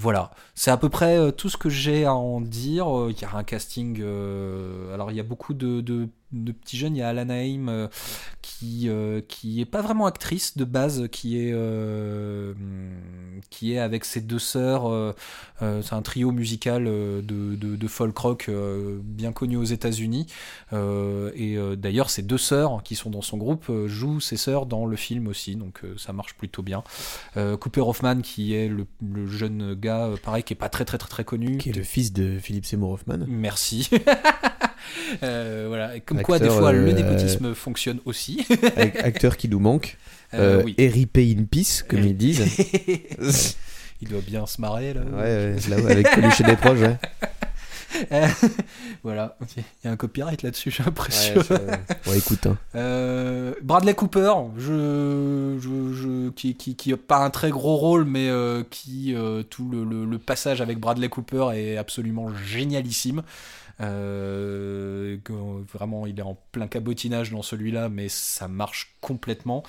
voilà. 0.00 0.30
C'est 0.54 0.70
à 0.70 0.78
peu 0.78 0.88
près 0.88 1.18
euh, 1.18 1.30
tout 1.30 1.50
ce 1.50 1.58
que 1.58 1.68
j'ai 1.68 2.06
à 2.06 2.14
en 2.14 2.40
dire. 2.40 2.88
Euh, 2.88 3.12
il 3.14 3.20
y 3.20 3.24
a 3.26 3.36
un 3.36 3.44
casting 3.44 3.98
euh, 4.00 4.94
alors 4.94 5.10
il 5.10 5.16
y 5.18 5.20
a 5.20 5.22
beaucoup 5.22 5.52
de, 5.52 5.82
de, 5.82 6.08
de 6.32 6.52
petits 6.52 6.76
jeunes 6.76 6.96
il 6.96 7.00
y 7.00 7.02
a 7.02 7.08
Alana 7.08 7.42
Haim 7.44 7.68
euh, 7.68 7.88
qui 8.42 8.88
euh, 8.88 9.20
qui 9.26 9.60
est 9.60 9.66
pas 9.66 9.82
vraiment 9.82 10.06
actrice 10.06 10.56
de 10.56 10.64
base 10.64 11.08
qui 11.10 11.38
est 11.38 11.52
euh, 11.52 12.52
qui 13.48 13.72
est 13.72 13.78
avec 13.78 14.04
ses 14.04 14.20
deux 14.20 14.38
sœurs 14.38 14.88
euh, 14.88 15.12
c'est 15.60 15.94
un 15.94 16.02
trio 16.02 16.30
musical 16.32 16.84
de, 16.84 17.22
de, 17.22 17.76
de 17.76 17.88
folk 17.88 18.16
rock 18.16 18.50
bien 19.02 19.32
connu 19.32 19.56
aux 19.56 19.64
États-Unis. 19.64 20.26
Et 20.72 21.58
d'ailleurs, 21.76 22.08
ces 22.08 22.22
deux 22.22 22.38
sœurs 22.38 22.82
qui 22.82 22.94
sont 22.94 23.10
dans 23.10 23.20
son 23.20 23.36
groupe 23.36 23.70
jouent 23.86 24.20
ses 24.20 24.36
sœurs 24.36 24.64
dans 24.64 24.86
le 24.86 24.96
film 24.96 25.26
aussi, 25.26 25.56
donc 25.56 25.82
ça 25.98 26.12
marche 26.12 26.34
plutôt 26.34 26.62
bien. 26.62 26.82
Cooper 27.34 27.82
Hoffman, 27.82 28.22
qui 28.22 28.54
est 28.54 28.68
le, 28.68 28.86
le 29.06 29.26
jeune 29.26 29.74
gars, 29.74 30.10
pareil, 30.22 30.42
qui 30.42 30.54
est 30.54 30.56
pas 30.56 30.70
très 30.70 30.86
très 30.86 30.98
très 30.98 31.08
très 31.08 31.24
connu. 31.24 31.58
Qui 31.58 31.70
est 31.70 31.76
le 31.76 31.82
fils 31.82 32.12
de 32.12 32.38
Philippe 32.38 32.64
Seymour 32.64 32.92
Hoffman. 32.92 33.18
Merci. 33.28 33.90
Euh, 35.22 35.64
voilà. 35.68 35.98
Comme 36.00 36.22
quoi, 36.22 36.38
des 36.38 36.48
fois, 36.48 36.72
le 36.72 36.86
euh, 36.86 36.92
népotisme 36.92 37.54
fonctionne 37.54 37.98
aussi. 38.04 38.46
Ac- 38.50 38.98
acteur 39.02 39.36
qui 39.36 39.48
nous 39.48 39.60
manque. 39.60 39.96
Euh, 40.32 40.62
oui. 40.64 40.74
Pay 41.06 41.36
in 41.36 41.42
Peace, 41.42 41.82
comme 41.88 42.04
ils 42.04 42.16
disent. 42.16 42.44
Il 44.00 44.08
doit 44.08 44.20
bien 44.24 44.46
se 44.46 44.60
marrer 44.60 44.94
là. 44.94 45.00
Ouais, 45.00 45.18
ouais, 45.18 45.56
là, 45.68 45.90
avec 45.90 46.08
Coluche 46.08 46.40
et 46.40 46.44
des 46.44 46.54
proches, 46.54 46.78
ouais. 46.78 46.96
Euh, 48.12 48.28
voilà, 49.02 49.36
il 49.56 49.64
y 49.84 49.88
a 49.88 49.90
un 49.90 49.96
copyright 49.96 50.42
là-dessus, 50.44 50.70
j'ai 50.70 50.84
l'impression. 50.84 51.34
Ouais, 51.40 51.56
ouais, 52.06 52.18
écoute, 52.18 52.46
hein. 52.46 52.56
Euh, 52.76 53.52
Bradley 53.62 53.94
Cooper, 53.94 54.32
je, 54.56 55.58
je, 55.60 55.94
je- 55.94 56.30
qui, 56.30 56.54
qui, 56.54 56.76
qui 56.76 56.92
a 56.92 56.96
pas 56.96 57.18
un 57.18 57.30
très 57.30 57.50
gros 57.50 57.74
rôle, 57.76 58.04
mais 58.04 58.28
euh, 58.28 58.62
qui 58.70 59.14
tout 59.50 59.68
le, 59.68 59.82
le- 59.84 60.04
le 60.04 60.18
passage 60.18 60.60
avec 60.60 60.78
Bradley 60.78 61.08
Cooper 61.08 61.48
est 61.54 61.76
absolument 61.76 62.28
génialissime. 62.46 63.22
Euh, 63.80 65.18
vraiment, 65.72 66.06
il 66.06 66.18
est 66.18 66.22
en 66.22 66.36
plein 66.52 66.68
cabotinage 66.68 67.30
dans 67.30 67.42
celui-là, 67.42 67.88
mais 67.88 68.08
ça 68.08 68.48
marche 68.48 68.96
complètement. 69.00 69.62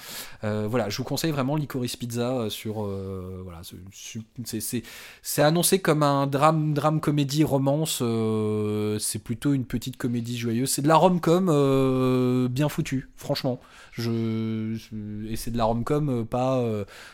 Euh, 0.43 0.67
voilà, 0.69 0.89
je 0.89 0.97
vous 0.97 1.03
conseille 1.03 1.31
vraiment 1.31 1.55
Licorice 1.55 1.95
Pizza 1.95 2.31
euh, 2.37 2.49
sur. 2.49 2.83
euh, 2.83 3.41
voilà, 3.43 3.61
c'est- 3.63 5.41
annoncé 5.41 5.79
comme 5.79 6.03
un 6.03 6.27
drame, 6.27 6.73
drame 6.73 6.99
comédie 6.99 7.43
romance. 7.43 7.99
euh, 8.01 8.99
c'est 8.99 9.19
plutôt 9.19 9.53
une 9.53 9.65
petite 9.65 9.97
comédie 9.97 10.37
joyeuse. 10.37 10.69
C'est 10.69 10.81
de 10.81 10.87
la 10.87 10.95
rom-com 10.95 11.49
euh, 11.49 12.47
bien 12.47 12.69
foutue, 12.69 13.09
franchement. 13.15 13.59
Je, 13.93 14.73
je- 14.75 15.27
et 15.29 15.35
c'est 15.35 15.51
de 15.51 15.57
la 15.57 15.65
rom-com 15.65 16.09
euh, 16.09 16.23
pas 16.23 16.61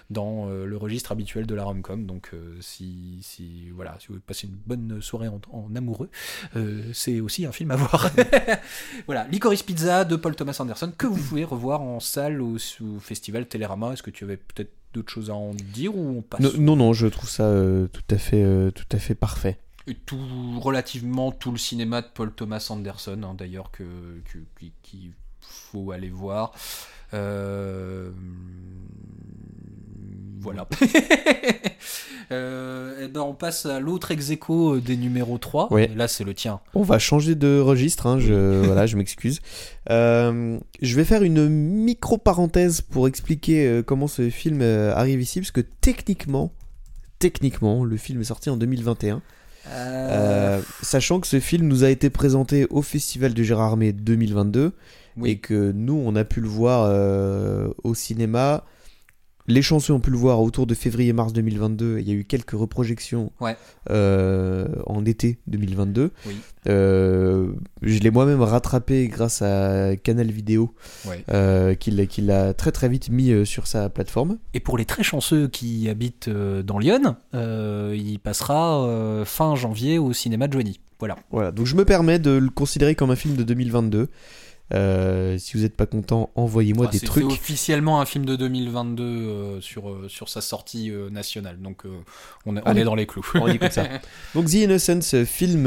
dans 0.09 0.47
le 0.47 0.78
registre 0.78 1.11
habituel 1.11 1.45
de 1.45 1.55
la 1.55 1.63
rom-com. 1.63 2.05
Donc 2.05 2.32
euh, 2.34 2.55
si, 2.61 3.20
si 3.22 3.70
voilà, 3.76 3.95
si 3.99 4.07
vous 4.07 4.20
passer 4.20 4.47
une 4.47 4.57
bonne 4.65 5.01
soirée 5.01 5.28
en, 5.28 5.39
en 5.51 5.76
amoureux, 5.76 6.09
c'est 6.93 7.20
aussi 7.22 7.45
un 7.45 7.51
film 7.51 7.72
à 7.72 7.76
voir. 7.76 8.09
voilà, 9.05 9.28
Licorice 9.28 9.63
Pizza 9.63 10.03
de 10.05 10.15
Paul 10.15 10.36
Thomas 10.36 10.55
Anderson 10.59 10.91
que 10.97 11.07
vous 11.07 11.22
pouvez 11.22 11.43
revoir 11.43 11.82
en 11.82 11.99
salle 12.08 12.41
au 12.41 12.58
festival 12.99 13.47
Télérama. 13.47 13.93
Est-ce 13.93 14.03
que 14.03 14.10
tu 14.12 14.24
avais 14.24 14.38
peut-être 14.38 14.72
d'autres 14.93 15.12
choses 15.12 15.30
à 15.30 15.36
en 15.36 15.53
dire 15.53 15.95
ou 15.95 16.18
on 16.18 16.22
passe 16.22 16.41
Non, 16.41 16.51
non, 16.58 16.76
non, 16.76 16.93
je 16.93 17.08
trouve 17.08 17.30
ça 17.30 17.43
euh, 17.43 17.88
tout, 17.88 18.01
à 18.10 18.18
fait, 18.18 18.43
euh, 18.43 18.72
tout 18.72 18.86
à 18.91 18.97
fait 18.99 19.16
parfait. 19.16 19.60
Et 19.86 19.93
tout 19.95 20.18
relativement 20.60 21.32
tout 21.32 21.51
le 21.51 21.58
cinéma 21.58 22.01
de 22.01 22.08
Paul 22.14 22.32
Thomas 22.34 22.66
Anderson 22.70 23.22
hein, 23.24 23.36
d'ailleurs 23.38 23.72
que 23.72 23.84
que- 24.32 24.39
qui- 24.60 24.74
qu'il 24.84 25.12
faut 25.41 25.91
aller 25.91 26.10
voir 26.10 26.51
Euh, 27.14 28.12
voilà 30.40 30.68
Euh, 32.30 33.06
et 33.06 33.08
ben 33.08 33.22
on 33.22 33.34
passe 33.34 33.66
à 33.66 33.80
l'autre 33.80 34.12
ex 34.12 34.32
aequo 34.32 34.80
des 34.80 34.98
numéros 34.98 35.38
3 35.38 35.72
Ouais. 35.72 35.90
Et 35.90 35.96
là 35.96 36.10
c'est 36.10 36.26
le 36.26 36.34
tien 36.34 36.60
On 36.74 36.82
va 36.82 37.00
changer 37.00 37.36
de 37.36 37.58
registre, 37.60 38.06
hein, 38.06 38.20
je, 38.20 38.66
voilà, 38.66 38.86
je 38.86 38.98
m'excuse. 38.98 39.40
Euh, 39.90 40.60
je 40.82 40.96
vais 40.98 41.06
faire 41.06 41.24
une 41.24 41.48
micro-parenthèse 41.48 42.82
pour 42.82 43.08
expliquer 43.08 43.66
euh, 43.66 43.82
comment 43.82 44.08
ce 44.08 44.30
film 44.30 44.60
euh, 44.62 44.94
arrive 44.94 45.22
ici, 45.22 45.40
parce 45.40 45.52
que 45.52 45.62
techniquement, 45.62 46.52
techniquement, 47.20 47.86
le 47.86 47.96
film 47.96 48.20
est 48.20 48.26
sorti 48.26 48.50
en 48.50 48.58
2021. 48.58 49.22
Euh, 49.70 50.62
sachant 50.82 51.22
que 51.22 51.28
ce 51.28 51.40
film 51.40 51.66
nous 51.68 51.86
a 51.86 51.90
été 51.90 52.10
présenté 52.10 52.68
au 52.70 52.82
Festival 52.82 53.34
de 53.34 53.44
Gérard 53.44 53.68
Armé 53.72 53.94
2022 53.94 54.74
Oui. 55.16 55.30
et 55.32 55.38
que 55.38 55.72
nous, 55.72 56.02
on 56.06 56.14
a 56.18 56.26
pu 56.26 56.42
le 56.42 56.48
voir 56.50 56.86
euh, 56.90 57.70
au 57.86 57.94
cinéma. 57.96 58.66
Les 59.50 59.62
chanceux 59.62 59.93
ont 59.93 60.00
pu 60.02 60.10
le 60.12 60.18
voir 60.18 60.41
autour 60.41 60.68
de 60.68 60.74
février-mars 60.74 61.32
2022. 61.32 62.00
Il 62.00 62.08
y 62.08 62.12
a 62.12 62.16
eu 62.16 62.26
quelques 62.26 62.52
reprojections 62.52 63.32
Ouais. 63.39 63.56
euh, 63.89 64.68
en 64.86 65.06
été 65.06 65.38
2022. 65.48 66.12
Oui. 66.26 66.36
Euh, 66.68 67.48
je 67.82 68.00
l'ai 68.00 68.12
moi-même 68.12 68.41
rattrapé 68.41 69.08
grâce 69.08 69.41
à 69.41 69.95
Canal 69.95 70.32
Vidéo, 70.32 70.74
Ouais. 71.08 71.24
euh, 71.32 71.76
qui 71.76 71.91
l'a 71.91 72.54
très 72.54 72.72
très 72.74 72.89
vite 72.89 73.10
mis 73.10 73.45
sur 73.45 73.68
sa 73.68 73.88
plateforme. 73.89 74.38
Et 74.54 74.60
pour 74.60 74.78
les 74.78 74.84
très 74.86 75.04
chanceux 75.04 75.48
qui 75.48 75.88
habitent 75.89 76.30
dans 76.30 76.78
Lyon, 76.80 77.16
euh, 77.34 77.95
il 77.98 78.20
passera 78.20 78.84
euh, 78.86 79.24
fin 79.24 79.56
janvier 79.56 79.98
au 79.98 80.12
cinéma 80.12 80.48
de 80.48 80.54
Joanie. 80.54 80.80
Voilà. 81.00 81.16
Voilà, 81.32 81.52
donc 81.52 81.68
je 81.68 81.76
me 81.76 81.86
permets 81.86 82.18
de 82.20 82.32
le 82.32 82.50
considérer 82.50 82.95
comme 82.95 83.12
un 83.12 83.16
film 83.16 83.36
de 83.36 83.43
2022. 83.43 84.10
Euh, 84.74 85.38
si 85.38 85.55
vous 85.55 85.63
n'êtes 85.63 85.78
pas 85.78 85.86
content, 85.86 86.30
envoyez-moi 86.36 86.88
Ah, 86.89 86.91
des 86.91 86.99
trucs. 86.99 87.24
C'est 87.24 87.34
officiellement 87.34 88.01
un 88.01 88.05
film 88.05 88.26
de 88.26 88.36
2022 88.36 89.03
euh, 89.03 89.61
sur, 89.61 89.89
euh, 89.89 90.07
sur 90.09 90.28
sa 90.28 90.41
sortie 90.41 90.91
euh, 90.91 91.09
nationale, 91.09 91.57
donc 91.61 91.86
euh, 91.86 91.89
on, 92.45 92.57
est, 92.57 92.61
on 92.65 92.76
est 92.76 92.84
dans 92.84 92.95
les 92.95 93.07
clous. 93.07 93.26
On 93.36 93.47
dit 93.47 93.59
comme 93.59 93.72
ça. 93.72 93.88
Donc 94.36 94.47
The 94.47 94.55
Innocence, 94.55 95.24
film 95.24 95.63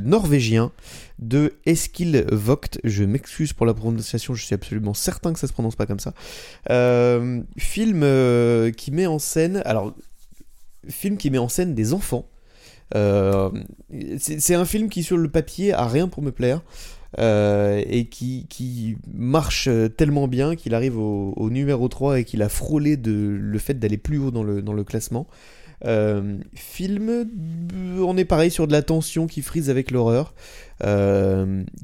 norvégien 0.00 0.70
de 1.18 1.54
Eskil 1.64 2.26
Vogt. 2.30 2.78
Je 2.84 3.04
m'excuse 3.04 3.52
pour 3.54 3.64
la 3.64 3.72
prononciation, 3.74 4.34
je 4.34 4.44
suis 4.44 4.54
absolument 4.54 4.94
certain 4.94 5.32
que 5.32 5.38
ça 5.38 5.46
se 5.46 5.52
prononce 5.52 5.76
pas 5.76 5.86
comme 5.86 6.00
ça. 6.00 6.12
Film 7.58 8.72
qui 8.76 8.90
met 8.90 9.06
en 9.06 9.18
scène. 9.18 9.62
Alors, 9.64 9.94
film 10.88 11.16
qui 11.16 11.30
met 11.30 11.38
en 11.38 11.48
scène 11.48 11.74
des 11.74 11.94
enfants. 11.94 12.28
C'est 12.92 14.40
c'est 14.40 14.54
un 14.54 14.64
film 14.66 14.90
qui 14.90 15.02
sur 15.02 15.16
le 15.16 15.30
papier 15.30 15.72
a 15.72 15.86
rien 15.86 16.08
pour 16.08 16.22
me 16.22 16.32
plaire 16.32 16.60
euh, 17.18 17.82
et 17.86 18.06
qui, 18.06 18.96
marche 19.12 19.68
tellement 19.96 20.28
bien 20.28 20.56
qu'il 20.56 20.74
arrive 20.74 20.98
au, 20.98 21.50
numéro 21.50 21.88
3 21.88 22.20
et 22.20 22.24
qu'il 22.24 22.42
a 22.42 22.48
frôlé 22.48 22.96
de, 22.96 23.12
le 23.12 23.58
fait 23.58 23.74
d'aller 23.74 23.98
plus 23.98 24.18
haut 24.18 24.30
dans 24.30 24.42
le, 24.42 24.84
classement. 24.84 25.26
Euh, 25.84 26.38
film, 26.54 27.08
euh, 27.10 27.24
on 28.04 28.16
est 28.16 28.24
pareil 28.24 28.50
sur 28.50 28.66
de 28.68 28.72
la 28.72 28.82
tension 28.82 29.26
qui 29.26 29.42
frise 29.42 29.68
avec 29.68 29.90
l'horreur, 29.90 30.34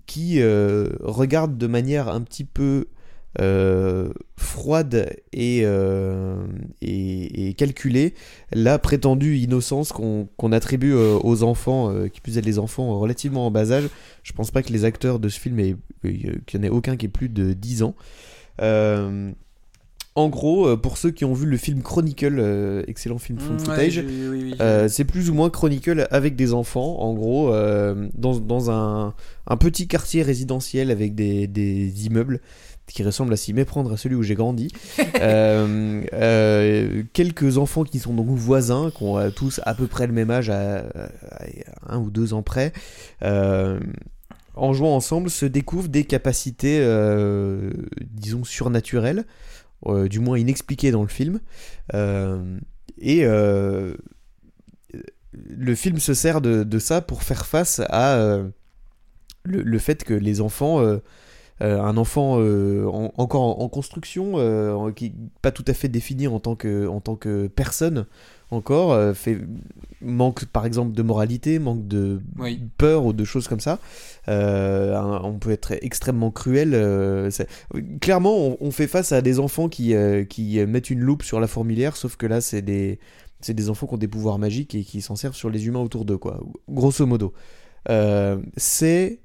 qui 0.07 0.43
regarde 0.43 1.59
de 1.59 1.66
manière 1.66 2.09
un 2.09 2.20
petit 2.20 2.45
peu 2.45 2.87
euh, 3.41 4.09
froide 4.37 5.11
et, 5.33 5.61
euh, 5.64 6.45
et, 6.81 7.49
et 7.49 7.55
calculée 7.55 8.14
la 8.53 8.79
prétendue 8.79 9.37
innocence 9.37 9.93
qu'on 9.93 10.53
attribue 10.53 10.93
euh, 10.95 11.18
aux 11.22 11.43
enfants, 11.43 11.93
qui 12.12 12.20
plus 12.20 12.39
est 12.39 12.43
les 12.43 12.59
enfants 12.59 12.99
relativement 12.99 13.47
en 13.47 13.51
bas 13.51 13.70
âge. 13.70 13.89
Je 14.22 14.33
pense 14.33 14.51
pas 14.51 14.62
que 14.62 14.72
les 14.72 14.85
acteurs 14.85 15.18
de 15.18 15.29
ce 15.29 15.39
film, 15.39 15.59
aient- 15.61 15.76
qu'il 16.03 16.61
n'y 16.61 16.61
en 16.61 16.62
ait 16.62 16.68
aucun 16.70 16.97
qui 16.97 17.07
ait 17.07 17.11
plus 17.11 17.29
de 17.29 17.53
10 17.53 17.83
ans. 17.83 17.95
En 20.14 20.29
gros, 20.31 20.76
pour 20.76 20.97
ceux 20.99 21.12
qui 21.12 21.24
ont 21.24 21.33
vu 21.33 21.47
le 21.47 21.57
film 21.57 21.81
Chronicle, 21.81 22.83
excellent 22.89 23.18
film 23.18 23.39
Mm, 23.39 23.53
ouais, 23.53 23.59
footage, 23.61 24.05
oui, 24.05 24.26
oui, 24.29 24.55
c'est 24.89 25.05
plus 25.05 25.31
ou 25.31 25.35
moins 25.35 25.49
Chronicle 25.49 26.09
avec 26.11 26.35
des 26.35 26.53
enfants, 26.55 26.99
en 27.01 27.14
gros, 27.14 27.53
dans, 28.14 28.37
dans 28.41 28.70
un, 28.72 29.14
un 29.47 29.57
petit 29.57 29.87
quartier 29.87 30.22
résidentiel 30.22 30.91
avec 30.91 31.14
des, 31.14 31.47
des 31.47 32.07
immeubles 32.07 32.41
qui 32.93 33.03
ressemblent 33.03 33.32
à 33.32 33.36
s'y 33.36 33.53
méprendre 33.53 33.93
à 33.93 33.97
celui 33.97 34.14
où 34.16 34.22
j'ai 34.22 34.34
grandi. 34.34 34.72
Euh, 35.20 36.05
euh, 36.12 37.03
quelques 37.12 37.59
enfants 37.59 37.82
qui 37.82 37.99
sont 37.99 38.14
donc 38.14 38.28
voisins, 38.28 38.93
qui 38.95 39.03
ont 39.03 39.18
euh, 39.18 39.30
tous 39.30 39.61
à 39.64 39.74
peu 39.74 39.89
près 39.89 40.07
le 40.07 40.12
même 40.12 40.30
âge, 40.30 40.49
à, 40.49 40.84
un 41.86 41.99
ou 41.99 42.11
deux 42.11 42.34
ans 42.34 42.43
près. 42.43 42.72
En 43.22 44.72
jouant 44.72 44.95
ensemble, 44.95 45.28
se 45.28 45.45
découvrent 45.45 45.89
des 45.89 46.05
capacités, 46.05 46.78
disons, 48.01 48.45
surnaturelles, 48.45 49.24
du 50.09 50.20
moins 50.20 50.39
inexpliquées 50.39 50.93
dans 50.93 51.03
le 51.03 51.09
film. 51.09 51.41
Et 53.01 53.24
le 55.32 55.74
film 55.74 55.99
se 55.99 56.14
sert 56.14 56.41
de, 56.41 56.78
ça 56.78 57.01
pour 57.01 57.24
faire 57.24 57.45
face 57.45 57.80
à 57.89 58.41
le, 59.43 59.78
fait 59.78 60.05
que 60.05 60.14
les 60.14 60.41
enfants, 60.41 60.80
un 61.61 61.96
enfant 61.96 62.36
euh, 62.38 62.86
en- 62.86 63.12
encore 63.16 63.42
en, 63.61 63.64
en 63.64 63.68
construction, 63.68 64.32
euh, 64.36 64.92
qui 64.92 65.12
pas 65.42 65.50
tout 65.50 65.64
à 65.66 65.74
fait 65.74 65.88
défini 65.88 66.26
en 66.28 66.38
tant 66.40 66.54
que, 66.56 66.86
en 66.86 67.00
tant 67.00 67.16
que 67.16 67.46
personne 67.48 68.06
encore, 68.50 68.92
euh, 68.92 69.12
fait, 69.12 69.38
manque 70.00 70.46
par 70.46 70.64
exemple 70.64 70.92
de 70.92 71.02
moralité, 71.02 71.59
manque 71.59 71.86
de 71.86 72.20
Oui. 72.38 72.61
peur 72.78 73.04
ou 73.04 73.12
de 73.12 73.24
choses 73.24 73.46
comme 73.48 73.61
ça. 73.61 73.78
Euh, 74.28 74.98
on 75.22 75.38
peut 75.38 75.50
être 75.50 75.72
extrêmement 75.82 76.30
cruel. 76.30 76.70
euh, 76.74 77.30
clairement, 78.00 78.36
on, 78.38 78.56
on 78.61 78.70
fait 78.70 78.86
face 78.86 79.12
à 79.12 79.20
des 79.20 79.38
enfants 79.38 79.68
qui, 79.68 79.94
euh, 79.94 80.24
qui 80.24 80.64
mettent 80.66 80.90
une 80.90 81.00
loupe 81.00 81.22
sur 81.24 81.40
la 81.40 81.46
fourmilière, 81.46 81.96
sauf 81.96 82.16
que 82.16 82.26
là, 82.26 82.40
c'est 82.40 82.62
des, 82.62 83.00
c'est 83.40 83.52
des 83.54 83.68
enfants 83.68 83.86
qui 83.86 83.94
ont 83.94 83.98
des 83.98 84.09
pouvoirs 84.09 84.38
magiques 84.38 84.74
et 84.74 84.82
qui 84.82 85.00
s'en 85.02 85.14
servent 85.16 85.36
sur 85.36 85.50
les 85.50 85.66
humains 85.66 85.80
autour 85.80 86.04
d'eux, 86.06 86.18
quoi. 86.18 86.40
Grosso 86.70 87.04
modo. 87.04 87.34
Euh, 87.90 88.38
c'est 88.56 89.20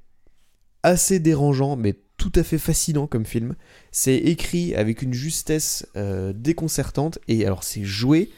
assez 0.84 1.20
dérangeant, 1.20 1.78
mais 1.78 1.96
tout 2.24 2.40
à 2.40 2.44
fait 2.44 2.58
fascinant 2.58 3.06
comme 3.06 3.26
film. 3.26 3.56
C'est 3.92 4.16
écrit 4.16 4.74
avec 4.76 5.02
une 5.02 5.14
justesse 5.14 5.86
euh, 5.98 6.32
déconcertante, 6.34 7.20
et 7.28 7.46
alors 7.46 7.66
c'est 7.66 7.84
joué, 7.84 8.32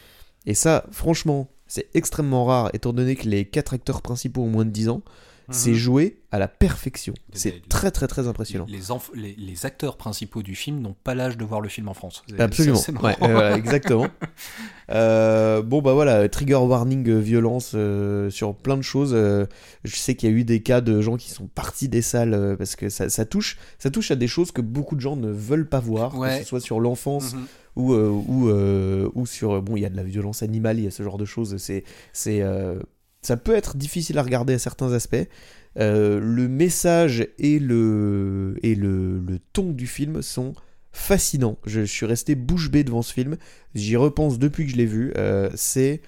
et 0.48 0.56
ça, 0.56 0.86
franchement, 0.90 1.52
c'est 1.68 1.88
extrêmement 1.94 2.46
rare, 2.46 2.72
étant 2.74 2.94
donné 2.94 3.16
que 3.16 3.30
les 3.30 3.46
quatre 3.46 3.76
acteurs 3.76 4.02
principaux 4.02 4.42
ont 4.42 4.50
moins 4.50 4.66
de 4.66 4.72
10 4.72 4.90
ans. 4.90 5.04
C'est 5.52 5.72
Mhm. 5.72 5.76
joué 5.76 6.18
à 6.32 6.40
la 6.40 6.48
perfection. 6.48 7.14
C'est 7.34 7.68
très 7.70 7.92
très 7.92 8.08
très 8.08 8.28
impressionnant. 8.28 8.66
Les, 8.68 8.86
enf- 8.90 9.12
les, 9.14 9.36
les 9.38 9.66
acteurs 9.66 9.96
principaux 9.98 10.42
du 10.44 10.56
film 10.56 10.80
n'ont 10.82 10.96
pas 11.04 11.14
l'âge 11.16 11.38
de 11.38 11.46
voir 11.46 11.62
le 11.62 11.70
film 11.70 11.88
en 11.88 11.94
France. 11.94 12.24
Absolument. 12.40 12.80
Ouais, 13.04 13.16
euh, 13.22 13.56
exactement. 13.56 14.08
Euh, 14.92 15.64
bon 15.64 15.82
bah 15.82 15.94
voilà, 15.94 16.30
trigger 16.30 16.54
warning 16.56 17.10
euh, 17.10 17.18
violence 17.20 17.72
euh, 17.74 18.30
sur 18.30 18.54
plein 18.56 18.78
de 18.78 18.84
choses. 18.84 19.14
je 19.16 19.96
sais 19.96 20.14
qu'il 20.16 20.30
y 20.30 20.32
a 20.32 20.36
eu 20.36 20.44
des 20.44 20.62
cas 20.62 20.80
de 20.82 21.02
gens 21.02 21.18
qui 21.18 21.32
sont 21.32 21.48
partis 21.48 21.90
des 21.90 22.04
salles 22.04 22.56
parce 22.58 22.76
que 22.76 22.90
ça, 22.90 23.10
ça 23.10 23.26
touche, 23.26 23.58
ça 23.80 23.90
touche 23.90 24.12
à 24.12 24.16
des 24.16 24.28
choses 24.28 24.52
que 24.52 24.62
beaucoup 24.62 24.96
de 24.96 25.02
gens 25.02 25.16
ne 25.16 25.32
veulent 25.32 25.68
pas 25.68 25.80
voir, 25.80 26.16
Ouais. 26.16 26.38
que 26.38 26.44
ce 26.44 26.50
soit 26.50 26.60
sur 26.60 26.80
l'enfance 26.80 27.34
Mhm. 27.34 27.46
ou 27.78 27.94
euh, 27.94 28.10
ou 28.10 28.50
euh, 28.50 29.10
ou 29.16 29.26
sur 29.26 29.60
bon 29.64 29.76
il 29.76 29.82
y 29.82 29.86
a 29.88 29.90
de 29.90 29.98
la 29.98 30.04
violence 30.04 30.44
animale, 30.44 30.78
il 30.78 30.84
y 30.86 30.88
a 30.88 30.92
ce 30.92 31.02
genre 31.02 31.18
de 31.18 31.26
choses. 31.26 31.58
C'est 31.58 31.84
c'est 32.14 32.42
euh, 32.44 32.76
ça 33.26 33.38
peut 33.38 33.56
être 33.56 33.76
difficile 33.76 34.18
à 34.18 34.24
regarder 34.24 34.54
à 34.54 34.60
certains 34.60 34.94
aspects. 34.94 35.28
Euh, 35.78 36.20
le 36.22 36.48
message 36.48 37.28
et 37.38 37.60
le 37.60 38.56
et 38.64 38.76
le, 38.76 39.20
le 39.20 39.40
ton 39.52 39.72
du 39.72 39.88
film 39.88 40.22
sont 40.22 40.54
fascinants. 40.94 41.58
Je, 41.66 41.82
je 41.82 41.86
suis 41.86 42.06
resté 42.06 42.36
bouche 42.36 42.72
bée 42.72 42.84
devant 42.84 43.02
ce 43.02 43.12
film. 43.12 43.36
J'y 43.74 43.98
repense 43.98 44.40
depuis 44.40 44.66
que 44.66 44.72
je 44.72 44.78
l'ai 44.78 44.86
vu. 44.86 45.12
Euh, 45.18 45.50
c'est 45.56 46.02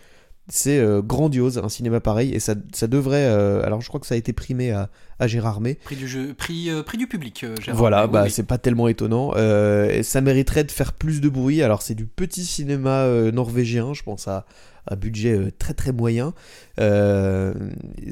c'est 0.49 0.79
euh, 0.79 1.01
grandiose 1.01 1.57
un 1.57 1.67
cinéma 1.67 1.99
pareil 1.99 2.33
et 2.33 2.39
ça, 2.39 2.55
ça 2.73 2.87
devrait. 2.87 3.25
alors 3.25 3.81
je 3.81 3.89
crois 3.89 3.99
que 3.99 4.07
ça 4.07 4.15
a 4.15 4.17
été 4.17 4.31
primé 4.31 4.71
à, 4.71 4.89
à 5.19 5.27
Gérard 5.27 5.59
May. 5.59 5.73
Prix 5.83 5.97
du 5.97 6.07
jeu, 6.07 6.33
prix, 6.33 6.69
prix 6.85 6.97
du 6.97 7.07
public. 7.07 7.45
Gérard. 7.61 7.77
Voilà, 7.77 8.07
bah 8.07 8.23
oui. 8.23 8.31
c'est 8.31 8.43
pas 8.47 8.57
tellement 8.57 8.87
étonnant. 8.87 9.35
Et 9.35 10.03
ça 10.03 10.21
mériterait 10.21 10.63
de 10.63 10.71
faire 10.71 10.93
plus 10.93 11.19
de 11.19 11.27
bruit. 11.27 11.61
Alors 11.61 11.81
c'est 11.81 11.95
du 11.95 12.05
petit 12.05 12.45
cinéma 12.45 13.05
norvégien, 13.33 13.93
je 13.93 14.03
pense 14.03 14.29
à 14.29 14.45
à 14.87 14.95
budget 14.95 15.33
euh, 15.33 15.51
très 15.57 15.73
très 15.73 15.91
moyen. 15.91 16.33
Euh, 16.79 17.53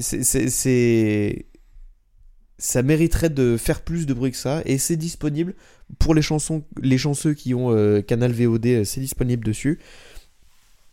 c'est- 0.00 0.22
c'est 0.24 0.48
c'est- 0.50 1.46
ça 2.58 2.82
mériterait 2.82 3.28
de 3.30 3.56
faire 3.58 3.82
plus 3.82 4.06
de 4.06 4.14
bruit 4.14 4.30
que 4.30 4.36
ça 4.38 4.62
et 4.64 4.78
c'est 4.78 4.96
disponible 4.96 5.54
pour 5.98 6.14
les 6.14 6.22
chansons 6.22 6.64
les 6.80 6.96
chanceux 6.98 7.34
qui 7.34 7.52
ont 7.54 7.70
euh, 7.70 8.00
canal 8.00 8.32
VOD 8.32 8.84
c'est 8.84 9.00
disponible 9.00 9.44
dessus. 9.44 9.78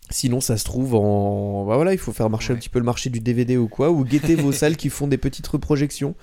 Sinon 0.09 0.41
ça 0.41 0.57
se 0.57 0.65
trouve 0.65 0.95
en 0.95 1.65
bah 1.65 1.75
voilà 1.77 1.93
il 1.93 1.97
faut 1.97 2.11
faire 2.11 2.29
marcher 2.29 2.51
un 2.53 2.57
petit 2.57 2.69
peu 2.69 2.79
le 2.79 2.85
marché 2.85 3.09
du 3.09 3.19
DVD 3.21 3.55
ou 3.57 3.67
quoi 3.69 3.89
ou 3.91 4.03
guetter 4.03 4.35
vos 4.35 4.51
salles 4.51 4.75
qui 4.75 4.89
font 4.89 5.07
des 5.07 5.17
petites 5.17 5.47
reprojections 5.47 6.15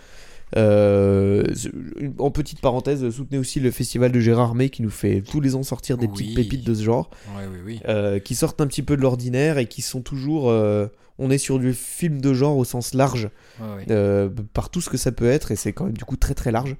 en 0.56 2.30
petite 2.30 2.60
parenthèse, 2.60 3.08
soutenez 3.10 3.38
aussi 3.38 3.60
le 3.60 3.70
festival 3.70 4.12
de 4.12 4.20
Gérard 4.20 4.54
May 4.54 4.68
qui 4.70 4.82
nous 4.82 4.90
fait 4.90 5.22
tous 5.22 5.40
les 5.40 5.54
ans 5.54 5.62
sortir 5.62 5.96
des 5.98 6.08
petites 6.08 6.34
pépites 6.34 6.64
de 6.66 6.74
ce 6.74 6.82
genre, 6.82 7.10
oui, 7.36 7.44
oui. 7.64 7.80
euh, 7.88 8.18
qui 8.18 8.34
sortent 8.34 8.60
un 8.60 8.66
petit 8.66 8.82
peu 8.82 8.96
de 8.96 9.02
l'ordinaire 9.02 9.58
et 9.58 9.66
qui 9.66 9.82
sont 9.82 10.00
toujours. 10.02 10.50
euh, 10.50 10.86
on 11.22 11.30
est 11.30 11.36
sur 11.38 11.58
du 11.58 11.74
film 11.74 12.20
de 12.22 12.32
genre 12.32 12.56
au 12.56 12.64
sens 12.64 12.94
large, 12.94 13.28
Ouais, 13.60 13.66
ouais. 13.76 13.84
euh, 13.90 14.30
par 14.54 14.70
tout 14.70 14.80
ce 14.80 14.88
que 14.88 14.96
ça 14.96 15.12
peut 15.12 15.28
être, 15.28 15.50
et 15.50 15.56
c'est 15.56 15.74
quand 15.74 15.84
même 15.84 15.96
du 15.96 16.04
coup 16.04 16.16
très 16.16 16.32
très 16.34 16.50
large. 16.50 16.76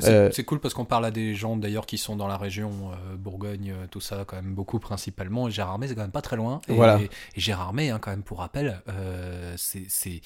C'est 0.00 0.10
Euh, 0.12 0.30
cool 0.44 0.60
parce 0.60 0.74
qu'on 0.74 0.84
parle 0.84 1.06
à 1.06 1.10
des 1.10 1.34
gens 1.34 1.56
d'ailleurs 1.56 1.86
qui 1.86 1.96
sont 1.96 2.16
dans 2.16 2.26
la 2.26 2.36
région 2.36 2.70
euh, 2.92 3.16
Bourgogne, 3.16 3.70
euh, 3.72 3.86
tout 3.90 4.00
ça, 4.00 4.24
quand 4.26 4.36
même 4.36 4.52
beaucoup 4.52 4.78
principalement. 4.78 5.48
Et 5.48 5.52
Gérard 5.52 5.78
May, 5.78 5.88
c'est 5.88 5.94
quand 5.94 6.02
même 6.02 6.10
pas 6.10 6.20
très 6.22 6.36
loin. 6.36 6.60
Et, 6.68 6.74
Voilà. 6.74 7.00
et 7.00 7.08
Gérard 7.36 7.72
May, 7.72 7.88
hein, 7.88 7.98
quand 7.98 8.10
même, 8.10 8.22
pour 8.24 8.40
rappel, 8.40 8.82
euh, 8.90 9.54
c'est. 9.56 10.20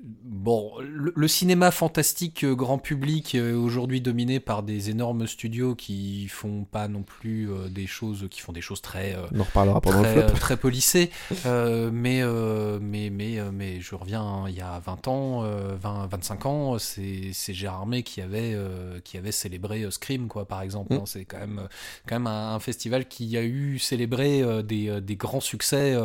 Bon, 0.00 0.74
le, 0.80 1.12
le 1.16 1.26
cinéma 1.28 1.72
fantastique 1.72 2.44
euh, 2.44 2.54
grand 2.54 2.78
public 2.78 3.34
euh, 3.34 3.56
aujourd'hui 3.56 4.00
dominé 4.00 4.38
par 4.38 4.62
des 4.62 4.90
énormes 4.90 5.26
studios 5.26 5.74
qui 5.74 6.28
font 6.28 6.62
pas 6.64 6.86
non 6.86 7.02
plus 7.02 7.50
euh, 7.50 7.68
des 7.68 7.88
choses 7.88 8.28
qui 8.30 8.40
font 8.40 8.52
des 8.52 8.60
choses 8.60 8.80
très 8.80 9.16
euh, 9.16 9.26
On 9.32 9.40
en 9.40 9.42
reparlera 9.42 9.80
pendant 9.80 10.04
très, 10.04 10.14
le 10.14 10.22
flop. 10.22 10.22
euh, 10.22 10.36
très 10.36 10.56
polissé. 10.56 11.10
Euh, 11.46 11.90
mais, 11.92 12.22
euh, 12.22 12.78
mais, 12.80 13.10
mais, 13.10 13.38
mais 13.52 13.80
je 13.80 13.96
reviens 13.96 14.22
hein, 14.22 14.44
il 14.48 14.54
y 14.54 14.60
a 14.60 14.78
20 14.78 15.08
ans, 15.08 15.42
euh, 15.42 15.74
20, 15.80 16.06
25 16.06 16.46
ans, 16.46 16.78
c'est 16.78 17.30
c'est 17.32 17.52
Gérard 17.52 17.86
May 17.86 18.04
qui 18.04 18.20
avait, 18.20 18.52
euh, 18.54 19.00
qui 19.02 19.18
avait 19.18 19.32
célébré 19.32 19.84
Scream, 19.90 20.28
quoi, 20.28 20.46
par 20.46 20.62
exemple. 20.62 20.94
Mm. 20.94 20.96
hein. 20.98 21.02
C'est 21.06 21.24
quand 21.24 21.38
même, 21.40 21.68
quand 22.06 22.14
même 22.14 22.28
un, 22.28 22.54
un 22.54 22.60
festival 22.60 23.08
qui 23.08 23.36
a 23.36 23.42
eu 23.42 23.80
célébré 23.80 24.62
des, 24.62 25.00
des 25.00 25.16
grands 25.16 25.40
succès 25.40 25.96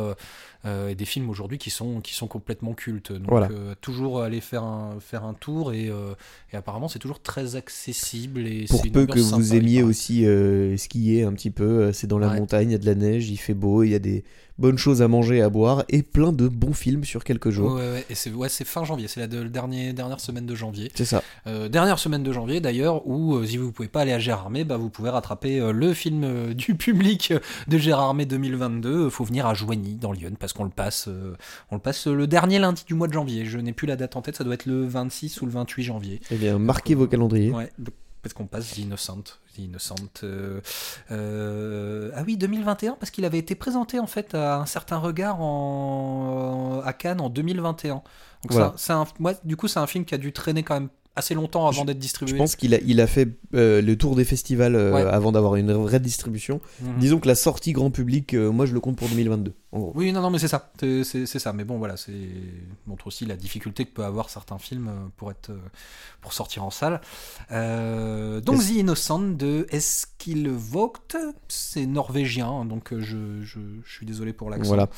euh, 0.66 0.88
et 0.88 0.94
des 0.94 1.04
films 1.04 1.28
aujourd'hui 1.30 1.58
qui 1.58 1.70
sont, 1.70 2.00
qui 2.00 2.14
sont 2.14 2.26
complètement 2.26 2.72
cultes. 2.74 3.12
Donc, 3.12 3.28
Voilà. 3.30 3.48
euh, 3.50 3.74
toujours 3.80 4.22
aller 4.22 4.40
faire 4.40 4.64
un, 4.64 4.98
faire 5.00 5.24
un 5.24 5.34
tour 5.34 5.72
et, 5.72 5.88
euh, 5.88 6.14
et 6.52 6.56
apparemment, 6.56 6.88
c'est 6.88 6.98
toujours 6.98 7.20
très 7.20 7.56
accessible. 7.56 8.46
Et 8.46 8.64
Pour 8.68 8.82
peu 8.90 9.06
que 9.06 9.18
vous 9.18 9.54
aimiez 9.54 9.82
aussi 9.82 10.24
skier 10.76 11.24
un 11.24 11.32
petit 11.32 11.50
peu, 11.50 11.92
c'est 11.92 12.06
dans 12.06 12.18
la 12.18 12.28
Ouais. 12.28 12.38
montagne, 12.40 12.70
il 12.70 12.72
y 12.72 12.76
a 12.76 12.78
de 12.78 12.86
la 12.86 12.94
neige, 12.94 13.28
il 13.30 13.36
fait 13.36 13.54
beau, 13.54 13.82
il 13.82 13.90
y 13.90 13.94
a 13.94 13.98
des 13.98 14.24
bonnes 14.58 14.78
choses 14.78 15.02
à 15.02 15.08
manger, 15.08 15.42
à 15.42 15.48
boire 15.48 15.84
et 15.88 16.02
plein 16.02 16.32
de 16.32 16.48
bons 16.48 16.72
films 16.72 17.04
sur 17.04 17.24
quelques 17.24 17.50
jours. 17.50 17.74
Ouais. 17.74 18.04
Et 18.08 18.14
c'est 18.14 18.30
ouais, 18.30 18.48
fin 18.48 18.84
janvier, 18.84 19.08
c'est 19.08 19.20
la 19.20 19.26
de- 19.26 19.44
dernier, 19.44 19.92
dernière 19.92 20.20
semaine 20.20 20.46
de 20.46 20.54
janvier. 20.54 20.90
C'est 20.94 21.04
ça. 21.04 21.22
Euh, 21.46 21.68
dernière 21.68 21.98
semaine 21.98 22.22
de 22.22 22.32
janvier 22.32 22.60
d'ailleurs, 22.60 23.06
où 23.06 23.34
euh, 23.34 23.46
si 23.46 23.56
vous 23.56 23.72
pouvez 23.72 23.88
pas 23.88 24.02
aller 24.02 24.12
à 24.12 24.18
Gérardmer, 24.18 24.64
bah, 24.64 24.76
vous 24.76 24.90
pouvez 24.90 25.10
rattraper 25.10 25.60
euh, 25.60 25.72
le 25.72 25.92
film 25.92 26.54
du 26.54 26.74
public 26.76 27.32
de 27.68 27.78
Gérardmer 27.78 28.26
2022. 28.26 29.10
Faut 29.10 29.24
venir 29.24 29.46
à 29.46 29.54
Joigny 29.54 29.96
dans 29.96 30.12
Lyon 30.12 30.32
parce 30.38 30.52
qu'on 30.52 30.64
le 30.64 30.70
passe, 30.70 31.08
on 31.70 31.74
le 31.74 31.80
passe 31.80 32.06
le 32.06 32.26
dernier 32.26 32.58
lundi 32.58 32.84
du 32.86 32.94
mois 32.94 33.08
de 33.08 33.12
janvier. 33.12 33.44
Je 33.46 33.58
n'ai 33.58 33.72
plus 33.72 33.86
la 33.86 33.96
date 33.96 34.16
en 34.16 34.22
tête, 34.22 34.36
ça 34.36 34.44
doit 34.44 34.54
être 34.54 34.66
le 34.66 34.86
26 34.86 35.40
ou 35.42 35.46
le 35.46 35.52
28 35.52 35.82
janvier. 35.82 36.20
Eh 36.30 36.36
bien, 36.36 36.58
marquez 36.58 36.94
vos 36.94 37.06
calendriers. 37.06 37.50
Ouais. 37.50 37.70
Peut-être 38.24 38.34
qu'on 38.34 38.46
passe 38.46 38.70
The 38.72 38.78
Innocent. 38.78 39.22
The 39.54 39.58
Innocent. 39.58 39.94
euh, 40.24 40.60
euh, 41.10 42.10
ah 42.16 42.22
oui, 42.26 42.36
2021, 42.38 42.94
parce 42.94 43.10
qu'il 43.10 43.24
avait 43.26 43.38
été 43.38 43.54
présenté 43.54 44.00
en 44.00 44.06
fait 44.06 44.34
à 44.34 44.56
un 44.56 44.66
certain 44.66 44.96
regard 44.96 45.40
en, 45.42 46.80
à 46.84 46.92
Cannes 46.94 47.20
en 47.20 47.28
2021. 47.28 47.94
Donc 47.94 48.02
Voilà. 48.48 48.72
c'est 48.76 48.92
un- 48.94 49.04
c'est 49.04 49.20
un- 49.20 49.24
ouais, 49.24 49.36
du 49.44 49.56
coup, 49.56 49.68
c'est 49.68 49.78
un 49.78 49.86
film 49.86 50.04
qui 50.06 50.14
a 50.14 50.18
dû 50.18 50.32
traîner 50.32 50.62
quand 50.62 50.74
même 50.74 50.88
assez 51.16 51.34
longtemps 51.34 51.66
avant 51.68 51.84
d'être 51.84 51.98
distribué. 51.98 52.32
Je 52.34 52.36
pense 52.38 52.56
qu'il 52.56 52.74
a, 52.74 52.78
il 52.84 53.00
a 53.00 53.06
fait 53.06 53.28
euh, 53.54 53.80
le 53.80 53.96
tour 53.96 54.16
des 54.16 54.24
festivals 54.24 54.74
euh, 54.74 54.92
Ouais. 54.92 55.02
avant 55.02 55.30
d'avoir 55.32 55.54
une 55.56 55.72
vraie 55.72 56.00
distribution. 56.00 56.60
Mhm. 56.82 56.98
Disons 56.98 57.20
que 57.20 57.28
la 57.28 57.34
sortie 57.36 57.72
grand 57.72 57.90
public, 57.90 58.34
euh, 58.34 58.50
moi 58.50 58.66
je 58.66 58.74
le 58.74 58.80
compte 58.80 58.96
pour 58.96 59.08
2022. 59.08 59.52
En 59.72 59.78
gros. 59.80 59.92
Oui, 59.96 60.12
non, 60.12 60.20
non, 60.22 60.30
mais 60.30 60.38
c'est 60.38 60.48
ça. 60.48 60.72
C'est- 60.80 61.26
ça. 61.26 61.52
Mais 61.52 61.64
bon, 61.64 61.78
voilà, 61.78 61.96
c'est 61.96 62.12
montre 62.86 63.08
aussi 63.08 63.26
la 63.26 63.34
difficulté 63.36 63.84
que 63.84 63.90
peut 63.92 64.04
avoir 64.04 64.30
certains 64.30 64.58
films 64.58 64.90
pour 65.16 65.30
être 65.32 65.50
pour 66.20 66.32
sortir 66.32 66.62
en 66.64 66.70
salle. 66.70 67.00
Donc 67.50 68.60
The 68.60 68.70
Innocent 68.70 69.20
de 69.36 69.66
Eskil 69.70 70.48
Vogt, 70.48 71.16
c'est 71.48 71.86
norvégien, 71.86 72.46
hein, 72.48 72.64
donc 72.64 72.94
je, 72.96 73.42
je, 73.42 73.58
je 73.84 73.92
suis 73.92 74.06
désolé 74.06 74.32
pour 74.32 74.48
l'accent. 74.50 74.68
Voilà. 74.68 74.88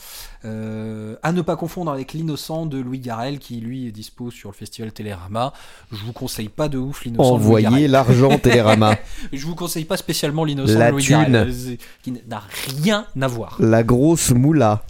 À 1.22 1.32
ne 1.32 1.40
pas 1.42 1.56
confondre 1.56 1.90
avec 1.90 2.12
L'Innocent 2.12 2.66
de 2.66 2.78
Louis 2.78 3.00
Garrel, 3.00 3.38
qui 3.38 3.60
lui 3.60 3.86
est 3.86 3.92
dispo 3.92 4.30
sur 4.30 4.50
le 4.50 4.54
festival 4.54 4.92
Télérama. 4.92 5.52
Je 5.90 6.04
vous 6.06 6.12
conseille 6.12 6.48
pas 6.48 6.68
de 6.68 6.78
ouf 6.78 7.04
L'Innocent 7.04 7.34
Envoyez 7.34 7.88
l'argent 7.88 8.38
Télérama. 8.38 8.96
Je 9.32 9.44
vous 9.46 9.54
conseille 9.54 9.84
pas 9.84 9.96
spécialement 9.96 10.44
L'Innocent 10.44 10.78
La 10.78 10.90
Louis 10.90 11.02
thune. 11.04 11.46
C'est- 11.52 11.78
qui 12.02 12.12
n'a 12.12 12.42
rien 12.82 13.06
à 13.20 13.26
voir. 13.26 13.56
La 13.60 13.82
grosse 13.82 14.30
moula. 14.30 14.82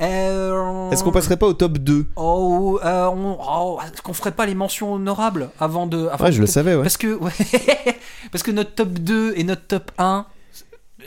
Euh, 0.00 0.90
Est-ce 0.90 1.04
qu'on 1.04 1.12
passerait 1.12 1.36
pas 1.36 1.46
au 1.46 1.52
top 1.52 1.76
2 1.76 2.06
Oh, 2.16 2.80
euh, 2.82 3.06
on, 3.08 3.36
oh, 3.38 3.78
est-ce 3.84 4.00
qu'on 4.00 4.14
ferait 4.14 4.32
pas 4.32 4.46
les 4.46 4.54
mentions 4.54 4.94
honorables 4.94 5.50
avant 5.60 5.86
de. 5.86 6.08
avant 6.10 6.24
Ouais, 6.24 6.32
je 6.32 6.36
de- 6.38 6.40
le 6.42 6.46
savais, 6.46 6.74
ouais. 6.74 6.82
Parce 6.82 6.96
que, 6.96 7.14
ouais, 7.18 7.32
parce 8.32 8.42
que 8.42 8.50
notre 8.50 8.74
top 8.74 8.88
2 8.90 9.34
et 9.36 9.44
notre 9.44 9.66
top 9.66 9.90
1, 9.98 10.24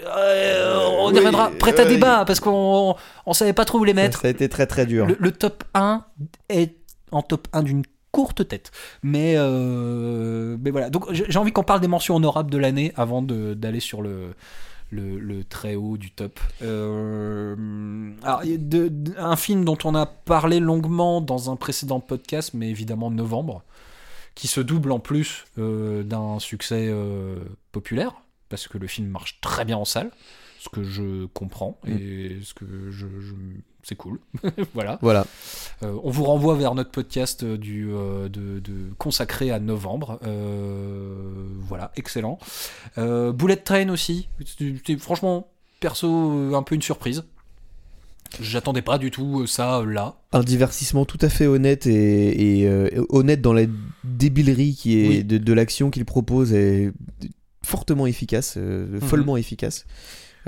euh, 0.05 0.79
on 0.99 1.09
y 1.09 1.13
Oui, 1.13 1.17
reviendra 1.17 1.49
prêt 1.57 1.79
à 1.79 1.85
débat 1.85 2.23
parce 2.25 2.39
qu'on 2.39 2.95
on 3.25 3.33
savait 3.33 3.53
pas 3.53 3.65
trop 3.65 3.79
où 3.79 3.83
les 3.83 3.93
ça, 3.93 4.01
mettre. 4.01 4.21
ça 4.21 4.27
a 4.27 4.31
été 4.31 4.47
très 4.49 4.67
très 4.67 4.85
dur. 4.85 5.07
Le, 5.07 5.17
le 5.19 5.31
top 5.31 5.63
1 5.73 6.03
est 6.49 6.75
en 7.11 7.21
top 7.23 7.47
1 7.53 7.63
d'une 7.63 7.83
courte 8.13 8.47
tête. 8.47 8.71
Mais, 9.01 9.33
euh, 9.37 10.55
mais 10.61 10.71
voilà. 10.71 10.89
Donc 10.89 11.11
j'ai 11.11 11.37
envie 11.37 11.51
qu'on 11.51 11.63
parle 11.63 11.81
des 11.81 11.87
mentions 11.89 12.15
honorables 12.15 12.49
de 12.51 12.57
l'année 12.57 12.93
avant 12.95 13.21
d'aller 13.21 13.79
sur 13.81 14.01
le, 14.01 14.35
le, 14.91 15.19
le 15.19 15.43
très 15.43 15.75
haut 15.75 15.97
du 15.97 16.11
top. 16.11 16.39
Euh, 16.61 18.11
alors, 18.23 18.41
de- 18.43 18.87
de- 18.87 19.13
un 19.17 19.35
film 19.35 19.65
dont 19.65 19.77
on 19.83 19.95
a 19.95 20.05
parlé 20.05 20.59
longuement 20.59 21.19
dans 21.21 21.51
un 21.51 21.55
précédent 21.55 21.99
podcast, 21.99 22.51
mais 22.53 22.69
évidemment 22.69 23.09
Novembre, 23.11 23.63
qui 24.35 24.47
se 24.47 24.61
double 24.61 24.91
en 24.91 24.99
plus 24.99 25.45
euh, 25.57 26.03
d'un 26.03 26.37
succès 26.39 26.93
populaire, 27.71 28.13
parce 28.49 28.67
que 28.67 28.77
le 28.77 28.85
film 28.87 29.07
marche 29.07 29.39
très 29.41 29.65
bien 29.65 29.77
en 29.77 29.85
salle, 29.85 30.11
ce 30.59 30.69
que 30.69 30.83
je 30.83 31.25
comprends, 31.33 31.79
et 31.87 32.37
ce 32.43 32.53
que 32.53 32.65
je, 32.91 33.07
je- 33.19 33.33
c'est 33.83 33.95
cool. 33.95 34.19
voilà. 34.73 34.97
Voilà. 35.01 35.25
Euh, 35.83 35.95
on 36.03 36.09
vous 36.09 36.23
renvoie 36.23 36.55
vers 36.55 36.73
notre 36.75 36.91
podcast 36.91 37.43
euh, 37.43 37.57
du, 37.57 37.89
euh, 37.91 38.29
de, 38.29 38.59
de- 38.59 38.93
consacré 38.97 39.51
à 39.51 39.59
novembre. 39.59 40.19
Euh, 40.25 41.21
voilà, 41.67 41.91
excellent. 41.95 42.39
Bullet 42.97 43.57
Train 43.57 43.89
aussi. 43.89 44.29
C'était 44.45 44.97
franchement, 44.97 45.47
perso, 45.79 46.55
un 46.55 46.63
peu 46.63 46.75
une 46.75 46.81
surprise. 46.81 47.23
J'attendais 48.41 48.81
pas 48.81 48.97
du 48.97 49.11
tout 49.11 49.45
ça 49.45 49.83
là. 49.85 50.15
Un 50.31 50.41
divertissement 50.41 51.05
tout 51.05 51.19
à 51.21 51.29
fait 51.29 51.45
honnête 51.45 51.85
et, 51.85 52.61
et, 52.63 52.97
honnête 53.09 53.41
dans 53.41 53.53
la 53.53 53.65
débilerie 54.03 54.73
qui 54.73 54.99
est 54.99 55.07
Oui. 55.07 55.23
de, 55.23 55.37
de 55.37 55.53
l'action 55.53 55.91
qu'il 55.91 56.03
propose 56.05 56.51
est 56.51 56.91
fortement 57.63 58.07
efficace, 58.07 58.55
Mhm. 58.57 59.01
follement 59.01 59.37
efficace. 59.37 59.85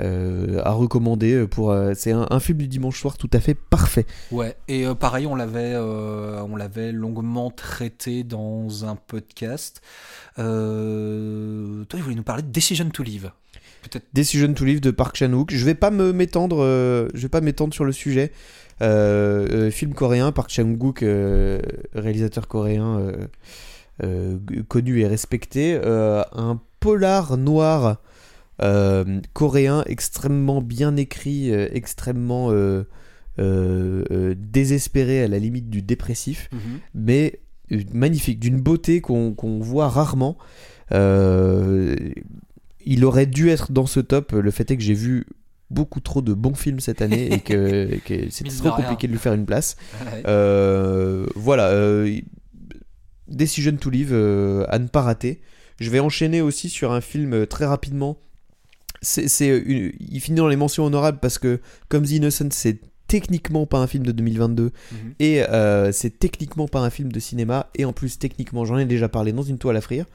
Euh, 0.00 0.60
à 0.64 0.72
recommander 0.72 1.46
pour 1.46 1.70
euh, 1.70 1.92
c'est 1.94 2.12
un, 2.12 2.26
un 2.28 2.38
film 2.38 2.58
du 2.58 2.68
dimanche 2.68 3.00
soir 3.00 3.16
tout 3.16 3.30
à 3.32 3.40
fait 3.40 3.54
parfait 3.54 4.04
Ouais, 4.30 4.54
et 4.68 4.86
euh, 4.86 4.94
pareil, 4.94 5.26
on 5.26 5.34
l'avait, 5.34 5.76
on 5.76 6.56
l'avait 6.56 6.92
longuement 6.92 7.50
traité 7.50 8.24
dans 8.24 8.84
un 8.84 8.96
podcast. 8.96 9.80
Toi, 10.36 10.44
tu 10.44 12.02
voulais 12.02 12.14
nous 12.14 12.22
parler 12.22 12.42
de 12.42 12.50
Decision 12.50 12.88
to 12.90 13.02
Live. 13.02 13.30
Peut-être. 13.82 14.04
Decision 14.12 14.52
to 14.52 14.64
Live 14.64 14.80
de 14.80 14.90
Park 14.90 15.16
Chan-wook. 15.16 15.52
Je 15.52 15.64
vais 15.64 15.74
pas 15.74 15.90
me 15.90 16.12
m'étendre, 16.12 16.58
je 17.14 17.20
vais 17.20 17.28
pas 17.28 17.40
m'étendre 17.40 17.72
sur 17.72 17.84
le 17.84 17.92
sujet. 17.92 18.32
Film 18.80 19.94
coréen, 19.94 20.32
Park 20.32 20.50
Chan-wook, 20.50 21.02
euh, 21.02 21.60
réalisateur 21.94 22.48
coréen 22.48 23.12
euh, 24.04 24.38
connu 24.68 25.00
et 25.00 25.06
respecté, 25.06 25.80
euh, 25.82 26.22
un 26.32 26.60
polar 26.80 27.38
noir 27.38 27.96
euh, 28.62 29.20
coréen 29.32 29.82
extrêmement 29.86 30.62
bien 30.62 30.96
écrit, 30.96 31.50
euh, 31.52 31.68
extrêmement 31.72 32.50
euh, 32.50 32.84
désespéré 34.38 35.22
à 35.22 35.28
la 35.28 35.38
limite 35.38 35.68
du 35.68 35.82
dépressif 35.82 36.48
mais 36.94 37.40
euh, 37.72 37.80
magnifique, 37.92 38.38
d'une 38.40 38.60
beauté 38.60 39.00
qu'on 39.00 39.58
voit 39.60 39.88
rarement. 39.88 40.38
Il 42.88 43.04
aurait 43.04 43.26
dû 43.26 43.48
être 43.50 43.72
dans 43.72 43.86
ce 43.86 44.00
top. 44.00 44.32
Le 44.32 44.50
fait 44.50 44.70
est 44.70 44.76
que 44.76 44.82
j'ai 44.82 44.94
vu 44.94 45.26
beaucoup 45.70 46.00
trop 46.00 46.22
de 46.22 46.32
bons 46.32 46.54
films 46.54 46.80
cette 46.80 47.02
année 47.02 47.32
et 47.32 47.40
que, 47.40 47.96
que 48.06 48.14
de 48.26 48.56
trop 48.58 48.70
compliqué 48.70 49.08
de 49.08 49.12
lui 49.12 49.18
faire 49.18 49.34
une 49.34 49.46
place. 49.46 49.76
Euh, 50.26 51.26
voilà. 51.34 51.68
euh, 51.70 52.20
Decision 53.28 53.76
to 53.76 53.90
Live 53.90 54.10
euh, 54.12 54.64
à 54.68 54.78
ne 54.78 54.86
pas 54.86 55.02
rater. 55.02 55.40
Je 55.80 55.90
vais 55.90 55.98
enchaîner 55.98 56.40
aussi 56.40 56.68
sur 56.68 56.92
un 56.92 57.00
film 57.00 57.46
très 57.46 57.66
rapidement. 57.66 58.18
C'est, 59.02 59.46
une- 59.48 59.92
il 60.00 60.20
finit 60.20 60.36
dans 60.36 60.48
les 60.48 60.56
mentions 60.56 60.84
honorables 60.84 61.18
parce 61.20 61.38
que, 61.38 61.60
comme 61.88 62.04
The 62.04 62.10
Innocent, 62.12 62.48
c'est 62.50 62.78
techniquement 63.08 63.66
pas 63.66 63.78
un 63.78 63.86
film 63.86 64.04
de 64.04 64.10
2022 64.10 64.64
Mhm. 64.90 65.14
et 65.20 65.42
euh, 65.44 65.92
c'est 65.92 66.18
techniquement 66.18 66.66
pas 66.66 66.80
un 66.80 66.90
film 66.90 67.12
de 67.12 67.20
cinéma 67.20 67.68
et 67.76 67.84
en 67.84 67.92
plus 67.92 68.18
techniquement 68.18 68.64
j'en 68.64 68.78
ai 68.78 68.84
déjà 68.84 69.08
parlé 69.08 69.30
dans 69.32 69.44
une 69.44 69.58
toile 69.58 69.76
à 69.76 69.80
frire 69.80 70.06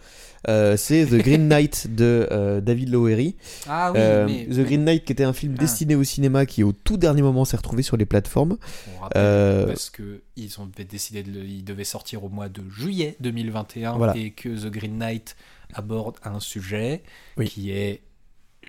Euh, 0.50 0.76
c'est 0.76 1.06
The 1.06 1.14
Green 1.16 1.48
Knight 1.48 1.88
de 1.96 2.28
euh, 2.32 2.60
David 2.60 2.90
Lowery 2.90 3.38
Ah 3.70 3.92
oui, 3.94 3.98
Euh, 4.02 4.26
mais 4.28 4.46
The 4.54 4.66
Green 4.66 4.84
Knight 4.84 5.06
qui 5.06 5.14
était 5.14 5.24
un 5.24 5.32
film 5.32 5.54
Ah. 5.58 5.62
destiné 5.62 5.96
au 5.96 6.04
cinéma 6.04 6.46
qui 6.46 6.64
au 6.64 6.74
tout 6.74 6.98
dernier 6.98 7.22
moment 7.22 7.46
s'est 7.46 7.56
retrouvé 7.56 7.82
sur 7.82 7.96
les 7.96 8.06
plateformes 8.06 8.58
on 8.98 9.00
rappelle 9.04 9.22
euh, 9.24 9.68
parce 9.68 9.90
que 9.90 10.24
ils 10.36 10.60
ont 10.60 10.70
décidé 10.90 11.24
de, 11.24 11.32
le- 11.32 11.46
il 11.46 11.64
devait 11.64 11.86
sortir 11.86 12.26
au 12.26 12.30
mois 12.30 12.50
de 12.50 12.62
juillet 12.70 13.16
2021 13.22 13.94
Voilà. 13.98 14.18
et 14.18 14.32
que 14.32 14.50
The 14.50 14.70
Green 14.70 14.98
Knight 14.98 15.38
aborde 15.76 16.18
un 16.26 16.42
sujet 16.42 17.04
Oui. 17.38 17.48
qui 17.48 17.72
est 17.72 18.02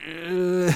euh, 0.08 0.70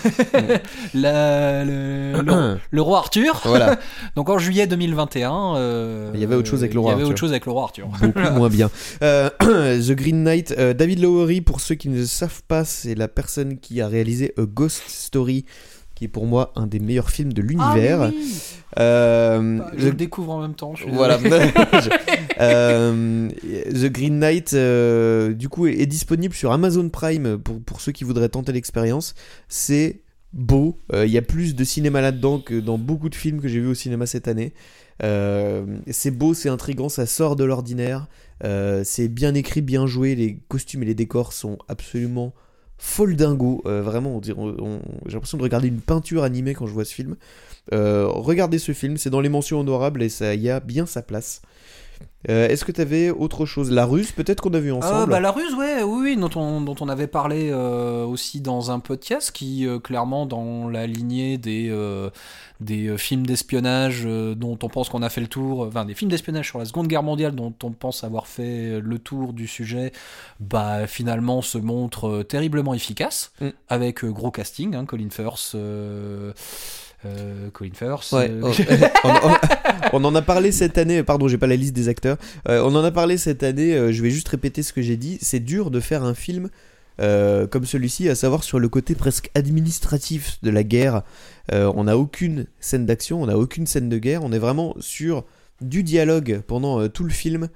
la- 0.95 1.65
le, 1.65 2.13
le- 2.23 2.59
le 2.71 2.83
roi 2.83 2.99
Arthur. 2.99 3.41
voilà 3.45 3.79
Donc 4.17 4.29
en 4.29 4.39
juillet 4.39 4.67
2021, 4.67 5.57
euh, 5.57 6.11
Il 6.15 6.21
y 6.21 6.25
avait 6.25 6.35
autre 6.35 6.49
chose 6.49 6.61
avec 6.61 6.75
le 6.75 6.81
roi 6.81 6.91
Il 6.91 6.93
y 6.93 6.95
avait 6.95 7.03
Arthur. 7.03 7.11
autre 7.13 7.21
chose 7.21 7.31
avec 7.31 7.47
le 7.47 7.53
roi 7.53 7.63
Arthur. 7.65 7.89
beaucoup 7.89 8.19
moins 8.35 8.49
bien 8.49 8.71
Euh, 9.03 9.31
The 9.41 9.93
Green 9.93 10.23
Knight 10.23 10.55
euh, 10.59 10.75
David 10.75 11.01
Lowery 11.01 11.41
pour 11.41 11.61
ceux 11.61 11.75
qui 11.75 11.89
ne 11.89 11.97
le 11.99 12.07
savent 12.07 12.43
pas 12.47 12.65
c'est 12.65 12.95
la 12.95 13.09
personne 13.09 13.59
qui 13.59 13.81
a 13.81 13.89
réalisé 13.89 14.33
A 14.39 14.43
Ghost 14.43 14.83
Story 14.89 15.45
qui 15.95 16.05
est 16.05 16.09
pour 16.09 16.27
moi 16.27 16.53
un 16.57 16.67
des 16.67 16.79
meilleurs 16.79 17.09
films 17.11 17.33
de 17.33 17.41
l'univers 17.41 18.03
Ah 18.03 18.11
oui. 18.15 18.39
Euh, 18.79 19.59
Bah, 19.59 19.71
The 19.75 19.79
je 19.81 19.89
le 19.89 19.95
découvre 19.95 20.33
en 20.33 20.41
même 20.43 20.55
temps. 20.55 20.75
je 20.75 20.85
suis 20.85 20.93
Voilà. 20.93 21.19
Euh, 22.41 23.29
The 23.73 23.87
Green 23.87 24.19
Knight, 24.19 24.53
euh, 24.53 25.33
du 25.33 25.49
coup, 25.49 25.67
est, 25.67 25.81
est 25.81 25.87
disponible 25.87 26.35
sur 26.35 26.53
Amazon 26.53 26.89
Prime 26.91 27.39
pour, 27.39 27.61
pour 27.63 27.81
ceux 27.81 27.93
qui 27.93 28.05
voudraient 28.05 28.29
tenter 28.29 28.53
l'expérience. 28.53 29.15
C'est 29.49 30.03
beau. 30.35 30.77
Il 30.93 31.07
y 31.11 31.17
a 31.17 31.23
plus 31.23 31.55
de 31.55 31.65
cinéma 31.65 32.03
là-dedans 32.03 32.39
que 32.41 32.61
dans 32.61 32.77
beaucoup 32.77 33.09
de 33.09 33.15
films 33.15 33.41
que 33.41 33.49
j'ai 33.49 33.61
vus 33.61 33.69
au 33.69 33.75
cinéma 33.75 34.05
cette 34.07 34.29
année. 34.29 34.53
C'est 35.01 36.11
beau, 36.11 36.35
c'est 36.35 36.51
intrigant, 36.51 36.91
ça 36.91 37.07
sort 37.07 37.37
de 37.37 37.45
l'ordinaire. 37.45 38.07
C'est 38.85 39.09
bien 39.09 39.35
écrit, 39.35 39.63
bien 39.63 39.87
joué. 39.87 40.15
Les 40.15 40.39
costumes 40.49 40.83
et 40.83 40.87
les 40.87 40.95
décors 40.95 41.33
sont 41.33 41.57
absolument 41.69 42.35
foldingo. 42.77 43.63
Euh, 43.65 43.81
vraiment, 43.81 44.21
on- 44.37 44.57
on- 44.61 44.81
j'ai 45.07 45.15
l'impression 45.15 45.39
de 45.39 45.43
regarder 45.43 45.69
une 45.69 45.81
peinture 45.81 46.23
animée 46.23 46.53
quand 46.53 46.67
je 46.67 46.73
vois 46.75 46.85
ce 46.85 46.93
film. 46.93 47.17
Euh, 47.73 48.07
regardez 48.09 48.59
ce 48.59 48.73
film, 48.73 48.97
c'est 48.97 49.11
dans 49.11 49.21
les 49.21 49.29
mentions 49.29 49.61
honorables 49.61 50.03
et 50.03 50.09
ça 50.09 50.35
y 50.35 50.51
a 50.51 50.61
bien 50.61 50.87
sa 50.87 51.03
place. 51.03 51.43
Euh, 52.29 52.49
Est-ce 52.49 52.65
que 52.65 52.73
tu 52.73 52.81
avais 52.81 53.09
autre 53.11 53.47
chose? 53.47 53.71
La 53.71 53.87
ruse, 53.87 54.13
peut-être 54.13 54.43
qu'on 54.43 54.53
a 54.53 54.59
vu 54.59 54.71
Ah, 54.73 54.77
ensemble? 54.77 55.11
bah, 55.11 55.21
la 55.21 55.31
ruse, 55.31 55.55
ouais, 55.55 55.83
oui, 55.83 56.01
oui, 56.03 56.17
dont 56.17 56.29
on, 56.37 56.61
dont 56.61 56.75
on 56.81 56.89
avait 56.91 57.07
parlé 57.07 57.49
euh, 57.51 58.05
aussi 58.05 58.41
dans 58.43 58.71
un 58.71 58.81
podcast 58.81 59.31
qui, 59.33 59.67
clairement, 59.83 60.27
dans 60.27 60.69
la 60.69 60.87
lignée 60.87 61.39
des, 61.39 61.75
des 62.61 62.99
films 62.99 63.27
d'espionnage 63.27 64.05
dont 64.05 64.59
on 64.63 64.69
pense 64.69 64.89
qu'on 64.91 65.03
a 65.03 65.09
fait 65.09 65.21
le 65.23 65.29
tour, 65.29 65.63
enfin 65.63 65.85
des 65.87 65.95
films 65.95 66.11
d'espionnage 66.11 66.49
sur 66.49 66.59
la 66.59 66.67
Seconde 66.67 66.89
Guerre 66.89 67.03
mondiale 67.05 67.35
dont 67.35 67.55
on 67.63 67.71
pense 67.71 68.05
avoir 68.05 68.27
fait 68.27 68.79
le 68.81 68.99
tour 68.99 69.33
du 69.33 69.47
sujet, 69.47 69.93
bah 70.41 70.87
finalement 70.87 71.41
se 71.43 71.57
montre 71.59 72.23
terriblement 72.25 72.75
efficace, 72.75 73.33
Mm. 73.41 73.49
avec 73.69 74.05
gros 74.05 74.31
casting, 74.31 74.75
hein, 74.75 74.85
Colin 74.85 75.09
Firth. 75.11 75.57
Euh, 77.07 77.49
Colin 77.53 77.71
Firth. 77.75 78.11
Ouais, 78.13 78.31
euh, 78.31 78.41
oh, 78.43 78.53
on, 79.05 79.09
on- 79.11 79.37
on 79.93 80.05
en 80.05 80.15
a 80.17 80.23
parlé 80.23 80.51
cette 80.53 80.79
année, 80.79 81.03
pardon, 81.03 81.29
j'ai 81.29 81.39
pas 81.39 81.47
la 81.47 81.57
liste 81.57 81.73
des 81.75 81.89
acteurs. 81.89 82.17
Euh, 82.49 82.61
on 82.65 82.75
en 82.75 82.83
a 82.85 82.91
parlé 82.91 83.17
cette 83.19 83.43
année, 83.43 83.75
euh, 83.75 83.93
je 83.93 84.03
vais 84.03 84.11
juste 84.11 84.29
répéter 84.29 84.63
ce 84.63 84.73
que 84.73 84.83
j'ai 84.83 84.97
dit. 84.97 85.19
C'est 85.21 85.41
dur 85.41 85.71
de 85.71 85.81
faire 85.81 86.03
un 86.05 86.15
film 86.15 86.51
comme 86.99 87.67
celui-ci, 87.67 88.09
à 88.09 88.15
savoir 88.15 88.43
sur 88.43 88.59
le 88.59 88.69
côté 88.71 88.95
presque 88.95 89.31
administratif 89.35 90.39
de 90.43 90.49
la 90.51 90.63
guerre. 90.65 91.03
On 91.53 91.85
n'a 91.85 91.99
aucune 91.99 92.47
scène 92.59 92.87
d'action, 92.87 93.23
on 93.23 93.27
n'a 93.27 93.37
aucune 93.37 93.67
scène 93.67 93.89
de 93.91 93.99
guerre, 93.99 94.25
on 94.25 94.33
est 94.33 94.39
vraiment 94.39 94.75
sur 94.81 95.25
du 95.61 95.83
dialogue 95.83 96.41
pendant 96.47 96.89
tout 96.89 97.05
le 97.05 97.11
film. 97.11 97.49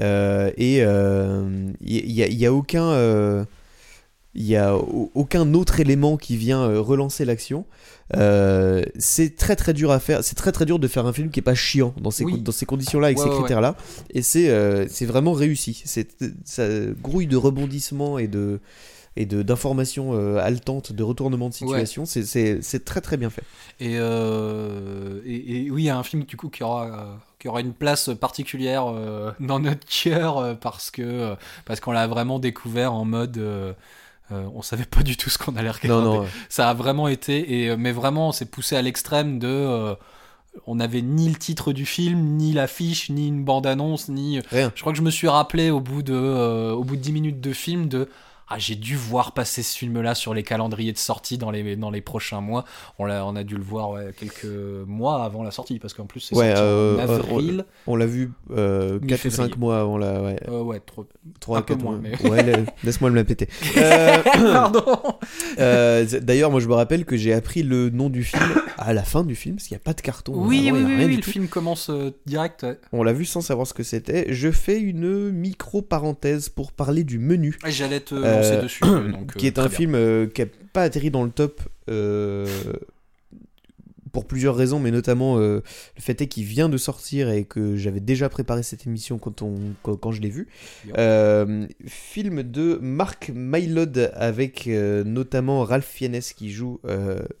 Et 0.00 0.78
il 0.78 1.74
n'y 1.84 2.22
a, 2.22 2.26
y 2.28 2.46
a 2.46 2.52
aucun. 2.54 3.46
Il 4.36 4.44
y 4.46 4.56
a 4.56 4.76
au- 4.76 5.10
aucun 5.14 5.52
autre 5.54 5.80
élément 5.80 6.16
qui 6.16 6.36
vient 6.36 6.62
euh, 6.62 6.80
relancer 6.80 7.24
l'action. 7.24 7.64
Euh, 8.16 8.82
c'est 8.98 9.34
très 9.34 9.56
très 9.56 9.72
dur 9.72 9.90
à 9.90 9.98
faire. 9.98 10.22
C'est 10.22 10.36
très 10.36 10.52
très 10.52 10.64
dur 10.64 10.78
de 10.78 10.86
faire 10.88 11.06
un 11.06 11.12
film 11.12 11.30
qui 11.30 11.40
est 11.40 11.42
pas 11.42 11.54
chiant 11.56 11.92
dans 12.00 12.12
ces, 12.12 12.24
Oui. 12.24 12.32
con- 12.34 12.38
dans 12.44 12.52
ces 12.52 12.66
conditions-là 12.66 13.08
avec 13.08 13.18
Ouais, 13.18 13.24
ces 13.24 13.28
ouais, 13.30 13.34
ouais. 13.34 13.40
critères-là. 13.42 13.74
Et 14.10 14.22
c'est 14.22 14.48
euh, 14.48 14.86
c'est 14.88 15.06
vraiment 15.06 15.32
réussi. 15.32 15.82
C'est 15.84 16.08
ça 16.44 16.68
grouille 17.02 17.26
de 17.26 17.36
rebondissements 17.36 18.18
et 18.18 18.28
de 18.28 18.60
et 19.18 19.24
d'informations 19.24 20.10
euh, 20.12 20.36
haletantes, 20.36 20.92
de 20.92 21.02
retournements 21.02 21.48
de 21.48 21.54
situation. 21.54 22.04
C'est- 22.04 22.84
très 22.84 23.00
très 23.00 23.16
bien 23.16 23.30
fait. 23.30 23.42
Et, 23.80 23.94
et, 23.94 23.96
et 25.66 25.70
oui, 25.70 25.82
il 25.82 25.86
y 25.86 25.90
a 25.90 25.96
un 25.98 26.02
film 26.02 26.24
du 26.24 26.36
coup 26.36 26.50
qui 26.50 26.62
aura, 26.62 27.18
qui 27.38 27.48
aura 27.48 27.60
une 27.62 27.72
place 27.72 28.10
particulière 28.20 28.84
dans 29.40 29.58
notre 29.58 29.86
cœur 29.86 30.58
parce 30.60 30.90
que 30.90 31.34
parce 31.64 31.80
qu'on 31.80 31.92
l'a 31.92 32.06
vraiment 32.06 32.38
découvert 32.38 32.92
en 32.92 33.04
mode. 33.04 33.40
Euh, 34.32 34.46
on 34.54 34.62
savait 34.62 34.84
pas 34.84 35.02
du 35.02 35.16
tout 35.16 35.30
ce 35.30 35.38
qu'on 35.38 35.56
allait 35.56 35.70
regarder. 35.70 35.88
Non 36.06 36.20
non. 36.22 36.26
Ça 36.48 36.68
a 36.70 36.74
vraiment 36.74 37.08
été, 37.08 37.62
et, 37.62 37.70
euh, 37.70 37.76
mais 37.78 37.92
vraiment, 37.92 38.28
on 38.28 38.32
s'est 38.32 38.46
poussé 38.46 38.76
à 38.76 38.82
l'extrême 38.82 39.38
de. 39.38 39.46
euh, 39.48 39.94
on 40.66 40.76
n'avait 40.76 41.02
ni 41.02 41.28
le 41.28 41.34
titre 41.36 41.72
du 41.72 41.84
film, 41.84 42.18
ni 42.36 42.52
l'affiche, 42.52 43.10
ni 43.10 43.28
une 43.28 43.44
bande-annonce, 43.44 44.08
ni. 44.08 44.40
Rien. 44.50 44.72
Je 44.74 44.80
crois 44.80 44.92
que 44.92 44.98
je 44.98 45.02
me 45.02 45.10
suis 45.10 45.28
rappelé 45.28 45.70
au 45.70 45.80
bout 45.80 46.02
de, 46.02 46.14
euh, 46.14 46.72
au 46.72 46.82
bout 46.82 46.96
de 46.96 47.00
10 47.02 47.12
minutes 47.12 47.40
de 47.40 47.52
film 47.52 47.88
de. 47.88 48.08
Ah, 48.48 48.58
j'ai 48.58 48.76
dû 48.76 48.94
voir 48.96 49.32
passer 49.32 49.62
ce 49.64 49.76
film-là 49.76 50.14
sur 50.14 50.32
les 50.32 50.42
calendriers 50.44 50.92
de 50.92 50.98
sortie 50.98 51.36
dans 51.36 51.50
les, 51.50 51.74
dans 51.74 51.90
les 51.90 52.00
prochains 52.00 52.40
mois. 52.40 52.64
On, 52.98 53.04
l'a, 53.04 53.26
on 53.26 53.34
a 53.34 53.42
dû 53.42 53.56
le 53.56 53.62
voir 53.64 53.90
ouais, 53.90 54.14
quelques 54.16 54.46
mois 54.86 55.24
avant 55.24 55.42
la 55.42 55.50
sortie, 55.50 55.78
parce 55.80 55.94
qu'en 55.94 56.06
plus, 56.06 56.20
c'est 56.20 56.36
Ouais, 56.36 56.54
euh, 56.56 56.96
en 56.96 56.98
avril. 57.00 57.64
On 57.88 57.96
l'a 57.96 58.06
vu 58.06 58.30
euh, 58.52 59.00
4 59.00 59.02
ou 59.02 59.04
Mi-février. 59.06 59.30
5 59.50 59.56
mois 59.58 59.80
avant 59.80 59.98
la. 59.98 60.22
Ouais, 60.22 60.38
Euh, 60.48 60.62
ouais, 60.62 60.78
trop. 60.80 61.06
3 61.40 61.58
un 61.58 61.62
peu 61.62 61.74
4 61.74 61.82
moins, 61.84 61.98
mois. 61.98 62.02
mais- 62.22 62.30
Ouais, 62.30 62.42
la- 62.44 62.58
laisse-moi 62.84 63.10
me 63.10 63.16
la 63.16 63.24
péter. 63.24 63.48
Euh, 63.78 64.22
Pardon 64.22 64.84
Euh, 65.58 66.04
D'ailleurs, 66.20 66.50
moi 66.50 66.60
je 66.60 66.68
me 66.68 66.74
rappelle 66.74 67.04
que 67.04 67.16
j'ai 67.16 67.32
appris 67.32 67.62
le 67.62 67.90
nom 67.90 68.10
du 68.10 68.22
film 68.24 68.42
à 68.78 68.92
la 68.92 69.02
fin 69.02 69.24
du 69.24 69.34
film, 69.34 69.56
parce 69.56 69.66
qu'il 69.68 69.74
n'y 69.74 69.80
a 69.80 69.84
pas 69.84 69.94
de 69.94 70.00
carton. 70.02 70.32
Oui, 70.36 70.70
vraiment, 70.70 70.76
oui, 70.78 70.82
a 70.84 70.86
oui, 70.86 70.94
rien 70.96 71.04
oui, 71.06 71.10
du 71.12 71.16
le 71.16 71.22
tout. 71.22 71.30
film 71.30 71.48
commence 71.48 71.90
euh, 71.90 72.10
direct. 72.26 72.66
On 72.92 73.02
l'a 73.02 73.12
vu 73.12 73.24
sans 73.24 73.40
savoir 73.40 73.66
ce 73.66 73.74
que 73.74 73.82
c'était. 73.82 74.26
Je 74.32 74.50
fais 74.50 74.78
une 74.80 75.30
micro-parenthèse 75.32 76.48
pour 76.48 76.72
parler 76.72 77.04
du 77.04 77.18
menu, 77.18 77.58
Ah, 77.62 77.70
J'allais 77.70 78.00
te 78.00 78.14
Euh, 78.42 78.62
dessus. 78.62 78.84
euh, 78.84 79.12
donc, 79.12 79.34
qui 79.36 79.46
euh, 79.46 79.50
est 79.50 79.58
un 79.58 79.66
bien. 79.66 79.70
film 79.70 80.30
qui 80.32 80.40
n'a 80.42 80.48
pas 80.72 80.82
atterri 80.82 81.10
dans 81.10 81.24
le 81.24 81.30
top 81.30 81.60
pour 84.12 84.24
plusieurs 84.24 84.56
raisons, 84.56 84.80
mais 84.80 84.90
notamment 84.90 85.38
euh, 85.38 85.62
le 85.96 86.00
fait 86.00 86.22
est 86.22 86.26
qu'il 86.26 86.44
vient 86.44 86.70
de 86.70 86.78
sortir 86.78 87.28
et 87.28 87.44
que 87.44 87.76
j'avais 87.76 88.00
déjà 88.00 88.30
préparé 88.30 88.62
cette 88.62 88.86
émission 88.86 89.18
quand, 89.18 89.42
on, 89.42 89.58
quand, 89.82 89.94
quand 89.96 90.10
je 90.10 90.22
l'ai 90.22 90.30
vu. 90.30 90.48
Euh, 90.96 91.66
film 91.86 92.42
de 92.42 92.78
Mark 92.80 93.30
Mylod 93.34 94.10
avec 94.14 94.68
euh, 94.68 95.04
notamment 95.04 95.64
Ralph 95.64 95.84
Fiennes 95.84 96.18
qui 96.34 96.50
joue 96.50 96.80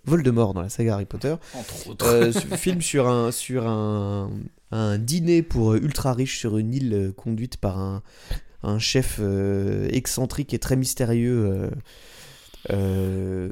Voldemort 0.04 0.52
dans 0.52 0.60
la 0.60 0.68
saga 0.68 0.94
Harry 0.96 1.06
Potter. 1.06 1.34
Entre 1.54 1.88
autres. 1.88 2.30
Ce 2.32 2.40
film 2.58 2.82
sur 2.82 3.08
un 3.08 3.30
sur 3.32 3.66
un, 3.66 4.30
un 4.70 4.98
dîner 4.98 5.40
pour 5.42 5.76
ultra 5.76 6.12
riches 6.12 6.38
sur 6.38 6.58
une 6.58 6.74
île 6.74 7.12
conduite 7.16 7.56
par 7.56 7.78
un, 7.78 8.02
un 8.66 8.78
chef 8.78 9.18
euh, 9.20 9.88
excentrique 9.90 10.52
et 10.54 10.58
très 10.58 10.76
mystérieux 10.76 11.46
euh, 11.46 11.70
euh, 12.70 13.48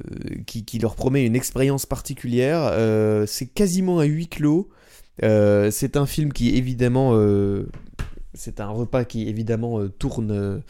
qui, 0.46 0.64
qui 0.64 0.78
leur 0.78 0.96
promet 0.96 1.24
une 1.24 1.36
expérience 1.36 1.86
particulière. 1.86 2.60
Euh, 2.72 3.26
c'est 3.26 3.46
quasiment 3.46 4.00
à 4.00 4.04
huis 4.04 4.28
clos. 4.28 4.68
Euh, 5.22 5.70
c'est 5.70 5.96
un 5.96 6.06
film 6.06 6.32
qui 6.32 6.56
évidemment 6.56 7.16
c'est 8.34 8.60
un 8.60 8.68
repas 8.68 9.04
qui 9.04 9.28
évidemment 9.28 9.86
tourne 9.98 10.62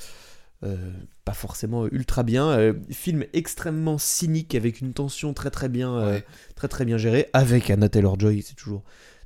pas 1.25 1.33
forcément 1.33 1.87
ultra 1.87 2.23
bien. 2.23 2.75
Film 2.91 3.25
extrêmement 3.33 3.97
cynique 3.97 4.55
avec 4.55 4.81
une 4.83 4.93
tension 4.93 5.33
très 5.33 5.51
très 5.51 5.71
bien 5.71 6.07
Ouais. 6.07 6.25
très 6.57 6.69
très 6.69 6.85
bien 6.85 6.99
gérée 6.99 7.29
avec 7.33 7.71
Anna 7.71 7.89
Taylor 7.89 8.21
Joy. 8.21 8.43
C'est 8.43 8.55
toujours 8.57 8.83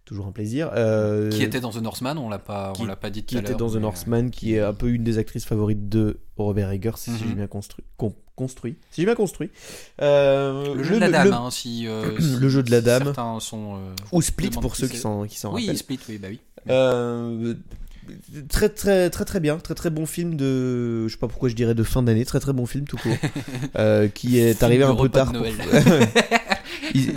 toujours 0.09 0.27
un 0.27 0.33
plaisir. 0.33 0.71
Euh, 0.75 1.31
Qui 1.31 1.43
était 1.43 1.61
dans 1.61 1.71
The 1.71 1.83
Northman, 1.83 2.17
on 2.19 2.29
l'a 2.31 2.39
pas, 2.39 2.73
qui- 2.75 2.83
on 2.83 2.87
l'a 2.87 2.97
pas 2.97 3.11
dit 3.11 3.23
tout 3.23 3.27
qui 3.35 3.39
était 3.39 3.55
dans 3.55 3.71
The 3.71 3.77
euh, 3.77 3.81
Northman, 3.81 4.31
qui 4.31 4.55
est 4.55 4.61
un 4.61 4.73
peu 4.73 4.89
une 4.89 5.05
des 5.05 5.19
actrices 5.19 5.45
favorites 5.45 5.89
de 5.89 6.19
Robert 6.37 6.71
Eggers, 6.73 6.93
si 6.97 7.11
Mhm. 7.11 7.17
j'ai 7.29 7.35
bien 7.35 7.47
construit. 7.47 7.85
con- 7.97 8.15
construit. 8.35 8.77
Si 8.91 9.01
j'ai 9.03 9.05
bien 9.05 9.15
construit. 9.17 9.51
Euh, 10.01 10.75
Le 10.75 10.83
jeu 10.85 10.95
de 10.95 11.01
la 11.01 11.11
dame, 11.11 11.29
le- 11.29 11.35
hein, 11.35 11.51
si, 11.51 11.87
euh, 11.87 12.11
Le 12.41 12.49
jeu 12.49 12.63
de 12.63 12.71
la 12.71 12.81
dame. 12.81 13.05
Certains 13.05 13.39
sont. 13.41 13.79
Ou 14.13 14.23
Split 14.23 14.51
pour 14.51 14.77
ceux 14.77 14.87
qui 14.89 14.97
s'en 14.97 15.25
qui 15.27 15.39
s'en 15.39 15.53
Oui, 15.53 15.63
rappellent. 15.67 15.77
Split, 15.79 15.99
oui, 16.09 16.19
bah 16.19 16.29
oui. 16.31 17.57
Très 18.49 18.71
très 18.71 19.11
très 19.11 19.25
très 19.27 19.39
bien, 19.39 19.59
très 19.59 19.75
très 19.75 19.91
bon 19.91 20.07
film 20.07 20.35
de, 20.37 21.07
je 21.09 21.13
sais 21.13 21.19
pas 21.19 21.29
pourquoi 21.29 21.51
je 21.51 21.55
dirais 21.55 21.75
de 21.75 21.83
fin 21.83 22.03
d'année, 22.03 22.25
très 22.25 22.41
très 22.41 22.55
bon 22.55 22.65
film 22.65 22.87
tout 22.87 22.97
court, 22.97 23.13
qui 24.15 24.39
est 24.39 24.63
arrivé 24.63 24.83
un 24.85 24.95
peu 24.95 25.11
tard. 25.11 25.31
pour- 25.33 25.43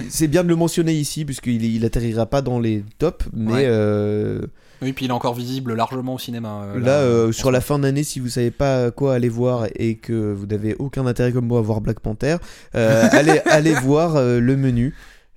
C'est 0.10 0.27
bien 0.27 0.43
de 0.43 0.49
le 0.49 0.56
mentionner 0.56 0.93
ici 0.93 1.26
puisqu'il 1.26 1.64
il 1.64 1.85
atterrira 1.85 2.26
pas 2.26 2.41
dans 2.41 2.60
les 2.60 2.84
tops, 2.99 3.26
mais 3.34 3.52
Ouais. 3.53 3.64
euh, 3.68 4.41
Oui, 4.81 4.93
puis 4.93 5.06
il 5.06 5.10
est 5.10 5.14
encore 5.14 5.35
visible 5.35 5.73
largement 5.76 6.15
au 6.15 6.19
cinéma. 6.19 6.64
euh, 6.64 6.80
là, 6.80 6.99
euh, 7.02 7.30
en 7.30 7.31
sur 7.31 7.52
la 7.52 7.61
fin 7.61 7.77
d'année, 7.80 8.03
si 8.03 8.19
vous 8.19 8.30
savez 8.30 8.52
pas 8.52 8.89
quoi 8.91 9.14
aller 9.15 9.30
voir 9.30 9.68
et 9.76 9.95
que 9.95 10.34
vous 10.34 10.45
n'avez 10.48 10.76
aucun 10.80 11.06
intérêt 11.06 11.31
comme 11.31 11.45
moi 11.48 11.60
à 11.60 11.61
voir 11.61 11.81
Black 11.81 11.99
Panther, 11.99 12.38
euh, 12.76 13.03
allez 13.11 13.39
allez 13.45 13.73
voir 13.76 14.15
euh, 14.15 14.39
le 14.39 14.57
menu. 14.57 14.93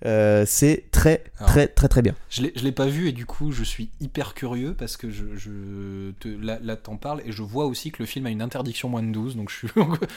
Euh, 0.07 0.45
c'est 0.47 0.85
très 0.91 1.25
Alors. 1.39 1.49
très 1.51 1.67
très 1.67 1.89
très 1.89 2.03
bien. 2.03 2.15
Je 2.29 2.43
l'ai, 2.43 2.53
je 2.57 2.63
l'ai 2.63 2.73
pas 2.73 2.87
vu 2.87 3.09
et 3.09 3.13
du 3.13 3.25
coup 3.27 3.53
je 3.53 3.65
suis 3.65 3.89
hyper 4.01 4.35
curieux 4.35 4.75
parce 4.79 4.97
que 4.99 5.11
je, 5.11 5.25
je 5.37 6.11
te, 6.21 6.29
là, 6.29 6.59
là 6.63 6.77
t'en 6.77 6.97
parles 6.97 7.23
et 7.25 7.33
je 7.33 7.43
vois 7.43 7.65
aussi 7.67 7.91
que 7.91 8.03
le 8.03 8.07
film 8.07 8.27
a 8.27 8.31
une 8.31 8.43
interdiction 8.43 8.89
moins 8.91 9.03
de 9.03 9.11
12 9.13 9.37
donc 9.37 9.51
je 9.51 9.55
suis, 9.57 9.69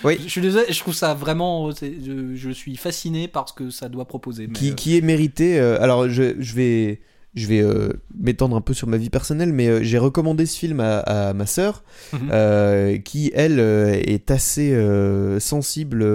Oui. 0.04 0.18
je 0.22 0.28
suis 0.30 0.42
désolé, 0.42 0.66
je 0.70 0.80
trouve 0.80 0.94
ça 0.94 1.14
vraiment, 1.14 1.72
je, 1.72 2.36
je 2.36 2.50
suis 2.50 2.76
fasciné 2.76 3.28
par 3.28 3.48
ce 3.48 3.54
que 3.54 3.70
ça 3.70 3.88
doit 3.88 4.06
proposer. 4.06 4.48
mais, 4.48 4.54
qui, 4.54 4.72
euh, 4.72 4.74
qui 4.74 4.98
est 4.98 5.02
mérité. 5.02 5.60
euh, 5.60 5.82
alors, 5.82 6.10
je, 6.10 6.36
je 6.40 6.54
vais, 6.56 7.00
je 7.38 7.48
vais 7.48 7.62
euh, 7.62 7.90
m'étendre 8.20 8.56
un 8.56 8.62
peu 8.62 8.74
sur 8.74 8.88
ma 8.88 8.98
vie 8.98 9.10
personnelle, 9.10 9.54
mais 9.54 9.68
euh, 9.68 9.84
j'ai 9.84 9.98
recommandé 9.98 10.46
ce 10.46 10.58
film 10.58 10.80
à, 10.80 11.00
à 11.00 11.34
ma 11.34 11.46
sœur, 11.46 11.84
Mhm. 12.14 12.20
euh, 12.32 12.98
qui 12.98 13.32
elle 13.34 13.60
est 13.60 14.30
assez 14.32 14.72
sensible, 15.40 16.06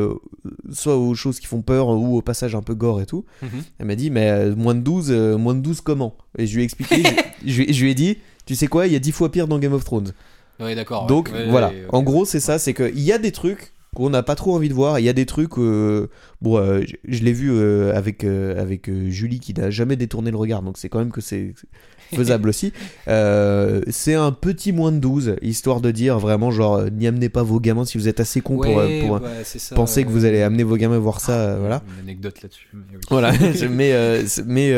soit 0.72 0.96
aux 0.96 1.14
choses 1.14 1.38
qui 1.40 1.46
font 1.46 1.62
peur 1.62 1.88
ou 1.88 2.16
au 2.18 2.22
passage 2.22 2.54
un 2.54 2.62
peu 2.62 2.74
gore 2.74 3.00
et 3.00 3.06
tout. 3.06 3.24
Mhm. 3.42 3.48
Elle 3.78 3.86
m'a 3.86 3.94
dit, 3.94 4.10
mais 4.10 4.50
moins 4.50 4.74
de 4.74 4.80
12, 4.80 5.08
euh, 5.10 5.36
moins 5.36 5.54
de 5.54 5.60
12 5.60 5.80
comment? 5.80 6.16
Et 6.38 6.46
je 6.46 6.54
lui 6.54 6.62
ai 6.62 6.64
expliqué, 6.64 7.02
je, 7.44 7.46
je 7.52 7.56
lui 7.62 7.68
ai- 7.68 7.72
je 7.72 7.84
lui 7.84 7.90
ai 7.90 7.94
dit, 7.94 8.18
tu 8.46 8.54
sais 8.54 8.66
quoi, 8.66 8.86
il 8.86 8.92
y 8.92 8.96
a 8.96 9.00
10 9.00 9.12
fois 9.12 9.30
pire 9.30 9.46
dans 9.48 9.58
Game 9.58 9.72
of 9.72 9.84
Thrones. 9.84 10.12
Ouais, 10.60 10.74
d'accord. 10.74 11.06
Donc 11.06 11.30
Ouais, 11.32 11.48
voilà, 11.48 11.68
ouais, 11.68 11.84
en 11.88 12.02
gros 12.02 12.24
c'est 12.24 12.40
ça, 12.40 12.58
c'est 12.58 12.74
qu'il 12.74 13.00
y 13.00 13.12
a 13.12 13.18
des 13.18 13.32
trucs 13.32 13.71
qu'on 13.94 14.08
n'a 14.10 14.22
pas 14.22 14.34
trop 14.34 14.54
envie 14.54 14.68
de 14.70 14.74
voir, 14.74 14.98
il 14.98 15.04
y 15.04 15.08
a 15.08 15.12
des 15.12 15.26
trucs, 15.26 15.58
euh, 15.58 16.08
bon 16.40 16.56
euh, 16.56 16.80
je, 16.86 16.94
je 17.06 17.22
l'ai 17.22 17.32
vu 17.32 17.50
euh, 17.52 17.94
avec, 17.94 18.24
avec 18.24 18.90
Julie 19.08 19.38
qui 19.40 19.52
n'a 19.54 19.70
jamais 19.70 19.96
détourné 19.96 20.30
le 20.30 20.36
regard, 20.38 20.62
donc 20.62 20.78
c'est 20.78 20.88
quand 20.88 20.98
même 20.98 21.12
que 21.12 21.20
c'est 21.20 21.52
faisable 22.14 22.48
aussi. 22.48 22.72
C'est 23.06 24.14
un 24.14 24.32
petit 24.32 24.72
moins 24.72 24.92
de 24.92 24.98
12, 24.98 25.36
histoire 25.42 25.80
de 25.80 25.90
dire 25.90 26.18
vraiment 26.18 26.50
genre 26.50 26.82
n'y 26.90 27.06
amenez 27.06 27.28
pas 27.28 27.42
vos 27.42 27.60
gamins 27.60 27.84
si 27.84 27.98
vous 27.98 28.08
êtes 28.08 28.20
assez 28.20 28.40
con 28.40 28.56
pour, 28.58 28.74
Ouais, 28.76 29.00
pour, 29.00 29.20
ouais, 29.20 29.28
c'est 29.44 29.58
ça, 29.58 29.74
penser 29.74 30.04
que 30.04 30.10
vous 30.10 30.24
allez 30.24 30.40
amener 30.42 30.62
vos 30.62 30.76
gamins 30.76 30.98
voir 30.98 31.20
ça, 31.20 31.32
euh, 31.40 31.58
voilà. 31.58 31.82
Une 31.96 32.04
anecdote 32.04 32.42
là-dessus. 32.42 32.68
oui. 32.74 32.80
Voilà, 33.10 33.32
mais, 33.32 33.92
c'est- 34.26 34.44
mais 34.46 34.72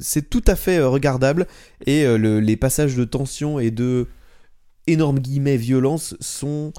c'est 0.00 0.28
tout 0.28 0.44
à 0.46 0.56
fait 0.56 0.80
regardable 0.82 1.46
et 1.86 2.04
le- 2.04 2.40
les 2.40 2.56
passages 2.56 2.96
de 2.96 3.04
tension 3.04 3.58
et 3.60 3.70
de 3.70 4.06
énormes 4.86 5.18
guillemets 5.20 5.56
violence 5.56 6.16
sont 6.20 6.72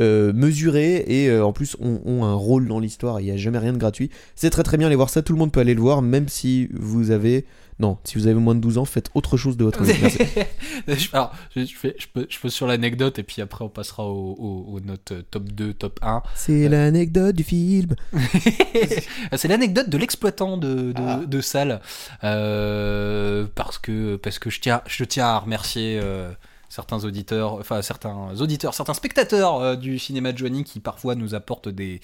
euh, 0.00 0.32
mesurés 0.32 1.04
et 1.06 1.28
euh, 1.28 1.44
en 1.44 1.52
plus 1.52 1.76
ont, 1.80 2.00
ont 2.04 2.24
un 2.24 2.34
rôle 2.34 2.68
dans 2.68 2.80
l'histoire. 2.80 3.20
Il 3.20 3.24
n'y 3.26 3.30
a 3.30 3.36
jamais 3.36 3.58
rien 3.58 3.72
de 3.72 3.78
gratuit. 3.78 4.10
C'est 4.34 4.50
très 4.50 4.62
très 4.62 4.76
bien 4.76 4.86
aller 4.86 4.96
voir 4.96 5.10
ça. 5.10 5.22
Tout 5.22 5.32
le 5.32 5.38
monde 5.38 5.52
peut 5.52 5.60
aller 5.60 5.74
le 5.74 5.80
voir, 5.80 6.02
même 6.02 6.28
si 6.28 6.68
vous 6.72 7.10
avez 7.10 7.44
non, 7.80 7.98
si 8.04 8.18
vous 8.18 8.28
avez 8.28 8.38
moins 8.38 8.54
de 8.54 8.60
12 8.60 8.78
ans, 8.78 8.84
faites 8.84 9.10
autre 9.14 9.36
chose 9.36 9.56
de 9.56 9.64
votre 9.64 9.82
vie. 9.82 9.92
Alors, 11.12 11.32
je, 11.56 11.64
fais, 11.64 11.96
je, 11.98 12.06
peux, 12.12 12.24
je 12.28 12.38
peux 12.38 12.48
sur 12.48 12.68
l'anecdote 12.68 13.18
et 13.18 13.24
puis 13.24 13.42
après 13.42 13.64
on 13.64 13.68
passera 13.68 14.06
aux 14.06 14.36
au, 14.38 14.74
aux 14.74 14.80
notes 14.80 15.10
euh, 15.10 15.22
top 15.28 15.48
2, 15.50 15.74
top 15.74 15.98
1. 16.02 16.22
C'est 16.36 16.68
l'anecdote 16.68 17.34
du 17.34 17.42
film. 17.42 17.96
c'est 19.32 19.48
l'anecdote 19.48 19.88
de 19.88 19.98
l'exploitant 19.98 20.56
de, 20.56 20.92
de, 20.92 21.02
Ah. 21.04 21.20
de 21.26 21.40
salle. 21.40 21.80
Euh, 22.22 23.46
parce 23.56 23.78
que, 23.78 24.16
parce 24.16 24.38
que 24.38 24.50
je, 24.50 24.60
tiens, 24.60 24.82
je 24.86 25.02
tiens 25.02 25.26
à 25.26 25.38
remercier 25.38 25.98
euh, 26.00 26.30
certains 26.68 27.04
auditeurs, 27.04 27.54
enfin 27.54 27.82
certains 27.82 28.40
auditeurs, 28.40 28.74
certains 28.74 28.94
spectateurs 28.94 29.60
euh, 29.60 29.76
du 29.76 29.98
cinéma 29.98 30.32
de 30.32 30.38
Johnny 30.38 30.64
qui 30.64 30.80
parfois 30.80 31.14
nous 31.14 31.34
apportent 31.34 31.68
des, 31.68 32.00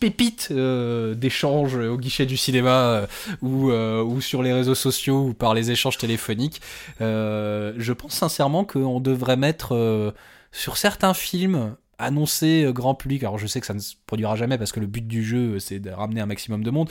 pépites 0.00 0.48
euh, 0.50 1.14
d'échanges 1.14 1.76
au 1.76 1.96
guichet 1.96 2.26
du 2.26 2.36
cinéma 2.36 3.06
euh, 3.42 4.02
ou, 4.02 4.20
sur 4.20 4.42
les 4.42 4.52
réseaux 4.52 4.74
sociaux 4.74 5.28
ou 5.28 5.34
par 5.34 5.54
les 5.54 5.70
échanges 5.70 5.98
téléphoniques. 5.98 6.60
Je 7.00 7.92
pense 7.92 8.14
sincèrement 8.14 8.64
qu'on 8.64 9.00
devrait 9.00 9.36
mettre 9.36 10.14
sur 10.52 10.76
certains 10.76 11.14
films 11.14 11.76
annoncés 11.98 12.64
euh, 12.64 12.72
grand 12.72 12.94
public. 12.94 13.22
Alors 13.22 13.38
je 13.38 13.46
sais 13.46 13.60
que 13.60 13.66
ça 13.66 13.74
ne 13.74 13.80
se 13.80 13.94
produira 14.06 14.36
jamais 14.36 14.56
parce 14.56 14.72
que 14.72 14.80
le 14.80 14.86
but 14.86 15.06
du 15.06 15.24
jeu 15.24 15.58
c'est 15.58 15.80
de 15.80 15.90
ramener 15.90 16.20
un 16.20 16.26
maximum 16.26 16.62
de 16.62 16.70
monde, 16.70 16.88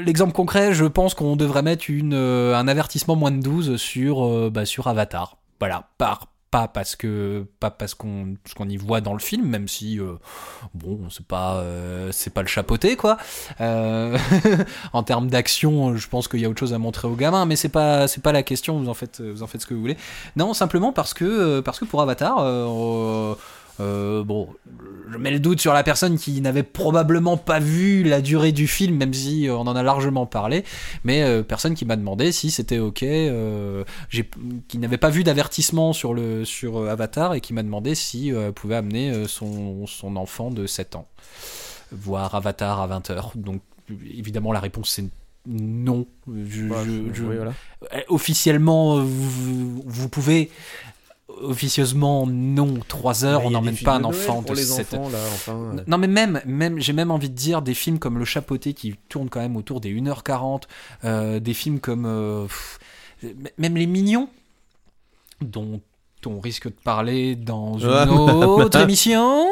l'exemple 0.00 0.32
concret, 0.32 0.74
je 0.74 0.84
pense 0.84 1.14
qu'on 1.14 1.36
devrait 1.36 1.62
mettre 1.62 1.84
euh, 1.90 2.54
un 2.54 2.68
avertissement 2.68 3.16
moins 3.16 3.30
de 3.30 3.40
12 3.40 3.76
sur, 3.76 4.24
euh, 4.24 4.50
bah, 4.50 4.64
sur 4.64 4.86
Avatar. 4.88 5.36
Voilà, 5.60 5.90
par, 5.98 6.32
pas 6.52 6.68
parce 6.68 6.96
que 6.96 7.46
pas 7.60 7.70
parce 7.70 7.94
qu'on 7.94 8.34
qu'on 8.54 8.68
y 8.68 8.76
voit 8.76 9.00
dans 9.00 9.14
le 9.14 9.18
film, 9.18 9.48
même 9.48 9.68
si 9.68 9.98
euh, 9.98 10.16
bon 10.74 11.08
c'est 11.08 11.26
pas 11.26 11.54
euh, 11.54 12.10
c'est 12.12 12.32
pas 12.32 12.42
le 12.42 12.46
chapeauté 12.46 12.94
quoi. 12.94 13.16
Euh, 13.62 14.18
en 14.92 15.02
termes 15.02 15.28
d'action, 15.28 15.96
je 15.96 16.08
pense 16.08 16.28
qu'il 16.28 16.40
y 16.40 16.44
a 16.44 16.50
autre 16.50 16.60
chose 16.60 16.74
à 16.74 16.78
montrer 16.78 17.08
aux 17.08 17.16
gamins, 17.16 17.46
mais 17.46 17.56
c'est 17.56 17.70
pas 17.70 18.06
pas 18.22 18.32
la 18.32 18.42
question. 18.42 18.78
Vous 18.78 18.90
en 18.90 18.94
faites 18.94 19.22
vous 19.22 19.42
en 19.42 19.46
faites 19.46 19.62
ce 19.62 19.66
que 19.66 19.72
vous 19.72 19.80
voulez. 19.80 19.96
Non, 20.36 20.52
simplement 20.52 20.92
parce 20.92 21.14
que 21.14 21.24
euh, 21.24 21.62
parce 21.62 21.80
que 21.80 21.86
pour 21.86 22.02
Avatar. 22.02 22.36
Euh, 23.80 24.22
bon, 24.22 24.48
je 25.10 25.16
mets 25.18 25.30
le 25.30 25.40
doute 25.40 25.60
sur 25.60 25.72
la 25.72 25.82
personne 25.82 26.18
qui 26.18 26.40
n'avait 26.40 26.62
probablement 26.62 27.36
pas 27.36 27.58
vu 27.58 28.02
la 28.02 28.20
durée 28.20 28.52
du 28.52 28.66
film, 28.66 28.96
même 28.96 29.12
si 29.14 29.48
euh, 29.48 29.56
on 29.56 29.62
en 29.66 29.74
a 29.76 29.82
largement 29.82 30.26
parlé, 30.26 30.64
mais 31.04 31.22
euh, 31.22 31.42
personne 31.42 31.74
qui 31.74 31.84
m'a 31.84 31.96
demandé 31.96 32.32
si 32.32 32.50
c'était 32.50 32.78
ok, 32.78 33.02
euh, 33.02 33.84
qui 34.68 34.78
n'avait 34.78 34.98
pas 34.98 35.10
vu 35.10 35.24
d'avertissement 35.24 35.92
sur 35.92 36.14
le 36.14 36.44
sur 36.44 36.88
Avatar 36.88 37.34
et 37.34 37.40
qui 37.40 37.52
m'a 37.54 37.62
demandé 37.62 37.94
si 37.94 38.28
elle 38.28 38.52
pouvait 38.52 38.76
amener 38.76 39.26
son, 39.26 39.86
son 39.86 40.16
enfant 40.16 40.50
de 40.50 40.66
7 40.66 40.96
ans 40.96 41.06
voir 41.90 42.34
Avatar 42.34 42.80
à 42.80 42.88
20h. 42.88 43.32
Donc 43.36 43.60
évidemment 43.90 44.52
la 44.52 44.60
réponse 44.60 44.90
c'est 44.90 45.04
non. 45.44 46.06
Je- 46.28 46.68
je- 46.68 47.12
je- 47.12 47.24
oui, 47.24 47.34
voilà. 47.34 47.52
officiellement, 48.08 49.00
vous, 49.02 49.82
vous 49.84 50.08
pouvez. 50.08 50.50
Officieusement, 51.42 52.26
non. 52.26 52.78
3 52.88 53.24
heures, 53.24 53.40
Mais 53.40 53.46
on 53.46 53.50
n'emmène 53.50 53.76
pas 53.76 53.94
un 53.96 54.04
enfant 54.04 54.42
de 54.42 54.52
les 54.54 54.62
7 54.62 54.94
enfants 54.94 55.08
là, 55.10 55.18
enfin. 55.34 55.52
euh. 55.76 55.82
non 55.86 55.98
mais 55.98 56.06
même, 56.06 56.40
même 56.46 56.78
j'ai 56.80 56.92
même 56.92 57.10
envie 57.10 57.28
de 57.30 57.34
dire 57.34 57.62
des 57.62 57.74
films 57.74 57.98
comme 57.98 58.18
Le 58.18 58.24
Chapeauté 58.24 58.72
qui 58.74 58.94
tournent 59.08 59.28
quand 59.28 59.40
même 59.40 59.56
autour 59.56 59.80
des 59.80 59.92
1h40, 59.92 60.62
euh, 61.04 61.40
des 61.40 61.54
films 61.54 61.80
comme 61.80 62.06
euh, 62.06 62.44
pff, 62.44 62.78
même 63.58 63.76
Les 63.76 63.86
Mignons, 63.86 64.28
dont 65.40 65.80
on 66.26 66.38
risque 66.40 66.68
de 66.68 66.74
parler 66.84 67.34
dans 67.34 67.78
une 67.78 68.10
autre 68.10 68.78
émission. 68.80 69.46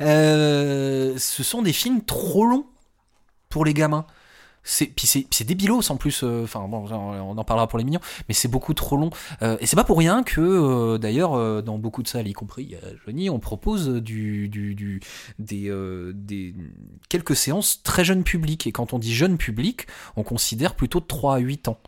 Euh, 0.00 1.14
ce 1.16 1.42
sont 1.42 1.62
des 1.62 1.72
films 1.72 2.02
trop 2.02 2.44
longs 2.44 2.66
pour 3.48 3.64
les 3.64 3.72
gamins. 3.74 4.04
C'est 4.62 4.86
puis 4.86 5.06
c'est 5.06 5.44
débilos 5.44 5.90
en 5.90 5.96
plus. 5.96 6.22
euh, 6.22 6.44
Enfin 6.44 6.66
bon, 6.68 6.84
on 6.90 7.38
en 7.38 7.44
parlera 7.44 7.66
pour 7.68 7.78
les 7.78 7.84
mignons, 7.84 8.00
mais 8.28 8.34
c'est 8.34 8.48
beaucoup 8.48 8.74
trop 8.74 8.96
long. 8.96 9.10
Euh, 9.42 9.56
et 9.60 9.66
c'est 9.66 9.76
pas 9.76 9.84
pour 9.84 9.98
rien 9.98 10.22
que 10.22 10.40
euh, 10.40 10.98
d'ailleurs 10.98 11.62
dans 11.62 11.78
beaucoup 11.78 12.02
de 12.02 12.08
salles, 12.08 12.28
y 12.28 12.32
compris 12.32 12.74
à 12.74 12.86
Johnny, 13.04 13.30
on 13.30 13.38
propose 13.38 13.88
du, 13.88 14.48
du, 14.48 15.00
des, 15.38 16.54
quelques 17.08 17.36
séances 17.36 17.82
très 17.82 18.04
jeune 18.04 18.24
public. 18.24 18.66
Et 18.66 18.72
quand 18.72 18.92
on 18.92 18.98
dit 18.98 19.14
jeune 19.14 19.38
public, 19.38 19.86
on 20.16 20.22
considère 20.22 20.74
plutôt 20.74 21.00
de 21.00 21.06
3 21.06 21.36
à 21.36 21.38
8 21.38 21.68
ans. 21.68 21.78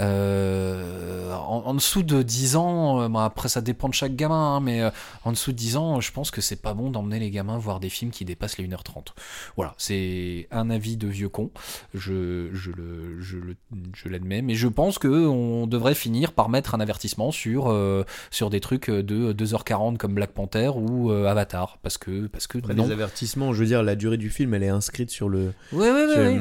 Euh, 0.00 1.32
en, 1.34 1.62
en 1.66 1.74
dessous 1.74 2.02
de 2.02 2.22
10 2.22 2.56
ans, 2.56 3.00
euh, 3.02 3.18
après 3.18 3.48
ça 3.48 3.60
dépend 3.60 3.88
de 3.88 3.94
chaque 3.94 4.14
gamin, 4.16 4.56
hein, 4.56 4.60
mais 4.60 4.80
euh, 4.82 4.90
en 5.24 5.32
dessous 5.32 5.52
de 5.52 5.56
10 5.56 5.76
ans, 5.76 6.00
je 6.00 6.12
pense 6.12 6.30
que 6.30 6.40
c'est 6.40 6.56
pas 6.60 6.74
bon 6.74 6.90
d'emmener 6.90 7.18
les 7.18 7.30
gamins 7.30 7.58
voir 7.58 7.80
des 7.80 7.88
films 7.88 8.10
qui 8.10 8.24
dépassent 8.24 8.58
les 8.58 8.66
1h30. 8.66 9.08
Voilà, 9.56 9.74
c'est 9.78 10.48
un 10.50 10.70
avis 10.70 10.96
de 10.96 11.08
vieux 11.08 11.28
con, 11.28 11.50
je, 11.94 12.48
je 12.52 12.70
le, 12.70 13.20
je 13.20 13.36
le, 13.36 13.56
je 13.94 14.08
l'admets, 14.08 14.42
mais 14.42 14.54
je 14.54 14.68
pense 14.68 14.98
que 14.98 15.08
on 15.26 15.66
devrait 15.66 15.94
finir 15.94 16.32
par 16.32 16.48
mettre 16.48 16.74
un 16.74 16.80
avertissement 16.80 17.30
sur, 17.30 17.68
euh, 17.70 18.04
sur 18.30 18.50
des 18.50 18.60
trucs 18.60 18.90
de 18.90 19.32
2h40 19.32 19.96
comme 19.96 20.14
Black 20.14 20.32
Panther 20.32 20.70
ou 20.74 21.10
euh, 21.10 21.26
Avatar, 21.26 21.78
parce 21.82 21.98
que, 21.98 22.26
parce 22.26 22.46
que 22.46 22.58
Après, 22.58 22.74
non. 22.74 22.86
les 22.86 22.92
avertissements, 22.92 23.52
je 23.52 23.60
veux 23.60 23.66
dire, 23.66 23.82
la 23.82 23.96
durée 23.96 24.16
du 24.16 24.30
film, 24.30 24.54
elle 24.54 24.62
est 24.62 24.68
inscrite 24.68 25.10
sur 25.10 25.28
le. 25.28 25.52
Ouais, 25.72 25.90
ouais, 25.90 26.06
ouais, 26.06 26.12
sur- 26.12 26.22
ouais. 26.22 26.40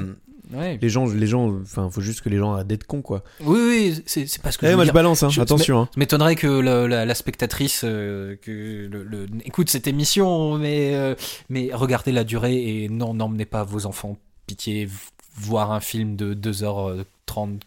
Ouais. 0.54 0.78
Les 0.82 0.90
gens, 0.90 1.06
les 1.06 1.28
gens, 1.28 1.60
enfin, 1.62 1.90
faut 1.90 2.02
juste 2.02 2.22
que 2.22 2.30
les 2.30 2.38
gens 2.38 2.54
arrêtent 2.54 2.68
d'être 2.68 2.86
cons, 2.86 3.02
quoi. 3.02 3.24
Oui, 3.42 3.60
oui, 3.60 4.04
c'est 4.06 4.28
c'est 4.28 4.42
parce 4.42 4.58
que. 4.58 4.66
Eh, 4.66 4.72
je 4.72 4.76
moi, 4.76 4.86
je 4.86 4.92
balance, 4.92 5.24
hein, 5.24 5.30
je- 5.30 5.42
attention. 5.42 5.82
Hein. 5.82 5.90
Je 5.96 6.00
m'étonnerais 6.00 6.36
que 6.36 6.48
le- 6.48 6.88
la, 6.88 7.06
la 7.06 7.16
spectatrice 7.16 7.82
euh, 7.86 8.36
que 8.42 8.88
le, 8.92 9.04
le- 9.04 9.28
écoute 9.46 9.70
cette 9.70 9.88
émission, 9.88 10.58
mais, 10.58 10.94
euh, 10.96 11.16
mais 11.50 11.70
regardez 11.74 12.12
la 12.12 12.24
durée 12.24 12.84
et 12.84 12.90
non, 12.90 13.14
n'emmenez 13.14 13.46
pas 13.46 13.64
vos 13.64 13.86
enfants. 13.86 14.18
Pitié, 14.48 14.88
voir 15.36 15.72
un 15.72 15.80
film 15.80 16.16
de 16.16 16.34
2h30, 16.34 17.06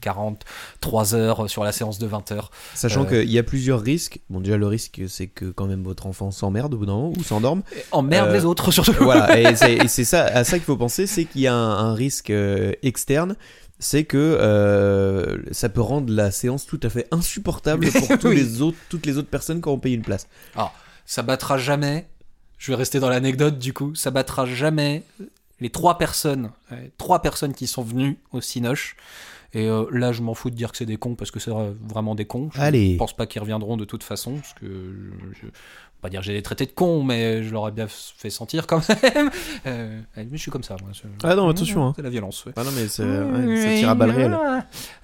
40, 0.00 0.42
3h 0.82 1.48
sur 1.48 1.64
la 1.64 1.72
séance 1.72 1.98
de 1.98 2.06
20h. 2.06 2.48
Sachant 2.74 3.04
Euh. 3.04 3.22
qu'il 3.22 3.30
y 3.30 3.38
a 3.38 3.42
plusieurs 3.42 3.80
risques. 3.80 4.20
Bon, 4.30 4.40
déjà, 4.40 4.56
le 4.56 4.66
risque, 4.66 5.00
c'est 5.08 5.26
que 5.26 5.46
quand 5.46 5.66
même 5.66 5.82
votre 5.82 6.06
enfant 6.06 6.30
s'emmerde 6.30 6.74
au 6.74 6.78
bout 6.78 6.86
d'un 6.86 6.92
moment 6.94 7.12
ou 7.16 7.22
s'endorme. 7.22 7.62
Emmerde 7.92 8.28
Euh, 8.30 8.32
les 8.34 8.44
autres 8.44 8.70
surtout. 8.72 8.92
voilà, 9.04 9.38
et 9.38 9.56
c'est 9.56 9.74
et 9.76 9.88
c'est 9.88 10.04
ça, 10.04 10.24
à 10.24 10.44
ça 10.44 10.58
qu'il 10.58 10.64
faut 10.66 10.76
penser, 10.76 11.06
c'est 11.06 11.24
qu'il 11.24 11.40
y 11.40 11.46
a 11.46 11.54
un, 11.54 11.86
un 11.90 11.94
risque 11.94 12.30
euh, 12.30 12.72
externe, 12.82 13.34
c'est 13.78 14.04
que 14.04 14.16
euh, 14.18 15.38
ça 15.50 15.68
peut 15.68 15.80
rendre 15.80 16.12
la 16.12 16.30
séance 16.30 16.66
tout 16.66 16.80
à 16.82 16.88
fait 16.90 17.08
insupportable 17.10 17.90
pour 17.90 18.18
tous 18.18 18.28
Oui. 18.28 18.36
les 18.36 18.62
autres, 18.62 18.78
toutes 18.88 19.06
les 19.06 19.18
autres 19.18 19.28
personnes 19.30 19.60
qui 19.60 19.68
auront 19.68 19.78
payé 19.78 19.96
une 19.96 20.02
place. 20.02 20.28
Ça 21.06 21.22
battra 21.22 21.58
jamais. 21.58 22.06
Je 22.56 22.72
vais 22.72 22.76
rester 22.76 22.98
dans 23.00 23.08
l'anecdote 23.10 23.58
du 23.58 23.72
coup. 23.74 23.94
Ça 23.94 24.10
battra 24.10 24.46
jamais 24.46 25.02
les 25.60 25.70
trois 25.70 25.98
personnes, 25.98 26.51
ouais, 26.70 26.93
trois 26.98 27.20
personnes 27.22 27.55
qui 27.55 27.66
sont 27.66 27.82
venues 27.82 28.18
au 28.32 28.40
Cinoche. 28.40 28.97
Et 29.56 29.68
euh, 29.68 29.85
là, 29.93 30.10
je 30.12 30.20
m'en 30.22 30.35
fous 30.35 30.51
de 30.51 30.56
dire 30.56 30.72
que 30.72 30.76
c'est 30.78 30.85
des 30.86 30.97
cons 30.97 31.14
parce 31.14 31.31
que 31.31 31.39
c'est 31.39 31.52
vraiment 31.82 32.16
des 32.16 32.24
cons. 32.24 32.51
Je 32.55 32.60
Allez. 32.60 32.97
pense 32.97 33.12
pas 33.14 33.26
qu'ils 33.26 33.40
reviendront 33.40 33.76
de 33.76 33.85
toute 33.85 34.02
façon 34.02 34.35
parce 34.39 34.52
que 34.55 34.66
je, 34.66 35.40
je- 35.43 35.47
pas 36.01 36.10
dire 36.10 36.20
que 36.20 36.26
j'ai 36.26 36.32
les 36.35 36.43
traités 36.43 36.66
de 36.66 36.72
cons, 36.72 37.02
mais 37.05 37.43
je 37.44 37.51
leur 37.52 37.66
ai 37.68 37.70
bien 37.70 37.86
fait 37.89 38.28
sentir 38.31 38.66
quand 38.66 38.82
même. 39.14 39.31
Euh, 39.66 40.01
mais 40.16 40.26
je 40.32 40.36
suis 40.36 40.51
comme 40.51 40.64
ça. 40.64 40.76
Moi. 40.82 40.90
Ah 41.22 41.35
non, 41.36 41.48
attention, 41.48 41.86
hein. 41.86 41.93
C'est 41.97 42.02
la 42.02 42.10
violence. 42.10 42.44
ouais. 42.47 42.52
Ah 42.56 42.64
non, 42.64 42.72
mais 42.72 42.89
c'est- 42.89 43.05
ouais, 43.05 43.76
tire 43.78 43.90
à 43.90 43.94
balles 43.94 44.10
réelles. 44.10 44.36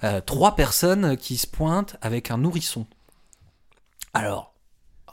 Euh, 0.03 0.19
trois 0.21 0.55
personnes 0.55 1.15
qui 1.17 1.37
se 1.37 1.47
pointent 1.47 1.95
avec 2.01 2.29
un 2.29 2.37
nourrisson. 2.37 2.85
Alors, 4.13 4.50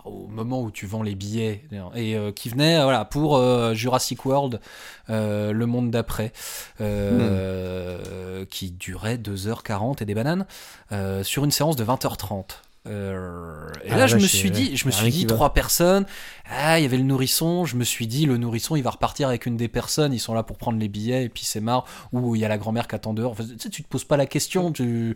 au 0.05 0.27
moment 0.29 0.63
où 0.63 0.71
tu 0.71 0.87
vends 0.87 1.03
les 1.03 1.15
billets, 1.15 1.65
et 1.95 2.17
euh, 2.17 2.33
qui 2.33 2.49
venaient 2.49 2.79
euh, 2.79 2.85
voilà, 2.85 3.05
pour 3.05 3.37
euh, 3.37 3.75
Jurassic 3.75 4.25
World, 4.25 4.61
euh, 5.11 5.53
le 5.53 5.67
monde 5.67 5.91
d'après, 5.91 6.33
euh, 6.81 8.45
qui 8.47 8.71
durait 8.71 9.17
2h40 9.17 10.03
et 10.03 10.05
des 10.05 10.15
bananes, 10.15 10.47
sur 11.23 11.45
une 11.45 11.51
séance 11.51 11.77
de 11.77 11.85
20h30. 11.85 12.45
Euh, 12.87 13.69
et 13.85 13.91
Ah, 13.91 13.99
là, 13.99 14.07
je 14.07 14.15
me 14.17 14.21
suis 14.21 14.51
dit, 14.51 14.75
je 14.77 14.87
me 14.87 14.93
Y 14.93 14.95
a 14.95 14.99
suis 15.03 15.11
dit 15.11 15.27
va. 15.27 15.35
trois 15.35 15.53
personnes. 15.53 16.07
Ah, 16.51 16.79
il 16.79 16.85
y 16.85 16.87
avait 16.87 16.97
le 16.97 17.03
nourrisson. 17.03 17.67
Je 17.67 17.77
me 17.77 17.85
suis 17.85 18.07
dit, 18.07 18.25
le 18.25 18.39
nourrisson, 18.39 18.77
il 18.77 18.83
va 18.83 18.91
repartir 18.91 19.29
avec 19.29 19.45
une 19.45 19.59
des 19.59 19.69
personnes. 19.69 20.15
Ils 20.15 20.19
sont 20.21 20.33
là 20.33 20.43
pour 20.43 20.57
prendre 20.57 20.79
les 20.79 20.89
billets 20.89 21.25
et 21.25 21.29
puis 21.29 21.45
c'est 21.45 21.61
marre. 21.61 21.85
Ou 22.13 22.35
il 22.35 22.41
y 22.41 22.45
a 22.47 22.49
la 22.49 22.57
grand-mère 22.57 22.89
qui 22.89 22.95
attend 22.95 23.13
dehors. 23.13 23.33
Enfin, 23.33 23.45
tu 23.45 23.59
sais, 23.59 23.69
tu 23.69 23.83
te 23.83 23.89
poses 23.89 24.05
pas 24.05 24.17
la 24.17 24.25
question. 24.25 24.73
Tu 24.73 25.15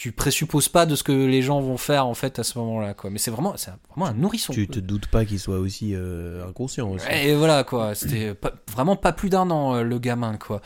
tu 0.00 0.12
présupposes 0.12 0.70
pas 0.70 0.86
de 0.86 0.96
ce 0.96 1.02
que 1.02 1.12
les 1.12 1.42
gens 1.42 1.60
vont 1.60 1.76
faire 1.76 2.06
en 2.06 2.14
fait 2.14 2.38
à 2.38 2.42
ce 2.42 2.58
moment-là 2.58 2.94
quoi. 2.94 3.10
Mais 3.10 3.18
c'est 3.18 3.30
vraiment 3.30 3.58
c'est 3.58 3.70
vraiment 3.90 4.06
un 4.06 4.14
nourrisson. 4.14 4.54
Tu 4.54 4.66
te 4.66 4.78
doutes 4.78 5.08
pas 5.08 5.26
qu'il 5.26 5.38
soit 5.38 5.58
aussi 5.58 5.94
euh, 5.94 6.48
inconscient 6.48 6.88
aussi. 6.88 7.06
Et 7.12 7.34
voilà 7.34 7.64
quoi, 7.64 7.94
c'était 7.94 8.34
vraiment 8.72 8.96
pas 8.96 9.12
plus 9.12 9.28
d'un 9.28 9.50
an 9.50 9.74
euh, 9.74 9.82
le 9.82 9.98
gamin 9.98 10.38
quoi. 10.38 10.62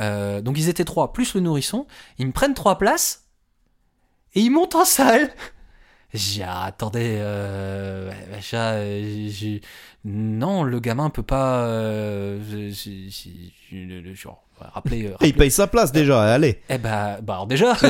Euh, 0.00 0.40
donc 0.40 0.58
ils 0.58 0.70
étaient 0.70 0.86
trois 0.86 1.12
plus 1.12 1.34
le 1.34 1.42
nourrisson. 1.42 1.86
Ils 2.16 2.28
me 2.28 2.32
prennent 2.32 2.54
trois 2.54 2.78
places 2.78 3.26
et 4.34 4.40
ils 4.40 4.48
montent 4.48 4.74
en 4.74 4.86
salle. 4.86 5.34
J'ai 6.14 6.44
ah, 6.44 6.64
attendez, 6.64 7.18
euh, 7.20 8.10
non 10.06 10.62
le 10.62 10.80
gamin 10.80 11.10
peut 11.10 11.22
pas. 11.22 11.68
Genre, 14.14 14.47
rappelez, 14.74 15.06
euh, 15.06 15.14
il 15.22 15.34
paye 15.34 15.50
sa 15.50 15.66
place 15.66 15.92
déjà, 15.92 16.22
allez. 16.22 16.60
eh 16.68 16.78
bah, 16.78 17.18
bah 17.22 17.34
alors 17.34 17.46
déjà, 17.46 17.74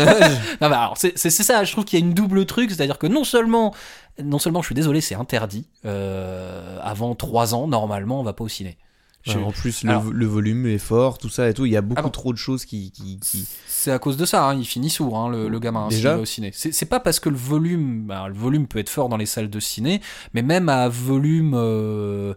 non, 0.60 0.68
bah 0.68 0.80
alors 0.80 0.94
c'est 0.96 1.16
c'est- 1.18 1.30
c'est 1.30 1.42
ça. 1.42 1.64
Je 1.64 1.72
trouve 1.72 1.84
qu'il 1.84 1.98
y 1.98 2.02
a 2.02 2.04
une 2.04 2.14
double 2.14 2.44
truc, 2.46 2.70
c'est-à-dire 2.70 2.98
que 2.98 3.06
non 3.06 3.24
seulement, 3.24 3.74
non 4.22 4.38
seulement, 4.38 4.60
je 4.62 4.66
suis 4.66 4.74
désolé, 4.74 5.00
c'est 5.00 5.14
interdit. 5.14 5.66
euh, 5.84 6.78
avant 6.82 7.14
3 7.14 7.54
ans, 7.54 7.66
normalement, 7.68 8.20
on 8.20 8.22
va 8.22 8.32
pas 8.32 8.44
au 8.44 8.48
ciné. 8.48 8.76
Je- 9.24 9.36
en 9.36 9.50
plus, 9.50 9.82
le, 9.82 9.90
Alors- 9.90 10.04
le 10.04 10.26
volume 10.26 10.66
est 10.66 10.78
fort, 10.78 11.18
tout 11.18 11.28
ça 11.28 11.48
et 11.50 11.54
tout. 11.54 11.66
Il 11.66 11.72
y 11.72 11.76
a 11.76 11.82
beaucoup 11.82 12.00
Ah 12.06 12.10
trop 12.10 12.32
de 12.32 12.38
choses 12.38 12.64
qui. 12.64 12.92
qui, 12.92 13.18
qui- 13.20 13.46
C'est 13.66 13.90
à 13.92 13.98
cause 13.98 14.16
de 14.16 14.24
ça, 14.24 14.44
hein, 14.48 14.54
il 14.54 14.64
finit 14.64 14.88
sourd, 14.90 15.18
hein, 15.18 15.28
le, 15.28 15.48
le 15.48 15.58
gamin, 15.58 15.84
hein, 15.86 15.88
Déjà 15.88 16.14
va 16.14 16.22
au 16.22 16.24
ciné. 16.24 16.50
C'est 16.54 16.72
c'est 16.72 16.86
pas 16.86 17.00
parce 17.00 17.20
que 17.20 17.28
le 17.28 17.36
volume, 17.36 18.06
bah, 18.06 18.26
le 18.28 18.34
volume 18.34 18.66
peut 18.66 18.78
être 18.78 18.88
fort 18.88 19.08
dans 19.08 19.16
les 19.16 19.26
salles 19.26 19.50
de 19.50 19.60
ciné, 19.60 20.00
mais 20.34 20.42
même 20.42 20.68
à 20.68 20.88
volume, 20.88 21.52
euh, 21.54 22.32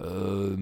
euh, 0.00 0.56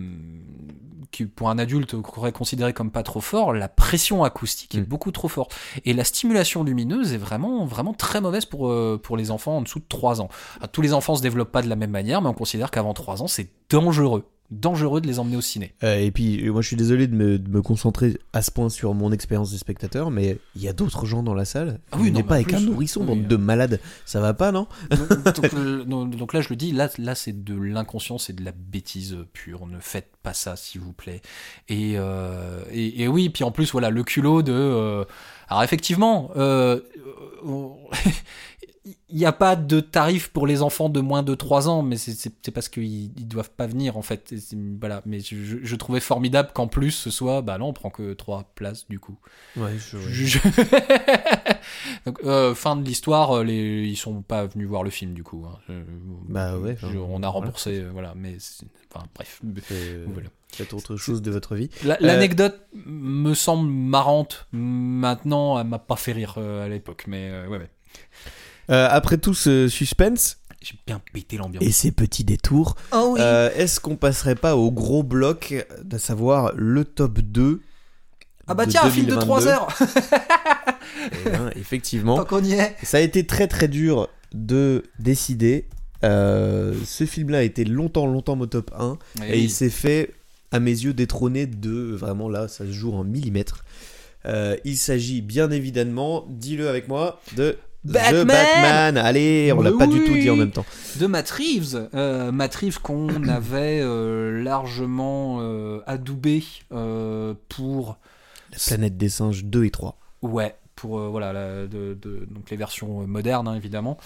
qui 1.11 1.27
pour 1.27 1.49
un 1.49 1.59
adulte 1.59 2.01
qu'on 2.01 2.21
aurait 2.21 2.33
considéré 2.33 2.73
comme 2.73 2.91
pas 2.91 3.03
trop 3.03 3.21
fort, 3.21 3.53
la 3.53 3.69
pression 3.69 4.25
acoustique 4.25 4.75
est 4.75 4.81
Mm. 4.81 4.85
beaucoup 4.85 5.13
trop 5.13 5.29
forte. 5.29 5.55
Et 5.85 5.93
la 5.93 6.05
stimulation 6.05 6.65
lumineuse 6.65 7.13
est 7.13 7.19
vraiment, 7.19 7.65
vraiment 7.67 7.93
très 7.93 8.21
mauvaise 8.21 8.45
pour, 8.47 8.69
euh, 8.69 9.01
pour 9.03 9.17
les 9.17 9.31
enfants 9.31 9.59
en 9.59 9.63
dessous 9.63 9.79
de 9.79 9.85
3 9.89 10.21
ans. 10.21 10.29
Alors, 10.59 10.71
tous 10.71 10.83
les 10.83 10.93
enfants 10.93 11.15
se 11.15 11.23
développent 11.23 11.53
pas 11.53 11.63
de 11.63 11.69
la 11.69 11.77
même 11.77 11.91
manière, 11.91 12.21
mais 12.21 12.29
on 12.29 12.35
considère 12.35 12.71
qu'avant 12.71 12.95
3 12.95 13.23
ans, 13.23 13.29
c'est 13.29 13.49
dangereux. 13.71 14.25
Dangereux 14.61 15.01
de 15.01 15.07
les 15.07 15.19
emmener 15.19 15.37
au 15.37 15.41
ciné. 15.41 15.75
Euh, 15.83 15.99
et 15.99 16.11
puis, 16.11 16.47
euh, 16.47 16.53
moi, 16.53 16.63
je 16.63 16.69
suis 16.69 16.77
désolé 16.77 17.07
de 17.07 17.15
me, 17.15 17.39
de 17.39 17.49
me 17.51 17.61
concentrer 17.63 18.19
à 18.33 18.41
ce 18.43 18.51
point 18.51 18.69
sur 18.69 18.95
mon 18.95 19.13
expérience 19.13 19.51
de 19.53 19.57
spectateur, 19.59 20.11
mais 20.11 20.39
il 20.57 20.63
y 20.63 20.69
a 20.69 20.73
d'autres 20.73 21.07
gens 21.07 21.23
dans 21.23 21.35
la 21.35 21.45
salle. 21.45 21.81
Ah 21.93 21.97
oui, 22.01 22.11
On 22.11 22.15
n'est 22.15 22.23
pas 22.23 22.37
avec 22.37 22.53
un 22.55 22.61
nourrisson, 22.61 23.01
oui, 23.01 23.07
bande 23.07 23.27
de 23.27 23.37
malades. 23.37 23.81
Ça 24.05 24.21
va 24.21 24.33
pas, 24.35 24.53
non 24.53 24.67
donc, 24.91 25.09
donc, 25.35 25.55
euh, 25.55 25.85
non, 25.87 26.05
donc 26.07 26.33
là, 26.33 26.41
je 26.41 26.49
le 26.51 26.57
dis, 26.57 26.73
là, 26.73 26.89
là 26.99 27.15
c'est 27.15 27.45
de 27.45 27.55
l'inconscience 27.55 28.31
et 28.31 28.33
de 28.33 28.45
la 28.45 28.53
bêtise 28.53 29.17
pure. 29.33 29.67
Ne 29.67 29.79
faites 29.81 30.11
pas 30.23 30.33
ça, 30.35 30.57
s'il 30.57 30.81
vous 30.81 30.93
plaît. 30.93 31.21
Et, 31.69 31.95
euh, 31.97 32.63
et, 32.73 33.03
et 33.03 33.09
oui, 33.09 33.29
puis 33.31 33.45
en 33.45 33.51
plus, 33.51 33.73
voilà, 33.73 33.91
le 33.91 34.03
culot 34.05 34.43
de. 34.43 34.53
euh, 34.53 35.05
alors 35.49 35.63
effectivement, 35.63 36.31
on- 36.37 37.77
il 38.87 39.17
n'y 39.17 39.25
a 39.25 39.33
pas 39.33 39.57
de 39.57 39.81
tarif 39.81 40.29
pour 40.29 40.47
les 40.47 40.61
enfants 40.61 40.91
de 40.91 41.01
moins 41.01 41.23
de 41.23 41.35
3 41.35 41.69
ans, 41.71 41.83
mais 41.83 41.97
c'est- 41.97 42.51
parce 42.53 42.69
qu'ils 42.69 43.19
ils 43.19 43.27
doivent 43.27 43.51
pas 43.51 43.67
venir 43.67 43.97
en 43.97 44.03
fait. 44.03 44.35
Voilà, 44.79 45.01
mais 45.07 45.21
je, 45.21 45.37
je- 45.43 45.57
je 45.63 45.77
trouvais 45.77 46.01
formidable 46.01 46.51
qu'en 46.53 46.67
plus 46.67 46.91
ce 46.91 47.09
soit, 47.11 47.41
bah 47.41 47.57
non, 47.57 47.69
on 47.69 47.73
prend 47.73 47.89
que 47.89 48.13
3 48.13 48.45
places 48.55 48.87
du 48.89 48.99
coup. 48.99 49.17
Ouais, 49.57 49.73
je... 49.79 50.39
Donc, 52.07 52.19
euh, 52.25 52.55
fin 52.55 52.77
de 52.77 52.85
l'histoire, 52.85 53.39
euh, 53.39 53.45
les... 53.45 53.85
ils 53.87 53.97
sont 53.97 54.21
pas 54.23 54.47
venus 54.47 54.69
voir 54.69 54.83
le 54.83 54.91
film 54.91 55.15
du 55.15 55.23
coup. 55.23 55.45
hein. 55.49 55.59
Bah 56.29 56.59
ouais, 56.59 56.73
enfin, 56.73 56.89
on 57.09 57.23
a 57.23 57.29
remboursé, 57.29 57.81
euh, 57.81 57.91
voilà, 57.93 58.13
mais 58.17 58.37
enfin 58.95 59.07
bref. 59.15 59.41
Voilà. 60.13 60.29
Faites 60.53 60.73
autre 60.73 60.97
chose 60.97 61.21
de 61.23 61.31
votre 61.33 61.57
vie. 61.57 61.69
La- 61.85 61.97
L'anecdote 62.01 62.61
me 62.87 63.35
semble 63.35 63.69
marrante 63.69 64.47
maintenant, 64.53 65.59
elle 65.59 65.67
m'a 65.67 65.79
pas 65.81 65.97
fait 65.97 66.13
rire 66.13 66.39
à 66.39 66.69
l'époque, 66.69 67.05
mais 67.09 67.31
ouais, 67.49 67.59
ouais. 67.59 67.71
Euh, 68.71 68.89
après 68.91 69.19
tout 69.19 69.35
ce 69.35 69.69
suspense 69.69 70.39
J'ai 70.63 70.75
bien 70.87 71.01
pété 71.13 71.37
l'ambiance. 71.37 71.63
et 71.65 71.71
ces 71.73 71.93
petits 71.93 72.25
détours, 72.25 72.77
Oh 72.93 73.11
oui. 73.15 73.21
euh, 73.23 73.51
est-ce 73.57 73.81
qu'on 73.81 73.97
passerait 73.97 74.35
pas 74.37 74.57
au 74.57 74.71
gros 74.71 75.03
bloc, 75.03 75.55
à 75.93 75.99
savoir 75.99 76.53
le 76.57 76.85
top 76.85 77.21
2 77.21 77.61
ah 78.47 78.53
bah 78.55 78.67
de 78.67 78.71
tiens, 78.73 78.83
un 78.85 78.91
film 78.91 79.07
de 79.07 79.15
2022. 79.15 79.25
3 79.27 79.47
heures. 79.49 79.69
Eh 81.27 81.31
ben, 81.31 81.51
Effectivement. 81.57 82.17
Tant 82.17 82.25
qu'on 82.25 82.45
y 82.45 82.53
est. 82.53 82.77
Ça 82.83 82.99
a 82.99 83.01
été 83.01 83.27
très 83.27 83.47
très 83.49 83.69
dur 83.69 84.09
de 84.33 84.83
décider. 84.99 85.67
Euh, 86.05 86.75
ce 86.85 87.05
film-là 87.07 87.39
a 87.39 87.43
été 87.43 87.65
longtemps, 87.65 88.07
longtemps 88.07 88.37
mon 88.37 88.47
top 88.47 88.71
1. 88.79 88.99
Et 89.29 89.41
il 89.41 89.51
s'est 89.51 89.71
fait, 89.71 90.11
à 90.53 90.61
mes 90.61 90.71
yeux, 90.71 90.93
détrôner 90.93 91.47
de. 91.47 91.95
Vraiment 91.95 92.29
là, 92.29 92.49
ça 92.49 92.65
se 92.67 92.73
joue 92.73 92.93
en 92.93 93.03
millimètres. 93.05 93.65
Euh, 94.27 94.57
il 94.65 94.77
s'agit 94.77 95.21
bien 95.23 95.51
évidemment, 95.51 96.27
dis-le 96.29 96.69
avec 96.69 96.89
moi, 96.89 97.21
de 97.37 97.57
Batman 97.85 98.25
The 98.25 98.27
Batman. 98.29 98.97
Allez, 98.99 99.53
on 99.53 99.61
l'a 99.61 99.73
pas 99.73 99.87
du 99.87 100.03
tout 100.05 100.13
dit 100.15 100.31
en 100.31 100.37
même 100.37 100.51
temps. 100.51 100.65
de 100.99 101.07
Matt 101.07 101.31
Reeves, 101.31 101.89
euh, 101.95 102.33
Matt 102.33 102.55
Reeves 102.55 102.81
qu'on 102.81 103.09
avait 103.29 103.81
euh, 103.83 104.43
largement 104.43 105.39
euh, 105.41 105.81
adoubé 105.87 106.43
pour 107.49 107.99
La 108.53 108.59
planète 108.67 108.97
des 108.97 109.09
singes 109.09 109.45
2 109.45 109.65
et 109.65 109.71
3. 109.71 109.99
ouais 110.23 110.55
pour 110.77 110.99
voilà 110.99 111.33
la- 111.33 111.67
de, 111.69 111.97
de- 112.01 112.27
donc 112.29 112.51
les 112.51 112.57
versions 112.57 113.07
modernes 113.07 113.47
hein, 113.47 113.55
évidemment 113.55 113.97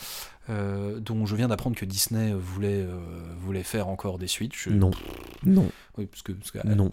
dont 0.48 1.26
je 1.26 1.36
viens 1.36 1.48
d'apprendre 1.48 1.76
que 1.76 1.84
Disney 1.84 2.32
voulait 2.34 2.86
voulait 3.38 3.62
faire 3.62 3.88
encore 3.88 4.18
des 4.18 4.26
suites 4.26 4.52
Je- 4.54 4.70
Non. 4.70 4.90
Non. 5.44 5.70
Oui 5.98 6.06
parce 6.06 6.22
que, 6.22 6.32
parce 6.32 6.50
que 6.50 6.58
Non. 6.66 6.90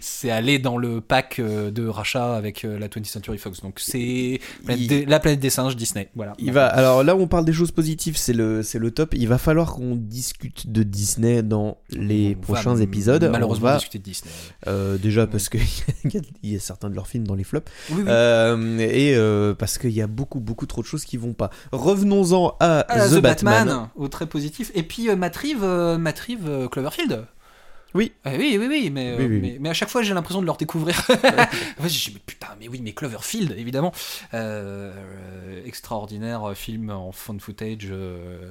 c'est- 0.00 0.30
allé 0.30 0.58
dans 0.58 0.76
le 0.78 1.00
pack 1.00 1.38
euh, 1.38 1.70
de 1.70 1.86
rachat 1.86 2.34
avec 2.36 2.64
euh, 2.64 2.78
la 2.78 2.88
20th 2.88 3.04
Century 3.06 3.38
Fox 3.38 3.60
donc 3.60 3.78
c'est 3.80 4.40
Il- 4.68 5.04
la 5.08 5.20
planète 5.20 5.40
des 5.40 5.50
singes 5.50 5.76
Disney 5.76 6.08
voilà 6.14 6.34
Il 6.38 6.52
va, 6.52 6.66
alors 6.66 7.02
là 7.04 7.14
où 7.16 7.20
on 7.20 7.26
parle 7.28 7.44
des 7.44 7.52
choses 7.52 7.70
positives, 7.70 8.16
c'est 8.16 8.32
le, 8.32 8.62
c'est 8.62 8.78
le 8.78 8.90
top. 8.90 9.14
Il 9.14 9.28
va 9.28 9.38
falloir 9.38 9.72
qu'on 9.74 9.96
discute 9.96 10.70
de 10.70 10.82
Disney 10.82 11.42
dans 11.42 11.78
les 11.90 12.36
On 12.38 12.40
prochains 12.40 12.76
épisodes. 12.76 13.24
malheureusement 13.30 13.68
On 13.68 13.70
va, 13.72 13.76
discuter 13.76 13.98
de 13.98 14.04
Disney 14.04 14.30
euh, 14.66 14.98
déjà 14.98 15.26
parce 15.26 15.48
qu'il 15.48 15.60
y, 16.12 16.16
a- 16.16 16.20
il 16.42 16.52
y 16.52 16.56
a 16.56 16.60
certains 16.60 16.90
de 16.90 16.94
leurs 16.94 17.06
films 17.08 17.26
dans 17.26 17.34
les 17.34 17.44
flops. 17.44 17.70
oui, 17.90 17.96
oui. 17.98 18.04
Euh, 18.08 18.78
et 18.78 19.14
euh, 19.14 19.54
parce 19.54 19.78
qu'il 19.78 19.90
y 19.92 20.02
a 20.02 20.06
beaucoup, 20.06 20.40
beaucoup 20.40 20.66
trop 20.66 20.82
de 20.82 20.86
choses 20.86 21.04
qui 21.04 21.16
vont 21.16 21.32
pas. 21.34 21.50
Revenons-en 21.72 22.56
à 22.60 22.84
Ah, 22.88 23.08
The, 23.08 23.20
Batman. 23.20 23.88
au 23.96 24.08
très 24.08 24.26
positif. 24.26 24.70
Et 24.74 24.82
puis 24.82 25.14
Matt 25.14 25.36
Reeves, 25.36 25.62
Matt 25.98 26.18
Reeves, 26.20 26.48
euh, 26.48 26.68
Cloverfield. 26.68 27.26
Oui. 27.94 28.12
Eh 28.24 28.38
oui, 28.38 28.56
oui, 28.58 28.66
oui, 28.68 28.90
mais, 28.90 29.10
euh, 29.10 29.16
Oui, 29.18 29.26
oui, 29.26 29.38
mais, 29.40 29.50
oui. 29.52 29.56
mais 29.60 29.68
à 29.68 29.74
chaque 29.74 29.90
fois 29.90 30.02
j'ai 30.02 30.14
l'impression 30.14 30.40
de 30.40 30.46
le 30.46 30.52
redécouvrir. 30.52 30.98
en 31.10 31.82
fait, 31.82 31.88
je 31.88 32.10
me 32.10 32.14
mais 32.14 32.20
putain, 32.24 32.48
mais 32.58 32.68
oui, 32.68 32.80
mais 32.82 32.92
Cloverfield, 32.92 33.54
évidemment. 33.58 33.92
Euh, 34.32 34.92
euh, 34.96 35.62
extraordinaire 35.66 36.48
euh, 36.50 36.54
film 36.54 36.90
en 36.90 37.12
fun 37.12 37.36
footage 37.38 37.88
euh, 37.90 37.92
euh, 37.92 38.50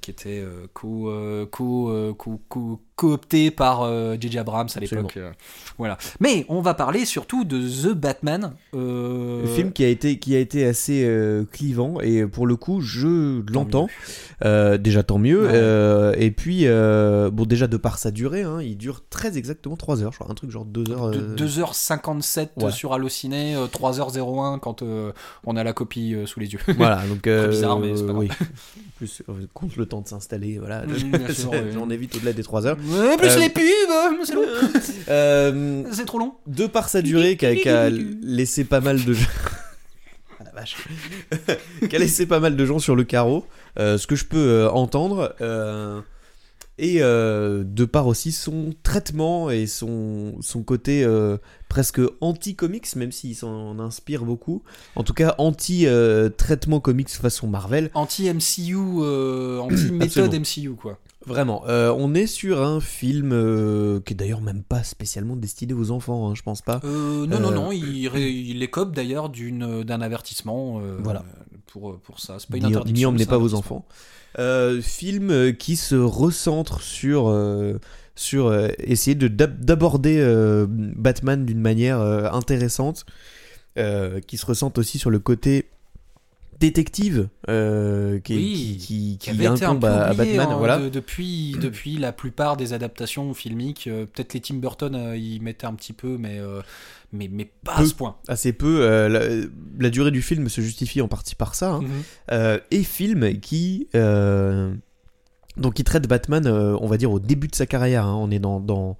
qui 0.00 0.10
était 0.10 0.40
euh, 0.40 0.66
co, 0.72 1.08
euh, 1.10 1.46
co, 1.46 1.90
euh, 1.90 2.14
co- 2.14 2.40
co- 2.48 2.80
coopté 2.96 3.50
par 3.50 3.82
euh, 3.82 4.16
J.J. 4.18 4.38
Abrams 4.38 4.68
à 4.74 4.80
l'époque. 4.80 5.18
euh, 5.18 5.30
voilà. 5.76 5.98
Mais 6.18 6.46
on 6.48 6.62
va 6.62 6.72
parler 6.72 7.04
surtout 7.04 7.44
de 7.44 7.58
The 7.60 7.92
Batman. 7.94 8.54
euh, 8.74 9.42
Le 9.42 9.48
film 9.48 9.72
qui 9.72 9.84
a 9.84 9.88
été, 9.88 10.18
qui 10.18 10.34
a 10.34 10.38
été 10.38 10.64
assez 10.64 11.04
euh, 11.04 11.44
clivant 11.44 12.00
et 12.00 12.24
pour 12.26 12.46
le 12.46 12.56
coup 12.56 12.80
je 12.80 13.42
l'entends. 13.52 13.88
Euh, 14.44 14.78
déjà 14.78 15.02
tant 15.02 15.18
mieux. 15.18 15.42
Ouais. 15.44 15.50
Euh, 15.52 16.14
et 16.16 16.30
puis 16.30 16.62
euh, 16.66 17.30
bon 17.30 17.44
déjà 17.44 17.66
de 17.66 17.76
par 17.76 17.98
sa 17.98 18.10
durée, 18.10 18.42
hein, 18.44 18.62
il 18.62 18.76
dure 18.78 19.02
très 19.10 19.36
exactement 19.36 19.76
3 19.76 20.02
heures, 20.02 20.12
je 20.12 20.18
crois, 20.18 20.30
un 20.30 20.34
truc 20.34 20.50
genre 20.50 20.64
2 20.64 20.90
heures. 20.90 21.10
De- 21.10 21.18
euh, 21.20 21.36
2h57 21.36 22.48
Ouais. 22.64 22.70
sur 22.72 22.94
Allociné, 22.94 23.56
euh, 23.56 23.66
3h01 23.66 24.58
quand 24.58 24.82
euh, 24.82 25.12
on 25.44 25.56
a 25.56 25.64
la 25.64 25.72
copie 25.74 26.14
euh, 26.14 26.24
sous 26.26 26.40
les 26.40 26.52
yeux. 26.52 26.60
Voilà, 26.76 27.02
donc 27.06 27.26
euh, 27.26 27.48
bizarre, 27.48 27.78
mais 27.78 27.94
c'est 27.94 28.06
pas 28.06 28.12
grave. 28.12 28.18
oui. 28.20 28.28
Plus 28.96 29.22
euh, 29.28 29.32
le 29.76 29.86
temps 29.86 30.00
de 30.00 30.08
s'installer, 30.08 30.58
voilà. 30.58 30.84
J'en 31.74 31.90
évite 31.90 32.16
au-delà 32.16 32.32
des 32.32 32.42
3 32.42 32.66
heures. 32.66 32.76
Ouais, 32.76 33.16
plus 33.16 33.28
Euh, 33.28 33.38
les 33.38 33.48
pubs, 33.48 33.62
euh, 33.62 34.24
c'est 34.24 34.34
long. 34.34 34.42
Euh, 35.08 35.82
C'est 35.92 36.04
trop 36.04 36.18
long. 36.18 36.34
de 36.46 36.66
par 36.66 36.88
sa 36.88 37.02
durée, 37.02 37.36
qui 37.36 37.46
a, 37.68 37.90
laissé 37.90 38.64
pas 38.64 38.80
mal 38.80 39.04
de 39.04 39.12
gens. 39.12 39.26
Ah, 40.38 40.44
la 40.44 40.50
vache. 40.52 40.76
qui 41.88 41.96
a 41.96 41.98
laissé 41.98 42.26
pas 42.26 42.40
mal 42.40 42.56
de 42.56 42.66
gens 42.66 42.78
sur 42.78 42.94
le 42.94 43.04
carreau, 43.04 43.46
euh, 43.78 43.96
ce 43.96 44.06
que 44.06 44.16
je 44.16 44.26
peux 44.26 44.36
euh, 44.36 44.70
entendre. 44.70 45.34
Euh, 46.78 46.82
et 46.82 46.96
euh, 47.02 47.64
de 47.64 47.84
par 47.84 48.06
aussi 48.06 48.32
son 48.32 48.72
traitement 48.82 49.50
et 49.50 49.66
son, 49.66 50.34
son 50.40 50.62
côté 50.62 51.04
euh, 51.04 51.38
presque 51.68 52.00
anti-comics, 52.20 52.94
même 52.96 53.12
s'il 53.12 53.34
s'en 53.34 53.78
inspire 53.78 54.24
beaucoup. 54.24 54.62
En 54.94 55.02
tout 55.02 55.14
cas, 55.14 55.34
anti-traitement 55.38 56.80
comics 56.80 57.08
façon 57.10 57.46
Marvel. 57.48 57.90
Anti-MCU, 57.94 58.76
euh, 59.00 59.58
anti-méthode. 59.60 60.34
MCU, 60.34 60.74
quoi. 60.74 60.98
Vraiment, 61.26 61.64
euh, 61.66 61.92
on 61.98 62.14
est 62.14 62.28
sur 62.28 62.62
un 62.62 62.78
film 62.80 63.32
euh, 63.32 63.98
qui 64.00 64.12
est 64.12 64.16
d'ailleurs 64.16 64.40
même 64.42 64.62
pas 64.62 64.84
spécialement 64.84 65.34
destiné 65.34 65.72
aux 65.72 65.90
enfants, 65.90 66.30
hein, 66.30 66.34
je 66.36 66.42
pense 66.42 66.62
pas. 66.62 66.80
Euh, 66.84 67.26
non, 67.26 67.40
non, 67.40 67.50
Euh, 67.50 67.54
non, 67.54 67.72
il, 67.72 68.06
il 68.16 68.62
écope 68.62 68.94
d'ailleurs 68.94 69.28
d'un 69.28 70.00
avertissement 70.02 70.80
euh, 70.80 70.98
Voilà. 71.02 71.24
pour, 71.66 71.98
pour 71.98 72.20
ça. 72.20 72.36
C'est 72.38 72.48
pas 72.48 72.58
une 72.58 72.66
interdiction. 72.66 72.94
N'y 72.94 73.06
emmenez 73.06 73.26
pas 73.26 73.38
vos 73.38 73.54
enfants. 73.54 73.84
Euh, 74.38 74.82
film 74.82 75.30
euh, 75.30 75.52
qui 75.52 75.76
se 75.76 75.94
recentre 75.94 76.82
sur, 76.82 77.28
euh, 77.28 77.78
sur 78.14 78.54
essayer 78.78 79.14
de 79.14 79.28
d'ab- 79.28 79.64
d'aborder 79.64 80.18
Batman 80.68 81.44
d'une 81.46 81.60
manière 81.60 82.00
intéressante, 82.00 83.04
qui 84.26 84.36
se 84.38 84.46
ressente 84.46 84.78
aussi 84.78 84.98
sur 84.98 85.10
le 85.10 85.18
côté 85.18 85.66
détective 86.60 87.28
euh, 87.48 88.18
qui, 88.20 88.34
Oui, 88.36 88.76
qui, 88.80 89.18
qui, 89.18 89.18
qui 89.18 89.30
été 89.30 89.64
un 89.64 89.76
peu 89.76 89.86
à, 89.86 90.14
Batman. 90.14 90.48
hein, 90.50 90.56
voilà. 90.56 90.78
de- 90.78 90.88
depuis, 90.88 91.54
depuis 91.60 91.96
la 91.98 92.12
plupart 92.12 92.56
des 92.56 92.72
adaptations 92.72 93.32
filmiques. 93.34 93.86
euh, 93.86 94.06
Peut-être 94.06 94.34
les 94.34 94.40
Tim 94.40 94.54
Burton 94.56 94.94
euh, 94.94 95.16
y 95.16 95.38
mettaient 95.40 95.66
un 95.66 95.74
petit 95.74 95.92
peu, 95.92 96.16
mais, 96.18 96.38
euh, 96.38 96.62
mais, 97.12 97.28
mais 97.30 97.50
pas 97.64 97.76
à 97.76 97.84
ce 97.84 97.94
point. 97.94 98.16
Assez 98.28 98.52
peu. 98.52 98.80
euh, 98.82 99.08
la, 99.08 99.46
la 99.78 99.90
durée 99.90 100.10
du 100.10 100.22
film 100.22 100.48
se 100.48 100.60
justifie 100.60 101.00
en 101.02 101.08
partie 101.08 101.34
par 101.34 101.54
ça. 101.54 101.72
hein. 101.72 101.82
Mhm. 101.82 102.60
Et 102.70 102.82
film 102.82 103.38
qui 103.40 103.88
donc 105.58 105.74
qui 105.74 105.84
traite 105.84 106.06
Batman 106.06 106.46
on 106.46 106.86
va 106.86 106.96
dire 106.98 107.10
au 107.10 107.18
début 107.18 107.48
de 107.48 107.54
sa 107.54 107.64
carrière 107.66 108.04
hein. 108.04 108.14
on 108.14 108.30
est 108.30 108.38
dans, 108.38 108.60
dans 108.60 108.98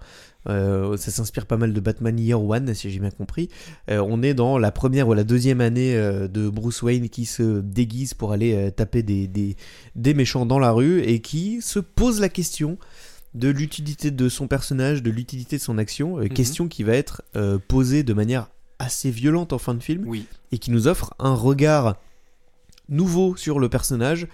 euh, 0.48 0.96
ça 0.96 1.10
s'inspire 1.10 1.46
pas 1.46 1.56
mal 1.56 1.72
de 1.72 1.80
Batman 1.80 2.18
Year 2.18 2.42
One 2.42 2.72
si 2.74 2.90
j'ai 2.90 2.98
bien 3.00 3.10
compris 3.10 3.48
Euh, 3.90 4.02
on 4.06 4.22
est 4.22 4.34
dans 4.34 4.58
la 4.58 4.70
première 4.70 5.08
ou 5.08 5.14
la 5.14 5.24
deuxième 5.24 5.60
année 5.60 5.96
euh, 5.96 6.28
de 6.28 6.48
Bruce 6.48 6.82
Wayne 6.82 7.08
qui 7.08 7.24
se 7.26 7.60
déguise 7.60 8.14
pour 8.14 8.32
aller 8.32 8.70
taper 8.72 9.02
des, 9.02 9.26
des, 9.26 9.56
des 9.94 10.14
méchants 10.14 10.46
dans 10.46 10.58
la 10.58 10.70
rue 10.72 11.00
et 11.02 11.20
qui 11.20 11.60
se 11.62 11.78
pose 11.80 12.20
la 12.20 12.28
question 12.28 12.78
de 13.34 13.48
l'utilité 13.48 14.10
de 14.10 14.28
son 14.28 14.46
personnage, 14.48 15.02
de 15.02 15.10
l'utilité 15.10 15.56
de 15.58 15.62
son 15.62 15.78
action, 15.78 16.16
Mhm. 16.18 16.28
question 16.30 16.68
qui 16.68 16.82
va 16.84 16.94
être 16.94 17.22
posée 17.68 18.02
de 18.02 18.14
manière 18.14 18.50
assez 18.78 19.10
violente 19.10 19.52
en 19.52 19.58
fin 19.58 19.74
de 19.74 19.82
film 19.82 20.04
Oui. 20.06 20.26
et 20.52 20.58
qui 20.58 20.70
nous 20.70 20.86
offre 20.86 21.14
un 21.18 21.34
regard 21.34 21.96
nouveau 22.88 23.36
sur 23.36 23.58
le 23.58 23.68
personnage 23.68 24.26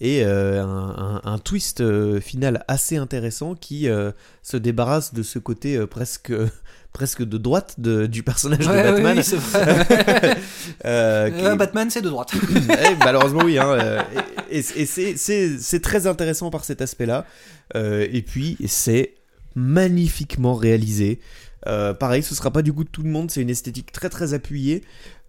et 0.00 0.24
euh, 0.24 0.62
un, 0.64 1.20
un- 1.24 1.32
un 1.32 1.38
twist 1.38 1.80
euh, 1.80 2.20
final 2.20 2.64
assez 2.68 2.96
intéressant 2.96 3.54
qui 3.54 3.88
euh, 3.88 4.12
se 4.42 4.56
débarrasse 4.56 5.12
de 5.14 5.22
ce 5.22 5.38
côté 5.38 5.78
presque 5.86 6.32
presque 6.92 7.22
de 7.22 7.38
droite 7.38 7.74
de- 7.78 8.06
du 8.06 8.22
personnage 8.22 8.66
Ouais, 8.66 8.82
de 8.82 8.90
Batman. 8.92 9.16
oui, 9.18 9.22
c'est 9.24 9.36
vrai. 9.36 10.36
Euh, 10.84 11.30
qui- 11.30 11.56
Batman, 11.58 11.90
c'est 11.90 12.02
de 12.02 12.08
droite. 12.08 12.32
Eh, 12.54 12.96
malheureusement 12.98 13.42
oui. 13.44 13.58
hein, 13.58 14.04
et 14.50 14.58
et 14.76 14.86
c'est- 14.86 15.80
très 15.80 16.06
intéressant 16.06 16.50
par 16.50 16.64
cet 16.64 16.80
aspect-là. 16.82 17.26
Euh, 17.76 18.06
et 18.10 18.22
puis 18.22 18.56
c'est 18.66 19.14
magnifiquement 19.54 20.54
réalisé. 20.54 21.20
Euh, 21.66 21.92
pareil, 21.92 22.22
ce 22.22 22.34
sera 22.34 22.50
pas 22.50 22.62
du 22.62 22.72
goût 22.72 22.84
de 22.84 22.88
tout 22.88 23.02
le 23.02 23.10
monde. 23.10 23.30
C'est 23.30 23.42
une 23.42 23.50
esthétique 23.50 23.92
très 23.92 24.08
très 24.08 24.32
appuyée. 24.34 24.82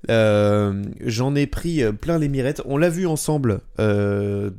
Euh, 0.10 0.82
J'en 1.06 1.36
ai 1.36 1.46
pris 1.48 1.84
euh, 1.84 1.92
plein 1.92 2.18
les 2.18 2.28
mirettes. 2.30 2.62
On 2.66 2.78
l'a 2.78 2.90
vu 2.90 3.06
ensemble. 3.08 3.60
euh, 3.80 4.50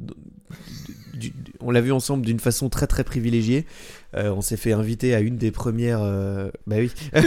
du- 1.14 1.32
on 1.60 1.70
l'a 1.70 1.80
vu 1.80 1.92
ensemble 1.92 2.24
d'une 2.24 2.40
façon 2.40 2.68
très 2.68 2.86
très 2.86 3.04
privilégiée. 3.04 3.66
On 4.14 4.40
s'est 4.42 4.56
fait 4.58 4.72
inviter 4.72 5.14
à 5.14 5.20
une 5.20 5.36
des 5.36 5.50
premières. 5.50 6.00
Bah 6.66 6.76
oui. 6.78 6.90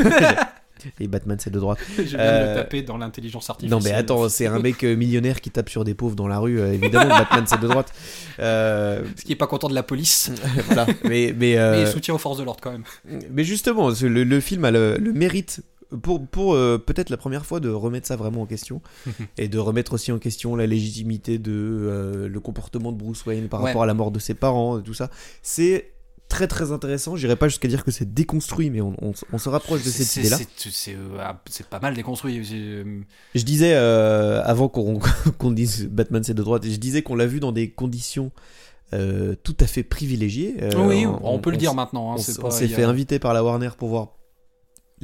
Et 1.00 1.08
Batman, 1.08 1.38
c'est 1.40 1.50
de 1.50 1.60
droite. 1.60 1.80
Je 1.98 2.04
viens 2.04 2.18
de 2.44 2.48
le 2.50 2.54
taper 2.56 2.84
dans 2.84 2.98
l'intelligence 2.98 3.50
artificielle. 3.50 3.76
Non 3.80 3.84
mais 3.84 3.92
attends, 3.94 4.30
c'est 4.30 4.46
un 4.46 4.60
mec 4.60 4.84
millionnaire 4.84 5.42
qui 5.42 5.50
tape 5.50 5.70
sur 5.70 5.84
des 5.84 5.96
pauvres 5.96 6.16
dans 6.16 6.28
la 6.28 6.38
rue. 6.38 6.60
évidemment, 6.60 7.08
Batman 7.18 7.46
c'est 7.48 7.60
de 7.60 7.68
droite. 7.68 7.92
Euh, 8.40 9.02
Ce 9.16 9.24
qui 9.24 9.32
est 9.32 9.36
pas 9.38 9.48
content 9.48 9.68
de 9.70 9.74
la 9.74 9.82
police, 9.84 10.32
voilà. 10.68 10.86
Mais 11.06 11.34
mais, 11.36 11.58
euh, 11.58 11.72
mais 11.78 11.82
il 11.84 11.88
soutient 11.88 12.14
aux 12.14 12.18
forces 12.20 12.38
de 12.38 12.44
l'ordre 12.44 12.60
quand 12.62 12.72
même. 12.74 12.84
mais 13.32 13.44
justement, 13.44 13.90
le, 13.90 14.24
le 14.24 14.40
film 14.42 14.64
a 14.66 14.70
le, 14.72 14.98
le 15.00 15.14
mérite 15.14 15.62
pour 16.02 16.26
pour 16.28 16.54
euh, 16.56 16.78
peut-être 16.78 17.10
la 17.10 17.18
première 17.18 17.46
fois 17.46 17.60
de 17.60 17.70
remettre 17.70 18.08
ça 18.08 18.16
vraiment 18.16 18.42
en 18.42 18.46
question 18.46 18.82
et 19.38 19.48
de 19.48 19.58
remettre 19.58 19.94
aussi 19.94 20.12
en 20.12 20.20
question 20.20 20.56
la 20.56 20.68
légitimité 20.68 21.38
de 21.38 21.52
euh, 21.54 22.28
le 22.28 22.40
comportement 22.40 22.92
de 22.92 22.98
Bruce 22.98 23.26
Wayne 23.26 23.48
par 23.48 23.62
Ouais. 23.62 23.70
rapport 23.70 23.84
à 23.84 23.86
la 23.86 23.94
mort 23.94 24.12
de 24.12 24.20
ses 24.20 24.34
parents, 24.34 24.80
et 24.80 24.84
tout 24.84 24.94
ça. 24.94 25.10
C'est 25.42 25.92
très 26.28 26.48
très 26.48 26.72
intéressant. 26.72 27.16
J'irai 27.16 27.36
pas 27.36 27.48
jusqu'à 27.48 27.68
dire 27.68 27.84
que 27.84 27.92
c'est 27.92 28.12
déconstruit, 28.14 28.72
mais 28.72 28.82
on, 28.82 28.96
on- 29.02 29.14
on 29.32 29.38
se 29.38 29.48
rapproche 29.48 29.84
de 29.84 29.90
cette 29.90 30.16
idée-là. 30.18 30.40
c'est- 30.58 30.94
euh, 30.96 31.18
ah, 31.20 31.40
c'est 31.50 31.68
pas 31.68 31.80
mal 31.80 31.94
déconstruit. 31.94 32.44
Je 32.44 33.44
disais, 33.44 33.74
euh, 33.76 34.42
avant 34.44 34.68
qu'on 34.68 35.00
qu'on 35.38 35.52
dise 35.52 35.88
Batman 35.88 36.24
c'est 36.24 36.34
de 36.34 36.42
droite, 36.44 36.66
je 36.66 36.76
disais 36.78 37.04
qu'on 37.04 37.16
l'a 37.16 37.28
vu 37.28 37.40
dans 37.40 37.52
des 37.52 37.70
conditions 37.70 38.32
euh, 38.94 39.36
tout 39.44 39.56
à 39.60 39.68
fait 39.68 39.84
privilégiées. 39.84 40.56
Euh, 40.62 40.72
oui, 40.88 41.06
on, 41.08 41.40
peut 41.40 41.52
le 41.52 41.58
dire 41.58 41.74
maintenant. 41.74 42.12
hein, 42.14 42.16
On, 42.44 42.52
s'est 42.52 42.68
fait 42.68 42.84
inviter 42.84 43.20
par 43.20 43.34
la 43.34 43.44
Warner 43.44 43.70
pour 43.78 43.90
voir 43.90 44.10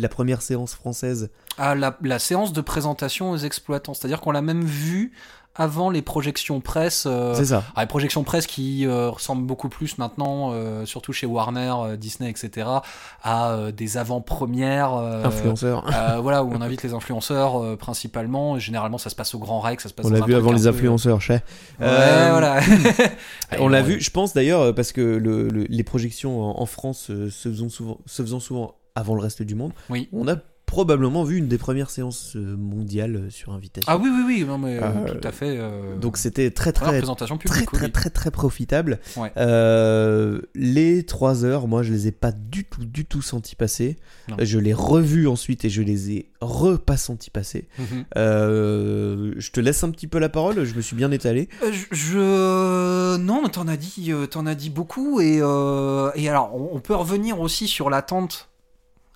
la 0.01 0.09
première 0.09 0.41
séance 0.41 0.73
française. 0.73 1.29
à 1.57 1.75
la, 1.75 1.97
la 2.01 2.19
séance 2.19 2.53
de 2.53 2.61
présentation 2.61 3.31
aux 3.31 3.37
exploitants. 3.37 3.93
C'est-à-dire 3.93 4.19
qu'on 4.21 4.31
l'a 4.31 4.41
même 4.41 4.63
vu 4.63 5.13
avant 5.53 5.89
les 5.89 6.01
projections 6.01 6.61
presse. 6.61 7.03
euh, 7.05 7.33
c'est 7.35 7.43
ça. 7.43 7.61
ah, 7.75 7.81
les 7.81 7.87
projections 7.87 8.23
presse 8.23 8.47
qui 8.47 8.85
euh, 8.87 9.09
ressemblent 9.09 9.45
beaucoup 9.45 9.67
plus 9.67 9.97
maintenant, 9.97 10.51
euh, 10.53 10.85
surtout 10.85 11.11
chez 11.11 11.25
Warner, 11.27 11.97
Disney, 11.97 12.29
etc., 12.29 12.65
à 13.21 13.57
des 13.75 13.97
avant-premières. 13.97 14.93
Influenceur. 14.93 15.83
euh, 15.93 16.19
voilà, 16.21 16.45
où 16.45 16.53
on 16.53 16.61
invite 16.61 16.83
les 16.83 16.93
influenceurs 16.93 17.77
principalement. 17.77 18.59
Généralement, 18.59 18.97
ça 18.97 19.09
se 19.09 19.15
passe 19.15 19.35
au 19.35 19.39
Grand 19.39 19.59
Rex, 19.59 19.83
ça 19.83 19.89
se 19.89 19.93
passe 19.93 20.05
On 20.05 20.09
l'a 20.09 20.21
vu 20.21 20.35
avant 20.35 20.53
les 20.53 20.67
influenceurs, 20.67 21.19
chez. 21.19 21.33
Ouais, 21.33 22.29
voilà. 22.29 22.61
On 23.59 23.67
l'a 23.67 23.81
vu, 23.81 23.99
je 23.99 24.09
pense 24.09 24.33
d'ailleurs, 24.33 24.73
parce 24.73 24.93
que 24.93 25.01
le- 25.01 25.49
le- 25.49 25.65
les 25.67 25.83
projections 25.83 26.41
en, 26.41 26.61
en 26.61 26.65
France 26.65 27.07
se, 27.07 27.29
faisant 27.29 27.67
souvent, 27.67 27.97
se 28.05 28.21
faisant 28.21 28.39
souvent 28.39 28.75
avant 28.95 29.15
le 29.15 29.21
reste 29.21 29.41
du 29.43 29.55
monde, 29.55 29.71
Oui. 29.89 30.09
on 30.11 30.27
a 30.27 30.35
probablement 30.65 31.25
vu 31.25 31.35
une 31.35 31.49
des 31.49 31.57
premières 31.57 31.89
séances 31.89 32.37
euh, 32.37 32.55
mondiales 32.55 33.15
euh, 33.17 33.29
sur 33.29 33.51
invitation. 33.51 33.91
Ah 33.91 33.97
oui, 33.97 34.07
oui, 34.09 34.23
oui, 34.25 34.45
non, 34.47 34.57
mais 34.57 34.79
euh, 34.81 35.19
tout 35.19 35.27
à 35.27 35.33
fait. 35.33 35.57
euh, 35.59 35.97
Donc 35.97 36.15
c'était 36.15 36.49
très 36.49 36.71
très 36.71 36.85
présentation 36.99 37.37
très 37.37 37.49
publique. 37.49 37.71
très 37.71 37.85
oui. 37.87 37.91
très 37.91 38.09
très 38.09 38.31
profitable. 38.31 38.99
Ouais. 39.17 39.33
Euh, 39.35 40.39
les 40.55 41.05
trois 41.05 41.43
heures, 41.43 41.67
moi 41.67 41.83
je 41.83 41.91
les 41.91 42.07
ai 42.07 42.13
pas 42.13 42.31
du 42.31 42.63
tout 42.63 42.85
du 42.85 43.03
tout 43.03 43.21
senti 43.21 43.57
passer. 43.57 43.97
Non. 44.29 44.37
Je 44.39 44.59
les 44.59 44.73
revu 44.73 45.27
ensuite 45.27 45.65
et 45.65 45.69
je 45.69 45.81
les 45.81 46.11
ai 46.11 46.31
repas 46.39 46.95
senti 46.95 47.29
passer. 47.31 47.67
Mhm. 47.77 48.05
Je 48.15 49.51
te 49.51 49.59
laisse 49.59 49.83
un 49.83 49.91
petit 49.91 50.07
peu 50.07 50.19
la 50.19 50.29
parole. 50.29 50.63
Je 50.63 50.73
me 50.75 50.81
suis 50.81 50.95
bien 50.95 51.11
étalé. 51.11 51.49
Je, 51.69 51.85
je- 51.91 53.17
non, 53.17 53.41
mais 53.43 53.49
t'en 53.49 53.67
as 53.67 53.75
dit, 53.77 54.11
t'en 54.29 54.45
as 54.45 54.55
dit 54.55 54.69
beaucoup 54.69 55.19
et 55.19 55.37
et 56.15 56.29
alors 56.29 56.51
on, 56.55 56.69
on 56.73 56.79
peut 56.79 56.95
revenir 56.95 57.41
aussi 57.41 57.67
sur 57.67 57.89
l'attente, 57.89 58.49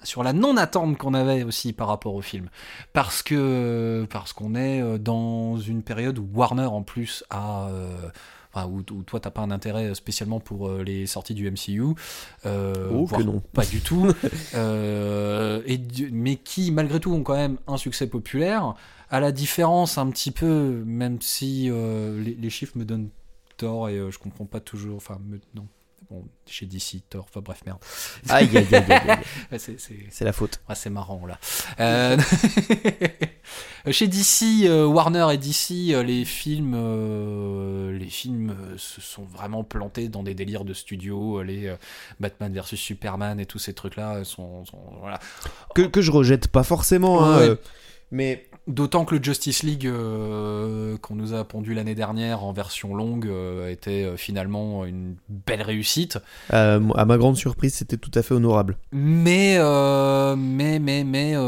sur 0.05 0.23
la 0.23 0.31
non 0.33 0.55
attente 0.57 0.97
qu'on 0.97 1.13
avait 1.13 1.43
aussi 1.43 1.73
par 1.73 1.87
rapport 1.89 2.13
au 2.15 2.21
film, 2.21 2.49
parce 2.93 3.21
que 3.23 4.07
parce 4.09 4.31
qu'on 4.33 4.55
est 4.55 4.81
euh, 4.81 4.97
dans 4.97 5.57
une 5.57 5.83
période 5.83 6.17
où 6.19 6.27
Warner 6.33 6.65
en 6.65 6.83
plus 6.83 7.23
a 7.29 7.67
euh, 7.69 8.09
Enfin, 8.57 8.67
où, 8.67 8.77
où 8.93 9.03
toi 9.03 9.19
t'as 9.19 9.31
pas 9.31 9.41
un 9.41 9.51
intérêt 9.51 9.93
spécialement 9.95 10.39
pour 10.39 10.69
euh, 10.69 10.81
les 10.81 11.07
sorties 11.07 11.33
du 11.33 11.51
MCU, 11.51 11.81
euh, 12.45 12.89
Oh, 12.89 13.03
voire 13.05 13.19
que 13.19 13.25
non. 13.25 13.41
pas 13.51 13.65
du 13.65 13.81
tout, 13.81 14.07
euh, 14.55 15.61
et, 15.65 15.77
mais 16.13 16.37
qui 16.37 16.71
malgré 16.71 17.01
tout 17.01 17.11
ont 17.13 17.21
quand 17.23 17.35
même 17.35 17.57
un 17.67 17.75
succès 17.75 18.07
populaire, 18.07 18.73
à 19.09 19.19
la 19.19 19.33
différence 19.33 19.97
un 19.97 20.09
petit 20.09 20.31
peu, 20.31 20.83
même 20.85 21.21
si 21.21 21.69
les, 21.69 22.33
les 22.35 22.49
chiffres 22.49 22.77
me 22.77 22.85
donnent 22.85 23.09
tort 23.57 23.89
et 23.89 23.99
je 24.09 24.17
comprends 24.19 24.45
pas 24.45 24.61
toujours, 24.61 24.95
enfin 24.95 25.17
me- 25.25 25.39
non, 25.53 25.67
bon 26.09 26.25
chez 26.47 26.65
DC 26.65 27.01
tort, 27.09 27.25
enfin 27.29 27.41
bref 27.41 27.61
merde, 27.65 27.79
Aïe 28.29 28.49
aïe 28.57 28.67
aïe 28.71 28.91
aïe. 28.91 29.17
c'est 29.59 29.79
c'est- 29.79 30.05
C'est 30.09 30.25
la 30.25 30.33
faute. 30.33 30.61
ah, 30.67 30.75
c'est 30.75 30.89
marrant 30.89 31.25
là. 31.25 31.39
Euh, 31.79 32.17
Chez 33.91 34.07
DC, 34.07 34.65
euh, 34.65 34.85
Warner 34.85 35.27
et 35.31 35.37
DC, 35.37 35.93
euh, 35.93 36.01
les 36.01 36.25
films, 36.25 36.73
euh, 36.75 37.95
les 37.97 38.09
films 38.09 38.49
euh, 38.49 38.77
se 38.77 38.99
sont 38.99 39.23
vraiment 39.25 39.63
plantés 39.63 40.09
dans 40.09 40.23
des 40.23 40.33
délires 40.33 40.65
de 40.65 40.73
studio. 40.73 41.43
Les 41.43 41.67
euh, 41.67 41.75
Batman 42.19 42.51
versus 42.51 42.79
Superman 42.79 43.39
et 43.39 43.45
tous 43.45 43.59
ces 43.59 43.73
trucs-là 43.73 44.23
sont, 44.23 44.65
sont- 44.65 44.81
voilà. 45.01 45.19
Que, 45.75 45.83
que 45.83 46.01
je 46.01 46.09
rejette 46.11 46.47
pas 46.47 46.63
forcément. 46.63 47.23
hein, 47.23 47.37
Ouais. 47.49 47.55
Mais 48.15 48.45
D'autant 48.67 49.05
que 49.05 49.13
le 49.13 49.23
Justice 49.23 49.61
League 49.61 49.85
euh, 49.85 50.97
qu'on 50.97 51.13
nous 51.13 51.33
a 51.35 51.43
pondu 51.43 51.75
l'année 51.75 51.93
dernière 51.93 52.43
en 52.43 52.51
version 52.51 52.95
longue 52.95 53.27
euh, 53.27 53.69
était 53.69 54.03
euh, 54.03 54.17
finalement 54.17 54.85
une 54.85 55.17
belle 55.29 55.61
réussite. 55.61 56.17
euh, 56.51 56.79
à 56.95 57.05
ma 57.05 57.17
grande 57.19 57.37
surprise, 57.37 57.75
c'était 57.75 57.97
tout 57.97 58.09
à 58.15 58.23
fait 58.23 58.33
honorable. 58.33 58.77
Mais, 58.91 59.57
euh, 59.59 60.35
mais, 60.35 60.79
mais, 60.79 61.03
mais, 61.03 61.33
euh, 61.35 61.41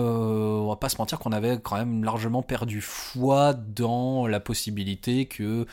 on 0.61 0.67
va 0.69 0.75
pas 0.75 0.89
se 0.89 0.97
mentir 0.99 1.17
qu'on 1.17 1.31
avait 1.31 1.57
quand 1.59 1.77
même 1.77 2.03
largement 2.03 2.43
perdu 2.43 2.81
foi 2.81 3.55
dans 3.55 4.27
la 4.27 4.39
possibilité 4.39 5.25
que 5.25 5.65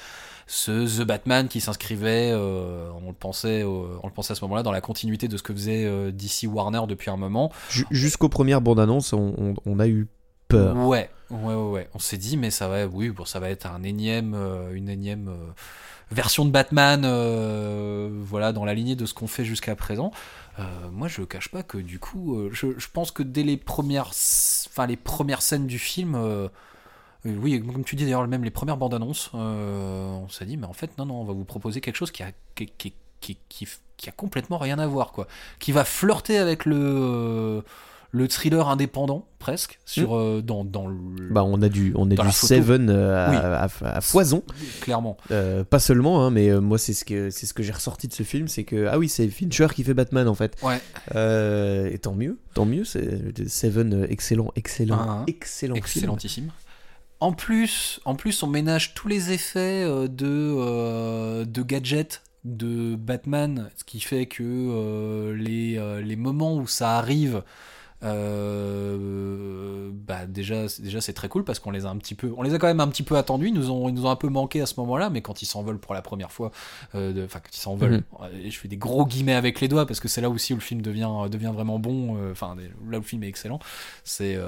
ce 0.46 1.02
The 1.02 1.06
Batman 1.06 1.48
qui 1.48 1.60
s'inscrivait, 1.60 2.30
euh, 2.32 2.88
on 3.04 3.08
le 3.08 3.14
pensait, 3.14 3.62
euh, 3.64 3.98
on 4.02 4.06
le 4.06 4.12
pensait 4.14 4.32
à 4.32 4.34
ce 4.34 4.42
moment-là, 4.46 4.62
dans 4.62 4.72
la 4.72 4.80
continuité 4.80 5.28
de 5.28 5.36
ce 5.36 5.42
que 5.42 5.52
faisait 5.52 5.84
euh, 5.84 6.10
DC 6.10 6.44
Warner 6.50 6.80
depuis 6.88 7.10
un 7.10 7.18
moment. 7.18 7.52
Ju- 7.68 7.84
Jusqu'aux 7.90 8.30
premières 8.30 8.62
bandes 8.62 8.80
annonces, 8.80 9.12
on, 9.12 9.34
on- 9.36 9.54
on 9.66 9.78
a 9.78 9.86
eu 9.88 10.06
Ouais, 10.52 11.10
ouais, 11.30 11.54
ouais. 11.54 11.88
On 11.94 11.98
s'est 11.98 12.16
dit, 12.16 12.36
mais 12.36 12.50
ça 12.50 12.68
va, 12.68 12.86
oui, 12.86 13.10
bon, 13.10 13.24
ça 13.24 13.40
va 13.40 13.50
être 13.50 13.66
un 13.66 13.82
énième, 13.82 14.34
euh, 14.34 14.74
une 14.74 14.88
énième 14.88 15.28
euh, 15.28 15.52
version 16.10 16.44
de 16.44 16.50
Batman, 16.50 17.02
euh, 17.04 18.10
voilà, 18.22 18.52
dans 18.52 18.64
la 18.64 18.74
lignée 18.74 18.96
de 18.96 19.06
ce 19.06 19.14
qu'on 19.14 19.26
fait 19.26 19.44
jusqu'à 19.44 19.76
présent. 19.76 20.12
Moi, 20.92 21.08
je 21.08 21.22
cache 21.22 21.48
pas 21.48 21.64
que 21.64 21.78
du 21.78 21.98
coup, 21.98 22.48
je, 22.52 22.68
pense 22.92 23.10
que 23.10 23.24
dès 23.24 23.42
les 23.42 23.56
premières, 23.56 24.12
scènes 24.12 25.66
du 25.66 25.80
film. 25.80 26.48
oui, 27.24 27.60
comme 27.60 27.82
tu 27.82 27.96
dis 27.96 28.04
d'ailleurs, 28.04 28.28
même 28.28 28.44
les 28.44 28.52
premières 28.52 28.76
bandes 28.76 28.94
annonces, 28.94 29.30
on 29.34 30.28
s'est 30.28 30.46
dit, 30.46 30.56
mais 30.56 30.68
en 30.68 30.72
fait, 30.72 30.96
non, 30.96 31.06
non, 31.06 31.20
on 31.22 31.24
va 31.24 31.32
vous 31.32 31.44
proposer 31.44 31.80
quelque 31.80 31.96
chose 31.96 32.12
qui 32.12 32.22
a, 32.22 32.30
qui, 32.54 32.94
a 34.06 34.12
complètement 34.12 34.58
rien 34.58 34.78
à 34.78 34.86
voir, 34.86 35.10
quoi. 35.10 35.26
Qui 35.58 35.72
va 35.72 35.84
flirter 35.84 36.38
avec 36.38 36.66
le, 36.66 37.64
le 38.16 38.28
thriller 38.28 38.68
indépendant, 38.68 39.26
presque, 39.40 39.80
sur, 39.84 40.16
euh, 40.16 40.40
dans, 40.40 40.64
dans 40.64 40.86
le. 40.86 40.96
Bah, 41.32 41.42
on 41.44 41.60
a 41.62 41.68
du, 41.68 41.92
on 41.96 42.08
est 42.10 42.14
Dans 42.14 42.24
du. 42.26 42.30
Seven 42.30 42.88
euh, 42.88 43.26
à, 43.26 43.30
Oui. 43.30 43.36
à- 43.82 43.96
à 43.96 44.00
foison. 44.00 44.44
Clairement. 44.82 45.16
Euh, 45.32 45.64
pas 45.64 45.80
seulement, 45.80 46.24
hein, 46.24 46.30
mais 46.30 46.52
moi 46.60 46.78
c'est 46.78 46.92
ce 46.92 47.04
que 47.04 47.30
c'est 47.30 47.46
ce 47.46 47.52
que 47.54 47.64
j'ai 47.64 47.72
ressorti 47.72 48.06
de 48.06 48.12
ce 48.12 48.22
film, 48.22 48.46
c'est 48.46 48.62
que 48.62 48.86
ah 48.86 48.98
oui 48.98 49.08
c'est 49.08 49.26
Fincher 49.26 49.66
qui 49.74 49.82
fait 49.82 49.94
Batman 49.94 50.28
en 50.28 50.34
fait. 50.36 50.56
Ouais. 50.62 50.80
Euh, 51.16 51.90
et 51.90 51.98
tant 51.98 52.14
mieux, 52.14 52.38
tant 52.54 52.64
mieux. 52.66 52.84
C'est 52.84 53.48
Seven, 53.48 54.06
excellent, 54.08 54.52
excellent, 54.54 54.96
Ah, 55.00 55.06
ah. 55.08 55.24
excellent, 55.26 55.74
film. 55.74 55.84
Excellentissime. 55.84 56.50
En 57.18 57.32
plus, 57.32 57.98
en 58.04 58.14
plus, 58.14 58.44
on 58.44 58.46
ménage 58.46 58.94
tous 58.94 59.08
les 59.08 59.32
effets 59.32 59.84
de, 60.08 60.08
euh, 60.28 61.44
de 61.44 61.62
gadgets 61.62 62.22
de 62.44 62.94
Batman, 62.94 63.70
ce 63.76 63.82
qui 63.82 63.98
fait 63.98 64.26
que 64.26 65.32
les, 65.32 65.80
les 66.04 66.16
moments 66.16 66.56
où 66.56 66.66
ça 66.68 66.96
arrive 66.98 67.42
euh, 68.04 69.90
bah 70.06 70.26
déjà, 70.26 70.68
c'est- 70.68 70.82
déjà 70.82 71.00
c'est 71.00 71.12
très 71.12 71.28
cool 71.28 71.44
parce 71.44 71.58
qu'on 71.58 71.70
les 71.70 71.86
a 71.86 71.88
un 71.90 71.96
petit 71.96 72.14
peu, 72.14 72.32
on 72.36 72.42
les 72.42 72.54
a 72.54 72.58
quand 72.58 72.66
même 72.66 72.80
un 72.80 72.88
petit 72.88 73.02
peu 73.02 73.16
attendus. 73.16 73.48
Ils 73.48 73.54
nous 73.54 73.70
ont, 73.70 73.88
ils 73.88 73.94
nous 73.94 74.06
ont 74.06 74.10
un 74.10 74.16
peu 74.16 74.28
manqué 74.28 74.60
à 74.60 74.66
ce 74.66 74.74
moment-là, 74.80 75.10
mais 75.10 75.22
quand 75.22 75.42
ils 75.42 75.46
s'envolent 75.46 75.78
pour 75.78 75.94
la 75.94 76.02
première 76.02 76.30
fois, 76.32 76.50
euh, 76.94 77.24
enfin 77.24 77.40
quand 77.40 77.54
ils 77.56 77.60
s'envolent, 77.60 78.02
Mhm. 78.20 78.28
et 78.44 78.50
je 78.50 78.58
fais 78.58 78.68
des 78.68 78.76
gros 78.76 79.06
guillemets 79.06 79.34
avec 79.34 79.60
les 79.60 79.68
doigts 79.68 79.86
parce 79.86 80.00
que 80.00 80.08
c'est 80.08 80.20
là 80.20 80.30
aussi 80.30 80.52
où 80.52 80.56
le 80.56 80.62
film 80.62 80.82
devient, 80.82 81.10
devient 81.30 81.52
vraiment 81.54 81.78
bon. 81.78 82.16
euh, 82.16 82.32
Enfin 82.32 82.56
là 82.56 82.98
où 82.98 83.00
le 83.00 83.02
film 83.02 83.22
est 83.22 83.28
excellent. 83.28 83.58
C'est, 84.04 84.38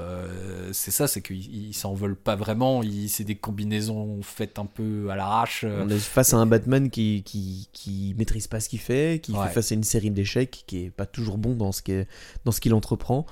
c'est 0.73 0.91
ça, 0.91 1.07
c'est 1.07 1.21
qu'ils 1.21 1.67
ils 1.69 1.73
s'envolent 1.73 2.15
pas 2.15 2.35
vraiment. 2.35 2.81
C'est 3.07 3.23
des 3.23 3.35
combinaisons 3.35 4.21
faites 4.21 4.59
un 4.59 4.65
peu 4.65 5.09
à 5.09 5.15
l'arrache. 5.15 5.63
On 5.65 5.89
est 5.89 5.97
face 5.99 6.33
à 6.33 6.37
un 6.37 6.45
Batman 6.45 6.89
qui, 6.89 7.23
qui, 7.23 7.69
qui 7.73 8.15
maîtrise 8.17 8.47
pas 8.47 8.59
ce 8.59 8.69
qu'il 8.69 8.79
fait, 8.79 9.21
qui 9.21 9.31
Ouais. 9.33 9.47
fait 9.47 9.53
face 9.53 9.71
à 9.71 9.75
une 9.75 9.83
série 9.83 10.11
d'échecs, 10.11 10.63
qui 10.67 10.85
est 10.85 10.89
pas 10.89 11.05
toujours 11.05 11.37
bon 11.37 11.55
dans 11.55 11.71
ce 11.71 11.81
qu'il 11.81 12.07
dans 12.45 12.51
ce 12.51 12.59
qu'il 12.61 12.73
entreprend, 12.73 13.25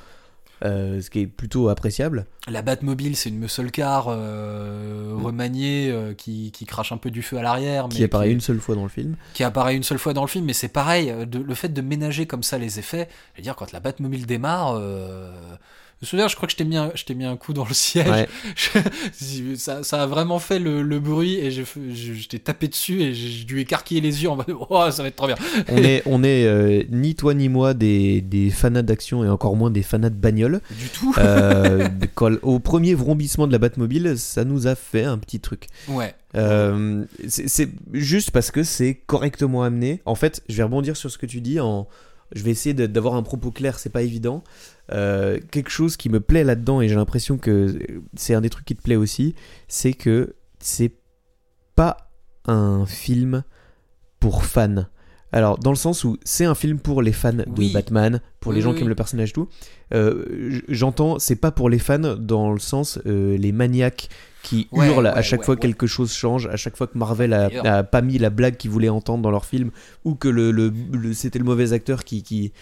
euh, 0.65 1.01
ce 1.01 1.09
qui 1.09 1.21
est 1.21 1.27
plutôt 1.27 1.69
appréciable. 1.69 2.25
La 2.47 2.61
Batmobile, 2.61 3.15
c'est 3.15 3.29
une 3.29 3.37
muscle 3.39 3.71
car 3.71 4.07
euh, 4.09 5.13
remaniée 5.21 5.89
euh, 5.91 6.13
qui, 6.13 6.51
qui 6.51 6.65
crache 6.65 6.91
un 6.91 6.97
peu 6.97 7.11
du 7.11 7.21
feu 7.21 7.37
à 7.37 7.41
l'arrière, 7.41 7.87
mais 7.87 7.95
Qui 7.95 8.03
apparaît 8.03 8.31
une 8.31 8.41
seule 8.41 8.59
fois 8.59 8.75
dans 8.75 8.83
le 8.83 8.89
film. 8.89 9.15
qui 9.33 9.43
apparaît 9.43 9.75
une 9.75 9.83
seule 9.83 9.97
fois 9.99 10.13
dans 10.13 10.21
le 10.23 10.27
film. 10.27 10.45
Mais 10.45 10.53
c'est 10.53 10.67
pareil, 10.67 11.13
de- 11.27 11.39
le 11.39 11.53
fait 11.55 11.69
de 11.69 11.81
ménager 11.81 12.25
comme 12.25 12.43
ça 12.43 12.57
les 12.57 12.79
effets. 12.79 13.07
Je 13.33 13.39
veux 13.39 13.43
dire, 13.43 13.55
quand 13.55 13.71
la 13.71 13.79
Batmobile 13.79 14.25
démarre, 14.25 14.79
me 16.01 16.07
souviens, 16.07 16.27
je 16.27 16.35
crois 16.35 16.47
que 16.47 16.51
je 16.51 16.57
t'ai 16.57 16.65
mis, 16.65 16.75
un- 16.77 16.91
je 16.93 17.13
mis 17.13 17.23
un 17.25 17.37
coup 17.37 17.53
dans 17.53 17.65
le 17.65 17.73
siège. 17.73 18.07
Ouais. 18.07 18.27
Je- 19.19 19.55
ça, 19.55 19.83
ça 19.83 20.03
a 20.03 20.05
vraiment 20.07 20.39
fait 20.39 20.59
le, 20.59 20.81
le 20.83 20.99
bruit 20.99 21.35
et 21.35 21.51
je, 21.51 21.61
je 21.63 22.27
t'ai 22.27 22.39
tapé 22.39 22.67
dessus 22.67 23.01
et 23.01 23.13
j'ai 23.13 23.45
dû 23.45 23.59
écarquiller 23.61 24.01
les 24.01 24.23
yeux 24.23 24.29
en 24.29 24.35
mode 24.35 24.47
oh 24.69 24.91
ça 24.91 25.01
va 25.01 25.07
être 25.07 25.15
trop 25.15 25.27
bien. 25.27 25.37
On 25.69 25.77
est, 25.77 26.03
on 26.05 26.23
est 26.23 26.45
euh, 26.45 26.83
ni 26.89 27.15
toi 27.15 27.33
ni 27.33 27.47
moi 27.49 27.73
des, 27.73 28.21
des 28.21 28.49
fanats 28.49 28.81
d'action 28.81 29.23
et 29.23 29.29
encore 29.29 29.55
moins 29.55 29.71
des 29.71 29.83
fanats 29.83 30.09
de 30.09 30.15
bagnole. 30.15 30.61
Du 30.71 30.89
tout. 30.89 31.13
Euh, 31.17 31.87
au 32.41 32.59
premier 32.59 32.93
vrombissement 32.93 33.47
de 33.47 33.51
la 33.51 33.57
Batmobile, 33.57 34.15
ça 34.17 34.43
nous 34.43 34.67
a 34.67 34.75
fait 34.75 35.03
un 35.03 35.17
petit 35.17 35.39
truc. 35.39 35.67
Ouais. 35.87 36.13
Euh, 36.35 37.05
c'est 37.27 37.69
juste 37.93 38.31
parce 38.31 38.51
que 38.51 38.63
c'est 38.63 38.95
correctement 39.07 39.63
amené. 39.63 40.01
En 40.05 40.15
fait, 40.15 40.43
je 40.49 40.57
vais 40.57 40.63
rebondir 40.63 40.97
sur 40.97 41.09
ce 41.09 41.17
que 41.17 41.25
tu 41.25 41.39
dis. 41.39 41.59
En, 41.61 41.87
je 42.33 42.43
vais 42.43 42.51
essayer 42.51 42.73
d'avoir 42.73 43.15
un 43.15 43.23
propos 43.23 43.51
clair, 43.51 43.79
c'est 43.79 43.89
pas 43.89 44.01
évident. 44.01 44.43
Euh, 44.91 45.39
quelque 45.51 45.69
chose 45.69 45.97
qui 45.97 46.09
me 46.09 46.19
plaît 46.19 46.43
là-dedans, 46.43 46.81
et 46.81 46.87
j'ai 46.87 46.95
l'impression 46.95 47.37
que 47.37 47.77
c'est 48.15 48.33
un 48.33 48.41
des 48.41 48.49
trucs 48.49 48.65
qui 48.65 48.75
te 48.75 48.81
plaît 48.81 48.95
aussi, 48.95 49.35
c'est 49.67 49.93
que 49.93 50.35
c'est 50.59 50.93
pas 51.75 52.11
un 52.45 52.85
film 52.85 53.43
pour 54.19 54.45
fans. 54.45 54.85
Alors, 55.35 55.59
dans 55.59 55.69
le 55.71 55.75
sens 55.75 56.03
où 56.05 56.17
c'est 56.23 56.45
un 56.45 56.55
film 56.55 56.79
pour 56.79 57.01
les 57.01 57.11
fans 57.11 57.33
Oui. 57.57 57.67
de 57.69 57.73
Batman, 57.73 58.21
pour 58.39 58.53
les 58.53 58.61
gens 58.61 58.69
oui, 58.71 58.77
qui 58.77 58.81
aiment 58.83 58.89
le 58.89 58.95
personnage, 58.95 59.33
tout. 59.33 59.47
Euh, 59.93 60.59
J'entends, 60.69 61.19
c'est 61.19 61.35
pas 61.35 61.51
pour 61.51 61.69
les 61.69 61.77
fans 61.77 62.15
dans 62.17 62.51
le 62.53 62.59
sens 62.59 62.99
euh, 63.05 63.37
les 63.37 63.51
maniaques 63.51 64.07
qui 64.43 64.67
Ouais, 64.71 64.87
hurlent 64.87 65.05
ouais, 65.05 65.09
à 65.11 65.21
chaque 65.21 65.41
ouais, 65.41 65.45
fois 65.45 65.55
ouais. 65.55 65.59
quelque 65.61 65.87
chose 65.87 66.13
change, 66.13 66.47
à 66.47 66.55
chaque 66.55 66.77
fois 66.77 66.87
que 66.87 66.97
Marvel 66.97 67.33
a, 67.33 67.83
pas 67.83 68.01
mis 68.01 68.17
la 68.17 68.29
blague 68.29 68.55
qu'ils 68.57 68.71
voulaient 68.71 68.89
entendre 68.89 69.21
dans 69.23 69.31
leur 69.31 69.45
film, 69.45 69.71
ou 70.05 70.15
que 70.15 70.27
le, 70.29 70.51
le- 70.51 70.71
le- 70.93 71.13
c'était 71.13 71.39
le 71.39 71.45
mauvais 71.45 71.73
acteur 71.73 72.03
qui, 72.05 72.23
qui, 72.23 72.53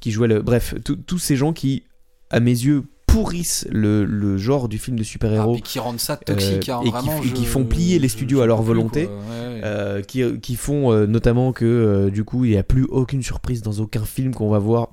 qui 0.00 0.10
jouait 0.10 0.28
le. 0.28 0.40
Bref, 0.40 0.74
tous 1.06 1.18
ces 1.18 1.36
gens 1.36 1.52
qui, 1.52 1.82
à 2.30 2.40
mes 2.40 2.50
yeux, 2.50 2.84
pourrissent 3.12 3.66
le, 3.70 4.04
le 4.04 4.36
genre 4.38 4.68
du 4.68 4.78
film 4.78 4.96
de 4.96 5.02
Ah, 5.02 5.04
super-héros. 5.04 5.52
puis 5.54 5.62
qui 5.62 5.78
rendent 5.78 6.00
ça 6.00 6.16
toxique, 6.16 6.68
Euh, 6.68 6.72
hein, 6.74 6.80
et 6.80 6.84
qui- 6.86 6.90
vraiment, 6.90 7.22
et 7.22 7.28
qui 7.28 7.44
font 7.44 7.64
plier 7.64 7.98
les 7.98 8.08
studios 8.08 8.38
je 8.38 8.42
à 8.42 8.46
leur 8.46 8.62
volonté. 8.62 9.06
quoi. 9.06 9.14
Ouais, 9.14 9.54
ouais. 9.54 9.60
Euh, 9.64 10.02
qui, 10.02 10.22
qui 10.40 10.56
font 10.56 10.92
euh, 10.92 11.06
notamment 11.06 11.52
que 11.52 11.64
euh, 11.64 12.10
du 12.10 12.24
coup 12.24 12.44
il 12.44 12.50
n'y 12.52 12.56
a 12.56 12.62
plus 12.64 12.84
aucune 12.84 13.22
surprise 13.22 13.62
dans 13.62 13.78
aucun 13.80 14.04
film 14.04 14.34
qu'on 14.34 14.48
va 14.50 14.58
voir, 14.58 14.88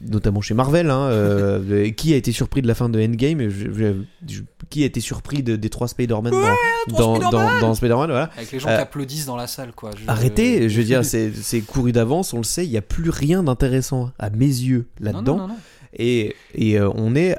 notamment 0.00 0.40
chez 0.40 0.54
Marvel. 0.54 0.90
hein, 0.90 1.04
euh, 1.08 1.90
qui 1.96 2.12
a 2.12 2.16
été 2.16 2.32
surpris 2.32 2.60
de 2.62 2.66
la 2.68 2.74
fin 2.74 2.88
de 2.88 3.00
Endgame 3.00 3.48
je- 3.48 3.72
je- 3.72 3.94
je- 4.28 4.42
Qui 4.70 4.82
a 4.82 4.86
été 4.86 5.00
surpris 5.00 5.42
de- 5.42 5.56
des 5.56 5.68
trois 5.70 5.86
Spider-Man 5.88 6.32
dans, 6.88 7.18
dans, 7.18 7.30
dans, 7.30 7.60
dans 7.60 7.74
Spider-Man 7.74 8.10
voilà. 8.10 8.30
Avec 8.36 8.50
les 8.50 8.58
gens 8.58 8.68
Euh, 8.70 8.76
qui 8.76 8.82
applaudissent 8.82 9.26
dans 9.26 9.36
la 9.36 9.46
salle, 9.46 9.72
quoi. 9.72 9.90
Arrêtez, 10.08 10.68
je 10.68 10.78
veux 10.78 10.84
dire, 10.84 11.04
c'est 11.04 11.60
couru 11.60 11.92
d'avance, 11.92 12.32
on 12.32 12.38
le 12.38 12.44
sait, 12.44 12.64
il 12.64 12.70
n'y 12.70 12.76
a 12.78 12.82
plus 12.82 13.10
rien 13.10 13.42
d'intéressant 13.42 14.10
à 14.18 14.30
mes 14.30 14.46
yeux 14.46 14.86
là-dedans. 15.00 15.48
Et, 15.96 16.34
et 16.54 16.78
euh, 16.78 16.90
on 16.94 17.14
est 17.16 17.36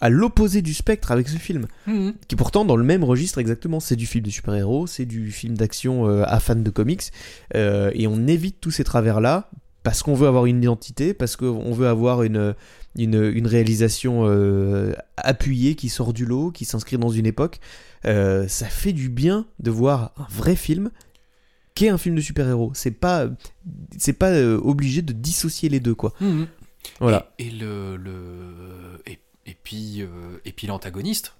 à 0.00 0.08
l'opposé 0.10 0.62
du 0.62 0.74
spectre 0.74 1.10
avec 1.10 1.28
ce 1.28 1.36
film 1.38 1.66
Mhm. 1.88 2.14
qui 2.28 2.36
pourtant 2.36 2.64
dans 2.64 2.76
le 2.76 2.84
même 2.84 3.02
registre 3.02 3.38
exactement. 3.38 3.80
C'est 3.80 3.96
du 3.96 4.06
film 4.06 4.24
de 4.24 4.30
super-héros, 4.30 4.86
c'est 4.86 5.06
du 5.06 5.32
film 5.32 5.56
d'action 5.56 6.08
euh, 6.08 6.22
à 6.26 6.38
fans 6.38 6.54
de 6.54 6.70
comics, 6.70 7.02
euh, 7.56 7.90
et 7.94 8.06
on 8.06 8.26
évite 8.28 8.60
tous 8.60 8.70
ces 8.70 8.84
travers-là 8.84 9.50
parce 9.82 10.02
qu'on 10.02 10.14
veut 10.14 10.28
avoir 10.28 10.46
une 10.46 10.58
identité, 10.62 11.14
parce 11.14 11.34
qu'on 11.36 11.72
veut 11.72 11.88
avoir 11.88 12.22
une, 12.22 12.54
une, 12.96 13.22
une 13.34 13.46
réalisation 13.46 14.22
euh, 14.26 14.92
appuyée 15.16 15.74
qui 15.74 15.88
sort 15.88 16.12
du 16.12 16.24
lot, 16.26 16.50
qui 16.52 16.64
s'inscrit 16.64 16.98
dans 16.98 17.10
une 17.10 17.26
époque. 17.26 17.58
Ça 18.04 18.66
fait 18.66 18.92
du 18.92 19.08
bien 19.08 19.46
de 19.60 19.70
voir 19.70 20.12
un 20.16 20.26
vrai 20.30 20.56
film 20.56 20.90
qui 21.74 21.86
est 21.86 21.90
un 21.90 21.98
film 21.98 22.14
de 22.16 22.20
super-héros. 22.20 22.72
C'est 22.74 22.90
pas, 22.90 23.28
c'est 23.96 24.12
pas 24.12 24.32
obligé 24.56 25.00
de 25.02 25.12
dissocier 25.12 25.68
les 25.68 25.80
deux, 25.80 25.94
quoi. 25.94 26.12
Mhm. 26.20 26.46
Voilà. 27.00 27.30
Et, 27.38 27.46
et 27.46 27.50
le, 27.50 27.96
le 27.96 29.02
et, 29.06 29.18
et 29.46 29.56
puis 29.62 30.02
euh, 30.02 30.06
et 30.44 30.52
puis 30.52 30.66
l'antagoniste. 30.66 31.34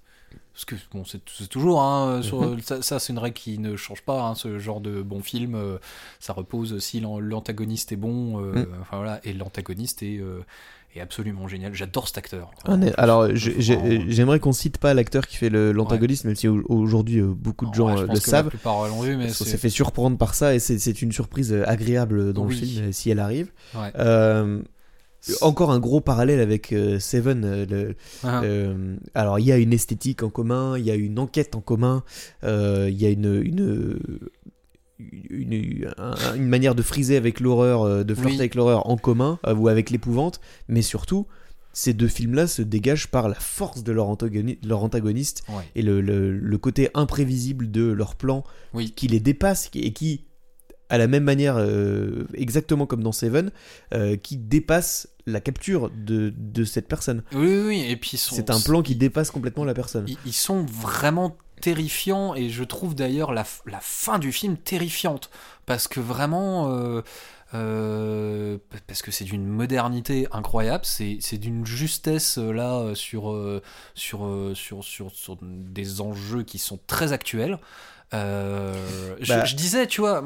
Parce 0.53 0.65
que 0.65 0.75
bon, 0.91 1.03
c'est 1.05 1.47
toujours 1.47 1.81
hein, 1.81 2.21
sur, 2.23 2.55
ça, 2.63 2.81
ça, 2.81 2.99
c'est 2.99 3.13
une 3.13 3.19
règle 3.19 3.35
qui 3.35 3.57
ne 3.59 3.75
change 3.77 4.01
pas. 4.01 4.21
hein, 4.23 4.35
ce 4.35 4.59
genre 4.59 4.81
de 4.81 5.01
bon 5.01 5.21
film, 5.21 5.55
euh, 5.55 5.77
ça 6.19 6.33
repose 6.33 6.79
si 6.79 6.99
l'an- 6.99 7.19
l'antagoniste 7.19 7.91
est 7.93 7.97
bon. 7.97 8.41
euh, 8.43 8.51
Mhm. 8.53 8.67
Enfin 8.81 8.97
voilà, 8.97 9.19
et 9.23 9.33
l'antagoniste 9.33 10.03
est 10.03 10.19
est 10.95 11.01
absolument 11.01 11.47
génial. 11.47 11.73
J'adore 11.75 12.07
cet 12.07 12.17
acteur. 12.17 12.49
Honnête- 12.65 12.95
Alors, 12.97 13.27
j'aimerais 13.35 14.39
qu'on 14.39 14.51
cite 14.53 14.79
pas 14.79 14.95
l'acteur 14.95 15.27
qui 15.27 15.37
fait 15.37 15.49
l'antagoniste, 15.51 16.25
même 16.25 16.35
si 16.35 16.47
au- 16.47 16.63
aujourd'hui 16.67 17.21
beaucoup 17.21 17.65
de 17.65 17.69
ouais, 17.69 17.75
gens 17.77 18.01
le 18.01 18.15
savent. 18.19 18.49
Vu, 19.03 19.15
mais 19.15 19.29
c'est 19.29 19.45
s'est 19.45 19.57
fait 19.57 19.69
surprendre 19.69 20.17
par 20.17 20.33
ça 20.33 20.55
et 20.55 20.59
c'est 20.59 21.01
une 21.03 21.11
surprise 21.11 21.53
agréable 21.53 22.33
dans 22.33 22.45
Oui. 22.45 22.59
le 22.59 22.65
film 22.65 22.91
si 22.91 23.09
elle 23.11 23.19
arrive. 23.19 23.51
ouais. 23.75 23.91
Encore 25.41 25.71
un 25.71 25.79
gros 25.79 26.01
parallèle 26.01 26.39
avec 26.39 26.71
euh, 26.73 26.99
Seven. 26.99 27.43
euh, 27.45 27.65
le- 27.69 27.95
Ah. 28.23 28.41
euh, 28.43 28.95
alors 29.13 29.37
il 29.39 29.45
y 29.45 29.51
a 29.51 29.57
une 29.57 29.73
esthétique 29.73 30.23
en 30.23 30.29
commun, 30.29 30.77
il 30.77 30.85
y 30.85 30.91
a 30.91 30.95
une 30.95 31.19
enquête 31.19 31.55
en 31.55 31.61
commun, 31.61 32.03
il 32.43 32.95
y 32.95 33.05
a 33.05 33.09
une, 33.09 33.41
une, 33.43 33.99
une, 35.29 35.93
un- 35.97 36.35
une 36.35 36.47
manière 36.47 36.75
de 36.75 36.81
friser 36.81 37.15
avec 37.17 37.39
l'horreur, 37.39 38.03
de 38.05 38.13
flirter 38.13 38.31
Oui. 38.33 38.39
avec 38.39 38.55
l'horreur 38.55 38.89
en 38.89 38.97
commun 38.97 39.39
ou 39.55 39.67
avec 39.67 39.89
l'épouvante, 39.89 40.39
mais 40.67 40.81
surtout 40.81 41.27
ces 41.71 41.93
deux 41.93 42.07
films-là 42.07 42.47
se 42.47 42.61
dégagent 42.63 43.07
par 43.07 43.29
la 43.29 43.35
force 43.35 43.83
de 43.83 43.91
leur, 43.91 44.07
antagoni- 44.09 44.57
leur 44.65 44.83
antagoniste 44.83 45.43
Ouais. 45.49 45.63
et 45.75 45.81
le, 45.83 46.01
le- 46.01 46.35
le 46.37 46.57
côté 46.57 46.89
imprévisible 46.95 47.69
de 47.69 47.83
leur 47.91 48.15
plan 48.15 48.43
Oui. 48.73 48.91
qui 48.95 49.07
les 49.07 49.19
dépasse 49.19 49.69
et 49.75 49.93
qui, 49.93 50.25
à 50.89 50.97
la 50.97 51.07
même 51.07 51.23
manière, 51.23 51.55
euh, 51.57 52.25
exactement 52.33 52.85
comme 52.85 53.03
dans 53.03 53.11
Seven, 53.11 53.51
euh, 53.93 54.17
qui 54.17 54.37
dépasse 54.37 55.07
la 55.27 55.39
capture 55.39 55.91
de, 55.95 56.33
de 56.35 56.63
cette 56.63 56.87
personne. 56.87 57.23
Oui, 57.33 57.47
oui, 57.47 57.63
oui, 57.67 57.85
et 57.87 57.95
puis 57.95 58.17
C'est 58.17 58.49
un 58.49 58.59
plan 58.59 58.81
qui 58.81 58.95
dépasse 58.95 59.29
complètement 59.31 59.63
la 59.65 59.73
personne. 59.75 60.05
ils, 60.07 60.17
ils 60.25 60.33
sont 60.33 60.65
vraiment 60.65 61.37
terrifiants 61.61 62.35
et 62.35 62.49
je 62.49 62.63
trouve 62.63 62.95
d'ailleurs 62.95 63.33
la, 63.33 63.45
la 63.65 63.79
fin 63.81 64.17
du 64.17 64.31
film 64.31 64.55
terrifiante 64.57 65.29
parce 65.65 65.87
que 65.89 65.99
vraiment 65.99 66.71
euh, 66.71 67.01
euh, 67.53 68.57
parce 68.87 69.01
que 69.01 69.11
c'est 69.11 69.25
d'une 69.25 69.45
modernité 69.45 70.27
incroyable 70.31 70.85
c'est 70.85 71.37
d'une 71.37 71.65
justesse 71.65 72.37
là 72.37 72.93
sur, 72.95 73.35
sur, 73.93 74.51
sur, 74.53 74.83
sur 74.85 75.37
des 75.41 75.99
enjeux 75.99 76.43
qui 76.43 76.59
sont 76.59 76.79
très 76.87 77.11
actuels 77.11 77.57
Euh, 78.13 78.73
je, 79.21 79.33
Bah. 79.33 79.45
je 79.45 79.55
disais, 79.55 79.85
tu 79.87 80.01
vois, 80.01 80.23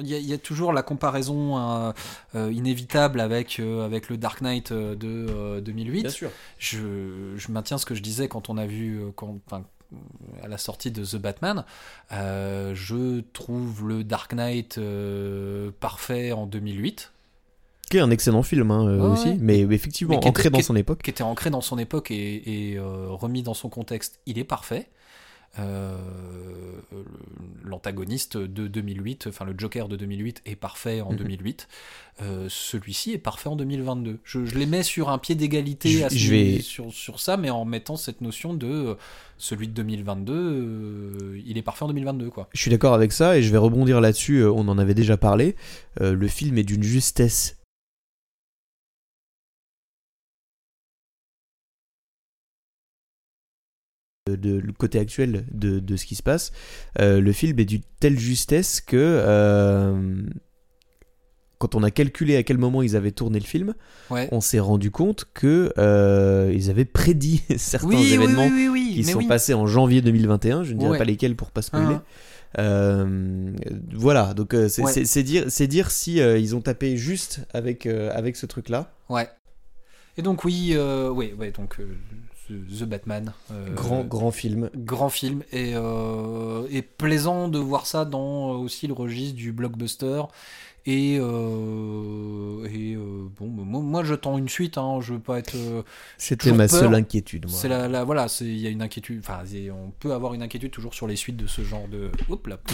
il 0.00 0.06
y, 0.08 0.14
a- 0.14 0.18
il 0.18 0.26
y 0.26 0.32
a 0.32 0.38
toujours 0.38 0.72
la 0.72 0.82
comparaison 0.82 1.58
euh, 1.58 1.92
euh, 2.34 2.52
inévitable 2.52 3.20
avec, 3.20 3.60
euh, 3.60 3.84
avec 3.84 4.08
le 4.08 4.16
Dark 4.16 4.40
Knight 4.40 4.72
de 4.72 4.96
euh, 5.30 5.60
2008 5.60 6.10
sûr. 6.10 6.30
je, 6.58 6.78
je 7.36 7.52
maintiens 7.52 7.78
ce 7.78 7.86
que 7.86 7.94
je 7.94 8.02
disais 8.02 8.26
quand 8.28 8.48
on 8.50 8.58
a 8.58 8.66
vu, 8.66 9.00
quand, 9.14 9.38
à 10.42 10.48
la 10.48 10.58
sortie 10.58 10.90
de 10.90 11.04
The 11.04 11.16
Batman, 11.16 11.64
euh, 12.12 12.74
je 12.74 13.20
trouve 13.32 13.86
le 13.88 14.02
Dark 14.04 14.32
Knight 14.34 14.78
euh, 14.78 15.70
parfait 15.78 16.32
en 16.32 16.46
2008, 16.46 17.12
Qui 17.90 17.96
est 17.96 18.00
un 18.00 18.10
excellent 18.10 18.42
film 18.42 18.70
hein, 18.72 18.86
Ouais, 18.86 19.06
aussi, 19.06 19.28
ouais. 19.30 19.36
mais 19.40 19.60
effectivement 19.60 20.18
Mais 20.20 20.26
ancré 20.26 20.42
était- 20.48 20.50
dans 20.50 20.62
son 20.62 20.74
époque. 20.76 21.02
qui 21.02 21.10
était 21.10 21.22
ancré 21.22 21.50
dans 21.50 21.60
son 21.60 21.78
époque 21.78 22.10
et, 22.10 22.70
et, 22.72 22.76
euh, 22.76 23.06
remis 23.10 23.42
dans 23.44 23.54
son 23.54 23.68
contexte, 23.68 24.18
il 24.26 24.38
est 24.38 24.44
parfait. 24.44 24.88
Euh, 25.58 25.96
L'antagoniste 27.64 28.36
de 28.36 28.66
2008, 28.66 29.26
enfin 29.28 29.44
le 29.44 29.54
Joker 29.56 29.88
de 29.88 29.96
2008 29.96 30.42
est 30.46 30.56
parfait 30.56 31.00
en 31.02 31.10
Mhm. 31.12 31.18
2008. 31.18 31.68
Euh, 32.22 32.46
Celui-ci 32.48 33.12
est 33.12 33.18
parfait 33.18 33.48
en 33.48 33.56
2022. 33.56 34.18
Je, 34.24 34.44
je 34.44 34.58
les 34.58 34.66
mets 34.66 34.82
sur 34.82 35.08
un 35.08 35.18
pied 35.18 35.34
d'égalité 35.34 35.88
vais- 36.30 36.60
sur, 36.60 36.92
sur 36.92 37.20
ça, 37.20 37.36
mais 37.36 37.50
en 37.50 37.64
mettant 37.64 37.96
cette 37.96 38.20
notion 38.22 38.54
de 38.54 38.66
euh, 38.66 38.94
celui 39.38 39.68
de 39.68 39.72
2022, 39.72 40.32
euh, 40.34 41.40
il 41.46 41.58
est 41.58 41.62
parfait 41.62 41.84
en 41.84 41.88
2022 41.88 42.30
quoi. 42.30 42.48
Je 42.52 42.60
suis 42.60 42.70
d'accord 42.70 42.94
avec 42.94 43.12
ça 43.12 43.36
et 43.38 43.42
je 43.42 43.50
vais 43.52 43.58
rebondir 43.58 44.00
là-dessus. 44.00 44.44
On 44.44 44.66
en 44.68 44.78
avait 44.78 44.94
déjà 44.94 45.16
parlé. 45.16 45.54
Euh, 46.00 46.14
le 46.14 46.28
film 46.28 46.58
est 46.58 46.64
d'une 46.64 46.82
justesse 46.82 47.56
de, 54.36 54.58
le 54.58 54.72
côté 54.72 54.98
actuel 54.98 55.44
de, 55.52 55.78
de 55.78 55.96
ce 55.96 56.06
qui 56.06 56.14
se 56.14 56.22
passe, 56.22 56.52
euh, 57.00 57.20
le 57.20 57.32
film 57.32 57.58
est 57.58 57.64
d'une 57.64 57.82
telle 58.00 58.18
justesse 58.18 58.80
que 58.80 58.96
euh, 58.96 60.22
quand 61.58 61.74
on 61.74 61.82
a 61.82 61.90
calculé 61.90 62.36
à 62.36 62.42
quel 62.42 62.56
moment 62.56 62.80
ils 62.82 62.96
avaient 62.96 63.10
tourné 63.12 63.38
le 63.38 63.44
film, 63.44 63.74
Ouais. 64.08 64.28
on 64.32 64.40
s'est 64.40 64.60
rendu 64.60 64.90
compte 64.90 65.26
que 65.34 65.72
euh, 65.76 66.50
ils 66.54 66.70
avaient 66.70 66.86
prédit 66.86 67.42
certains 67.58 67.88
Oui, 67.88 68.14
événements 68.14 68.46
oui, 68.46 68.68
oui, 68.70 68.92
qui 68.94 69.04
sont 69.04 69.24
passés 69.26 69.52
en 69.54 69.66
janvier 69.66 70.00
2021. 70.00 70.64
Je 70.64 70.72
ne 70.72 70.78
dirai 70.78 70.92
Ouais. 70.92 70.98
pas 70.98 71.04
lesquels 71.04 71.36
pour 71.36 71.50
pas 71.50 71.62
spoiler. 71.62 71.96
Euh, 72.58 73.52
voilà, 73.92 74.34
donc 74.34 74.54
euh, 74.54 74.68
c'est 74.68 74.82
Ouais. 74.82 75.22
dire, 75.22 75.44
c'est 75.48 75.66
dire 75.68 75.90
si 75.90 76.20
euh, 76.20 76.38
ils 76.38 76.56
ont 76.56 76.60
tapé 76.60 76.96
juste 76.96 77.42
avec, 77.52 77.86
avec 77.86 78.36
ce 78.36 78.46
truc-là. 78.46 78.92
Ouais. 79.08 79.28
Et 80.16 80.22
donc 80.22 80.44
oui, 80.44 80.74
ouais, 80.76 81.32
ouais, 81.34 81.50
donc 81.52 81.76
The- 82.50 82.84
Batman. 82.84 83.32
euh, 83.52 83.74
Grand, 83.74 84.04
grand 84.04 84.30
film. 84.30 84.70
grand 84.76 85.08
film 85.08 85.42
et, 85.52 85.72
euh, 85.74 86.66
et 86.70 86.82
plaisant 86.82 87.48
de 87.48 87.58
voir 87.58 87.86
ça 87.86 88.04
dans 88.04 88.52
euh, 88.54 88.56
aussi 88.58 88.86
le 88.86 88.92
registre 88.94 89.36
du 89.36 89.52
blockbuster 89.52 90.22
et, 90.86 91.18
euh, 91.20 92.64
et 92.72 92.96
bon 93.38 93.46
moi, 93.48 93.80
moi, 93.82 94.02
je 94.02 94.14
tends 94.14 94.38
une 94.38 94.48
suite 94.48 94.78
hein, 94.78 94.98
je 95.02 95.12
veux 95.12 95.20
pas 95.20 95.38
être 95.38 95.54
C'était 96.16 96.52
ma 96.52 96.68
peur. 96.68 96.80
seule 96.80 96.94
inquiétude. 96.94 97.46
c'est 97.50 97.68
la, 97.68 97.86
la- 97.86 98.02
voilà 98.04 98.26
il 98.40 98.56
y 98.58 98.66
a 98.66 98.70
une 98.70 98.80
inquiétude 98.80 99.20
enfin 99.22 99.40
on 99.72 99.90
peut 99.90 100.12
avoir 100.14 100.32
une 100.32 100.42
inquiétude 100.42 100.70
toujours 100.70 100.94
sur 100.94 101.06
les 101.06 101.16
suites 101.16 101.36
de 101.36 101.46
ce 101.46 101.62
genre 101.62 101.86
de. 101.88 102.10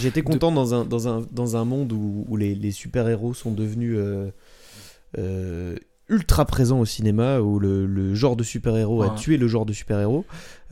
J'étais 0.01 0.23
content 0.23 0.53
dans, 0.53 0.73
un, 0.75 0.85
dans, 0.85 1.09
un, 1.09 1.27
dans 1.33 1.57
un 1.57 1.65
monde 1.65 1.93
où, 1.93 2.25
où 2.29 2.37
les, 2.37 2.55
les 2.55 2.71
super-héros 2.71 3.35
sont 3.35 3.51
devenus 3.51 3.97
euh, 5.19 5.77
ultra 6.09 6.45
présents 6.45 6.79
au 6.81 6.85
cinéma, 6.85 7.41
où 7.41 7.59
le, 7.59 7.87
le 7.87 8.15
genre 8.15 8.37
de 8.37 8.45
super-héros 8.45 9.03
a 9.03 9.11
tué 9.11 9.37
le 9.37 9.49
genre 9.49 9.67
de 9.67 9.73
super-héros. 9.73 10.25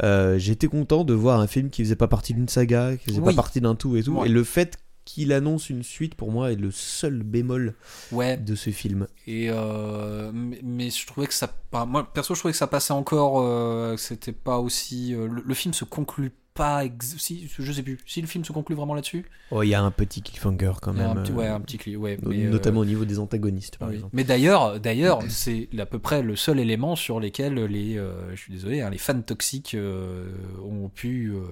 Euh, 0.02 0.38
J'étais 0.38 0.68
content 0.68 1.04
de 1.04 1.14
voir 1.14 1.40
un 1.40 1.46
film 1.46 1.70
qui 1.70 1.82
faisait 1.82 1.96
pas 1.96 2.08
partie 2.08 2.34
d'une 2.34 2.48
saga, 2.48 2.96
qui 2.96 3.06
faisait 3.06 3.20
Oui. 3.20 3.26
pas 3.26 3.34
partie 3.42 3.60
d'un 3.60 3.74
tout 3.74 3.96
et 3.96 4.02
tout. 4.02 4.12
Ouais. 4.18 4.26
Et 4.28 4.30
le 4.30 4.44
fait 4.44 4.78
qu'il 5.04 5.32
annonce 5.32 5.68
une 5.68 5.82
suite, 5.82 6.14
pour 6.14 6.30
moi, 6.32 6.50
est 6.52 6.56
le 6.56 6.70
seul 6.70 7.22
bémol 7.24 7.74
ouais 8.10 8.36
de 8.38 8.54
ce 8.54 8.70
film. 8.70 9.06
et 9.26 9.48
euh, 9.50 10.30
mais, 10.32 10.60
mais 10.62 10.88
je 10.90 11.06
trouvais 11.06 11.26
que 11.26 11.34
ça 11.34 11.52
moi 11.86 12.10
perso 12.12 12.34
je 12.34 12.38
trouvais 12.40 12.52
que 12.52 12.58
ça 12.58 12.66
passait 12.68 12.94
encore 12.94 13.42
euh, 13.42 13.96
c'était 13.98 14.32
pas 14.32 14.58
aussi 14.60 15.10
le, 15.12 15.42
le 15.44 15.54
film 15.54 15.74
se 15.74 15.84
conclut 15.84 16.32
pas 16.54 16.84
ex- 16.84 17.16
si 17.18 17.48
je 17.58 17.72
sais 17.72 17.82
plus 17.82 17.98
si 18.06 18.20
le 18.20 18.26
film 18.28 18.44
se 18.44 18.52
conclut 18.52 18.76
vraiment 18.76 18.94
là-dessus 18.94 19.26
Oh, 19.50 19.62
il 19.62 19.68
y 19.68 19.74
a 19.74 19.82
un 19.82 19.90
petit 19.90 20.22
cliffhanger 20.22 20.72
quand 20.80 20.92
même. 20.92 21.10
un 21.18 21.22
petit, 21.22 21.32
euh, 21.32 21.34
ouais 21.34 21.48
un 21.48 21.60
petit 21.60 21.76
cli- 21.76 21.96
ouais 21.96 22.16
no- 22.22 22.30
mais, 22.30 22.46
euh, 22.46 22.50
notamment 22.50 22.80
au 22.80 22.84
niveau 22.84 23.04
des 23.04 23.18
antagonistes, 23.18 23.76
par 23.76 23.88
Oui. 23.88 23.96
exemple. 23.96 24.14
Mais 24.16 24.24
d'ailleurs, 24.24 24.78
d'ailleurs, 24.80 25.20
c'est 25.28 25.68
à 25.78 25.86
peu 25.86 25.98
près 25.98 26.22
le 26.22 26.36
seul 26.36 26.60
élément 26.60 26.94
sur 26.96 27.18
lesquels 27.20 27.54
les, 27.64 27.98
euh, 27.98 28.30
je 28.34 28.40
suis 28.40 28.52
désolé, 28.52 28.80
hein, 28.80 28.90
les 28.90 28.98
fans 28.98 29.20
toxiques 29.20 29.74
euh, 29.74 30.26
ont 30.62 30.88
pu 30.88 31.32
euh, 31.34 31.42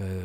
euh, 0.00 0.22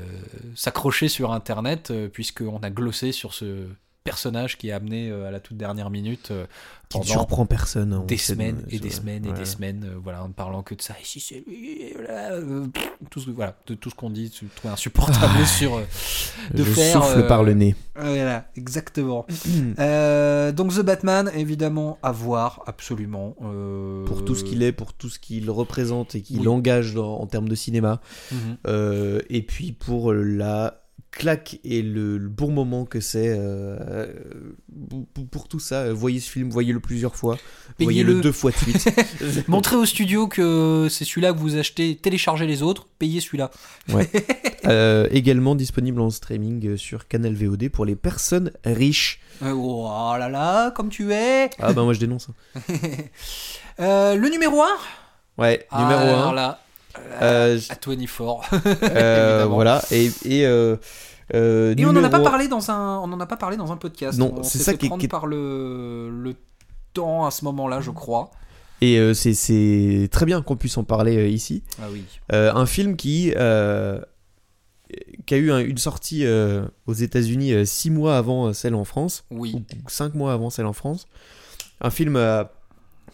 s'accrocher 0.55 1.07
sur 1.09 1.33
Internet, 1.33 1.89
euh, 1.91 2.07
puisqu'on 2.07 2.59
a 2.59 2.69
glossé 2.69 3.11
sur 3.11 3.33
ce 3.33 3.67
personnage 4.15 4.57
qui 4.57 4.69
est 4.69 4.71
amené 4.71 5.09
euh, 5.09 5.27
à 5.27 5.31
la 5.31 5.39
toute 5.41 5.57
dernière 5.57 5.89
minute 5.89 6.29
euh, 6.29 6.45
Qui 6.89 6.99
ne 6.99 7.03
surprend 7.03 7.47
personne. 7.47 7.91
on 7.91 8.05
des 8.05 8.17
semaines 8.17 8.63
et 8.69 8.77
des 8.79 8.91
sur- 8.91 8.99
semaines 9.01 9.25
et 9.25 9.29
ouais. 9.31 9.33
des 9.39 9.45
semaines, 9.45 9.89
voilà, 10.01 10.23
en 10.23 10.27
ne 10.27 10.33
parlant 10.33 10.61
que 10.61 10.75
de 10.75 10.81
ça. 10.83 10.93
Et 11.01 11.03
si 11.03 11.19
c'est 11.19 11.43
lui, 11.47 11.91
euh, 12.07 12.67
tout 13.09 13.19
ce, 13.19 13.31
voilà, 13.31 13.57
de 13.65 13.73
tout 13.73 13.89
ce 13.89 13.95
qu'on 13.95 14.11
dit, 14.11 14.31
je 14.39 14.45
trouve 14.55 14.71
insupportable 14.71 15.45
sur. 15.47 15.75
euh, 15.75 15.81
de 16.53 16.63
Je 16.63 16.69
faire, 16.71 17.03
souffle 17.03 17.19
euh, 17.21 17.27
par 17.27 17.43
le 17.43 17.53
nez. 17.53 17.75
Voilà, 17.95 18.47
exactement. 18.55 19.25
Euh, 19.79 20.51
donc 20.51 20.71
The 20.75 20.81
Batman, 20.81 21.31
évidemment, 21.35 21.97
à 22.03 22.11
voir, 22.11 22.61
absolument. 22.67 23.35
pour 24.05 24.23
tout 24.23 24.35
ce 24.35 24.43
qu'il 24.43 24.61
est, 24.61 24.71
pour 24.71 24.93
tout 24.93 25.09
ce 25.09 25.17
qu'il 25.17 25.49
représente 25.49 26.13
et 26.13 26.21
qu'il 26.21 26.41
Oui. 26.41 26.47
engage 26.47 26.95
en 26.95 27.25
termes 27.25 27.49
de 27.49 27.55
cinéma. 27.55 28.01
Mhm. 28.31 28.37
Euh, 28.67 29.21
et 29.31 29.41
puis 29.41 29.71
pour 29.71 30.13
la 30.13 30.83
claque 31.15 31.59
et 31.63 31.81
le, 31.81 32.17
le 32.17 32.27
bon 32.29 32.51
moment 32.51 32.83
que 32.85 32.99
c'est 32.99 33.33
euh, 33.37 34.05
pour, 35.13 35.25
pour 35.27 35.47
tout 35.47 35.59
ça. 35.61 35.91
Voyez 35.93 36.19
ce 36.19 36.29
film, 36.29 36.49
voyez-le 36.49 36.79
plusieurs 36.81 37.15
fois, 37.15 37.37
voyez-le 37.79 38.19
deux 38.21 38.31
fois 38.33 38.51
de 38.51 38.57
suite. 38.57 38.87
Montrez 39.47 39.77
au 39.77 39.85
studio 39.85 40.27
que 40.27 40.87
c'est 40.91 41.05
celui-là 41.05 41.31
que 41.33 41.37
vous 41.39 41.55
achetez, 41.55 41.95
téléchargez 41.95 42.45
les 42.45 42.61
autres, 42.61 42.87
payez 42.99 43.19
celui-là. 43.21 43.49
Euh, 44.67 45.07
également 45.11 45.53
disponible 45.53 46.01
en 46.01 46.09
streaming 46.09 46.75
sur 46.75 47.07
Canal 47.07 47.35
VOD 47.35 47.69
pour 47.69 47.85
les 47.85 47.95
personnes 47.95 48.49
riches. 48.65 49.21
Euh, 49.43 49.51
oh 49.51 50.15
là 50.17 50.27
là, 50.27 50.71
comme 50.71 50.89
tu 50.89 51.13
es. 51.13 51.51
Ah 51.59 51.71
bah 51.71 51.83
moi 51.83 51.93
je 51.93 51.99
dénonce. 51.99 52.29
hein. 52.55 52.61
Le 53.77 54.27
numéro 54.29 54.63
1 54.63 54.67
Ouais, 55.37 55.67
numéro 55.71 55.99
Ah, 55.99 56.01
Alors 56.01 56.27
1. 56.29 56.33
là, 56.33 56.59
Euh, 57.21 57.57
à 57.69 57.75
24. 57.75 58.41
euh, 58.83 59.45
voilà, 59.49 59.81
et, 59.91 60.11
et, 60.25 60.45
euh, 60.45 60.75
euh, 61.33 61.73
Et 61.77 61.85
on 61.85 61.93
n'en 61.93 62.03
a 62.03 62.09
pas 62.09 62.19
parlé 62.19 62.47
dans 62.47 62.69
un, 62.71 62.99
on 62.99 63.11
en 63.11 63.19
a 63.19 63.25
pas 63.25 63.37
parlé 63.37 63.57
dans 63.57 63.71
un 63.71 63.77
podcast. 63.77 64.17
Non, 64.19 64.33
on 64.37 64.43
c'est 64.43 64.59
ça 64.59 64.73
qui 64.73 64.87
est- 64.87 65.07
par 65.07 65.25
le, 65.27 66.09
le 66.09 66.35
temps 66.93 67.25
à 67.25 67.31
ce 67.31 67.43
moment-là, 67.45 67.81
je 67.81 67.91
crois. 67.91 68.31
Et 68.81 68.99
euh, 68.99 69.13
c'est- 69.13 70.09
très 70.11 70.25
bien 70.25 70.41
qu'on 70.41 70.55
puisse 70.57 70.77
en 70.77 70.83
parler 70.83 71.17
euh, 71.17 71.27
ici. 71.27 71.63
Ah 71.81 71.85
oui. 71.91 72.03
Euh, 72.33 72.53
un 72.53 72.65
film 72.65 72.95
qui, 72.97 73.33
euh, 73.35 73.99
qui 75.25 75.33
a 75.33 75.37
eu 75.37 75.51
un- 75.51 75.59
une 75.59 75.77
sortie 75.77 76.25
euh, 76.25 76.65
aux 76.85 76.93
États-Unis 76.93 77.53
euh, 77.53 77.65
six 77.65 77.89
mois 77.89 78.17
avant 78.17 78.47
euh, 78.47 78.53
celle 78.53 78.75
en 78.75 78.83
France, 78.83 79.25
Oui. 79.31 79.55
ou 79.85 79.89
cinq 79.89 80.13
mois 80.13 80.33
avant 80.33 80.49
celle 80.49 80.65
en 80.65 80.73
France. 80.73 81.07
Un 81.81 81.89
film 81.89 82.15
à 82.17 82.51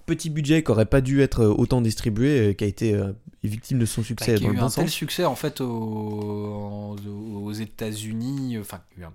petit 0.05 0.29
budget 0.29 0.63
qui 0.63 0.71
aurait 0.71 0.85
pas 0.85 0.99
dû 1.01 1.21
être 1.21 1.41
euh, 1.43 1.55
autant 1.57 1.81
distribué, 1.81 2.49
euh, 2.49 2.53
qui 2.53 2.63
a 2.63 2.67
été 2.67 2.93
euh, 3.45 3.47
victime 3.49 3.79
de 3.79 3.85
son 3.85 4.01
Bah, 4.01 4.07
succès 4.07 4.35
qui 4.35 4.45
a 4.45 4.49
eu 4.49 4.57
un 4.59 4.69
tel 4.69 4.89
succès 4.89 5.25
en 5.25 5.35
fait 5.35 5.61
aux, 5.61 6.95
aux 7.35 7.51
États-Unis. 7.53 8.57
Enfin, 8.59 8.81
il 8.97 9.03
y 9.03 9.05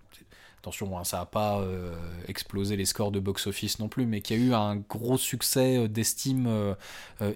attention, 0.59 0.99
hein, 0.99 1.05
ça 1.05 1.19
n'a 1.19 1.27
pas 1.27 1.61
euh, 1.61 1.95
explosé 2.27 2.77
les 2.77 2.87
scores 2.87 3.13
de 3.13 3.21
box-office 3.21 3.79
non 3.79 3.87
plus, 3.89 4.05
mais 4.05 4.21
qui 4.21 4.35
a 4.35 4.37
eu 4.37 4.53
un 4.53 4.75
gros 4.75 5.17
succès 5.17 5.77
euh, 5.79 5.87
d'estime 5.87 6.47
euh, 6.49 6.75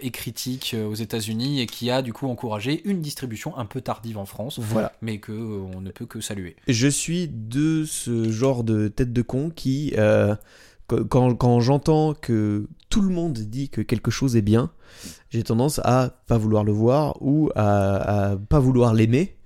et 0.03 0.11
critique 0.11 0.75
aux 0.75 0.95
États-Unis 0.95 1.61
et 1.61 1.67
qui 1.67 1.91
a 1.93 2.03
du 2.03 2.13
coup 2.13 2.27
encouragé 2.29 2.83
une 2.89 3.01
distribution 3.01 3.57
un 3.57 3.67
peu 3.67 3.81
tardive 3.83 4.19
en 4.19 4.27
France, 4.27 4.59
Voilà. 4.59 4.93
mais 5.01 5.19
que 5.19 5.31
euh, 5.31 5.61
on 5.77 5.81
ne 5.81 5.91
peut 5.93 6.07
que 6.07 6.21
saluer. 6.21 6.57
Je 6.67 6.89
suis 6.89 7.29
de 7.29 7.85
ce 7.87 8.33
genre 8.33 8.65
de 8.65 8.89
tête 8.89 9.13
de 9.13 9.23
con 9.23 9.51
qui, 9.51 9.93
qu- 9.93 9.97
quand, 10.97 11.35
quand 11.35 11.61
j'entends 11.61 12.15
que 12.15 12.67
tout 12.89 13.03
le 13.03 13.09
monde 13.09 13.33
dit 13.33 13.69
que 13.69 13.81
quelque 13.81 14.11
chose 14.11 14.37
est 14.37 14.43
bien, 14.43 14.71
j'ai 15.31 15.43
tendance 15.43 15.81
à 15.85 16.21
pas 16.27 16.39
vouloir 16.39 16.65
le 16.65 16.73
voir 16.73 17.17
ou 17.21 17.51
à, 17.55 18.31
à 18.31 18.37
pas 18.37 18.59
vouloir 18.59 18.95
l'aimer. 18.95 19.37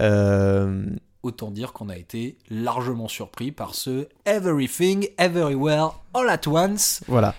Euh, 0.00 0.84
Autant 1.22 1.50
dire 1.50 1.72
qu'on 1.72 1.88
a 1.88 1.96
été 1.96 2.38
largement 2.50 3.08
surpris 3.08 3.50
par 3.52 3.74
ce 3.74 4.06
Everything, 4.24 5.08
Everywhere, 5.18 6.00
All 6.14 6.28
at 6.28 6.46
Once 6.46 7.00
voilà. 7.08 7.34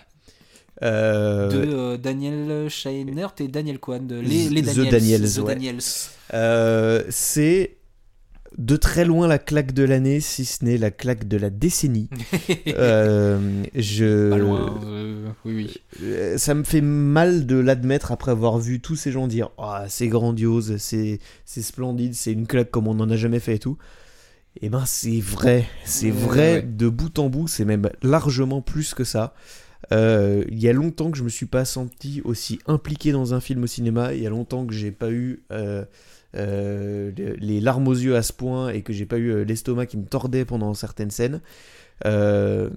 Euh, 0.83 1.49
de 1.49 1.73
euh, 1.73 1.97
Daniel 1.97 2.69
Scheinert 2.69 3.33
et 3.39 3.47
Daniel 3.47 3.79
Kwan, 3.79 4.07
les, 4.07 4.49
les 4.49 4.61
The 4.61 4.89
Daniels. 4.89 5.33
The 5.33 5.37
ouais. 5.39 5.55
Daniels. 5.55 5.81
c'est 7.09 7.76
de 8.57 8.75
très 8.75 9.05
loin 9.05 9.27
la 9.27 9.37
claque 9.37 9.73
de 9.73 9.83
l'année, 9.83 10.19
si 10.19 10.43
ce 10.43 10.65
n'est 10.65 10.77
la 10.77 10.89
claque 10.89 11.27
de 11.27 11.37
la 11.37 11.49
décennie. 11.49 12.09
Euh, 12.67 13.63
je... 13.75 14.29
Pas 14.29 14.37
loin, 14.37 14.79
euh, 14.85 15.29
oui, 15.45 15.53
oui. 15.55 15.81
Euh, 16.03 16.37
ça 16.37 16.53
me 16.53 16.63
fait 16.63 16.81
mal 16.81 17.45
de 17.45 17.55
l'admettre 17.55 18.11
après 18.11 18.31
avoir 18.31 18.57
vu 18.57 18.79
tous 18.79 18.95
ces 18.95 19.11
gens 19.11 19.27
dire 19.27 19.49
Ah, 19.57 19.85
c'est 19.87 20.07
grandiose, 20.07 20.77
c'est 20.77 21.19
c'est 21.45 21.61
splendide, 21.61 22.13
c'est 22.13 22.33
une 22.33 22.45
claque 22.45 22.69
comme 22.69 22.87
on 22.87 22.95
n'en 22.95 23.09
a 23.09 23.15
jamais 23.15 23.39
fait 23.39 23.55
et 23.55 23.59
tout. 23.59 23.77
Et 24.61 24.69
ben 24.69 24.83
c'est 24.85 25.19
vrai, 25.19 25.65
c'est 25.85 26.11
vrai 26.11 26.55
ouais. 26.55 26.61
de 26.61 26.89
bout 26.89 27.17
en 27.19 27.29
bout, 27.29 27.47
c'est 27.47 27.65
même 27.65 27.89
largement 28.03 28.61
plus 28.61 28.93
que 28.93 29.03
ça. 29.03 29.33
Euh, 29.91 30.43
Il 30.49 30.59
y 30.59 30.67
a 30.67 30.73
longtemps 30.73 31.11
que 31.11 31.17
je 31.17 31.23
me 31.23 31.29
suis 31.29 31.45
pas 31.45 31.65
senti 31.65 32.21
aussi 32.23 32.59
impliqué 32.67 33.11
dans 33.11 33.33
un 33.33 33.39
film 33.39 33.63
au 33.63 33.67
cinéma. 33.67 34.13
Il 34.13 34.21
y 34.21 34.27
a 34.27 34.29
longtemps 34.29 34.65
que 34.65 34.73
j'ai 34.73 34.91
pas 34.91 35.11
eu 35.11 35.43
euh, 36.35 37.11
les 37.39 37.59
larmes 37.61 37.87
aux 37.87 37.93
yeux 37.95 38.15
à 38.15 38.21
ce 38.23 38.33
point 38.33 38.69
et 38.69 38.81
que 38.81 38.93
j'ai 38.93 39.05
pas 39.05 39.17
eu 39.17 39.29
euh, 39.31 39.43
l'estomac 39.43 39.85
qui 39.87 39.97
me 39.97 40.05
tordait 40.05 40.45
pendant 40.45 40.73
certaines 40.73 41.11
scènes. 41.11 41.41
Euh, 42.05 42.69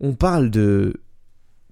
on 0.00 0.14
parle 0.14 0.50
de 0.50 0.94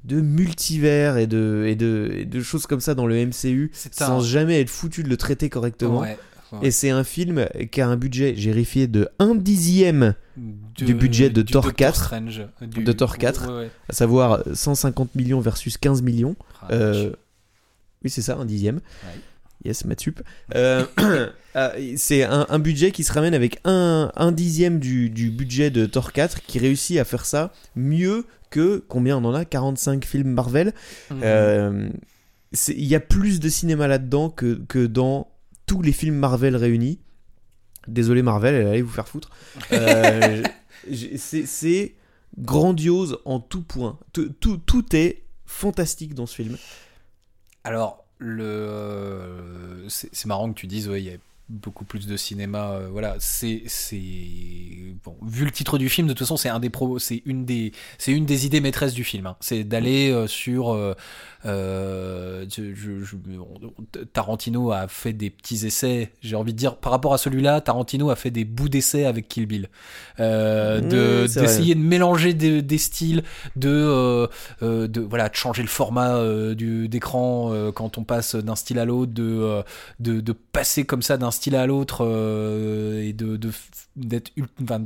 de 0.05 0.21
multivers 0.21 1.17
et 1.17 1.27
de, 1.27 1.65
et, 1.67 1.77
de, 1.77 2.11
et 2.15 2.25
de 2.27 2.41
choses 2.43 2.67
comme 2.67 2.81
ça 2.81 2.95
dans 2.95 3.07
le 3.07 3.25
MCU 3.27 3.71
sans 3.91 4.19
un- 4.19 4.23
jamais 4.23 4.61
être 4.61 4.69
foutu 4.69 5.03
de 5.03 5.09
le 5.09 5.17
traiter 5.17 5.49
correctement. 5.49 6.01
Ouais, 6.01 6.19
ouais. 6.53 6.59
Et 6.67 6.71
c'est 6.71 6.91
un 6.91 7.05
film 7.05 7.47
qui 7.73 7.81
a 7.81 7.89
un 7.89 7.97
budget, 7.97 8.35
j'ai 8.37 8.51
vérifié, 8.51 8.87
de 8.87 9.09
1 9.19 9.35
dixième, 9.35 10.15
du 10.37 10.93
budget 10.95 11.31
de 11.31 11.41
du 11.41 11.51
Thor 11.53 11.63
Doctor 11.63 11.75
4, 11.77 12.05
Strange, 12.05 12.43
du- 12.61 12.85
de 12.85 12.93
Thor 12.93 13.17
4. 13.17 13.49
Ouais, 13.49 13.59
ouais. 13.65 13.71
à 13.89 13.93
savoir 13.95 14.43
150 14.53 15.15
millions 15.15 15.41
versus 15.41 15.79
15 15.79 16.03
millions. 16.03 16.37
Ah, 16.61 16.69
Euh, 16.73 17.13
oui, 18.05 18.11
c'est 18.11 18.21
ça, 18.23 18.37
un 18.37 18.45
dixième. 18.45 18.81
Yes, 19.65 19.85
Matsup. 19.85 20.21
Euh, 20.55 20.85
ah, 21.55 21.73
c'est 21.97 22.23
un, 22.23 22.47
un 22.49 22.59
budget 22.59 22.91
qui 22.93 23.03
se 23.05 23.13
ramène 23.13 23.35
avec 23.35 23.59
un, 23.65 24.13
un 24.15 24.33
dixième 24.33 24.79
du, 24.79 25.09
du 25.11 25.31
budget 25.31 25.71
de 25.71 25.87
Thor 25.87 26.13
4 26.13 26.43
qui 26.43 26.59
réussit 26.59 26.99
à 26.99 27.05
faire 27.05 27.25
ça 27.25 27.53
mieux 27.77 28.27
que 28.51 28.85
combien 28.89 29.17
on 29.19 29.25
en 29.25 29.35
a? 29.35 29.45
45 29.45 30.05
films 30.05 30.29
Marvel. 30.31 30.73
Mhm. 31.11 31.21
Euh, 31.25 31.89
Il 32.69 32.85
y 32.85 32.95
a 32.95 33.01
plus 33.01 33.41
de 33.41 33.49
cinéma 33.49 33.89
là-dedans 33.89 34.29
que, 34.31 34.61
que 34.69 34.85
dans 34.87 35.29
tous 35.67 35.81
les 35.83 35.93
films 35.93 36.17
Marvel 36.17 36.57
réunis. 36.57 36.99
Désolé 37.89 38.23
Marvel, 38.23 38.67
allez 38.67 38.83
vous 38.83 38.93
faire 38.93 39.09
foutre. 39.09 39.31
Euh, 39.73 40.43
c'est- 41.17 41.47
c'est 41.47 41.95
grandiose 42.39 43.19
en 43.25 43.41
tout 43.41 43.63
point. 43.63 43.99
Tout, 44.13 44.29
tout, 44.41 44.59
tout 44.59 44.95
est 44.95 45.23
fantastique 45.47 46.15
dans 46.15 46.27
ce 46.27 46.35
film. 46.35 46.57
Alors, 47.65 48.04
le... 48.19 49.85
c'est 49.89 50.27
marrant 50.27 50.53
que 50.53 50.59
tu 50.59 50.67
dises, 50.67 50.91
il 50.93 51.05
y 51.05 51.11
a 51.11 51.17
beaucoup 51.49 51.85
plus 51.85 52.07
de 52.07 52.17
cinéma. 52.17 52.73
euh, 52.73 52.89
voilà, 52.91 53.17
c'est. 53.19 53.63
vu 55.23 55.45
le 55.45 55.51
titre 55.51 55.79
du 55.79 55.89
film, 55.89 56.07
de 56.07 56.13
toute 56.13 56.21
façon, 56.21 56.37
c'est 56.37 56.49
un 56.49 56.61
des 56.61 56.71
c'est 56.99 57.23
une, 57.27 57.45
des... 57.45 57.73
c'est 57.99 58.13
une 58.13 58.27
des 58.27 58.47
idées 58.47 58.61
maîtresses 58.61 58.95
du 58.95 59.05
film. 59.05 59.27
hein. 59.27 59.37
C'est 59.41 59.65
d'aller 59.65 60.11
euh, 60.11 60.27
sur. 60.27 60.73
euh, 60.73 60.95
euh, 61.47 62.45
je- 62.55 62.75
je- 62.75 63.17
Tarantino 64.13 64.71
a 64.73 64.89
fait 64.89 65.13
des 65.13 65.31
petits 65.31 65.67
essais, 65.67 66.13
j'ai 66.21 66.37
envie 66.37 66.53
de 66.53 66.59
dire, 66.59 66.77
par 66.77 66.93
rapport 66.93 67.15
à 67.15 67.19
celui-là, 67.19 67.61
Tarantino 67.61 68.11
a 68.11 68.17
fait 68.17 68.31
des 68.31 68.45
bouts 68.45 68.69
d'essais 68.69 69.05
avec 69.05 69.29
Kill 69.29 69.47
Bill. 69.47 69.69
Euh, 70.21 70.81
de-. 70.81 71.27
D'essayer 71.41 71.75
de 71.75 71.81
mélanger 71.81 72.35
des, 72.35 72.63
des 72.63 72.79
styles, 72.79 73.23
de, 73.57 73.69
euh, 73.71 74.27
de, 74.89 75.01
voilà, 75.01 75.29
de 75.29 75.35
changer 75.35 75.63
le 75.63 75.69
format 75.69 76.21
du- 76.55 76.89
d'écran 76.89 77.53
quand 77.75 77.99
on 77.99 78.05
passe 78.05 78.35
d'un 78.35 78.57
style 78.57 78.79
à 78.79 78.85
l'autre, 78.85 79.13
de, 79.13 79.63
de, 80.01 80.21
de 80.21 80.33
passer 80.33 80.85
comme 80.85 81.03
ça 81.03 81.17
d'un 81.17 81.31
style 81.31 81.57
à 81.57 81.67
l'autre 81.67 82.03
et 83.03 83.13
de, 83.13 83.37
de, 83.37 83.51
d'être 83.97 84.31
enfin, 84.63 84.81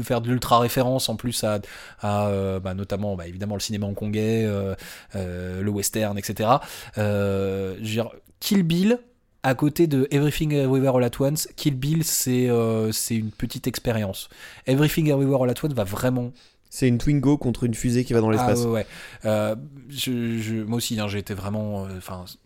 de 0.00 0.06
faire 0.06 0.20
de 0.20 0.28
l'ultra 0.28 0.58
référence 0.58 1.08
en 1.08 1.16
plus 1.16 1.44
à, 1.44 1.60
à 2.00 2.28
euh, 2.28 2.60
bah, 2.60 2.74
notamment 2.74 3.16
bah, 3.16 3.26
évidemment 3.26 3.54
le 3.54 3.60
cinéma 3.60 3.86
hongkongais, 3.86 4.44
euh, 4.44 4.74
euh, 5.16 5.60
le 5.62 5.70
western, 5.70 6.16
etc. 6.18 6.50
Je 6.96 7.78
veux 7.78 7.80
dire, 7.80 8.10
Kill 8.40 8.62
Bill 8.62 8.98
à 9.44 9.54
côté 9.54 9.86
de 9.86 10.08
Everything 10.10 10.52
Everywhere 10.52 10.96
All 10.96 11.04
At 11.04 11.10
Once, 11.20 11.48
Kill 11.56 11.74
Bill 11.76 12.04
c'est 12.04 12.48
c'est 12.92 13.16
une 13.16 13.30
petite 13.30 13.66
expérience. 13.66 14.28
Everything 14.66 15.08
Everywhere 15.10 15.42
All 15.44 15.50
At 15.50 15.54
Once 15.62 15.72
va 15.74 15.84
vraiment 15.84 16.32
C'est 16.70 16.88
une 16.88 16.98
Twingo 16.98 17.38
contre 17.38 17.64
une 17.64 17.74
fusée 17.74 18.04
qui 18.04 18.12
va 18.12 18.20
dans 18.20 18.28
ah 18.28 18.32
l'espace. 18.32 18.64
ouais, 18.64 18.70
ouais. 18.70 18.86
Euh, 19.24 19.54
je, 19.88 20.38
je- 20.38 20.62
moi 20.64 20.76
aussi, 20.78 20.98
hein, 21.00 21.08
j'ai 21.08 21.18
été 21.18 21.32
vraiment 21.34 21.86
euh, 21.86 21.88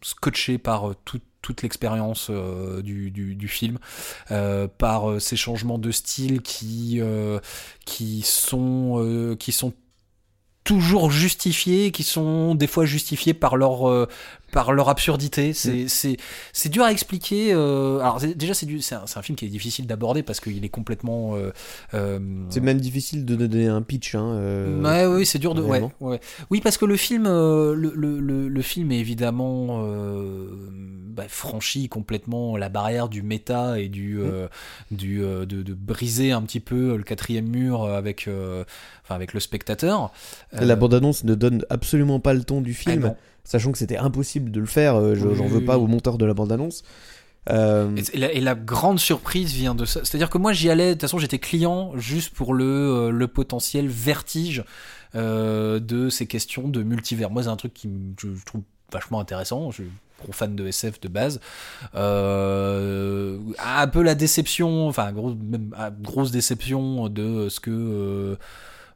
scotché 0.02 0.58
par 0.58 0.90
euh, 0.90 0.94
tout- 1.04 1.20
toute 1.42 1.62
l'expérience 1.62 2.28
euh, 2.30 2.80
du, 2.80 3.48
film, 3.48 3.78
euh, 4.30 4.68
par 4.78 5.10
euh, 5.10 5.18
ces 5.18 5.36
changements 5.36 5.78
de 5.78 5.90
style 5.90 6.40
qui, 6.40 7.02
sont, 8.22 9.74
toujours 10.64 11.10
justifiés, 11.10 11.90
qui 11.90 12.04
sont 12.04 12.54
des 12.54 12.68
fois 12.68 12.86
justifiés 12.86 13.34
par 13.34 13.56
leur, 13.56 14.08
par 14.52 14.72
leur 14.72 14.88
absurdité. 14.88 15.52
C'est 15.52 16.16
c'est 16.52 16.68
dur 16.68 16.84
à 16.84 16.92
expliquer. 16.92 17.52
euh, 17.52 17.98
alors 17.98 18.20
déjà, 18.20 18.54
c'est 18.54 18.94
un, 18.94 19.04
un 19.16 19.22
film 19.22 19.34
qui 19.36 19.46
est 19.46 19.48
difficile 19.48 19.86
d'aborder 19.88 20.22
parce 20.22 20.38
qu'il 20.38 20.64
est 20.64 20.68
complètement... 20.68 21.34
euh, 21.34 21.50
euh, 21.94 22.20
C'est 22.50 22.60
même 22.60 22.80
difficile 22.80 23.24
de 23.24 23.34
donner 23.34 23.66
un 23.66 23.82
pitch. 23.82 24.14
Hein, 24.14 24.38
Ouais, 24.82 25.06
oui, 25.06 25.26
c'est 25.26 25.38
dur 25.40 25.54
de. 25.54 25.62
Ouais, 25.62 25.70
réellement. 25.70 25.92
ouais. 26.00 26.20
Oui, 26.50 26.60
parce 26.60 26.76
que 26.76 26.84
le 26.84 26.96
film, 26.96 27.24
le, 27.24 27.74
le, 27.74 28.20
le, 28.20 28.48
le 28.48 28.62
film 28.62 28.92
est 28.92 28.98
évidemment 29.00 29.82
bah, 31.12 31.24
franchi 31.28 31.88
complètement 31.88 32.56
la 32.56 32.68
barrière 32.68 33.08
du 33.08 33.22
méta 33.22 33.78
et 33.78 33.88
du, 33.88 34.20
euh, 34.20 34.48
du 34.90 35.18
de, 35.20 35.44
de 35.44 35.74
briser 35.74 36.32
un 36.32 36.42
petit 36.42 36.60
peu 36.60 36.96
le 36.96 37.02
quatrième 37.02 37.46
mur 37.48 37.84
avec, 37.84 38.28
enfin 38.28 39.14
avec 39.14 39.32
le 39.34 39.40
spectateur. 39.40 40.12
La 40.52 40.74
Euh, 40.74 40.76
bande-annonce 40.76 41.24
ne 41.24 41.34
donne 41.34 41.64
absolument 41.70 42.20
pas 42.20 42.34
le 42.34 42.44
ton 42.44 42.60
du 42.60 42.74
ah 42.86 42.90
film. 42.90 43.14
Sachant 43.44 43.72
que 43.72 43.78
c'était 43.78 43.96
impossible 43.98 44.50
de 44.50 44.60
le 44.60 44.66
faire. 44.66 44.96
euh, 44.96 45.14
Oui, 45.14 45.34
J'en 45.36 45.44
oui, 45.44 45.50
veux 45.50 45.64
pas 45.64 45.78
oui. 45.78 45.84
au 45.84 45.86
monteur 45.86 46.18
de 46.18 46.24
la 46.26 46.34
bande-annonce. 46.34 46.82
Euh, 47.50 47.90
Et, 48.12 48.18
la, 48.18 48.32
et 48.32 48.40
la 48.40 48.54
grande 48.54 49.00
surprise 49.00 49.52
vient 49.52 49.74
de 49.74 49.84
ça. 49.84 50.00
C'est-à-dire 50.04 50.30
que 50.30 50.38
moi, 50.38 50.52
j'y 50.52 50.70
allais, 50.70 50.88
de 50.88 50.92
toute 50.92 51.00
façon, 51.02 51.18
j'étais 51.18 51.40
client 51.40 51.92
juste 51.96 52.32
pour 52.34 52.54
le, 52.54 52.64
euh, 52.64 53.10
le 53.10 53.26
potentiel 53.28 53.88
vertige 53.88 54.62
euh, 55.16 55.80
de 55.80 56.08
ces 56.08 56.26
questions 56.26 56.68
de 56.68 56.82
multivers. 56.84 57.30
Moi, 57.30 57.42
c'est 57.42 57.48
un 57.48 57.56
truc 57.56 57.74
qui 57.74 57.90
je, 58.20 58.28
je 58.34 58.44
trouve 58.44 58.62
vachement 58.92 59.18
intéressant. 59.18 59.70
Je 59.72 59.82
suis 59.82 59.90
gros 60.22 60.32
fan 60.32 60.54
de 60.54 60.68
SF 60.68 61.00
de 61.00 61.08
base. 61.08 61.40
Euh, 61.96 63.38
un 63.58 63.88
peu 63.88 64.02
la 64.02 64.14
déception, 64.14 64.86
enfin, 64.88 65.10
gros, 65.12 65.34
même 65.34 65.74
ah, 65.76 65.90
grosse 65.90 66.30
déception 66.30 67.08
de 67.08 67.48
ce 67.48 67.58
que. 67.60 67.70
euh, 67.72 68.36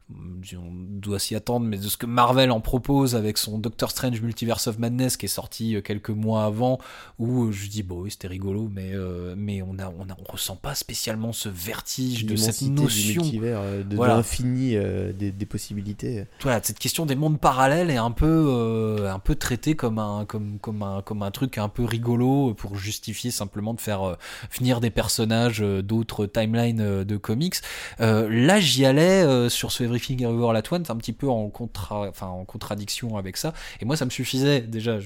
on 0.09 0.99
doit 0.99 1.19
s'y 1.19 1.35
attendre, 1.35 1.65
mais 1.65 1.77
de 1.77 1.83
ce 1.87 1.97
que 1.97 2.05
Marvel 2.05 2.51
en 2.51 2.61
propose 2.61 3.15
avec 3.15 3.37
son 3.37 3.57
Doctor 3.59 3.91
Strange 3.91 4.21
Multiverse 4.21 4.67
of 4.67 4.79
Madness 4.79 5.17
qui 5.17 5.25
est 5.25 5.29
sorti 5.29 5.75
euh, 5.75 5.81
quelques 5.81 6.09
mois 6.11 6.45
avant, 6.45 6.79
où 7.19 7.45
euh, 7.45 7.51
je 7.51 7.67
dis 7.67 7.83
bon 7.83 8.01
oui 8.03 8.11
c'était 8.11 8.27
rigolo, 8.29 8.69
mais 8.73 8.91
euh, 8.93 9.35
mais 9.37 9.61
on 9.61 9.77
a 9.79 9.87
on 9.99 10.03
a 10.09 10.15
on 10.17 10.31
ressent 10.31 10.55
pas 10.55 10.75
spécialement 10.75 11.33
ce 11.33 11.49
vertige 11.49 12.25
de 12.25 12.35
cette 12.37 12.63
du 12.63 12.69
notion, 12.69 13.21
multivers, 13.21 13.61
de, 13.85 13.95
Voilà. 13.95 14.15
l'infini 14.15 14.75
euh, 14.75 15.11
des, 15.11 15.31
des 15.31 15.45
possibilités. 15.45 16.25
voilà 16.41 16.61
cette 16.63 16.79
question 16.79 17.05
des 17.05 17.15
mondes 17.15 17.39
parallèles 17.39 17.89
est 17.89 17.97
un 17.97 18.11
peu 18.11 18.45
euh, 18.47 19.11
un 19.11 19.19
peu 19.19 19.35
traitée 19.35 19.75
comme 19.75 19.99
un 19.99 20.23
comme 20.25 20.57
comme 20.59 20.83
un 20.83 21.01
comme 21.01 21.21
un 21.21 21.31
truc 21.31 21.57
un 21.57 21.69
peu 21.69 21.83
rigolo 21.83 22.53
pour 22.53 22.77
justifier 22.77 23.29
simplement 23.31 23.73
de 23.73 23.81
faire 23.81 24.17
venir 24.57 24.79
des 24.79 24.89
personnages 24.89 25.59
d'autres 25.59 26.25
timelines 26.25 27.03
de 27.03 27.17
comics. 27.17 27.55
Là, 27.99 28.59
j'y 28.59 28.85
allais 28.85 29.49
sur 29.49 29.71
ce 29.71 29.83
Everything 29.83 29.96
Everywhere 29.97 30.51
All 30.51 30.57
At 30.57 30.71
Once, 30.71 30.89
un 30.89 30.95
petit 30.97 31.13
peu 31.13 31.29
en, 31.29 31.49
contra... 31.49 32.11
en 32.21 32.45
contradiction 32.45 33.17
avec 33.17 33.37
ça. 33.37 33.53
Et 33.81 33.85
moi, 33.85 33.97
ça 33.97 34.05
me 34.05 34.09
suffisait 34.09 34.61
déjà. 34.61 34.99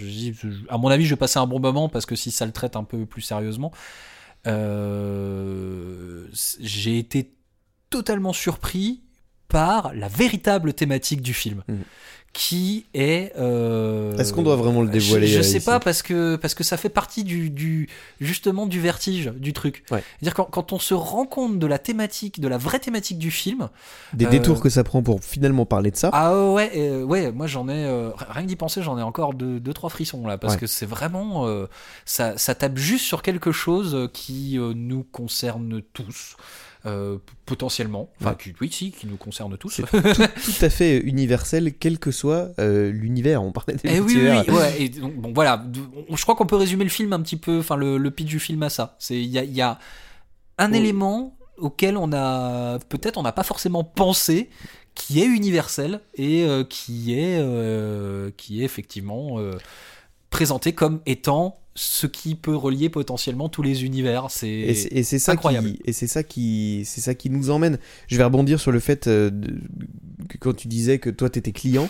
À 0.70 0.78
mon 0.78 0.90
avis, 0.90 1.06
je 1.06 1.16
passer 1.16 1.40
un 1.40 1.48
bon 1.48 1.60
moment 1.60 1.90
parce 1.90 2.06
que 2.06 2.16
si 2.16 2.32
ça 2.32 2.46
le 2.46 2.52
traite 2.52 2.76
un 2.76 2.84
peu 2.84 3.06
plus 3.06 3.22
sérieusement, 3.22 3.72
euh, 4.48 6.28
j'ai 6.60 6.98
été 6.98 7.34
totalement 7.90 8.34
surpris 8.34 9.02
par 9.48 9.94
la 9.94 10.08
véritable 10.08 10.74
thématique 10.74 11.22
du 11.22 11.34
film. 11.34 11.64
Mhm. 11.68 11.84
Qui 12.34 12.86
est. 12.94 13.34
euh, 13.38 14.16
Est-ce 14.18 14.32
qu'on 14.32 14.42
doit 14.42 14.56
vraiment 14.56 14.82
le 14.82 14.88
dévoiler, 14.88 15.28
Je, 15.28 15.40
euh, 15.40 15.44
sais 15.44 15.58
ici 15.58 15.66
pas 15.66 15.82
parce 15.82 16.02
que 16.02 16.38
parce 16.38 16.54
que 16.54 16.64
ça 16.64 16.78
fait 16.78 16.88
partie 16.88 17.26
du, 17.26 17.50
du 17.50 17.90
justement 18.22 18.68
du 18.68 18.80
vertige 18.80 19.34
du 19.36 19.52
truc. 19.52 19.84
Ouais. 19.92 20.02
C'est-à-dire 20.20 20.36
quand, 20.36 20.46
quand 20.46 20.72
on 20.72 20.80
se 20.80 20.94
rend 20.94 21.26
compte 21.26 21.60
de 21.60 21.68
la 21.68 21.78
thématique, 21.78 22.40
de 22.40 22.48
la 22.48 22.58
vraie 22.58 22.80
thématique 22.80 23.18
du 23.18 23.32
film, 23.32 23.68
Des 24.14 24.28
Euh, 24.28 24.30
détours 24.30 24.62
que 24.62 24.70
ça 24.70 24.86
prend 24.86 25.04
pour 25.04 25.22
finalement 25.22 25.66
parler 25.66 25.92
de 25.92 25.98
ça. 25.98 26.10
ah 26.14 26.52
ouais, 26.54 26.72
euh, 26.78 27.04
ouais, 27.04 27.34
moi 27.34 27.48
j'en 27.48 27.68
ai 27.68 27.84
euh, 27.86 28.12
rien 28.30 28.44
que 28.44 28.48
d'y 28.48 28.56
penser, 28.56 28.82
j'en 28.82 28.98
ai 28.98 29.02
encore 29.04 29.34
deux, 29.34 29.60
deux 29.60 29.74
trois 29.74 29.90
frissons 29.90 30.26
là 30.26 30.38
parce 30.38 30.54
Ouais. 30.54 30.60
que 30.62 30.68
c'est 30.68 30.86
vraiment 30.86 31.48
euh, 31.48 31.66
ça, 32.06 32.38
ça 32.38 32.56
tape 32.56 32.78
juste 32.78 33.04
sur 33.04 33.24
quelque 33.24 33.52
chose 33.52 34.10
qui 34.14 34.58
euh, 34.58 34.72
nous 34.74 35.04
concerne 35.04 35.82
tous. 35.94 36.38
Euh, 36.86 37.18
potentiellement, 37.46 38.10
enfin 38.20 38.32
Ouais. 38.46 38.54
oui 38.62 38.72
si, 38.72 38.92
qui 38.92 39.06
nous 39.08 39.18
concerne 39.18 39.56
tous. 39.58 39.82
Tout 39.92 40.66
à 40.66 40.70
fait 40.70 40.98
universel, 40.98 41.74
quel 41.80 42.00
que 42.00 42.10
soit 42.12 42.50
euh, 42.60 42.92
l'univers. 42.92 43.44
On 43.44 43.52
parlait 43.52 43.76
des 43.76 43.82
Eh 43.84 44.00
oui, 44.00 44.18
oui, 44.18 44.54
ouais, 44.56 44.82
et 44.82 44.90
donc, 44.90 45.16
bon 45.16 45.32
voilà, 45.34 45.64
je 46.10 46.22
crois 46.24 46.36
qu'on 46.36 46.48
peut 46.48 46.56
résumer 46.56 46.84
le 46.84 46.90
film 46.90 47.14
un 47.14 47.22
petit 47.22 47.38
peu, 47.38 47.60
enfin 47.60 47.76
le, 47.76 47.98
le 47.98 48.12
pitch 48.12 48.28
du 48.30 48.40
film 48.40 48.64
à 48.64 48.70
ça. 48.70 48.96
C'est 49.00 49.16
il 49.22 49.30
y 49.30 49.38
a, 49.38 49.44
il 49.44 49.54
y 49.54 49.62
a 49.62 49.78
un 50.58 50.72
Oh. 50.72 50.76
élément 50.76 51.38
auquel 51.58 51.98
on 51.98 52.12
a 52.14 52.80
peut-être 52.90 53.18
on 53.18 53.24
n'a 53.24 53.32
pas 53.32 53.44
forcément 53.44 53.84
pensé, 53.84 54.50
qui 54.96 55.22
est 55.22 55.26
universel 55.28 56.02
et 56.16 56.44
euh, 56.44 56.64
qui 56.64 57.14
est 57.14 57.40
qui 58.38 58.62
est 58.62 58.66
effectivement 58.66 59.38
présenté 60.32 60.74
comme 60.74 61.02
étant 61.06 61.61
ce 61.76 62.06
qui 62.08 62.36
peut 62.36 62.56
relier 62.56 62.90
potentiellement 62.90 63.48
tous 63.50 63.62
les 63.64 63.86
univers. 63.86 64.28
C'est 64.30 64.48
Et 64.50 65.04
c'est- 65.04 65.20
ça 65.20 65.32
incroyable. 65.34 65.72
qui 65.72 65.80
et 65.86 65.94
c'est 65.94 66.08
ça 66.08 66.22
qui 66.24 66.84
c'est 66.86 67.02
ça 67.02 67.16
qui 67.16 67.30
nous 67.30 67.50
emmène. 67.50 67.78
Je 68.08 68.18
vais 68.18 68.24
rebondir 68.26 68.60
sur 68.60 68.72
le 68.72 68.80
fait 68.80 69.08
euh, 69.08 69.30
de- 69.30 69.60
que 70.28 70.38
quand 70.38 70.54
tu 70.56 70.68
disais 70.68 71.00
que 71.00 71.10
toi 71.10 71.30
t'étais 71.30 71.54
client. 71.54 71.90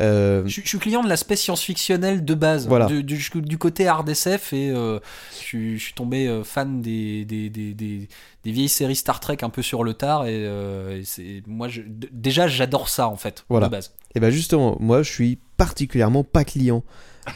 euh, 0.00 0.42
Je, 0.46 0.60
je 0.62 0.66
suis 0.68 0.78
client 0.78 1.02
de 1.04 1.08
l'aspect 1.08 1.36
science-fictionnel 1.36 2.24
de 2.24 2.34
base, 2.34 2.66
Voilà. 2.66 2.86
du, 2.86 3.02
du- 3.04 3.22
du 3.42 3.58
côté 3.58 3.86
hard 3.86 4.08
SF, 4.08 4.54
et 4.54 4.70
euh, 4.70 4.98
je, 5.32 5.36
suis- 5.36 5.78
je 5.78 5.84
suis 5.84 5.92
tombé 5.94 6.40
fan 6.44 6.80
des, 6.80 7.24
des, 7.26 7.50
des, 7.50 7.74
des- 7.74 8.08
des 8.42 8.50
vieilles 8.52 8.68
séries 8.70 8.96
Star 8.96 9.20
Trek 9.20 9.36
un 9.42 9.50
peu 9.50 9.60
sur 9.62 9.84
le 9.84 9.92
tard, 9.94 10.26
et, 10.26 10.30
euh, 10.46 11.02
moi 11.46 11.68
je- 11.68 11.82
déjà 12.10 12.48
j'adore 12.48 12.88
ça 12.88 13.06
en 13.06 13.16
fait 13.16 13.44
Voilà. 13.50 13.66
de 13.66 13.72
base. 13.72 13.92
Et 14.14 14.20
ben 14.20 14.30
justement, 14.30 14.76
moi 14.80 15.02
je 15.02 15.12
suis 15.12 15.38
particulièrement 15.58 16.24
pas 16.24 16.44
client 16.44 16.82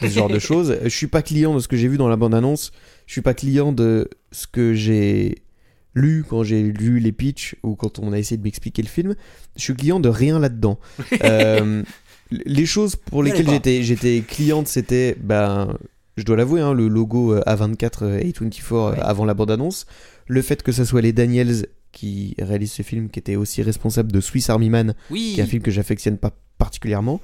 ce 0.01 0.07
genre 0.07 0.29
de 0.29 0.39
choses. 0.39 0.77
Je 0.83 0.89
suis 0.89 1.07
pas 1.07 1.21
client 1.21 1.55
de 1.55 1.59
ce 1.59 1.67
que 1.67 1.77
j'ai 1.77 1.87
vu 1.87 1.97
dans 1.97 2.07
la 2.07 2.15
bande-annonce. 2.15 2.71
Je 3.05 3.13
suis 3.13 3.21
pas 3.21 3.33
client 3.33 3.71
de 3.71 4.09
ce 4.31 4.47
que 4.47 4.73
j'ai 4.73 5.43
lu 5.95 6.23
quand 6.27 6.43
j'ai 6.43 6.61
lu 6.61 6.99
les 6.99 7.11
pitchs 7.11 7.55
ou 7.63 7.75
quand 7.75 7.99
on 7.99 8.13
a 8.13 8.19
essayé 8.19 8.37
de 8.37 8.43
m'expliquer 8.43 8.81
le 8.81 8.87
film. 8.87 9.15
Je 9.55 9.61
suis 9.61 9.73
client 9.73 9.99
de 9.99 10.09
rien 10.09 10.39
là-dedans. 10.39 10.79
Euh, 11.23 11.83
les 12.31 12.65
choses 12.65 12.97
pour 12.97 13.23
lesquelles 13.23 13.49
j'étais 13.49 13.83
j'étais 13.83 14.21
cliente, 14.27 14.67
c'était 14.67 15.15
ben 15.19 15.77
je 16.17 16.23
dois 16.23 16.35
l'avouer, 16.35 16.59
hein, 16.61 16.73
le 16.73 16.87
logo 16.89 17.33
euh, 17.33 17.41
A24 17.47 17.91
euh, 18.03 18.19
A24 18.19 18.61
euh, 18.73 18.91
Ouais. 18.91 18.99
avant 18.99 19.23
la 19.23 19.33
bande-annonce, 19.33 19.85
le 20.27 20.41
fait 20.41 20.61
que 20.63 20.71
ce 20.73 20.83
soit 20.83 21.01
les 21.01 21.13
Daniels 21.13 21.67
qui 21.93 22.35
réalisent 22.39 22.73
ce 22.73 22.81
film, 22.83 23.09
qui 23.09 23.19
étaient 23.19 23.35
aussi 23.37 23.61
responsables 23.61 24.11
de 24.11 24.19
Swiss 24.19 24.49
Army 24.49 24.69
Man, 24.69 24.93
Oui. 25.09 25.31
qui 25.35 25.39
est 25.39 25.43
un 25.43 25.47
film 25.47 25.63
que 25.63 25.71
j'affectionne 25.71 26.17
pas 26.17 26.31
particulièrement. 26.57 27.21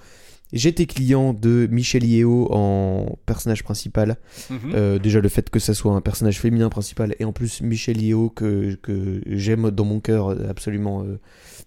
J'étais 0.53 0.85
client 0.85 1.34
de 1.34 1.67
Michel 1.71 2.05
Yeo 2.05 2.47
en 2.51 3.17
personnage 3.25 3.63
principal. 3.63 4.17
Mhm. 4.51 4.59
Euh, 4.75 4.99
déjà 4.99 5.19
le 5.19 5.27
fait 5.27 5.49
que 5.49 5.57
ça 5.57 5.73
soit 5.73 5.93
un 5.93 6.01
personnage 6.01 6.39
féminin 6.39 6.69
principal 6.69 7.15
et 7.17 7.25
en 7.25 7.34
plus 7.34 7.61
Michel 7.61 7.99
Yeo 7.99 8.30
que, 8.30 8.75
que 8.75 9.21
j'aime 9.25 9.71
dans 9.71 9.85
mon 9.85 9.99
cœur 9.99 10.30
absolument 10.47 11.03
euh, 11.03 11.19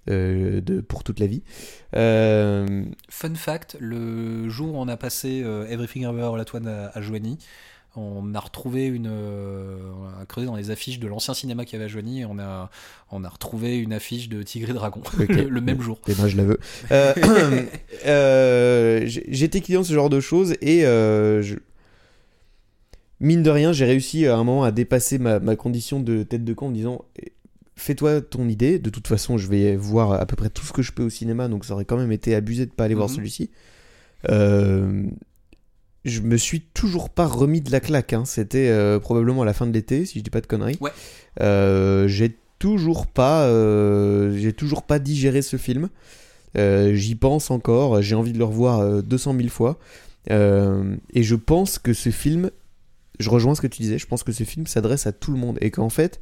euh, 0.09 0.61
de, 0.61 0.81
pour 0.81 1.03
toute 1.03 1.19
la 1.19 1.27
vie. 1.27 1.43
Fun 1.93 3.35
fact, 3.35 3.77
le 3.81 4.49
jour 4.49 4.75
où 4.75 4.79
on 4.79 4.87
a 4.87 4.97
passé 4.97 5.45
Everything 5.69 6.05
Everywhere 6.05 6.35
All 6.35 6.41
At 6.41 6.69
à, 6.69 6.97
à 6.97 7.03
Joigny, 7.03 7.39
on 7.97 8.35
a 8.35 8.41
retrouvé 8.41 8.87
une, 8.87 9.09
euh, 9.11 9.79
on 9.99 10.21
a 10.23 10.27
creusé 10.27 10.47
dans 10.47 10.57
les 10.57 10.71
affiches 10.71 10.99
de 10.99 11.07
l'ancien 11.09 11.33
cinéma 11.35 11.65
qu'il 11.65 11.75
y 11.75 11.77
avait 11.77 11.87
à 11.87 11.89
Joigny 11.89 12.21
et 12.21 12.25
on 12.27 12.39
a, 12.39 12.71
on 13.11 13.25
a 13.25 13.29
retrouvé 13.29 13.79
une 13.79 13.93
affiche 13.93 14.29
de 14.29 14.43
Tigre 14.43 14.71
et 14.71 14.73
Dragon 14.75 15.01
le, 15.19 15.49
le 15.49 15.61
même 15.61 15.81
jour. 15.81 15.99
Et 16.07 16.15
moi 16.15 16.29
je 16.29 16.37
la 16.37 16.45
veux. 16.45 16.59
Euh, 16.93 17.15
euh, 18.07 19.03
J'étais 19.07 19.61
client 19.61 19.81
de 19.81 19.87
ce 19.87 19.93
genre 19.95 20.11
de 20.11 20.21
choses 20.21 20.55
et 20.61 20.85
euh, 20.85 21.43
je- 21.43 21.57
mine 23.21 23.43
de 23.43 23.51
rien, 23.51 23.73
j'ai 23.73 23.85
réussi 23.87 24.27
à 24.27 24.35
un 24.35 24.45
moment 24.45 24.65
à 24.65 24.73
dépasser 24.73 25.19
ma, 25.19 25.39
ma 25.41 25.57
condition 25.57 26.01
de 26.01 26.23
tête 26.23 26.45
de 26.45 26.53
con 26.53 26.67
en 26.67 26.71
me 26.71 26.75
disant 26.75 27.05
eh, 27.23 27.33
fais-toi 27.77 28.21
ton 28.21 28.49
idée. 28.49 28.79
De 28.79 28.91
toute 28.91 29.07
façon, 29.09 29.39
je 29.39 29.49
vais 29.49 29.75
voir 29.77 30.13
à 30.13 30.27
peu 30.27 30.37
près 30.37 30.51
tout 30.51 30.65
ce 30.67 30.73
que 30.73 30.83
je 30.83 30.93
peux 30.93 31.05
au 31.05 31.11
cinéma, 31.11 31.49
donc 31.49 31.65
ça 31.65 31.75
aurait 31.75 31.85
quand 31.85 31.97
même 31.97 32.13
été 32.13 32.35
abusé 32.35 32.67
de 32.67 32.71
pas 32.73 32.85
aller 32.85 32.95
voir 32.95 33.09
Mhm. 33.09 33.15
celui-ci. 33.17 33.51
Euh, 34.31 35.05
je 36.07 36.21
me 36.21 36.37
suis 36.37 36.61
toujours 36.61 37.11
pas 37.11 37.27
remis 37.27 37.61
de 37.61 37.71
la 37.71 37.81
claque. 37.81 38.13
hein. 38.15 38.25
C'était 38.25 38.69
euh, 38.69 38.99
probablement 38.99 39.43
à 39.43 39.45
la 39.45 39.53
fin 39.53 39.67
de 39.67 39.73
l'été, 39.73 40.07
si 40.07 40.19
je 40.21 40.25
dis 40.25 40.31
pas 40.31 40.41
de 40.41 40.47
conneries. 40.47 40.79
Ouais. 40.81 40.93
Euh, 41.43 42.09
j'ai 42.09 42.37
toujours 42.59 43.07
pas, 43.07 43.43
euh, 43.43 44.35
j'ai 44.39 44.53
toujours 44.55 44.85
pas 44.85 44.99
digéré 44.99 45.43
ce 45.43 45.57
film. 45.59 45.91
J'y 46.57 47.15
pense 47.17 47.51
encore. 47.51 48.01
J'ai 48.01 48.15
envie 48.15 48.33
de 48.33 48.39
le 48.39 48.45
revoir 48.45 48.79
euh, 48.81 49.03
200 49.03 49.35
000 49.37 49.49
fois. 49.49 49.79
Et 50.31 51.23
je 51.23 51.35
pense 51.35 51.79
que 51.79 51.93
ce 51.93 52.11
film, 52.11 52.51
je 53.19 53.29
rejoins 53.29 53.55
ce 53.55 53.61
que 53.61 53.67
tu 53.67 53.83
disais. 53.83 53.99
Je 53.99 54.07
pense 54.07 54.23
que 54.23 54.33
ce 54.33 54.45
film 54.45 54.67
s'adresse 54.67 55.07
à 55.07 55.13
tout 55.13 55.33
le 55.33 55.39
monde 55.39 55.59
et 55.61 55.71
qu'en 55.71 55.91
fait, 55.91 56.21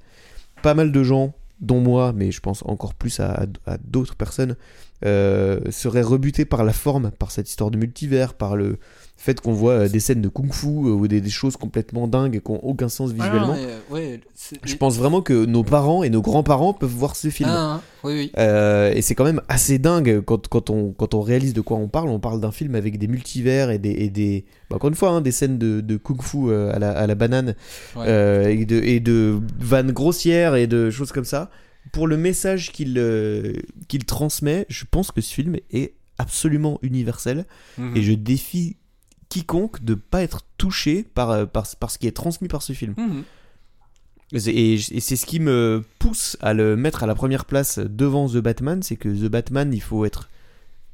pas 0.63 0.75
mal 0.75 0.91
de 0.93 1.03
gens, 1.05 1.35
dont 1.61 1.81
moi, 1.81 2.13
mais 2.13 2.33
je 2.33 2.41
pense 2.41 2.63
encore 2.67 2.95
plus 2.95 3.21
à, 3.21 3.47
à 3.67 3.79
d'autres 3.79 4.17
personnes, 4.17 4.57
seraient 5.03 6.03
rebutés 6.03 6.47
par 6.47 6.65
la 6.65 6.73
forme, 6.73 7.11
par 7.13 7.31
cette 7.31 7.49
histoire 7.49 7.71
de 7.71 7.77
multivers, 7.79 8.35
par 8.35 8.57
le 8.57 8.79
fait 9.25 9.41
qu'on 9.41 9.53
voit 9.53 9.73
euh, 9.73 9.89
des 9.89 10.01
scènes 10.01 10.21
de 10.21 10.29
kung-fu 10.29 10.67
euh, 10.67 10.91
ou 10.93 11.09
des, 11.09 11.21
des 11.23 11.31
choses 11.31 11.57
complètement 11.57 12.07
dingues 12.07 12.43
qui 12.45 12.53
n'ont 12.53 12.59
aucun 12.63 12.91
sens 12.91 13.11
visuellement. 13.11 13.57
Ah, 13.59 13.93
ouais, 13.95 14.21
c'est- 14.35 14.61
Je 14.65 14.77
pense 14.77 14.97
vraiment 14.99 15.23
que 15.23 15.47
nos 15.47 15.65
parents 15.65 16.03
et 16.03 16.11
nos 16.11 16.21
grands-parents 16.21 16.75
peuvent 16.75 16.91
voir 16.91 17.17
ce 17.17 17.29
film. 17.31 17.49
Ah, 17.51 17.81
oui, 18.05 18.13
oui. 18.15 18.33
Euh, 18.39 18.93
et 18.95 19.01
c'est 19.01 19.15
quand 19.15 19.25
même 19.25 19.41
assez 19.49 19.79
dingue 19.79 20.21
quand, 20.27 20.47
quand, 20.49 20.69
on, 20.69 20.93
quand 20.93 21.15
on 21.15 21.23
réalise 21.23 21.55
de 21.55 21.63
quoi 21.63 21.79
on 21.79 21.89
parle. 21.89 22.11
On 22.11 22.21
parle 22.21 22.39
d'un 22.41 22.53
film 22.53 22.75
avec 22.75 22.99
des 22.99 23.09
multivers 23.09 23.71
et 23.71 23.79
des. 23.79 23.93
Et 23.93 24.11
des 24.11 24.45
bah, 24.69 24.77
encore 24.77 24.89
une 24.91 24.95
fois, 24.97 25.09
hein, 25.11 25.21
des 25.23 25.33
scènes 25.33 25.57
de, 25.59 25.81
de 25.81 25.97
kung-fu 25.97 26.49
euh, 26.51 26.73
à, 26.75 26.79
la, 26.79 26.91
à 26.91 27.07
la 27.07 27.15
banane 27.15 27.55
Ouais. 27.97 28.05
euh, 28.07 28.49
et, 28.49 28.67
de, 28.67 28.77
et 28.83 29.01
de 29.01 29.41
vannes 29.59 29.93
grossières 29.93 30.55
et 30.55 30.67
de 30.67 30.91
choses 30.91 31.13
comme 31.13 31.25
ça. 31.25 31.51
Pour 31.93 32.07
le 32.07 32.17
message 32.19 32.73
qu'il 32.73 32.95
euh, 32.99 33.55
qu'il 33.89 34.05
transmet, 34.05 34.67
je 34.69 34.85
pense 34.91 35.11
que 35.13 35.21
ce 35.23 35.33
film 35.33 35.57
est 35.71 35.95
absolument 36.19 36.79
universel 36.83 37.45
Mhm. 37.79 37.97
et 37.97 38.03
je 38.03 38.13
défie 38.13 38.77
quiconque 39.29 39.85
de 39.85 39.95
pas 39.95 40.23
être 40.23 40.43
touché 40.59 41.03
par, 41.03 41.31
euh, 41.31 41.47
par, 41.47 41.67
par 41.79 41.91
ce 41.91 41.99
qui 41.99 42.07
est 42.07 42.13
transmis 42.17 42.49
par 42.49 42.63
ce 42.63 42.73
film. 42.73 42.95
Mhm. 42.97 43.25
Et, 44.33 44.79
c'est 44.79 45.17
ce 45.17 45.27
qui 45.27 45.39
me 45.39 45.85
pousse 45.99 46.37
à 46.41 46.55
le 46.55 46.77
mettre 46.77 47.05
à 47.05 47.07
la 47.07 47.15
première 47.15 47.45
place 47.45 47.79
devant 47.79 48.29
The 48.29 48.39
Batman, 48.39 48.83
c'est 48.83 48.97
que 48.97 49.09
The 49.09 49.31
Batman, 49.31 49.73
il 49.73 49.83
faut 49.83 50.05
être 50.05 50.29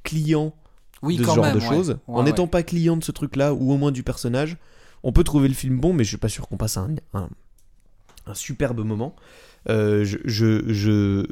client 0.02 0.54
Oui, 1.02 1.16
de 1.16 1.22
ce 1.22 1.26
genre 1.26 1.44
même, 1.44 1.54
de 1.54 1.60
ouais. 1.60 1.68
choses. 1.68 1.90
Ouais, 1.90 1.96
en 2.08 2.18
ouais. 2.18 2.24
n'étant 2.24 2.46
pas 2.46 2.62
client 2.62 2.96
de 2.96 3.04
ce 3.04 3.12
truc-là, 3.12 3.54
ou 3.54 3.72
au 3.72 3.78
moins 3.78 3.92
du 3.92 4.02
personnage, 4.02 4.58
on 5.02 5.12
peut 5.12 5.24
trouver 5.24 5.48
le 5.48 5.54
film 5.54 5.80
bon, 5.80 5.94
mais 5.94 6.04
je 6.04 6.10
suis 6.10 6.18
pas 6.18 6.28
sûr 6.28 6.48
qu'on 6.48 6.58
passe 6.58 6.76
un, 6.76 6.94
un, 7.14 7.28
un 8.26 8.34
superbe 8.34 8.84
moment. 8.84 9.14
Euh, 9.68 10.04
je, 10.04 10.18
je, 10.24 10.70
je, 10.72 11.26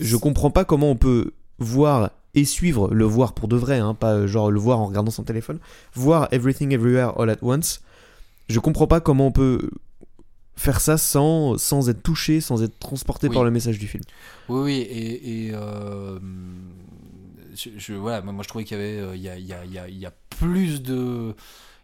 je 0.00 0.16
comprends 0.16 0.50
pas 0.50 0.64
comment 0.64 0.90
on 0.90 0.96
peut 0.96 1.32
voir 1.58 2.10
et 2.34 2.44
suivre, 2.44 2.88
le 2.92 3.04
voir 3.04 3.32
pour 3.34 3.48
de 3.48 3.56
vrai, 3.56 3.78
hein, 3.78 3.94
pas 3.94 4.12
euh, 4.14 4.26
genre 4.26 4.50
le 4.50 4.60
voir 4.60 4.78
en 4.80 4.86
regardant 4.86 5.10
son 5.10 5.24
téléphone, 5.24 5.58
voir 5.94 6.28
Everything 6.32 6.72
Everywhere 6.72 7.18
All 7.20 7.30
at 7.30 7.38
Once. 7.42 7.80
Je 8.48 8.60
comprends 8.60 8.86
pas 8.86 9.00
comment 9.00 9.26
on 9.26 9.32
peut 9.32 9.70
faire 10.56 10.80
ça 10.80 10.98
sans, 10.98 11.56
sans 11.58 11.88
être 11.88 12.02
touché, 12.02 12.40
sans 12.40 12.62
être 12.62 12.78
transporté 12.78 13.28
Oui. 13.28 13.34
par 13.34 13.44
le 13.44 13.50
message 13.50 13.78
du 13.78 13.86
film. 13.86 14.02
Oui, 14.48 14.60
oui, 14.60 14.72
et, 14.78 15.46
et, 15.46 15.50
euh, 15.54 16.18
je, 17.54 17.70
je- 17.76 17.94
voilà, 17.94 18.20
moi 18.22 18.42
je 18.42 18.48
trouvais 18.48 18.64
qu'il 18.64 18.76
y 18.76 18.80
avait, 18.80 18.98
euh, 18.98 19.16
il 19.16 19.22
y 19.22 19.28
a- 19.28 19.36
il 19.38 19.46
y 19.46 19.52
a- 19.78 19.88
il 19.88 19.98
y 19.98 20.06
a 20.06 20.12
plus 20.30 20.82
de, 20.82 21.34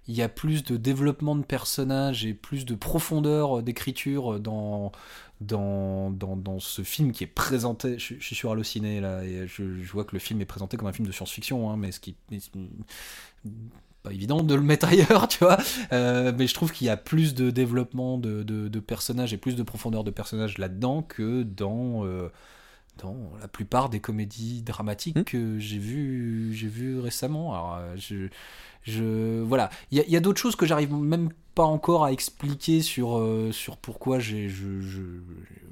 il 0.09 0.15
y 0.15 0.23
a 0.23 0.29
plus 0.29 0.65
de 0.65 0.77
développement 0.77 1.35
de 1.37 1.43
personnages 1.45 2.25
et 2.27 2.35
plus 2.35 2.65
de 2.67 2.75
profondeur 2.75 3.63
d'écriture 3.63 4.39
dans, 4.41 4.93
dans, 5.41 6.11
dans, 6.11 6.37
dans 6.37 6.61
ce 6.61 6.83
film 6.83 7.13
qui 7.13 7.25
est 7.25 7.29
présenté. 7.29 7.99
Je, 7.99 8.15
je 8.19 8.25
suis 8.25 8.37
sur 8.37 8.53
Allociné 8.53 9.01
là, 9.01 9.25
et 9.25 9.47
je, 9.47 9.83
je 9.83 9.93
vois 9.93 10.05
que 10.05 10.13
le 10.15 10.19
film 10.21 10.41
est 10.41 10.47
présenté 10.47 10.77
comme 10.77 10.89
un 10.89 10.93
film 10.93 11.07
de 11.07 11.13
science-fiction, 11.13 11.71
hein, 11.71 11.77
mais 11.77 11.93
ce 11.93 12.01
qui, 12.01 12.17
mais 12.31 12.39
pas 14.03 14.13
évident 14.13 14.43
de 14.43 14.55
le 14.55 14.61
mettre 14.61 14.87
ailleurs, 14.89 15.29
tu 15.29 15.39
vois. 15.39 15.59
Euh, 15.93 16.33
mais 16.37 16.47
je 16.47 16.55
trouve 16.55 16.73
qu'il 16.73 16.87
y 16.87 16.91
a 16.91 16.97
plus 16.97 17.35
de 17.35 17.51
développement 17.51 18.19
de, 18.19 18.43
de, 18.43 18.69
de 18.69 18.81
personnages 18.81 19.33
et 19.33 19.39
plus 19.39 19.57
de 19.57 19.63
profondeur 19.63 20.05
de 20.05 20.11
personnages 20.11 20.59
là-dedans 20.59 21.03
que 21.03 21.43
dans, 21.43 22.05
euh, 22.05 22.29
dans 22.99 23.17
la 23.41 23.49
plupart 23.49 23.91
des 23.91 24.01
comédies 24.01 24.63
dramatiques 24.63 25.17
Hmm. 25.17 25.25
que 25.25 25.59
j'ai 25.59 25.79
vu, 25.79 26.53
j'ai 26.55 26.69
vu 26.69 27.01
récemment. 27.01 27.55
Alors, 27.55 27.77
euh, 27.77 27.97
je, 27.97 28.29
je, 28.83 29.41
voilà. 29.43 29.71
Il 29.91 29.99
y 29.99 30.01
a, 30.01 30.05
il 30.07 30.13
y 30.13 30.17
a 30.17 30.21
d'autres 30.21 30.41
choses 30.41 30.57
que 30.57 30.67
j'arrive 30.67 30.93
même 30.95 31.31
pas 31.55 31.65
encore 31.65 32.05
à 32.05 32.13
expliquer 32.13 32.83
sur, 32.83 33.17
euh, 33.19 33.51
sur 33.53 33.77
pourquoi 33.77 34.19
je, 34.19 34.49
je, 34.49 34.81
je 34.81 34.99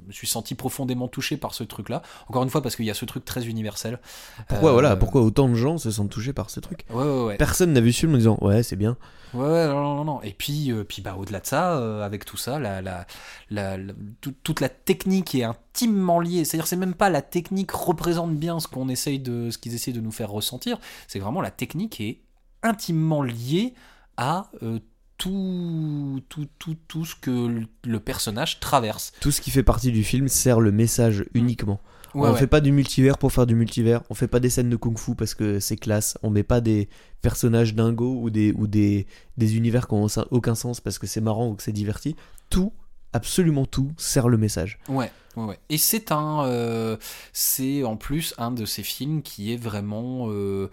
me 0.07 0.11
suis 0.11 0.27
senti 0.27 0.55
profondément 0.55 1.07
touché 1.07 1.37
par 1.37 1.53
ce 1.53 1.63
truc-là. 1.63 2.01
Encore 2.27 2.43
une 2.43 2.49
fois, 2.49 2.61
parce 2.61 2.75
qu'il 2.75 2.85
y 2.85 2.91
a 2.91 2.93
ce 2.93 3.05
truc 3.05 3.25
très 3.25 3.45
universel. 3.47 3.99
Pourquoi, 4.47 4.69
Euh, 4.69 4.73
voilà, 4.73 4.95
pourquoi 4.95 5.21
autant 5.21 5.47
de 5.49 5.55
gens 5.55 5.77
se 5.77 5.91
sentent 5.91 6.09
touchés 6.11 6.33
par 6.33 6.49
ce 6.49 6.59
truc 6.59 6.85
Ouais, 6.89 7.03
ouais, 7.03 7.23
ouais. 7.25 7.37
Personne 7.37 7.73
n'a 7.73 7.81
vu 7.81 7.91
ce 7.93 7.99
film 8.01 8.13
en 8.13 8.17
disant 8.17 8.37
ouais 8.41 8.63
c'est 8.63 8.75
bien. 8.75 8.97
Ouais, 9.33 9.67
non, 9.67 10.03
non. 10.05 10.21
Et 10.21 10.31
puis, 10.31 10.71
euh, 10.71 10.83
puis 10.83 11.01
bah, 11.01 11.15
au-delà 11.17 11.39
de 11.39 11.47
ça, 11.47 12.03
avec 12.05 12.23
tout 12.23 12.37
ça, 12.37 12.59
la, 12.59 12.81
la, 12.83 13.07
la, 13.49 13.77
la- 13.77 13.93
tout- 14.21 14.35
toute 14.43 14.59
la 14.61 14.69
technique 14.69 15.33
est 15.33 15.43
intimement 15.43 16.19
liée. 16.19 16.45
C'est-à-dire, 16.45 16.67
c'est 16.67 16.75
même 16.75 16.93
pas 16.93 17.09
la 17.09 17.23
technique 17.23 17.71
représente 17.71 18.35
bien 18.35 18.59
ce 18.59 18.67
qu'on 18.67 18.89
essaye 18.89 19.17
de, 19.19 19.49
ce 19.49 19.57
qu'ils 19.57 19.73
essayent 19.73 19.93
de 19.93 20.01
nous 20.01 20.11
faire 20.11 20.29
ressentir. 20.29 20.77
C'est 21.07 21.17
vraiment 21.19 21.41
la 21.41 21.49
technique 21.49 21.99
est 21.99 22.19
intimement 22.61 23.23
liée 23.23 23.73
à 24.17 24.51
euh, 24.61 24.77
tout, 25.23 26.21
tout, 26.27 26.47
tout, 26.59 26.75
tout 26.87 27.05
ce 27.05 27.15
que 27.15 27.65
le- 27.85 27.99
personnage 27.99 28.59
traverse. 28.59 29.13
Tout 29.21 29.31
ce 29.31 29.39
qui 29.39 29.51
fait 29.51 29.63
partie 29.63 29.91
du 29.91 30.03
film 30.03 30.27
sert 30.27 30.59
le 30.59 30.71
message 30.73 31.23
uniquement. 31.33 31.79
Ouais, 32.13 32.27
on 32.27 32.33
ouais. 32.33 32.37
fait 32.39 32.47
pas 32.47 32.59
du 32.61 32.71
multivers 32.73 33.17
pour 33.17 33.31
faire 33.31 33.45
du 33.45 33.55
multivers. 33.55 34.03
On 34.09 34.15
fait 34.15 34.27
pas 34.27 34.39
des 34.41 34.49
scènes 34.49 34.69
de 34.69 34.75
kung-fu 34.75 35.15
parce 35.15 35.33
que 35.33 35.59
c'est 35.59 35.77
classe. 35.77 36.17
On 36.23 36.29
met 36.29 36.43
pas 36.43 36.59
des 36.61 36.89
personnages 37.21 37.73
dingos 37.73 38.19
ou 38.21 38.29
des 38.29 38.51
ou 38.51 38.67
des, 38.67 39.07
des 39.37 39.55
univers 39.55 39.87
qui 39.87 39.93
ont 39.95 40.07
sa- 40.09 40.27
aucun 40.29 40.55
sens 40.55 40.81
parce 40.81 40.99
que 40.99 41.07
c'est 41.07 41.21
marrant 41.21 41.47
ou 41.49 41.55
que 41.55 41.63
c'est 41.63 41.71
diverti. 41.71 42.15
Tout, 42.49 42.73
absolument 43.13 43.65
tout, 43.65 43.93
sert 43.97 44.27
le 44.27 44.37
message. 44.37 44.77
Ouais, 44.89 45.09
ouais, 45.37 45.45
ouais. 45.45 45.59
Et 45.69 45.77
c'est 45.77 46.11
un, 46.11 46.43
euh, 46.45 46.97
c'est 47.31 47.83
en 47.83 47.95
plus 47.95 48.33
un 48.37 48.51
de 48.51 48.65
ces 48.65 48.83
films 48.83 49.21
qui 49.23 49.53
est 49.53 49.57
vraiment, 49.57 50.27
euh, 50.29 50.69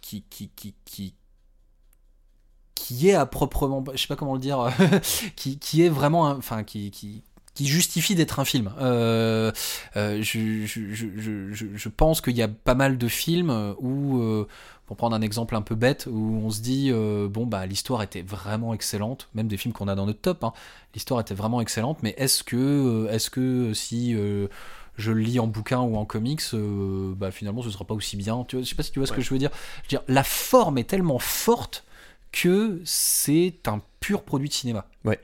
qui, 0.00 0.22
qui, 0.28 0.50
qui, 0.56 0.74
qui, 0.84 1.14
qui 2.74 3.08
est 3.08 3.14
à 3.14 3.26
proprement, 3.26 3.84
je 3.92 4.00
sais 4.00 4.08
pas 4.08 4.16
comment 4.16 4.34
le 4.34 4.40
dire, 4.40 4.70
qui, 5.36 5.58
qui 5.58 5.82
est 5.82 5.88
vraiment, 5.88 6.26
un- 6.28 6.36
enfin, 6.38 6.64
qui, 6.64 6.90
qui, 6.90 7.22
qui 7.54 7.66
justifie 7.66 8.14
d'être 8.14 8.40
un 8.40 8.44
film. 8.44 8.72
Euh, 8.80 9.52
euh, 9.96 10.22
je, 10.22 10.64
je, 10.66 10.94
je, 10.94 11.50
je, 11.74 11.88
pense 11.88 12.20
qu'il 12.20 12.36
y 12.36 12.42
a 12.42 12.48
pas 12.48 12.74
mal 12.74 12.96
de 12.96 13.08
films 13.08 13.74
où, 13.78 14.20
euh, 14.20 14.46
pour 14.86 14.96
prendre 14.96 15.14
un 15.14 15.20
exemple 15.20 15.54
un 15.54 15.62
peu 15.62 15.74
bête, 15.74 16.08
où 16.10 16.40
on 16.42 16.50
se 16.50 16.60
dit, 16.60 16.90
bon, 16.92 17.46
bah, 17.46 17.66
l'histoire 17.66 18.02
était 18.02 18.22
vraiment 18.22 18.74
excellente, 18.74 19.28
même 19.34 19.48
des 19.48 19.56
films 19.56 19.74
qu'on 19.74 19.88
a 19.88 19.94
dans 19.94 20.06
notre 20.06 20.20
top, 20.20 20.44
hein, 20.44 20.52
l'histoire 20.94 21.20
était 21.20 21.34
vraiment 21.34 21.60
excellente, 21.60 21.98
mais 22.02 22.14
est-ce 22.16 22.42
que, 22.42 23.08
est-ce 23.10 23.30
que 23.30 23.72
si 23.74 24.14
je 24.98 25.12
le 25.12 25.20
lis 25.20 25.38
en 25.38 25.46
bouquin 25.46 25.80
ou 25.80 25.96
en 25.96 26.04
comics, 26.04 26.42
bah, 26.52 27.30
finalement 27.30 27.62
ce 27.62 27.70
sera 27.70 27.84
pas 27.84 27.94
aussi 27.94 28.16
bien 28.16 28.44
tu 28.48 28.56
vois, 28.56 28.64
Je 28.64 28.68
sais 28.68 28.74
pas 28.74 28.82
si 28.82 28.92
tu 28.92 28.98
vois 28.98 29.06
ce 29.06 29.12
que 29.12 29.22
je 29.22 29.30
veux 29.30 29.38
dire. 29.38 29.50
Je 29.78 29.82
veux 29.84 30.00
dire, 30.00 30.02
la 30.08 30.24
forme 30.24 30.78
est 30.78 30.84
tellement 30.84 31.18
forte 31.18 31.84
que 32.32 32.80
c'est 32.84 33.54
un 33.66 33.80
pur 34.00 34.22
produit 34.22 34.48
de 34.48 34.54
cinéma. 34.54 34.86
Ouais. 35.04 35.20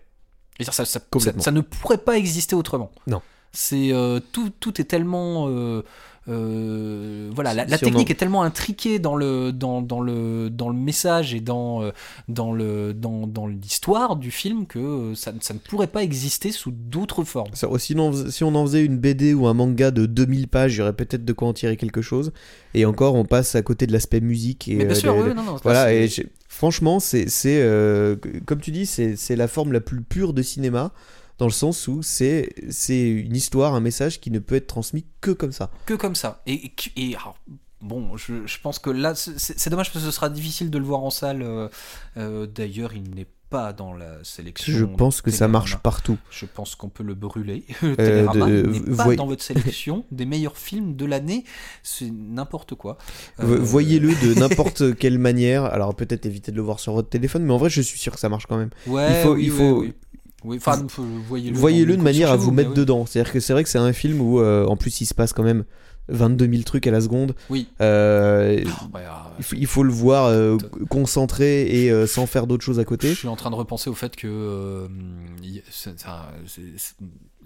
Ça, 0.60 0.72
ça, 0.72 0.84
ça, 0.84 1.00
ça- 1.38 1.50
ne 1.52 1.60
pourrait 1.60 1.98
pas 1.98 2.16
exister 2.18 2.54
autrement. 2.56 2.90
Non. 3.06 3.22
C'est 3.52 3.92
euh, 3.92 4.20
tout, 4.32 4.50
tout 4.60 4.80
est 4.80 4.84
tellement 4.84 5.46
euh, 5.48 5.82
euh, 6.28 7.30
voilà, 7.34 7.54
la, 7.54 7.64
technique 7.78 8.10
est 8.10 8.14
tellement 8.14 8.42
intriquée 8.42 8.98
dans 8.98 9.16
le 9.16 9.52
dans, 9.52 9.80
dans 9.80 10.00
le 10.00 10.50
dans 10.50 10.68
le 10.68 10.76
message 10.76 11.32
et 11.34 11.40
dans 11.40 11.90
dans 12.28 12.52
le 12.52 12.92
dans, 12.92 13.26
dans 13.26 13.46
l'histoire 13.46 14.16
du 14.16 14.30
film 14.30 14.66
que 14.66 15.14
ça, 15.14 15.32
ne- 15.32 15.40
ça 15.40 15.54
ne 15.54 15.58
pourrait 15.58 15.86
pas 15.86 16.02
exister 16.02 16.52
sous 16.52 16.70
d'autres 16.70 17.24
formes. 17.24 17.54
Ça, 17.54 17.68
Sinon, 17.78 18.12
si 18.30 18.44
on 18.44 18.54
en 18.54 18.66
faisait 18.66 18.84
une 18.84 18.98
BD 18.98 19.32
ou 19.32 19.46
un 19.46 19.54
manga 19.54 19.90
de 19.90 20.04
2000 20.06 20.48
pages, 20.48 20.74
il 20.74 20.78
y 20.78 20.82
aurait 20.82 20.92
peut-être 20.92 21.24
de 21.24 21.32
quoi 21.32 21.48
en 21.48 21.52
tirer 21.54 21.76
quelque 21.76 22.02
chose. 22.02 22.32
Et 22.74 22.84
encore, 22.84 23.14
on 23.14 23.24
passe 23.24 23.54
à 23.54 23.62
côté 23.62 23.86
de 23.86 23.92
l'aspect 23.92 24.20
musique. 24.20 24.68
Et, 24.68 24.74
Mais 24.76 24.84
bien 24.84 24.94
sûr, 24.94 25.14
non, 25.34 25.42
non, 25.42 25.56
Voilà, 25.62 25.94
et 25.94 26.08
franchement, 26.58 26.98
c'est, 26.98 27.28
euh, 27.46 28.16
comme 28.44 28.60
tu 28.60 28.72
dis, 28.72 28.84
c'est, 28.84 29.36
la 29.36 29.46
forme 29.46 29.72
la 29.72 29.80
plus 29.80 30.02
pure 30.02 30.32
de 30.32 30.42
cinéma, 30.42 30.90
dans 31.38 31.46
le 31.46 31.52
sens 31.52 31.86
où 31.86 32.02
c'est, 32.02 32.52
une 32.90 33.36
histoire, 33.36 33.76
un 33.76 33.80
message 33.80 34.20
qui 34.20 34.32
ne 34.32 34.40
peut 34.40 34.56
être 34.56 34.66
transmis 34.66 35.06
que 35.20 35.30
comme 35.30 35.52
ça. 35.52 35.70
que 35.86 35.94
comme 35.94 36.16
ça. 36.16 36.42
Et, 36.46 36.72
et, 36.96 37.16
bon, 37.80 38.16
je, 38.16 38.44
je 38.44 38.58
pense 38.60 38.80
que 38.80 38.90
là, 38.90 39.14
c'est 39.14 39.70
dommage 39.70 39.92
parce 39.92 40.04
que 40.04 40.10
ce 40.10 40.14
sera 40.14 40.30
difficile 40.30 40.68
de 40.68 40.78
le 40.78 40.84
voir 40.84 41.04
en 41.04 41.10
salle. 41.10 41.42
euh, 41.42 41.68
euh, 42.16 42.46
D'ailleurs, 42.48 42.92
il 42.92 43.08
n'est 43.14 43.28
pas 43.50 43.72
dans 43.72 43.92
la 43.94 44.22
sélection. 44.24 44.72
Je 44.72 44.84
pense 44.84 45.20
que 45.22 45.30
ça 45.30 45.38
Télérama. 45.46 45.58
marche 45.58 45.76
partout. 45.78 46.18
Je 46.30 46.46
pense 46.46 46.74
qu'on 46.74 46.88
peut 46.88 47.02
le 47.04 47.14
brûler. 47.14 47.64
Télérama 47.80 48.46
de- 48.46 48.62
n'est 48.62 48.96
pas 48.96 49.04
voy- 49.04 49.16
dans 49.16 49.26
votre 49.26 49.42
sélection 49.42 50.04
des 50.10 50.26
meilleurs 50.26 50.56
films 50.56 50.96
de 50.96 51.04
l'année. 51.06 51.44
C'est 51.82 52.10
n'importe 52.12 52.74
quoi. 52.74 52.98
Euh, 53.40 53.58
Voyez-le 53.60 54.08
de 54.08 54.34
n'importe 54.40 54.96
quelle 54.96 55.18
manière. 55.18 55.64
Alors 55.64 55.94
peut-être 55.94 56.26
éviter 56.26 56.52
de 56.52 56.56
le 56.56 56.62
voir 56.62 56.78
sur 56.80 56.92
votre 56.92 57.08
téléphone, 57.08 57.44
mais 57.44 57.52
en 57.52 57.58
vrai, 57.58 57.70
je 57.70 57.80
suis 57.80 57.98
sûr 57.98 58.12
que 58.12 58.20
ça 58.20 58.28
marche 58.28 58.46
quand 58.46 58.58
même. 58.58 58.70
Ouais, 58.86 59.08
il 59.20 59.22
faut- 59.24 59.34
oui, 59.34 59.44
il 59.44 59.50
faut- 59.50 59.80
oui. 59.80 59.94
Oui, 60.44 60.58
voyez-le. 61.52 61.96
De 61.96 62.02
manière 62.02 62.30
à 62.30 62.36
vous 62.36 62.52
mettre 62.52 62.70
oui. 62.70 62.76
dedans. 62.76 63.06
C'est-à-dire 63.06 63.32
que 63.32 63.40
c'est 63.40 63.52
vrai 63.52 63.64
que 63.64 63.68
c'est 63.68 63.78
un 63.78 63.92
film 63.92 64.20
où, 64.20 64.38
euh, 64.40 64.66
en 64.66 64.76
plus, 64.76 65.00
il 65.00 65.06
se 65.06 65.12
passe 65.14 65.32
quand 65.32 65.42
même 65.42 65.64
22 66.08 66.48
000 66.50 66.62
trucs 66.62 66.86
à 66.86 66.90
la 66.90 67.00
seconde. 67.00 67.34
Oui. 67.50 67.68
Euh, 67.80 68.62
Oh, 68.66 68.96
ouais, 68.96 69.02
ah, 69.08 69.32
il, 69.38 69.44
faut, 69.44 69.56
il 69.56 69.66
faut 69.66 69.82
le 69.82 69.92
voir 69.92 70.26
euh, 70.26 70.56
concentré 70.90 71.66
et 71.84 71.90
euh, 71.90 72.06
sans 72.06 72.26
faire 72.26 72.46
d'autres 72.46 72.64
choses 72.64 72.78
à 72.78 72.82
Je 72.82 72.86
côté. 72.86 73.14
suis 73.14 73.28
en 73.28 73.36
train 73.36 73.50
de 73.50 73.54
repenser 73.56 73.90
au 73.90 73.94
fait 73.94 74.16
que 74.16 74.26
euh, 74.28 74.88
il- 75.42 75.62
c'est- 75.70 75.98
ça- 75.98 76.30
c'est- 76.46 76.62
c'est- 76.76 76.94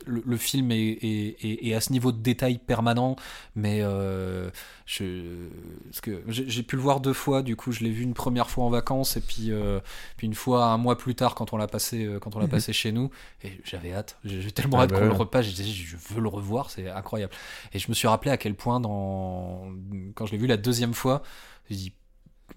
le, 0.07 0.23
le 0.25 0.37
film 0.37 0.71
est, 0.73 0.77
est- 0.79 1.37
est- 1.45 1.67
est 1.69 1.75
à 1.75 1.81
ce 1.81 1.93
niveau 1.93 2.13
de 2.13 2.19
détail 2.19 2.59
permanent, 2.59 3.17
mais 3.55 3.79
euh, 3.83 4.51
je, 4.87 5.49
parce 5.85 6.01
que 6.01 6.23
j'ai 6.29 6.63
pu 6.63 6.77
le 6.77 6.83
voir 6.83 7.01
deux 7.01 7.13
fois. 7.13 7.43
Du 7.43 7.57
coup, 7.57 7.73
je 7.73 7.81
l'ai 7.85 7.91
vu 7.91 8.03
une 8.03 8.15
première 8.15 8.51
fois 8.51 8.65
en 8.65 8.71
vacances 8.71 9.17
et 9.17 9.21
puis, 9.21 9.51
euh, 9.51 9.81
puis 10.17 10.27
une 10.27 10.35
fois 10.35 10.67
un 10.67 10.77
mois 10.79 10.97
plus 10.99 11.15
tard 11.15 11.35
quand 11.35 11.53
on 11.53 11.57
l'a 11.57 11.67
passé 11.67 12.05
euh, 12.05 12.19
quand 12.19 12.37
on 12.37 12.39
l'a 12.39 12.45
Mhm. 12.47 12.51
passé 12.51 12.73
chez 12.73 12.93
nous. 12.93 13.11
Et 13.45 13.53
j'avais 13.65 13.93
hâte. 13.93 14.19
J'ai 14.25 14.53
tellement 14.53 14.79
Ah 14.79 14.83
hâte 14.83 14.91
bah 14.91 14.99
qu'on 15.01 15.07
le 15.07 15.13
repasse. 15.13 15.47
Je 15.47 15.63
je 15.63 15.97
veux 16.15 16.21
le 16.21 16.29
revoir. 16.29 16.71
C'est 16.71 16.89
incroyable. 16.89 17.33
Et 17.73 17.79
je 17.79 17.89
me 17.89 17.95
suis 17.95 18.09
rappelé 18.09 18.31
à 18.31 18.37
quel 18.37 18.55
point 18.55 18.81
dans 18.81 19.67
quand 20.15 20.27
je 20.27 20.33
l'ai 20.33 20.39
vu 20.39 20.47
la 20.47 20.57
deuxième 20.57 20.95
fois, 20.95 21.23
j'ai 21.71 21.77
dit 21.77 21.93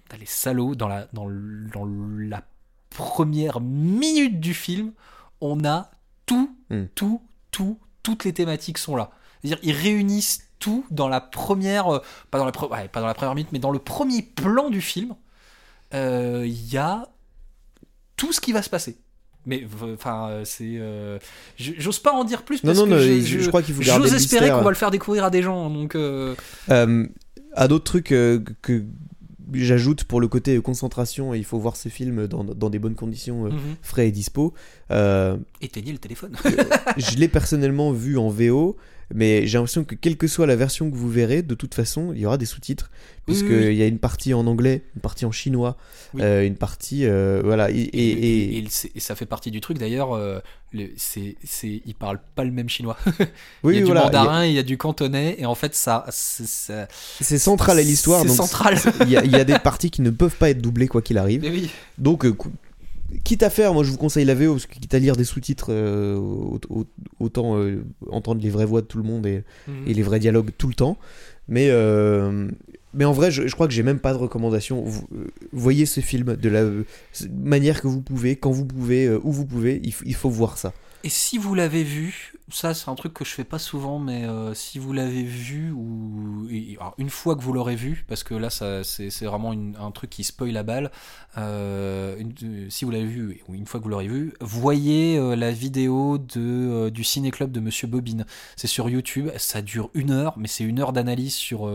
Putain, 0.03 0.17
les 0.17 0.25
salauds 0.25 0.75
dans 0.75 0.87
la 0.87 1.07
dans 1.13 1.27
la 1.27 2.43
première 2.89 3.59
minute 3.61 4.39
du 4.39 4.53
film, 4.53 4.93
on 5.41 5.63
a 5.65 5.91
tout, 6.25 6.55
Mm. 6.69 6.85
tout, 6.95 7.21
tout, 7.55 7.79
toutes 8.03 8.25
les 8.25 8.33
thématiques 8.33 8.77
sont 8.77 8.97
là. 8.97 9.11
C'est-à-dire, 9.41 9.59
ils 9.63 9.71
réunissent 9.71 10.41
tout 10.59 10.85
dans 10.91 11.07
la 11.07 11.21
première, 11.21 11.87
euh, 11.93 11.99
pas 12.31 12.37
dans 12.37 12.43
la, 12.45 12.51
pre- 12.51 12.69
ouais, 12.69 12.89
pas 12.89 12.99
dans 12.99 13.07
la 13.07 13.13
première 13.13 13.33
minute, 13.33 13.51
mais 13.53 13.59
dans 13.59 13.71
le 13.71 13.79
premier 13.79 14.21
plan 14.21 14.69
du 14.69 14.81
film. 14.81 15.15
euh, 15.93 16.43
Il 16.45 16.69
y 16.73 16.77
a 16.77 17.07
tout 18.17 18.33
ce 18.33 18.41
qui 18.41 18.51
va 18.51 18.61
se 18.61 18.69
passer. 18.69 18.97
Mais 19.45 19.65
enfin, 19.93 20.27
euh, 20.29 20.41
c'est, 20.43 20.75
euh, 20.79 21.17
j'ose 21.57 21.99
pas 21.99 22.11
en 22.11 22.25
dire 22.25 22.43
plus 22.43 22.61
Non, 22.63 22.73
parce 22.73 22.79
non, 22.79 22.85
que 22.85 22.89
non, 22.91 23.25
je, 23.25 23.47
crois 23.47 23.61
qu'il 23.61 23.73
faut 23.75 23.81
j'ose 23.83 24.13
espérer 24.13 24.49
qu'on 24.49 24.61
va 24.63 24.71
le 24.71 24.75
faire 24.75 24.91
découvrir 24.91 25.23
à 25.23 25.29
des 25.29 25.41
gens. 25.43 25.69
Donc, 25.69 25.95
à 26.67 27.67
d'autres 27.69 27.85
trucs 27.85 28.07
que 28.07 28.83
j'ajoute 29.53 30.03
pour 30.03 30.21
le 30.21 30.27
côté 30.27 30.59
concentration, 30.61 31.33
il 31.33 31.43
faut 31.43 31.59
voir 31.59 31.75
ces 31.75 31.89
films 31.89 32.27
dans, 32.27 32.43
dans 32.43 32.69
des 32.69 32.79
bonnes 32.79 32.95
conditions, 32.95 33.45
euh, 33.45 33.49
mhm. 33.49 33.75
frais 33.81 34.07
et 34.07 34.11
dispo. 34.11 34.53
Euh, 34.91 35.37
éteignez 35.61 35.91
le 35.91 35.97
téléphone. 35.97 36.35
je 36.97 37.17
l'ai 37.17 37.27
personnellement 37.27 37.91
vu 37.91 38.17
en 38.17 38.29
VO, 38.29 38.77
mais 39.13 39.45
j'ai 39.47 39.57
l'impression 39.57 39.83
que 39.83 39.95
quelle 39.95 40.17
que 40.17 40.27
soit 40.27 40.47
la 40.47 40.55
version 40.55 40.89
que 40.89 40.95
vous 40.95 41.09
verrez, 41.09 41.41
de 41.41 41.55
toute 41.55 41.75
façon, 41.75 42.11
il 42.13 42.19
y 42.21 42.25
aura 42.25 42.37
des 42.37 42.45
sous-titres, 42.45 42.89
puisqu'il 43.25 43.51
oui, 43.51 43.65
oui. 43.67 43.75
y 43.75 43.83
a 43.83 43.87
une 43.87 43.99
partie 43.99 44.33
en 44.33 44.45
anglais, 44.47 44.83
une 44.95 45.01
partie 45.01 45.25
en 45.25 45.31
chinois, 45.31 45.77
euh, 46.19 46.45
une 46.45 46.55
partie, 46.55 47.05
euh, 47.05 47.41
voilà, 47.43 47.69
et, 47.71 48.65
ça 48.97 49.15
fait 49.15 49.25
partie 49.25 49.51
du 49.51 49.61
truc 49.61 49.77
d'ailleurs. 49.77 50.13
euh, 50.15 50.39
c'est, 50.97 51.35
c'est, 51.43 51.81
ils 51.85 51.95
parlent 51.95 52.19
pas 52.35 52.43
le 52.43 52.51
même 52.51 52.67
chinois. 52.67 52.97
oui, 53.63 53.75
il 53.75 53.75
y 53.75 53.77
a 53.77 53.79
du 53.81 53.85
voilà, 53.85 54.03
mandarin, 54.05 54.45
il 54.45 54.53
y 54.53 54.59
a 54.59 54.63
du 54.63 54.77
cantonais, 54.77 55.35
et 55.39 55.45
en 55.45 55.55
fait 55.55 55.73
ça, 55.73 56.05
c'est, 56.09 56.47
ça- 56.47 56.87
c'est 57.21 57.37
central 57.37 57.79
à 57.79 57.81
l'histoire, 57.81 58.21
C'est 58.21 58.27
donc 58.27 58.35
central. 58.35 58.77
il 59.01 59.07
y, 59.09 59.11
y 59.11 59.35
a 59.35 59.43
des 59.45 59.59
parties 59.59 59.89
qui 59.91 60.01
ne 60.01 60.09
peuvent 60.09 60.35
pas 60.35 60.49
être 60.49 60.61
doublées 60.61 60.87
quoi 60.87 61.01
qu'il 61.01 61.17
arrive. 61.17 61.41
Mais 61.43 61.49
oui. 61.49 61.69
Donc, 61.97 62.25
euh, 62.25 62.35
quitte 63.23 63.43
à 63.43 63.49
faire, 63.49 63.73
moi 63.73 63.83
je 63.83 63.91
vous 63.91 63.97
conseille 63.97 64.25
la 64.25 64.35
VO, 64.35 64.53
parce 64.53 64.65
que 64.65 64.73
quitte 64.75 64.93
à 64.93 64.99
lire 64.99 65.15
des 65.15 65.23
sous-titres, 65.23 65.67
euh, 65.69 66.15
au- 66.15 66.59
au- 66.69 66.85
autant 67.19 67.57
euh, 67.57 67.83
entendre 68.09 68.41
les 68.41 68.49
vraies 68.49 68.65
voix 68.65 68.81
de 68.81 68.87
tout 68.87 68.97
le 68.97 69.03
monde 69.03 69.25
et, 69.25 69.43
et 69.87 69.93
les 69.93 70.01
vrais 70.03 70.19
dialogues 70.19 70.51
tout 70.57 70.67
le 70.67 70.73
temps. 70.73 70.97
Mais, 71.47 71.67
euh, 71.69 72.47
mais 72.93 73.05
en 73.05 73.11
vrai, 73.13 73.29
je, 73.31 73.47
je 73.47 73.53
crois 73.53 73.67
que 73.67 73.73
j'ai 73.73 73.83
même 73.83 73.99
pas 73.99 74.13
de 74.13 74.17
recommandation. 74.17 74.81
Vous- 74.83 75.07
voyez 75.53 75.85
ce 75.85 75.99
film 76.01 76.35
de 76.35 76.49
la 76.49 76.65
manière 77.31 77.81
que 77.81 77.87
vous 77.87 78.01
pouvez, 78.01 78.35
quand 78.35 78.51
vous 78.51 78.65
pouvez, 78.65 79.09
où 79.09 79.31
vous 79.31 79.45
pouvez, 79.45 79.79
il, 79.83 79.93
il 80.05 80.15
faut 80.15 80.29
voir 80.29 80.57
ça. 80.57 80.73
Et 81.03 81.09
si 81.09 81.37
vous 81.37 81.53
l'avez 81.53 81.83
vu, 81.83 82.33
ça 82.51 82.73
c'est 82.75 82.89
un 82.89 82.95
truc 82.95 83.13
que 83.13 83.25
je 83.25 83.31
fais 83.31 83.43
pas 83.43 83.57
souvent, 83.59 83.97
mais 83.99 84.23
euh, 84.25 84.53
si 84.53 84.77
vous 84.79 84.93
l'avez 84.93 85.23
vu 85.23 85.71
ou 85.71 86.47
alors, 86.79 86.93
une 86.99 87.09
fois 87.09 87.35
que 87.35 87.41
vous 87.41 87.53
l'aurez 87.53 87.75
vu, 87.75 88.05
parce 88.07 88.23
que 88.23 88.35
là 88.35 88.49
ça 88.49 88.83
c'est 88.83 89.09
c'est 89.09 89.25
vraiment 89.25 89.51
une- 89.51 89.75
un 89.79 89.89
truc 89.91 90.09
qui 90.11 90.23
spoil 90.23 90.51
la 90.51 90.63
balle. 90.63 90.91
euh, 91.37 92.15
une- 92.17 92.33
euh, 92.43 92.67
si 92.69 92.85
vous 92.85 92.91
l'avez 92.91 93.05
vu 93.05 93.41
ou 93.49 93.55
une 93.55 93.65
fois 93.65 93.79
que 93.81 93.83
vous 93.83 93.89
l'aurez 93.89 94.07
vu, 94.07 94.31
voyez 94.39 95.17
euh, 95.17 95.35
la 95.35 95.51
vidéo 95.51 96.17
de 96.17 96.89
du 96.89 97.03
ciné 97.03 97.29
club 97.31 97.51
de 97.51 97.59
Monsieur 97.59 97.87
Bobine. 97.87 98.25
C'est 98.55 98.67
sur 98.67 98.89
YouTube, 98.89 99.29
ça 99.37 99.61
dure 99.61 99.89
une 99.95 100.11
heure, 100.11 100.35
mais 100.37 100.47
c'est 100.47 100.63
une 100.63 100.79
heure 100.79 100.93
d'analyse 100.93 101.33
sur 101.35 101.69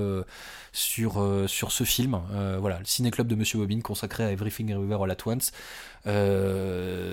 sur 0.72 1.22
sur 1.46 1.72
ce 1.72 1.84
film. 1.84 2.18
Voilà, 2.60 2.78
le 2.78 2.84
ciné 2.86 3.10
club 3.10 3.26
de 3.26 3.34
Monsieur 3.34 3.58
Bobine 3.58 3.82
consacré 3.82 4.24
à 4.24 4.32
Everything 4.32 4.70
Everywhere 4.70 5.02
All 5.02 5.10
At 5.10 5.16
Once. 5.26 5.52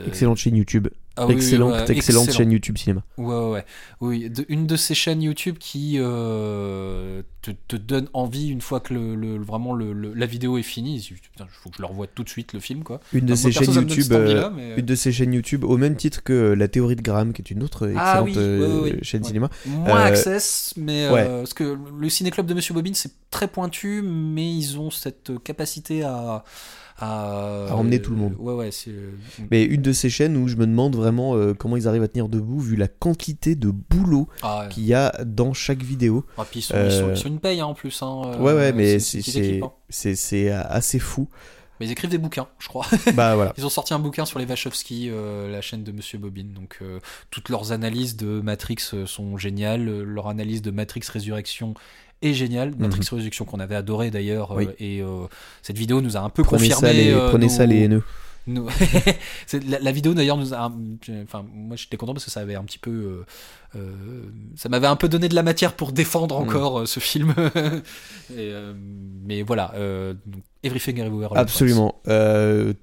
Excellente 0.08 0.38
chaîne 0.38 0.56
YouTube. 0.56 0.88
ah 1.16 1.26
oui, 1.26 1.34
oui, 1.34 1.42
excellente, 1.42 1.74
ouais, 1.74 1.92
excellente 1.92 2.24
excellent. 2.28 2.38
chaîne 2.38 2.52
YouTube 2.52 2.78
cinéma. 2.78 3.04
Ouais, 3.18 3.26
ouais, 3.26 3.47
ouais. 3.52 3.66
Oui, 4.02 4.30
de- 4.30 4.46
une 4.50 4.68
de 4.68 4.76
ces 4.76 4.94
chaînes 4.96 5.22
YouTube 5.22 5.58
qui 5.60 5.98
euh, 5.98 7.22
te, 7.42 7.52
te 7.68 7.76
donne 7.76 8.08
envie 8.14 8.50
une 8.50 8.62
fois 8.62 8.80
que 8.80 8.94
le, 8.94 9.16
le- 9.16 9.38
vraiment 9.38 9.74
le, 9.74 9.94
le- 9.94 10.14
la 10.14 10.26
vidéo 10.26 10.58
est 10.58 10.64
finie. 10.64 10.98
Il 10.98 11.16
faut 11.62 11.70
que 11.70 11.76
je 11.78 11.82
le 11.82 11.88
revoie 11.88 12.08
tout 12.08 12.24
de 12.24 12.30
suite 12.30 12.54
le 12.54 12.60
film, 12.60 12.84
quoi. 12.84 13.00
Une 13.14 13.26
de 13.26 13.36
ces 13.36 13.52
chaînes 13.52 13.74
YouTube. 13.74 14.12
euh, 14.12 14.50
mais, 14.56 14.76
Une 14.78 14.86
de 14.86 14.96
ces 14.96 15.12
chaînes 15.12 15.34
YouTube, 15.34 15.64
au 15.64 15.78
même 15.78 15.96
titre 15.96 16.24
que 16.24 16.54
La 16.54 16.68
Théorie 16.68 16.96
de 16.96 17.02
Graham, 17.02 17.34
qui 17.34 17.42
est 17.42 17.52
une 17.52 17.64
autre 17.64 17.88
excellente 17.88 17.98
Ah 18.16 18.24
oui, 18.24 18.34
euh, 18.38 18.98
chaîne 19.02 19.24
cinéma. 19.24 19.50
Moins 19.66 20.02
access, 20.02 20.74
mais 20.78 21.10
ouais. 21.10 21.26
parce 21.26 21.54
que 21.54 21.78
le 22.00 22.10
ciné 22.10 22.32
club 22.32 22.46
de 22.46 22.54
Monsieur 22.54 22.74
Bobine 22.74 22.94
c'est 22.94 23.12
très 23.32 23.48
pointu, 23.48 24.02
mais 24.04 24.50
ils 24.54 24.80
ont 24.80 24.90
cette 24.92 25.32
capacité 25.44 26.04
à 26.04 26.44
à, 26.98 27.68
À 27.70 27.76
emmener 27.76 28.02
tout 28.02 28.12
le 28.12 28.18
monde. 28.18 28.36
Ouais, 28.40 28.54
ouais, 28.54 28.70
euh, 28.88 29.12
Mais 29.52 29.64
une 29.64 29.82
de 29.82 29.92
ces 29.92 30.10
chaînes 30.10 30.36
où 30.36 30.48
je 30.48 30.56
me 30.56 30.66
demande 30.66 30.96
vraiment 30.96 31.36
euh, 31.36 31.54
comment 31.54 31.78
ils 31.78 31.88
arrivent 31.88 32.04
à 32.04 32.08
tenir 32.08 32.28
debout, 32.28 32.60
vu 32.60 32.76
la 32.76 32.88
quantité 32.88 33.56
de 33.56 33.70
boulot 33.70 34.28
Ah, 34.42 34.64
ouais. 34.64 34.70
qu'il 34.70 34.86
y 34.86 34.94
a 34.94 35.12
dans 35.24 35.54
chaque 35.54 35.84
vidéo. 35.84 36.26
Ah, 36.38 36.46
puis 36.50 36.60
ils 36.60 36.64
sont, 36.64 36.76
ils, 36.76 36.92
sont, 36.92 37.08
Euh, 37.08 37.12
ils 37.14 37.18
sont 37.18 37.28
une 37.28 37.40
paye 37.40 37.60
hein, 37.60 37.68
en 37.68 37.74
plus. 37.74 38.02
Hein, 38.02 38.38
ouais, 38.40 38.54
ouais, 38.54 38.74
mais 38.74 39.00
c'est 39.00 40.52
hein. 40.52 40.66
assez 40.70 41.00
fou. 41.00 41.28
Mais 41.80 41.86
ils 41.86 41.92
écrivent 41.92 42.10
des 42.10 42.18
bouquins, 42.18 42.48
je 42.60 42.68
crois. 42.68 42.88
bah 43.14 43.36
voilà. 43.36 43.54
Ils 43.58 43.66
ont 43.66 43.70
sorti 43.70 43.94
un 43.94 44.00
bouquin 44.00 44.26
sur 44.26 44.40
les 44.40 44.46
Wachowski, 44.46 45.10
euh, 45.12 45.52
la 45.52 45.62
chaîne 45.62 45.84
de 45.84 45.92
Monsieur 45.92 46.18
Bobine. 46.18 46.54
Donc 46.54 46.80
euh, 46.82 47.00
toutes 47.30 47.50
leurs 47.50 47.72
analyses 47.72 48.16
de 48.16 48.42
Matrix 48.42 48.78
sont 49.06 49.38
géniales. 49.38 49.86
Leur 49.86 50.28
analyse 50.28 50.62
de 50.62 50.72
Matrix 50.72 51.04
Résurrection 51.12 51.76
est 52.22 52.34
géniale. 52.34 52.74
Matrix 52.78 53.08
Résurrection 53.12 53.46
qu'on 53.46 53.60
avait 53.60 53.76
adoré 53.76 54.12
d'ailleurs. 54.12 54.52
euh. 54.52 54.58
Oui. 54.58 54.68
et 54.80 55.02
euh, 55.02 55.26
cette 55.62 55.78
vidéo 55.78 56.02
nous 56.02 56.18
a 56.18 56.22
un 56.22 56.30
peu 56.30 56.44
Prenez 56.44 56.70
confirmé. 56.70 56.88
ça 56.88 56.94
les, 56.94 57.12
euh, 57.12 57.30
prenez 57.30 57.46
nos- 57.48 57.52
ça 57.52 57.66
les 57.66 57.84
haineux. 57.84 58.04
nos- 58.48 58.68
la, 59.70 59.80
la 59.80 59.92
vidéo 59.92 60.14
d'ailleurs 60.14 60.38
nous 60.38 60.54
a. 60.54 60.72
Enfin, 61.24 61.46
moi 61.54 61.76
j'étais 61.76 61.98
content 61.98 62.14
parce 62.14 62.26
que 62.26 62.32
ça 62.32 62.40
avait 62.40 62.56
un 62.56 62.64
petit 62.64 62.80
peu. 62.80 63.24
euh, 63.76 64.24
ça 64.56 64.70
m'avait 64.70 64.88
un 64.88 64.96
peu 64.96 65.10
donné 65.10 65.28
de 65.30 65.36
la 65.36 65.44
matière 65.44 65.74
pour 65.74 65.92
défendre 65.92 66.40
Mhm. 66.42 66.48
encore 66.48 66.80
euh, 66.80 66.86
ce 66.86 67.00
film. 67.00 67.34
Et, 68.32 68.52
euh, 68.52 68.74
mais 69.26 69.42
voilà. 69.44 69.74
donc, 70.26 70.42
Everything 70.64 70.98
Everywhere. 71.00 71.30
Absolument. 71.36 72.02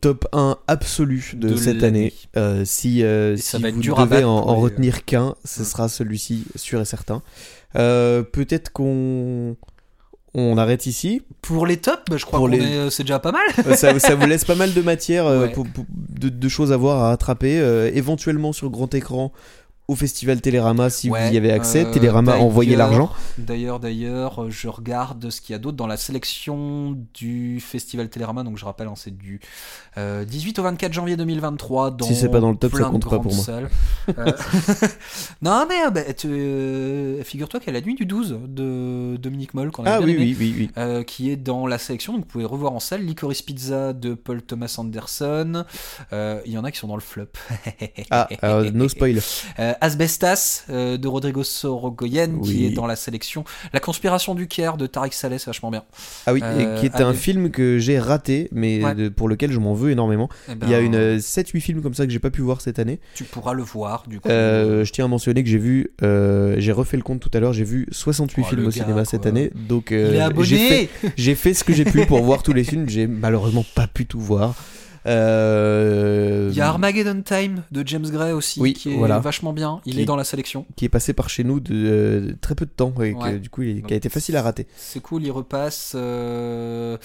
Top 0.00 0.26
1 0.32 0.58
absolu 0.68 1.32
de, 1.34 1.48
De 1.50 1.56
cette 1.56 1.82
année. 1.82 2.12
Si 2.64 3.02
si 3.36 3.56
vous 3.62 3.82
devez 3.82 4.24
en, 4.24 4.30
en 4.30 4.56
retenir 4.56 5.04
qu'un, 5.04 5.34
ce 5.44 5.60
Ouais. 5.60 5.66
sera 5.66 5.88
celui-ci, 5.88 6.44
sûr 6.56 6.80
et 6.80 6.84
certain. 6.84 7.22
Euh, 7.76 8.22
Peut-être 8.22 8.70
qu'on 8.72 9.56
on 10.36 10.58
arrête 10.58 10.86
ici. 10.86 11.22
Pour 11.42 11.64
les 11.66 11.76
tops, 11.76 12.02
bah, 12.10 12.16
je 12.16 12.24
crois 12.26 12.48
les- 12.48 12.58
est, 12.58 12.90
c'est 12.90 13.04
déjà 13.04 13.20
pas 13.20 13.30
mal. 13.32 13.42
Euh, 13.66 13.74
ça, 13.76 13.96
ça 14.00 14.14
vous 14.16 14.26
laisse 14.26 14.44
pas 14.44 14.56
mal 14.56 14.72
de 14.74 14.80
matière, 14.82 15.26
euh, 15.26 15.42
Ouais. 15.46 15.52
pour- 15.52 15.66
pour- 15.68 15.84
de, 15.88 16.28
de 16.28 16.48
choses 16.48 16.72
à 16.72 16.76
voir, 16.76 17.02
à 17.04 17.08
rattraper. 17.10 17.58
euh, 17.60 17.90
éventuellement 17.94 18.52
sur 18.52 18.68
grand 18.70 18.92
écran 18.94 19.32
au 19.86 19.94
festival 19.96 20.40
Télérama 20.40 20.88
si 20.88 21.10
Ouais, 21.10 21.28
vous 21.28 21.34
y 21.34 21.36
avez 21.36 21.52
accès. 21.52 21.84
euh, 21.84 21.90
Télérama 21.90 22.32
a 22.34 22.38
envoyé 22.38 22.72
d'ailleurs- 22.74 22.88
l'argent. 22.90 23.12
D'ailleurs, 23.36 23.80
d'ailleurs, 23.80 24.44
euh, 24.44 24.50
je 24.50 24.68
regarde 24.68 25.28
ce 25.30 25.40
qu'il 25.42 25.52
y 25.52 25.56
a 25.56 25.58
d'autre 25.58 25.76
dans 25.76 25.86
la 25.86 25.98
sélection 25.98 26.96
du 27.12 27.60
festival 27.60 28.08
Télérama. 28.08 28.44
Donc, 28.44 28.56
je 28.56 28.64
rappelle, 28.64 28.86
hein, 28.88 28.94
c'est 28.96 29.14
du 29.16 29.40
euh, 29.98 30.24
18 30.24 30.58
au 30.58 30.62
24 30.62 30.92
janvier 30.92 31.16
2023. 31.16 31.90
Dans 31.90 32.06
Si 32.06 32.14
c'est 32.14 32.30
pas 32.30 32.40
dans 32.40 32.50
le 32.50 32.56
top, 32.56 32.72
ça 32.74 32.84
compte 32.84 33.08
pas 33.08 33.18
pour 33.18 33.34
moi. 33.34 33.44
Euh, 34.18 34.32
non, 35.42 35.66
mais 35.68 35.84
euh, 35.86 35.90
bah, 35.90 36.00
euh, 36.24 37.22
figure-toi 37.22 37.60
qu'il 37.60 37.72
y 37.72 37.76
a 37.76 37.78
la 37.80 37.84
nuit 37.84 37.94
du 37.94 38.06
12 38.06 38.38
de 38.48 39.16
Dominique 39.16 39.54
Moll, 39.54 39.70
qu'on 39.70 39.84
a 39.84 39.92
Ah 39.92 39.98
bien 39.98 40.06
oui, 40.06 40.12
aimé, 40.14 40.22
oui, 40.24 40.36
oui, 40.40 40.54
oui. 40.58 40.70
euh, 40.78 41.02
qui 41.02 41.30
est 41.30 41.36
dans 41.36 41.66
la 41.66 41.78
sélection. 41.78 42.14
Donc, 42.14 42.22
vous 42.22 42.28
pouvez 42.28 42.44
revoir 42.44 42.72
en 42.72 42.80
salle 42.80 43.02
Licorice 43.02 43.42
Pizza 43.42 43.92
de 43.92 44.14
Paul 44.14 44.42
Thomas 44.42 44.74
Anderson. 44.78 45.64
Euh, 46.12 46.40
Il 46.46 46.52
y 46.52 46.58
en 46.58 46.64
a 46.64 46.70
qui 46.70 46.78
sont 46.78 46.88
dans 46.88 46.96
le 46.96 47.02
flop. 47.02 47.26
Ah, 48.10 48.28
no 48.72 48.88
spoil. 48.88 49.20
Euh, 49.74 49.86
Asbestas 49.86 50.64
euh, 50.70 50.96
de 50.96 51.08
Rodrigo 51.08 51.42
Sorogoyen 51.42 52.40
qui 52.42 52.66
est 52.66 52.70
dans 52.70 52.86
la 52.86 52.96
sélection. 52.96 53.44
La 53.72 53.80
conspiration 53.80 54.34
du 54.34 54.46
Caire 54.46 54.76
de 54.76 54.86
Tariq 54.86 55.12
Saleh, 55.14 55.38
c'est 55.38 55.46
vachement 55.46 55.70
bien. 55.70 55.82
Ah 56.26 56.32
oui, 56.32 56.40
Euh, 56.42 56.76
et 56.76 56.80
qui 56.80 56.86
est 56.86 57.00
un 57.00 57.12
film 57.14 57.50
que 57.50 57.78
j'ai 57.78 57.98
raté, 57.98 58.48
mais 58.52 58.82
Ouais. 58.84 58.94
de- 58.94 59.08
pour 59.08 59.28
lequel 59.28 59.52
je 59.52 59.58
m'en 59.58 59.74
veux 59.74 59.90
énormément. 59.90 60.28
Eh 60.50 60.54
ben, 60.54 60.66
Il 60.66 60.72
y 60.72 60.74
a 60.74 60.80
une 60.80 60.94
euh, 60.94 61.18
7-8 61.18 61.60
films 61.60 61.82
comme 61.82 61.94
ça 61.94 62.06
que 62.06 62.12
j'ai 62.12 62.18
pas 62.18 62.30
pu 62.30 62.40
voir 62.42 62.60
cette 62.60 62.78
année. 62.78 63.00
Tu 63.14 63.24
pourras 63.24 63.52
le 63.54 63.62
voir 63.62 64.04
du 64.08 64.20
coup. 64.20 64.28
Je 64.28 64.90
tiens 64.90 65.06
à 65.06 65.08
mentionner 65.08 65.42
que 65.42 65.48
j'ai 65.50 65.58
vu, 65.58 65.90
j'ai 66.00 66.72
refait 66.72 66.96
le 66.96 67.02
compte 67.02 67.20
tout 67.20 67.30
à 67.34 67.40
l'heure, 67.40 67.52
j'ai 67.52 67.64
vu 67.64 67.86
68 67.90 68.42
Oh, 68.44 68.48
films 68.50 68.66
au 68.66 68.70
cinéma 68.70 69.04
cette 69.04 69.26
année. 69.26 69.50
Donc 69.54 69.92
j'ai 70.40 70.56
fait, 70.68 70.88
j'ai 71.16 71.34
fait 71.34 71.54
ce 71.54 71.64
que 71.64 71.72
j'ai 71.72 71.84
pu 71.84 72.04
pour 72.06 72.22
voir 72.22 72.42
tous 72.42 72.52
les 72.52 72.64
films. 72.64 72.88
J'ai 72.88 73.06
malheureusement 73.06 73.64
pas 73.74 73.86
pu 73.86 74.06
tout 74.06 74.20
voir. 74.20 74.54
Euh, 75.06 76.48
Il 76.50 76.56
y 76.56 76.60
a 76.60 76.68
Armageddon 76.68 77.22
Time 77.22 77.62
de 77.70 77.86
James 77.86 78.08
Gray 78.08 78.32
aussi 78.32 78.60
Oui, 78.60 78.72
qui 78.72 78.92
est 78.92 78.96
voilà. 78.96 79.18
vachement 79.18 79.52
bien. 79.52 79.80
Il 79.84 79.94
Qui- 79.94 80.00
est 80.02 80.04
dans 80.04 80.16
la 80.16 80.24
sélection. 80.24 80.66
qui 80.76 80.84
est 80.84 80.88
passé 80.88 81.12
par 81.12 81.28
chez 81.28 81.44
nous 81.44 81.60
de 81.60 81.74
euh, 81.74 82.36
très 82.40 82.54
peu 82.54 82.64
de 82.66 82.70
temps 82.70 82.92
et 83.02 83.14
que, 83.14 83.36
du 83.36 83.50
coup 83.50 83.62
il- 83.62 83.82
qui 83.82 83.92
a 83.92 83.96
été 83.96 84.08
facile 84.08 84.36
à 84.36 84.42
rater. 84.42 84.66
C'est 84.76 85.00
cool, 85.00 85.22
il 85.24 85.30
repasse. 85.30 85.92
euh, 85.94 86.96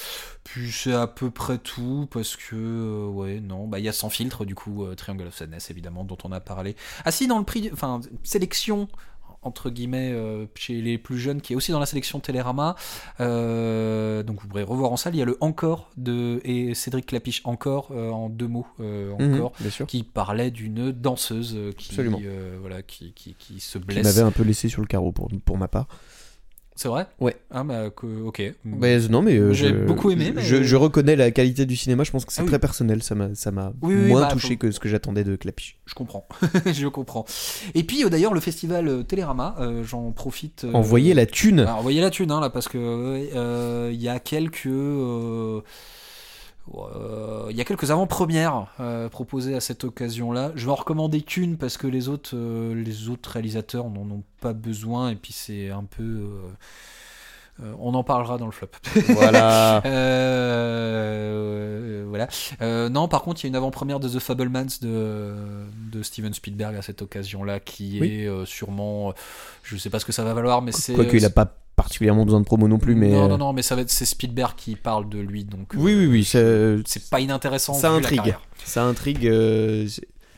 Puis 0.43 0.71
c'est 0.71 0.93
à 0.93 1.07
peu 1.07 1.30
près 1.30 1.57
tout 1.59 2.07
parce 2.11 2.35
que 2.35 3.07
ouais 3.07 3.39
non 3.39 3.67
bah 3.67 3.77
il 3.80 3.85
y 3.85 3.89
a 3.89 3.93
sans 3.93 4.09
filtre 4.09 4.45
du 4.45 4.55
coup 4.55 4.84
Triangle 4.95 5.27
of 5.27 5.35
Sadness 5.35 5.69
évidemment 5.69 6.03
dont 6.03 6.17
on 6.23 6.31
a 6.31 6.39
parlé. 6.39 6.76
Ah 7.05 7.11
si 7.11 7.27
dans 7.27 7.38
le 7.38 7.45
prix 7.45 7.69
enfin 7.71 8.01
sélection 8.23 8.88
entre 9.41 9.70
guillemets 9.70 10.11
euh, 10.11 10.45
chez 10.56 10.82
les 10.82 10.98
plus 10.98 11.18
jeunes 11.18 11.40
qui 11.41 11.53
est 11.53 11.56
aussi 11.56 11.72
dans 11.72 11.80
la 11.80 11.86
sélection 11.86 12.20
Télérama 12.20 12.76
Euh, 13.20 14.24
donc 14.24 14.41
vous 14.41 14.48
pourrez 14.48 14.64
revoir 14.64 14.91
en 14.91 14.98
salle 14.98 15.16
il 15.16 15.20
y 15.20 15.22
a 15.22 15.26
le 15.26 15.38
encore 15.41 15.90
de 15.98 16.41
et 16.44 16.74
Cédric 16.76 17.06
Clapiche 17.06 17.41
encore 17.45 17.90
euh, 17.91 18.10
en 18.11 18.30
deux 18.30 18.48
mots 18.48 18.68
Mhm, 18.80 19.34
encore 19.36 19.53
bien 19.60 19.70
sûr. 19.70 19.88
qui 19.88 20.03
parlait 20.03 20.52
d'une 20.52 20.91
danseuse 20.91 21.57
qui 21.78 21.95
voilà 22.61 22.82
qui, 22.82 23.14
qui, 23.14 23.36
qui 23.38 23.60
se 23.60 23.78
Qui 23.78 23.86
blesse 23.86 24.03
m'avait 24.03 24.22
un 24.28 24.32
peu 24.32 24.44
laissé 24.44 24.68
sur 24.70 24.82
le 24.82 24.88
carreau 24.88 25.11
pour, 25.11 25.30
pour 25.45 25.57
ma 25.57 25.68
part. 25.68 25.88
C'est 26.81 26.88
vrai? 26.88 27.07
Ouais. 27.19 27.35
ah 27.51 27.65
bah 27.65 27.88
ok 28.23 28.41
Mais 28.64 28.99
non, 29.10 29.22
mais 29.22 29.35
euh, 29.38 29.51
J'ai 29.51 29.73
beaucoup 29.73 30.11
aimé, 30.11 30.31
mais- 30.34 30.41
Je, 30.41 30.64
je 30.64 30.76
reconnais 30.77 31.18
la 31.18 31.30
qualité 31.30 31.65
du 31.65 31.76
cinéma. 31.76 32.06
Je 32.06 32.11
pense 32.11 32.23
que 32.23 32.31
c'est 32.31 32.39
Ah 32.39 32.45
oui. 32.45 32.49
très 32.49 32.60
personnel. 32.60 33.03
Ça 33.03 33.15
m'a, 33.15 33.35
ça 33.35 33.51
m'a 33.51 33.73
Oui, 33.81 33.95
oui, 33.95 34.07
moins 34.07 34.22
bah, 34.22 34.27
touché 34.31 34.53
faut- 34.53 34.60
que 34.60 34.72
ce 34.72 34.80
que 34.80 34.88
j'attendais 34.88 35.26
de 35.26 35.35
Clapiche. 35.35 35.77
Je 35.85 35.93
comprends, 35.93 36.26
je 36.65 36.88
comprends. 36.88 37.26
Et 37.76 37.84
puis 37.84 38.06
euh, 38.06 38.10
d'ailleurs 38.10 38.34
le 38.34 38.39
festival 38.39 38.88
euh, 38.88 39.03
Télérama, 39.03 39.56
euh, 39.60 39.84
j'en 39.84 40.11
profite. 40.14 40.65
Envoyer 40.73 41.14
la 41.14 41.26
thune. 41.26 41.60
alors, 41.60 41.80
envoyez 41.80 41.99
la 41.99 42.11
thune 42.11 42.31
hein, 42.31 42.39
là 42.39 42.49
parce 42.49 42.69
que 42.69 43.89
il 43.91 44.01
y 44.01 44.07
a 44.07 44.19
quelques 44.19 44.69
il 47.50 47.56
y 47.58 47.62
a 47.62 47.66
quelques 47.66 47.90
avant-premières 47.91 48.68
euh, 48.80 49.10
proposées 49.10 49.56
à 49.56 49.60
cette 49.60 49.84
occasion-là. 49.84 50.52
Je 50.56 50.66
vais 50.66 50.72
en 50.72 50.76
recommander 50.76 51.22
qu'une 51.22 51.58
parce 51.58 51.78
que 51.78 51.88
les 51.88 52.08
autres, 52.10 52.32
euh, 52.36 52.74
les 52.76 53.10
autres 53.10 53.32
réalisateurs 53.32 53.90
n'en 53.90 54.02
ont 54.10 54.24
pas 54.41 54.54
besoin 54.54 55.10
et 55.12 55.16
puis 55.16 55.34
c'est 55.34 55.70
un 55.70 55.84
peu. 55.84 56.04
euh, 56.04 56.30
euh, 57.62 57.74
on 57.80 57.94
en 57.94 58.04
parlera 58.06 58.38
dans 58.38 58.46
le 58.46 58.52
flop. 58.54 58.70
voilà. 59.10 59.82
Euh, 60.90 62.06
voilà. 62.08 62.28
Euh, 62.62 62.90
non, 62.90 63.08
par 63.08 63.22
contre, 63.22 63.41
il 63.41 63.44
y 63.44 63.48
a 63.48 63.50
une 63.50 63.56
avant-première 63.56 64.00
de 64.00 64.08
The 64.10 64.20
Fablemans 64.20 64.66
de, 64.82 65.34
de 65.91 66.04
Steven 66.04 66.34
Spielberg 66.34 66.76
à 66.76 66.82
cette 66.82 67.02
occasion-là, 67.02 67.60
qui 67.60 67.98
Oui. 68.02 68.22
est 68.22 68.28
euh, 68.28 68.46
sûrement, 68.46 69.10
euh, 69.10 69.14
je 69.64 69.78
sais 69.78 69.90
pas 69.90 70.00
ce 70.00 70.06
que 70.06 70.12
ça 70.12 70.24
va 70.24 70.34
valoir, 70.34 70.62
mais 70.62 70.72
c'est. 70.72 70.94
Quoique 70.94 71.18
il 71.18 71.26
a 71.26 71.30
pas 71.30 71.54
particulièrement 71.80 72.26
besoin 72.26 72.41
de 72.41 72.45
promo 72.45 72.68
non 72.68 72.77
plus, 72.77 72.93
mais. 72.93 73.07
Non, 73.07 73.23
euh, 73.23 73.27
non, 73.30 73.38
non, 73.38 73.53
mais 73.53 73.61
ça 73.61 73.73
va 73.73 73.84
être 73.84 73.89
c'est 73.89 74.03
Spielberg 74.03 74.53
qui 74.57 74.76
parle 74.76 75.07
de 75.07 75.18
lui, 75.18 75.45
donc. 75.45 75.72
Oui, 75.77 75.95
oui, 75.95 76.07
oui. 76.07 76.26
Ça, 76.26 76.39
C'est 76.85 77.10
pas 77.10 77.22
inintéressant. 77.22 77.73
Ça 77.73 77.89
intrigue. 77.91 78.35
ça 78.65 78.84
intrigue. 78.84 79.26
euh, 79.26 79.88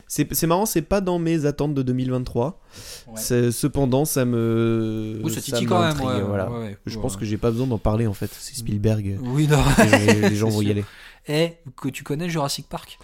c'est, 0.06 0.46
marrant, 0.46 0.66
c'est 0.66 0.82
pas 0.82 1.00
dans 1.00 1.18
mes 1.18 1.44
attentes 1.44 1.74
de 1.74 1.82
2023. 1.82 2.60
Ouais. 3.08 3.12
C'est- 3.16 3.50
cependant, 3.50 4.04
ça 4.04 4.24
me. 4.24 5.20
Oui, 5.24 5.32
ça 5.32 5.40
titille 5.40 5.66
quand 5.66 5.80
même. 5.80 6.00
ouais, 6.00 6.22
voilà. 6.22 6.48
ouais, 6.48 6.76
Je 6.86 6.96
pense 7.00 7.16
que 7.16 7.24
j'ai 7.24 7.38
pas 7.38 7.50
besoin 7.50 7.66
d'en 7.66 7.78
parler 7.78 8.06
en 8.06 8.14
fait. 8.14 8.30
C'est 8.38 8.54
Spielberg. 8.54 9.18
Oui, 9.20 9.48
non. 9.48 9.58
les 9.78 9.88
gens, 9.88 10.28
les 10.28 10.36
gens 10.36 10.46
C'est 10.50 10.54
vont 10.56 10.62
y 10.62 10.70
aller. 10.70 10.84
Eh, 11.26 11.54
que 11.76 11.88
tu 11.88 12.04
connais 12.04 12.28
Jurassic 12.28 12.68
Park? 12.68 13.00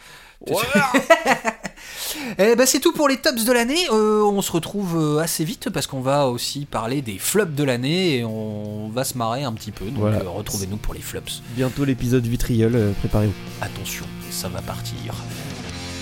Eh 2.38 2.56
ben 2.56 2.66
c'est 2.66 2.80
tout 2.80 2.92
pour 2.92 3.08
les 3.08 3.16
tops 3.16 3.44
de 3.44 3.52
l'année. 3.52 3.86
Euh, 3.92 4.22
on 4.22 4.42
se 4.42 4.52
retrouve 4.52 4.96
euh, 4.96 5.18
assez 5.22 5.44
vite 5.44 5.70
parce 5.70 5.86
qu'on 5.86 6.00
va 6.00 6.28
aussi 6.28 6.64
parler 6.64 7.02
des 7.02 7.18
flops 7.18 7.54
de 7.54 7.64
l'année 7.64 8.18
et 8.18 8.24
on 8.24 8.88
va 8.88 9.04
se 9.04 9.16
marrer 9.18 9.44
un 9.44 9.52
petit 9.52 9.72
peu. 9.72 9.84
Donc 9.86 9.98
Voilà. 9.98 10.18
euh, 10.18 10.28
retrouvez-nous 10.28 10.76
pour 10.76 10.94
les 10.94 11.00
flops. 11.00 11.42
Bientôt 11.56 11.84
l'épisode 11.84 12.26
vitriol. 12.26 12.92
préparez-vous. 13.00 13.32
Attention, 13.60 14.04
ça 14.30 14.48
va 14.48 14.60
partir. 14.62 15.14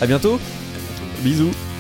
À 0.01 0.07
bientôt. 0.07 0.35
À 0.35 0.79
bientôt. 0.79 1.23
Bisous. 1.23 1.76